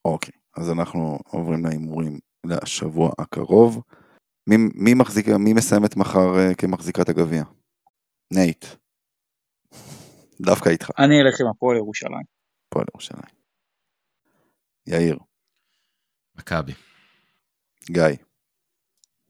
אוקיי, 0.04 0.32
אז 0.56 0.70
אנחנו 0.70 1.18
עוברים 1.28 1.66
להימורים 1.66 2.18
לשבוע 2.46 3.10
הקרוב. 3.18 3.82
מי, 4.46 4.56
מי 4.74 4.94
מחזיק, 4.94 5.28
מי 5.28 5.52
מסיימת 5.52 5.96
מחר 5.96 6.54
כמחזיקת 6.58 7.08
הגביע? 7.08 7.42
נייט. 8.32 8.64
דווקא 10.46 10.68
איתך. 10.68 10.90
אני 10.98 11.20
אלך 11.20 11.40
עם 11.40 11.46
הפועל 11.46 11.76
ירושלים. 11.76 12.24
הפועל 12.68 12.84
ירושלים. 12.94 13.40
יאיר. 14.86 15.18
מכבי. 16.36 16.72
גיא. 17.90 18.16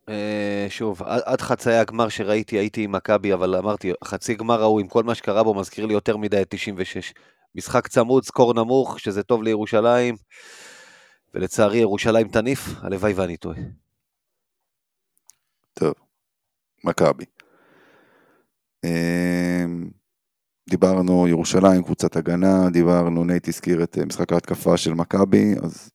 אה, 0.09 0.67
שוב, 0.69 1.03
עד 1.03 1.41
חצאי 1.41 1.79
הגמר 1.79 2.09
שראיתי 2.09 2.59
הייתי 2.59 2.85
עם 2.85 2.93
מכבי, 2.93 3.35
אבל 3.35 3.57
אמרתי, 3.57 3.93
חצי 4.05 4.35
גמר 4.35 4.61
ההוא 4.61 4.81
עם 4.81 4.89
כל 4.89 5.03
מה 5.03 5.15
שקרה 5.15 5.43
בו 5.43 5.55
מזכיר 5.55 5.87
לי 5.87 5.93
יותר 5.93 6.17
מדי 6.17 6.43
את 6.43 6.47
96. 6.51 7.13
משחק 7.55 7.89
צמוד, 7.89 8.25
score 8.25 8.55
נמוך, 8.55 9.01
שזה 9.01 9.23
טוב 9.23 9.43
לירושלים, 9.43 10.15
ולצערי 11.35 11.79
ירושלים 11.79 12.29
תניף, 12.29 12.61
הלוואי 12.83 13.13
ואני 13.13 13.37
טועה. 13.37 13.59
טוב, 15.75 15.95
מכבי. 16.85 17.25
אמ, 18.85 19.91
דיברנו 20.71 21.29
ירושלים, 21.29 21.83
קבוצת 21.83 22.17
הגנה, 22.17 22.71
דיברנו, 22.73 23.25
נייט 23.25 23.49
הזכיר 23.49 23.83
את 23.85 23.99
אה, 23.99 24.05
משחק 24.05 24.33
ההתקפה 24.33 24.77
של 24.77 24.95
מכבי, 24.95 25.55
אז 25.65 25.91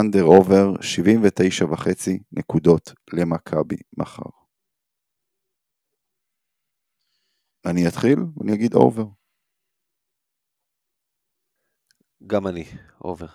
under 0.00 0.22
over 0.22 0.80
79 0.80 1.64
וחצי 1.64 2.18
נקודות 2.32 2.92
למכבי 3.12 3.76
מחר. 3.98 4.30
אני 7.66 7.88
אתחיל, 7.88 8.18
אני 8.42 8.54
אגיד 8.54 8.74
over. 8.74 9.04
גם 12.26 12.46
אני, 12.46 12.64
over. 13.04 13.26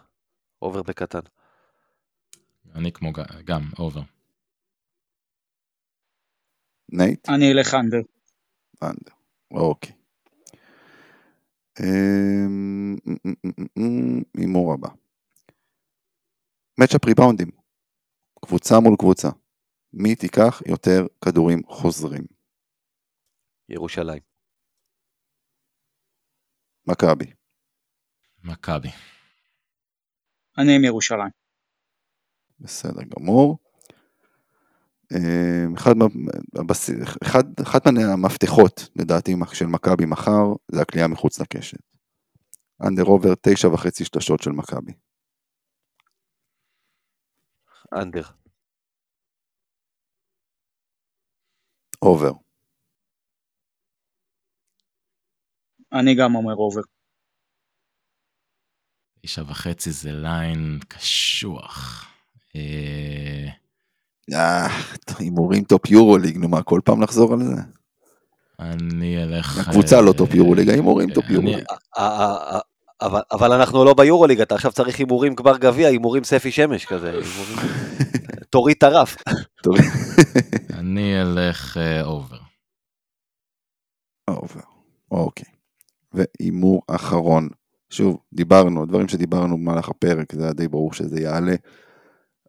over 0.62 0.82
בקטן. 0.84 1.20
אני 2.76 2.92
כמו 2.92 3.12
גם, 3.46 3.62
over. 3.80 4.02
נייט? 6.90 7.30
אני 7.30 7.52
אלך 7.52 7.74
under. 7.74 8.02
under, 8.84 9.14
אוקיי. 9.52 9.92
אמ, 11.80 12.96
הימור 14.38 14.74
הבא. 14.74 14.90
מצ'אפ 16.80 17.06
ריבאונדים. 17.06 17.48
קבוצה 18.46 18.76
מול 18.84 18.96
קבוצה. 19.00 19.30
מי 19.94 20.16
תיקח 20.16 20.62
יותר 20.68 21.08
כדורים 21.26 21.60
חוזרים? 21.68 22.24
ירושלים. 23.70 24.22
מכבי. 26.88 27.41
מכבי. 28.44 28.90
אני 30.58 30.76
עם 30.76 30.84
ירושלים. 30.84 31.30
בסדר 32.60 33.02
גמור. 33.04 33.58
אה, 35.14 35.66
אחד, 35.78 35.94
אחד, 37.24 37.44
אחד 37.62 37.80
מהמפתחות 37.94 38.90
לדעתי 38.96 39.36
של 39.54 39.66
מכבי 39.66 40.06
מחר 40.06 40.54
זה 40.72 40.82
הקליעה 40.82 41.08
מחוץ 41.08 41.40
לקשת. 41.40 41.80
under 42.88 43.04
over 43.04 43.34
תשע 43.42 43.68
וחצי 43.68 44.06
שלשות 44.06 44.42
של 44.42 44.52
מכבי. 44.52 44.94
under. 47.94 48.24
over. 52.02 52.32
אני 55.94 56.16
גם 56.16 56.36
אומר 56.36 56.56
over. 56.56 56.82
תשע 59.22 59.44
וחצי 59.48 59.92
זה 59.92 60.12
line 60.12 60.80
קשוח. 60.88 62.06
אה, 62.56 63.48
אה, 64.34 64.68
הימורים 65.20 65.64
top 65.64 66.18
Euroleague, 66.18 66.38
נו 66.38 66.48
מה, 66.48 66.64
כל 66.64 66.80
פעם 66.84 67.02
לחזור 67.02 67.34
על 67.34 67.44
זה? 67.44 67.62
אני 68.60 69.24
אלך... 69.24 69.58
הקבוצה 69.58 70.02
לא 70.02 70.14
top 70.14 70.56
Euroleague, 70.56 70.70
ההימורים 70.70 71.14
top 71.14 71.48
Euroleague. 71.48 71.64
אבל, 73.32 73.54
אנחנו 73.54 73.86
לא 73.86 73.94
ביורוליג, 73.94 74.42
אתה 74.42 74.56
עכשיו 74.56 74.72
צריך 74.72 75.00
הימורים 75.00 75.36
גמר 75.36 75.58
גביע, 75.58 75.88
הימורים 75.88 76.24
ספי 76.24 76.52
שמש 76.52 76.86
כזה, 76.86 77.20
תוריד 78.50 78.76
את 78.78 78.84
הרף. 78.84 79.18
אני 80.80 81.22
אלך 81.22 81.78
over. 82.04 82.38
over, 84.28 84.62
אוקיי. 85.12 85.50
והימור 86.14 86.82
אחרון, 86.88 87.50
שוב, 87.92 88.18
דיברנו, 88.34 88.86
דברים 88.86 89.08
שדיברנו 89.08 89.58
במהלך 89.58 89.90
הפרק, 89.90 90.36
זה 90.36 90.44
היה 90.44 90.54
די 90.54 90.68
ברור 90.68 90.94
שזה 90.94 91.20
יעלה. 91.20 91.56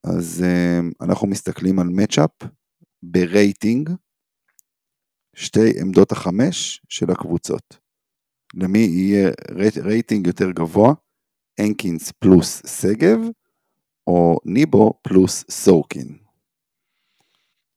אז 0.05 0.45
אמ, 0.45 1.05
אנחנו 1.05 1.27
מסתכלים 1.27 1.79
על 1.79 1.87
matchup 1.89 2.31
ברייטינג, 3.03 3.91
שתי 5.37 5.81
עמדות 5.81 6.13
החמש 6.13 6.83
של 6.89 7.11
הקבוצות. 7.11 7.79
למי 8.55 8.79
יהיה 8.79 9.31
רייטינג 9.85 10.27
יותר 10.27 10.51
גבוה, 10.51 10.95
הנקינס 11.59 12.13
פלוס 12.13 12.63
שגב, 12.81 13.19
או 14.07 14.39
ניבו 14.45 14.93
פלוס 15.03 15.45
סורקין. 15.51 16.19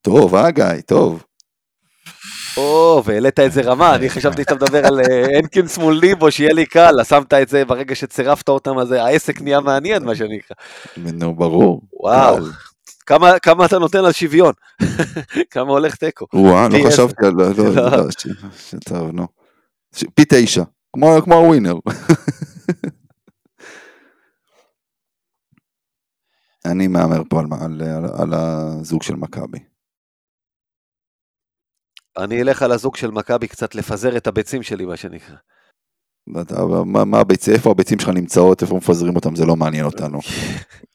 טוב, 0.01 0.35
אה 0.35 0.51
גיא, 0.51 0.81
טוב. 0.87 1.23
או, 2.57 3.01
והעלית 3.05 3.39
איזה 3.39 3.61
רמה, 3.61 3.95
אני 3.95 4.09
חשבתי 4.09 4.41
שאתה 4.41 4.55
מדבר 4.55 4.85
על 4.85 4.99
אה, 4.99 5.37
הנקינס 5.37 5.77
מול 5.77 5.99
ניבו, 6.01 6.31
שיהיה 6.31 6.53
לי 6.53 6.65
קל, 6.65 7.03
שמת 7.03 7.33
את 7.33 7.49
זה 7.49 7.65
ברגע 7.65 7.95
שצירפת 7.95 8.49
אותם, 8.49 8.77
אז 8.77 8.91
העסק 8.91 9.41
נהיה 9.41 9.59
מעניין, 9.59 10.03
מה 10.03 10.15
שנקרא. 10.15 10.55
נו, 10.97 11.35
ברור. 11.35 11.81
וואו. 11.93 12.37
כמה, 13.05 13.39
כמה 13.39 13.65
אתה 13.65 13.79
נותן 13.79 14.05
על 14.05 14.11
שוויון? 14.11 14.53
כמה 15.51 15.71
הולך 15.71 15.95
תיקו? 15.95 16.25
וואו, 16.33 16.69
לא 16.69 16.87
חשבתי 16.87 17.25
על... 17.25 17.33
לא, 17.33 17.49
לא, 17.57 17.75
לא, 17.75 18.03
טוב, 18.85 19.11
נו. 19.11 19.27
פי 20.13 20.23
תשע, 20.29 20.63
כמו 20.93 21.35
הווינר. 21.35 21.75
אני 26.65 26.87
מהמר 26.87 27.21
פה 27.29 27.39
על, 27.39 27.45
על, 27.61 27.81
על, 27.81 28.05
על 28.17 28.33
הזוג 28.33 29.03
של 29.03 29.15
מכבי. 29.15 29.74
אני 32.17 32.41
אלך 32.41 32.61
על 32.61 32.71
הזוג 32.71 32.95
של 32.95 33.11
מכבי 33.11 33.47
קצת 33.47 33.75
לפזר 33.75 34.17
את 34.17 34.27
הביצים 34.27 34.63
שלי, 34.63 34.85
מה 34.85 34.97
שנקרא. 34.97 35.35
מה, 36.85 37.05
מה 37.05 37.19
הביצים, 37.19 37.53
איפה 37.53 37.71
הביצים 37.71 37.99
שלך 37.99 38.09
נמצאות, 38.09 38.61
איפה 38.61 38.75
מפזרים 38.75 39.15
אותם, 39.15 39.35
זה 39.35 39.45
לא 39.45 39.55
מעניין 39.55 39.85
אותנו. 39.85 40.19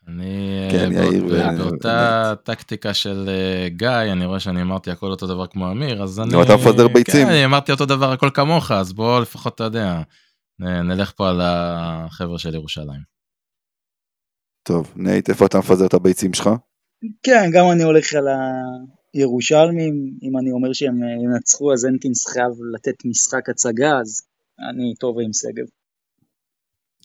אני 0.08 0.68
כן, 0.70 0.90
באות, 0.94 1.58
באותה 1.58 2.34
טקטיקה 2.44 2.94
של 2.94 3.28
אה, 3.28 3.68
גיא, 3.68 4.12
אני 4.12 4.26
רואה 4.26 4.40
שאני 4.40 4.62
אמרתי 4.62 4.90
הכל 4.90 5.06
אותו 5.06 5.26
דבר 5.26 5.46
כמו 5.46 5.70
אמיר, 5.70 6.02
אז 6.02 6.20
אני... 6.20 6.42
אתה 6.42 6.54
מפזר 6.54 6.88
ביצים. 6.88 7.26
כן, 7.26 7.30
אני 7.30 7.44
אמרתי 7.44 7.72
אותו 7.72 7.86
דבר 7.86 8.12
הכל 8.12 8.30
כמוך, 8.34 8.70
אז 8.70 8.92
בוא 8.92 9.20
לפחות, 9.20 9.54
אתה 9.54 9.64
יודע, 9.64 10.02
נלך 10.60 11.12
פה 11.16 11.28
על 11.28 11.40
החבר'ה 11.42 12.38
של 12.38 12.54
ירושלים. 12.54 13.00
טוב, 14.62 14.92
נייט, 14.96 15.30
איפה 15.30 15.46
אתה 15.46 15.58
מפזר 15.58 15.86
את 15.86 15.94
הביצים 15.94 16.34
שלך? 16.34 16.50
כן, 17.22 17.50
גם 17.52 17.64
אני 17.72 17.82
הולך 17.82 18.14
על 18.14 18.28
הירושלמים, 19.14 20.18
אם 20.22 20.38
אני 20.38 20.52
אומר 20.52 20.72
שהם 20.72 21.00
ינצחו 21.24 21.72
אז 21.72 21.84
הנקינס 21.84 22.26
חייב 22.26 22.52
לתת 22.74 23.04
משחק 23.04 23.48
הצגה, 23.48 23.98
אז 24.00 24.22
אני 24.70 24.94
טוב 24.94 25.20
עם 25.20 25.32
שגב. 25.32 25.66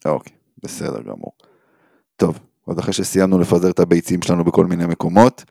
אוקיי, 0.06 0.34
בסדר 0.64 1.02
גמור. 1.02 1.32
טוב, 2.16 2.40
עוד 2.66 2.80
אחרי 2.80 2.94
שסיימנו 2.94 3.40
לפזר 3.40 3.70
את 3.70 3.80
הביצים 3.80 4.22
שלנו 4.22 4.44
בכל 4.44 4.66
מיני 4.66 4.86
מקומות. 4.86 5.44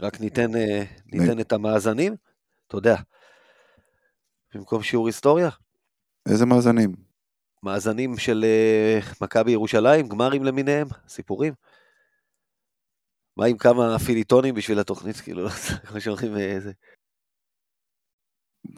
רק 0.00 0.20
ניתן, 0.20 0.56
אה, 0.56 0.84
ניתן 1.06 1.40
את 1.40 1.52
המאזנים, 1.52 2.14
אתה 2.66 2.76
יודע, 2.76 2.96
במקום 4.54 4.82
שיעור 4.82 5.06
היסטוריה. 5.06 5.50
איזה 6.28 6.46
מאזנים? 6.46 6.94
מאזנים 7.62 8.18
של 8.18 8.44
uh, 8.44 9.16
מכבי 9.20 9.52
ירושלים, 9.52 10.08
גמרים 10.08 10.44
למיניהם, 10.44 10.86
סיפורים. 11.08 11.52
מה 13.40 13.46
עם 13.46 13.56
כמה 13.56 13.98
פיליטונים 13.98 14.54
בשביל 14.54 14.78
התוכנית, 14.78 15.16
כאילו, 15.16 15.48
כמו 15.86 16.00
שאומרים 16.00 16.36
איזה... 16.36 16.68
אה, 16.68 16.74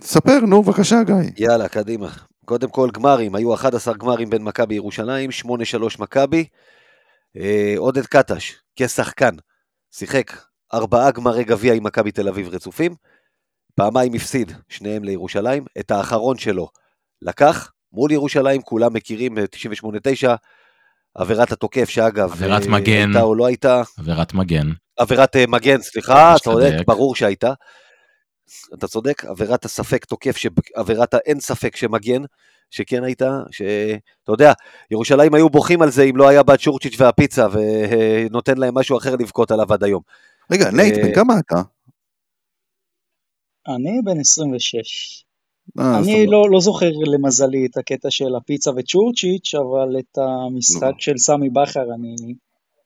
ספר, 0.02 0.40
נו, 0.40 0.62
בבקשה, 0.62 0.96
גיא. 1.06 1.14
יאללה, 1.36 1.68
קדימה. 1.68 2.08
קודם 2.44 2.70
כל, 2.70 2.90
גמרים, 2.92 3.34
היו 3.34 3.54
11 3.54 3.94
גמרים 3.94 4.30
בין 4.30 4.42
מכבי 4.42 4.74
ירושלים, 4.74 5.30
8-3 5.30 5.46
מכבי. 5.98 6.44
אה, 7.36 7.74
עודד 7.76 8.06
קטש, 8.06 8.54
כשחקן, 8.76 9.34
שיחק 9.94 10.32
ארבעה 10.74 11.10
גמרי 11.10 11.44
גביע 11.44 11.74
עם 11.74 11.82
מכבי 11.82 12.12
תל 12.12 12.28
אביב 12.28 12.48
רצופים, 12.48 12.94
פעמיים 13.74 14.14
הפסיד, 14.14 14.52
שניהם 14.68 15.04
לירושלים. 15.04 15.64
את 15.80 15.90
האחרון 15.90 16.38
שלו 16.38 16.68
לקח, 17.22 17.72
מול 17.92 18.12
ירושלים, 18.12 18.62
כולם 18.62 18.92
מכירים, 18.92 19.38
98-9, 19.38 20.28
אה, 20.28 20.34
עבירת 21.14 21.52
התוקף, 21.52 21.88
שאגב, 21.88 22.32
עבירת 22.32 22.62
אה, 22.62 22.70
מגן, 22.70 23.06
הייתה 23.08 23.22
או 23.22 23.34
לא 23.34 23.46
הייתה. 23.46 23.82
עבירת 23.98 24.34
מגן. 24.34 24.66
עבירת 24.96 25.36
אה, 25.36 25.44
מגן, 25.48 25.82
סליחה, 25.82 26.34
צודק, 26.44 26.72
ברור 26.86 27.14
שהייתה. 27.14 27.52
אתה 28.74 28.88
צודק, 28.88 29.24
עבירת 29.24 29.64
הספק 29.64 30.04
תוקף, 30.04 30.36
ש... 30.36 30.46
עבירת 30.74 31.14
האין 31.14 31.40
ספק 31.40 31.76
שמגן, 31.76 32.22
שכן 32.70 33.04
הייתה, 33.04 33.40
שאתה 33.50 34.32
יודע, 34.32 34.52
ירושלים 34.90 35.34
היו 35.34 35.50
בוכים 35.50 35.82
על 35.82 35.90
זה 35.90 36.02
אם 36.02 36.16
לא 36.16 36.28
היה 36.28 36.42
את 36.42 36.60
צ'ורצ'יץ' 36.60 37.00
והפיצה, 37.00 37.46
ונותן 37.52 38.58
להם 38.58 38.78
משהו 38.78 38.98
אחר 38.98 39.16
לבכות 39.16 39.50
עליו 39.50 39.72
עד 39.72 39.84
היום. 39.84 40.02
רגע, 40.52 40.70
נייט, 40.70 40.94
בן 40.94 41.14
כמה 41.14 41.34
אתה? 41.38 41.62
אני 43.68 44.00
בן 44.04 44.20
26. 44.20 45.24
אה, 45.80 45.98
אני 45.98 46.26
לא, 46.26 46.50
לא 46.50 46.60
זוכר 46.60 46.90
למזלי 47.06 47.66
את 47.66 47.76
הקטע 47.76 48.10
של 48.10 48.34
הפיצה 48.36 48.70
וצ'ורצ'יץ', 48.70 49.54
אבל 49.54 49.98
את 49.98 50.18
המשחק 50.18 50.92
של 50.98 51.18
סמי 51.18 51.50
בכר 51.50 51.94
אני 51.94 52.34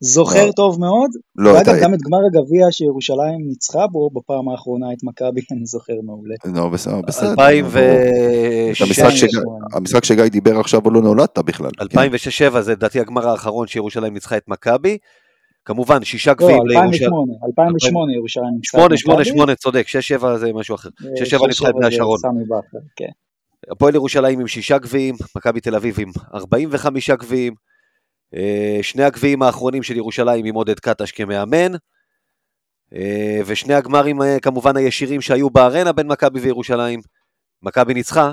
זוכר 0.00 0.46
לא. 0.46 0.52
טוב 0.52 0.80
מאוד. 0.80 1.10
לא, 1.36 1.50
ואגב, 1.50 1.60
אתה... 1.60 1.80
גם 1.82 1.94
את 1.94 1.98
גמר 2.06 2.18
הגביע 2.26 2.66
שירושלים 2.70 3.48
ניצחה 3.48 3.86
בו 3.86 4.10
בפעם 4.10 4.48
האחרונה 4.48 4.86
את 4.92 4.98
מכבי, 5.02 5.40
אני 5.52 5.66
זוכר 5.66 5.92
מעולה. 6.04 6.34
לא, 6.44 6.68
בסדר, 6.68 7.00
בסדר. 7.00 7.30
2006. 7.30 9.24
המשחק 9.72 10.04
שגיא 10.04 10.24
דיבר 10.24 10.60
עכשיו, 10.60 10.80
הוא 10.84 10.92
לא 10.92 11.02
נולדת 11.02 11.38
בכלל. 11.38 11.70
2006-2007 12.56 12.60
זה 12.60 12.72
לדעתי 12.72 13.00
הגמר 13.00 13.28
האחרון 13.28 13.66
שירושלים 13.66 14.14
ניצחה 14.14 14.36
את 14.36 14.48
מכבי. 14.48 14.98
כמובן, 15.66 16.04
שישה 16.04 16.34
גביעים 16.34 16.66
לירושלים. 16.66 17.10
לא, 17.10 17.46
2008, 17.46 17.46
2008 17.46 18.12
ירושלים 18.12 18.54
ניצחה 18.54 18.78
את 18.78 18.84
מכבי. 18.84 18.98
8, 18.98 19.24
8, 19.24 19.24
8, 19.24 19.54
צודק, 19.54 19.86
6-7 20.20 20.36
זה 20.36 20.52
משהו 20.52 20.74
אחר. 20.74 20.88
6-7 21.38 21.46
ניצחה 21.46 21.68
את 21.68 21.74
בני 21.74 21.86
השרון. 21.86 22.18
כן. 22.96 23.08
הפועל 23.70 23.94
ירושלים 23.94 24.40
עם 24.40 24.46
שישה 24.46 24.78
גביעים, 24.78 25.14
מכבי 25.36 25.60
תל 25.60 25.74
אביב 25.74 26.00
עם 26.00 26.10
45 26.34 27.10
גביעים. 27.10 27.54
אה, 28.34 28.78
שני 28.82 29.04
הגביעים 29.04 29.42
האחרונים 29.42 29.82
של 29.82 29.96
ירושלים 29.96 30.44
עם 30.44 30.54
עודד 30.54 30.80
קטש 30.80 31.10
כמאמן. 31.10 31.72
אה, 32.94 33.40
ושני 33.46 33.74
הגמרים 33.74 34.22
אה, 34.22 34.40
כמובן 34.42 34.76
הישירים 34.76 35.20
שהיו 35.20 35.50
בארנה 35.50 35.92
בין 35.92 36.06
מכבי 36.06 36.40
וירושלים. 36.40 37.00
מכבי 37.62 37.94
ניצחה, 37.94 38.32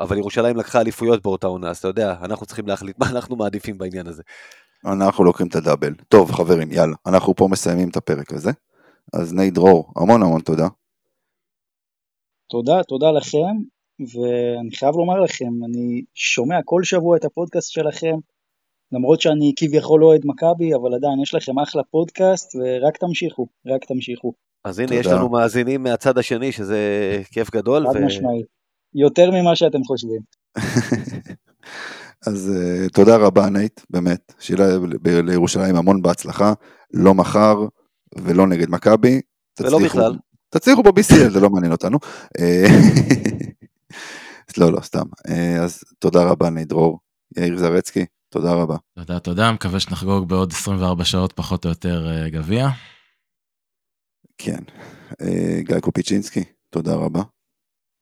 אבל 0.00 0.18
ירושלים 0.18 0.56
לקחה 0.56 0.80
אליפויות 0.80 1.22
באותה 1.22 1.46
עונה, 1.46 1.70
אז 1.70 1.78
אתה 1.78 1.88
יודע, 1.88 2.14
אנחנו 2.22 2.46
צריכים 2.46 2.66
להחליט 2.66 2.98
מה 2.98 3.10
אנחנו 3.10 3.36
מעדיפים 3.36 3.78
בעניין 3.78 4.06
הזה. 4.06 4.22
אנחנו 4.86 5.24
לוקחים 5.24 5.46
את 5.46 5.54
הדאבל. 5.54 5.94
טוב 6.08 6.32
חברים, 6.32 6.72
יאללה, 6.72 6.94
אנחנו 7.06 7.34
פה 7.34 7.48
מסיימים 7.50 7.88
את 7.88 7.96
הפרק 7.96 8.32
הזה. 8.32 8.50
אז 9.12 9.34
ניי 9.34 9.50
דרור, 9.50 9.92
המון 9.96 10.22
המון 10.22 10.40
תודה. 10.40 10.68
תודה, 12.50 12.82
תודה 12.82 13.10
לכם, 13.10 13.56
ואני 14.00 14.70
חייב 14.76 14.94
לומר 14.94 15.20
לכם, 15.20 15.64
אני 15.64 16.02
שומע 16.14 16.56
כל 16.64 16.84
שבוע 16.84 17.16
את 17.16 17.24
הפודקאסט 17.24 17.70
שלכם, 17.72 18.14
למרות 18.92 19.20
שאני 19.20 19.52
כביכול 19.56 20.00
לא 20.00 20.06
אוהד 20.06 20.20
מכבי, 20.24 20.74
אבל 20.74 20.94
עדיין 20.94 21.20
יש 21.22 21.34
לכם 21.34 21.58
אחלה 21.58 21.82
פודקאסט, 21.90 22.56
ורק 22.56 22.96
תמשיכו, 22.96 23.46
רק 23.66 23.84
תמשיכו. 23.84 24.32
אז 24.64 24.78
הנה, 24.78 24.88
תודה. 24.88 25.00
יש 25.00 25.06
לנו 25.06 25.28
מאזינים 25.28 25.82
מהצד 25.82 26.18
השני, 26.18 26.52
שזה 26.52 26.78
כיף 27.32 27.50
גדול. 27.50 27.86
חד 27.86 27.96
ו... 27.96 28.06
משמעית. 28.06 28.46
יותר 28.94 29.30
ממה 29.30 29.56
שאתם 29.56 29.84
חושבים. 29.84 30.20
אז 32.26 32.52
אה, 32.54 32.88
תודה 32.92 33.16
רבה 33.16 33.50
נייט, 33.50 33.80
באמת, 33.90 34.32
שיהיה 34.38 34.78
לירושלים 35.02 35.76
המון 35.76 36.02
בהצלחה, 36.02 36.52
לא 36.92 37.14
מחר 37.14 37.66
ולא 38.18 38.46
נגד 38.46 38.70
מכבי, 38.70 39.20
ולא 39.60 39.78
בכלל. 39.84 40.16
תצליחו 40.50 40.82
ב-BCL, 40.82 41.30
זה 41.30 41.40
לא 41.40 41.50
מעניין 41.50 41.72
אותנו. 41.72 41.98
אה, 42.38 42.64
לא, 44.58 44.72
לא, 44.72 44.80
סתם. 44.80 45.06
אה, 45.28 45.62
אז 45.64 45.84
תודה 45.98 46.24
רבה, 46.24 46.50
נידרור. 46.50 46.98
יאיר 47.36 47.58
זרצקי, 47.58 48.06
תודה 48.28 48.52
רבה. 48.52 48.76
תודה, 48.94 49.18
תודה, 49.18 49.52
מקווה 49.52 49.80
שנחגוג 49.80 50.28
בעוד 50.28 50.52
24 50.52 51.04
שעות 51.04 51.32
פחות 51.32 51.64
או 51.64 51.70
יותר 51.70 52.28
גביע. 52.28 52.68
כן. 54.38 54.60
גיא 55.60 55.80
קופיצ'ינסקי, 55.80 56.44
תודה 56.70 56.94
רבה. 56.94 57.22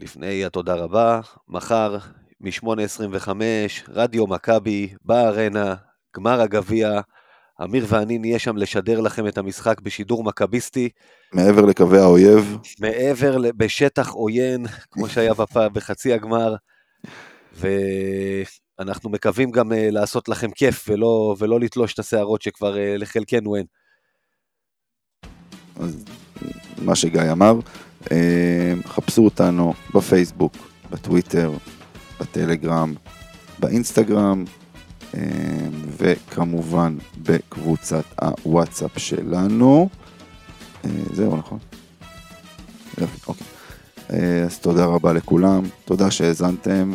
לפני 0.01 0.45
התודה 0.45 0.74
רבה, 0.74 1.20
מחר 1.49 1.99
מ-8.25, 2.40 3.28
רדיו 3.89 4.27
מכבי, 4.27 4.89
בארנה, 5.05 5.74
גמר 6.16 6.40
הגביע. 6.40 7.01
אמיר 7.62 7.86
ואני 7.89 8.19
נהיה 8.19 8.39
שם 8.39 8.56
לשדר 8.56 9.01
לכם 9.01 9.27
את 9.27 9.39
המשחק 9.39 9.81
בשידור 9.81 10.24
מכביסטי. 10.24 10.89
מעבר 11.32 11.65
לקווי 11.65 11.98
האויב. 11.98 12.59
מעבר, 12.81 13.39
בשטח 13.56 14.10
עוין, 14.10 14.66
כמו 14.90 15.09
שהיה 15.09 15.35
בפ... 15.35 15.56
בחצי 15.56 16.12
הגמר. 16.12 16.55
ואנחנו 17.55 19.10
מקווים 19.10 19.51
גם 19.51 19.73
uh, 19.73 19.74
לעשות 19.90 20.28
לכם 20.28 20.51
כיף 20.51 20.89
ולא, 20.89 21.36
ולא 21.39 21.60
לתלוש 21.60 21.94
את 21.94 21.98
השערות 21.98 22.43
שכבר 22.43 22.74
uh, 22.74 22.78
לחלקנו 22.98 23.56
אין. 23.56 23.66
אז 25.77 26.05
מה 26.82 26.94
שגיא 26.94 27.32
אמר, 27.32 27.59
uh, 28.05 28.09
חפשו 28.85 29.24
אותנו 29.24 29.74
בפייסבוק, 29.94 30.52
בטוויטר, 30.90 31.52
בטלגרם, 32.20 32.95
באינסטגרם, 33.59 34.45
אה, 35.15 35.20
וכמובן 35.97 36.97
בקבוצת 37.23 38.05
הוואטסאפ 38.20 38.99
שלנו. 38.99 39.89
אה, 40.85 40.90
זהו, 41.12 41.36
נכון? 41.36 41.59
יופי, 43.01 43.20
אוקיי. 43.27 43.47
אה, 44.12 44.43
אז 44.45 44.59
תודה 44.59 44.85
רבה 44.85 45.12
לכולם, 45.12 45.62
תודה 45.85 46.11
שהאזנתם, 46.11 46.93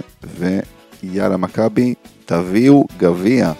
ויאללה 1.04 1.38
מכבי, 1.38 1.94
תביאו 2.26 2.86
גביע. 2.98 3.54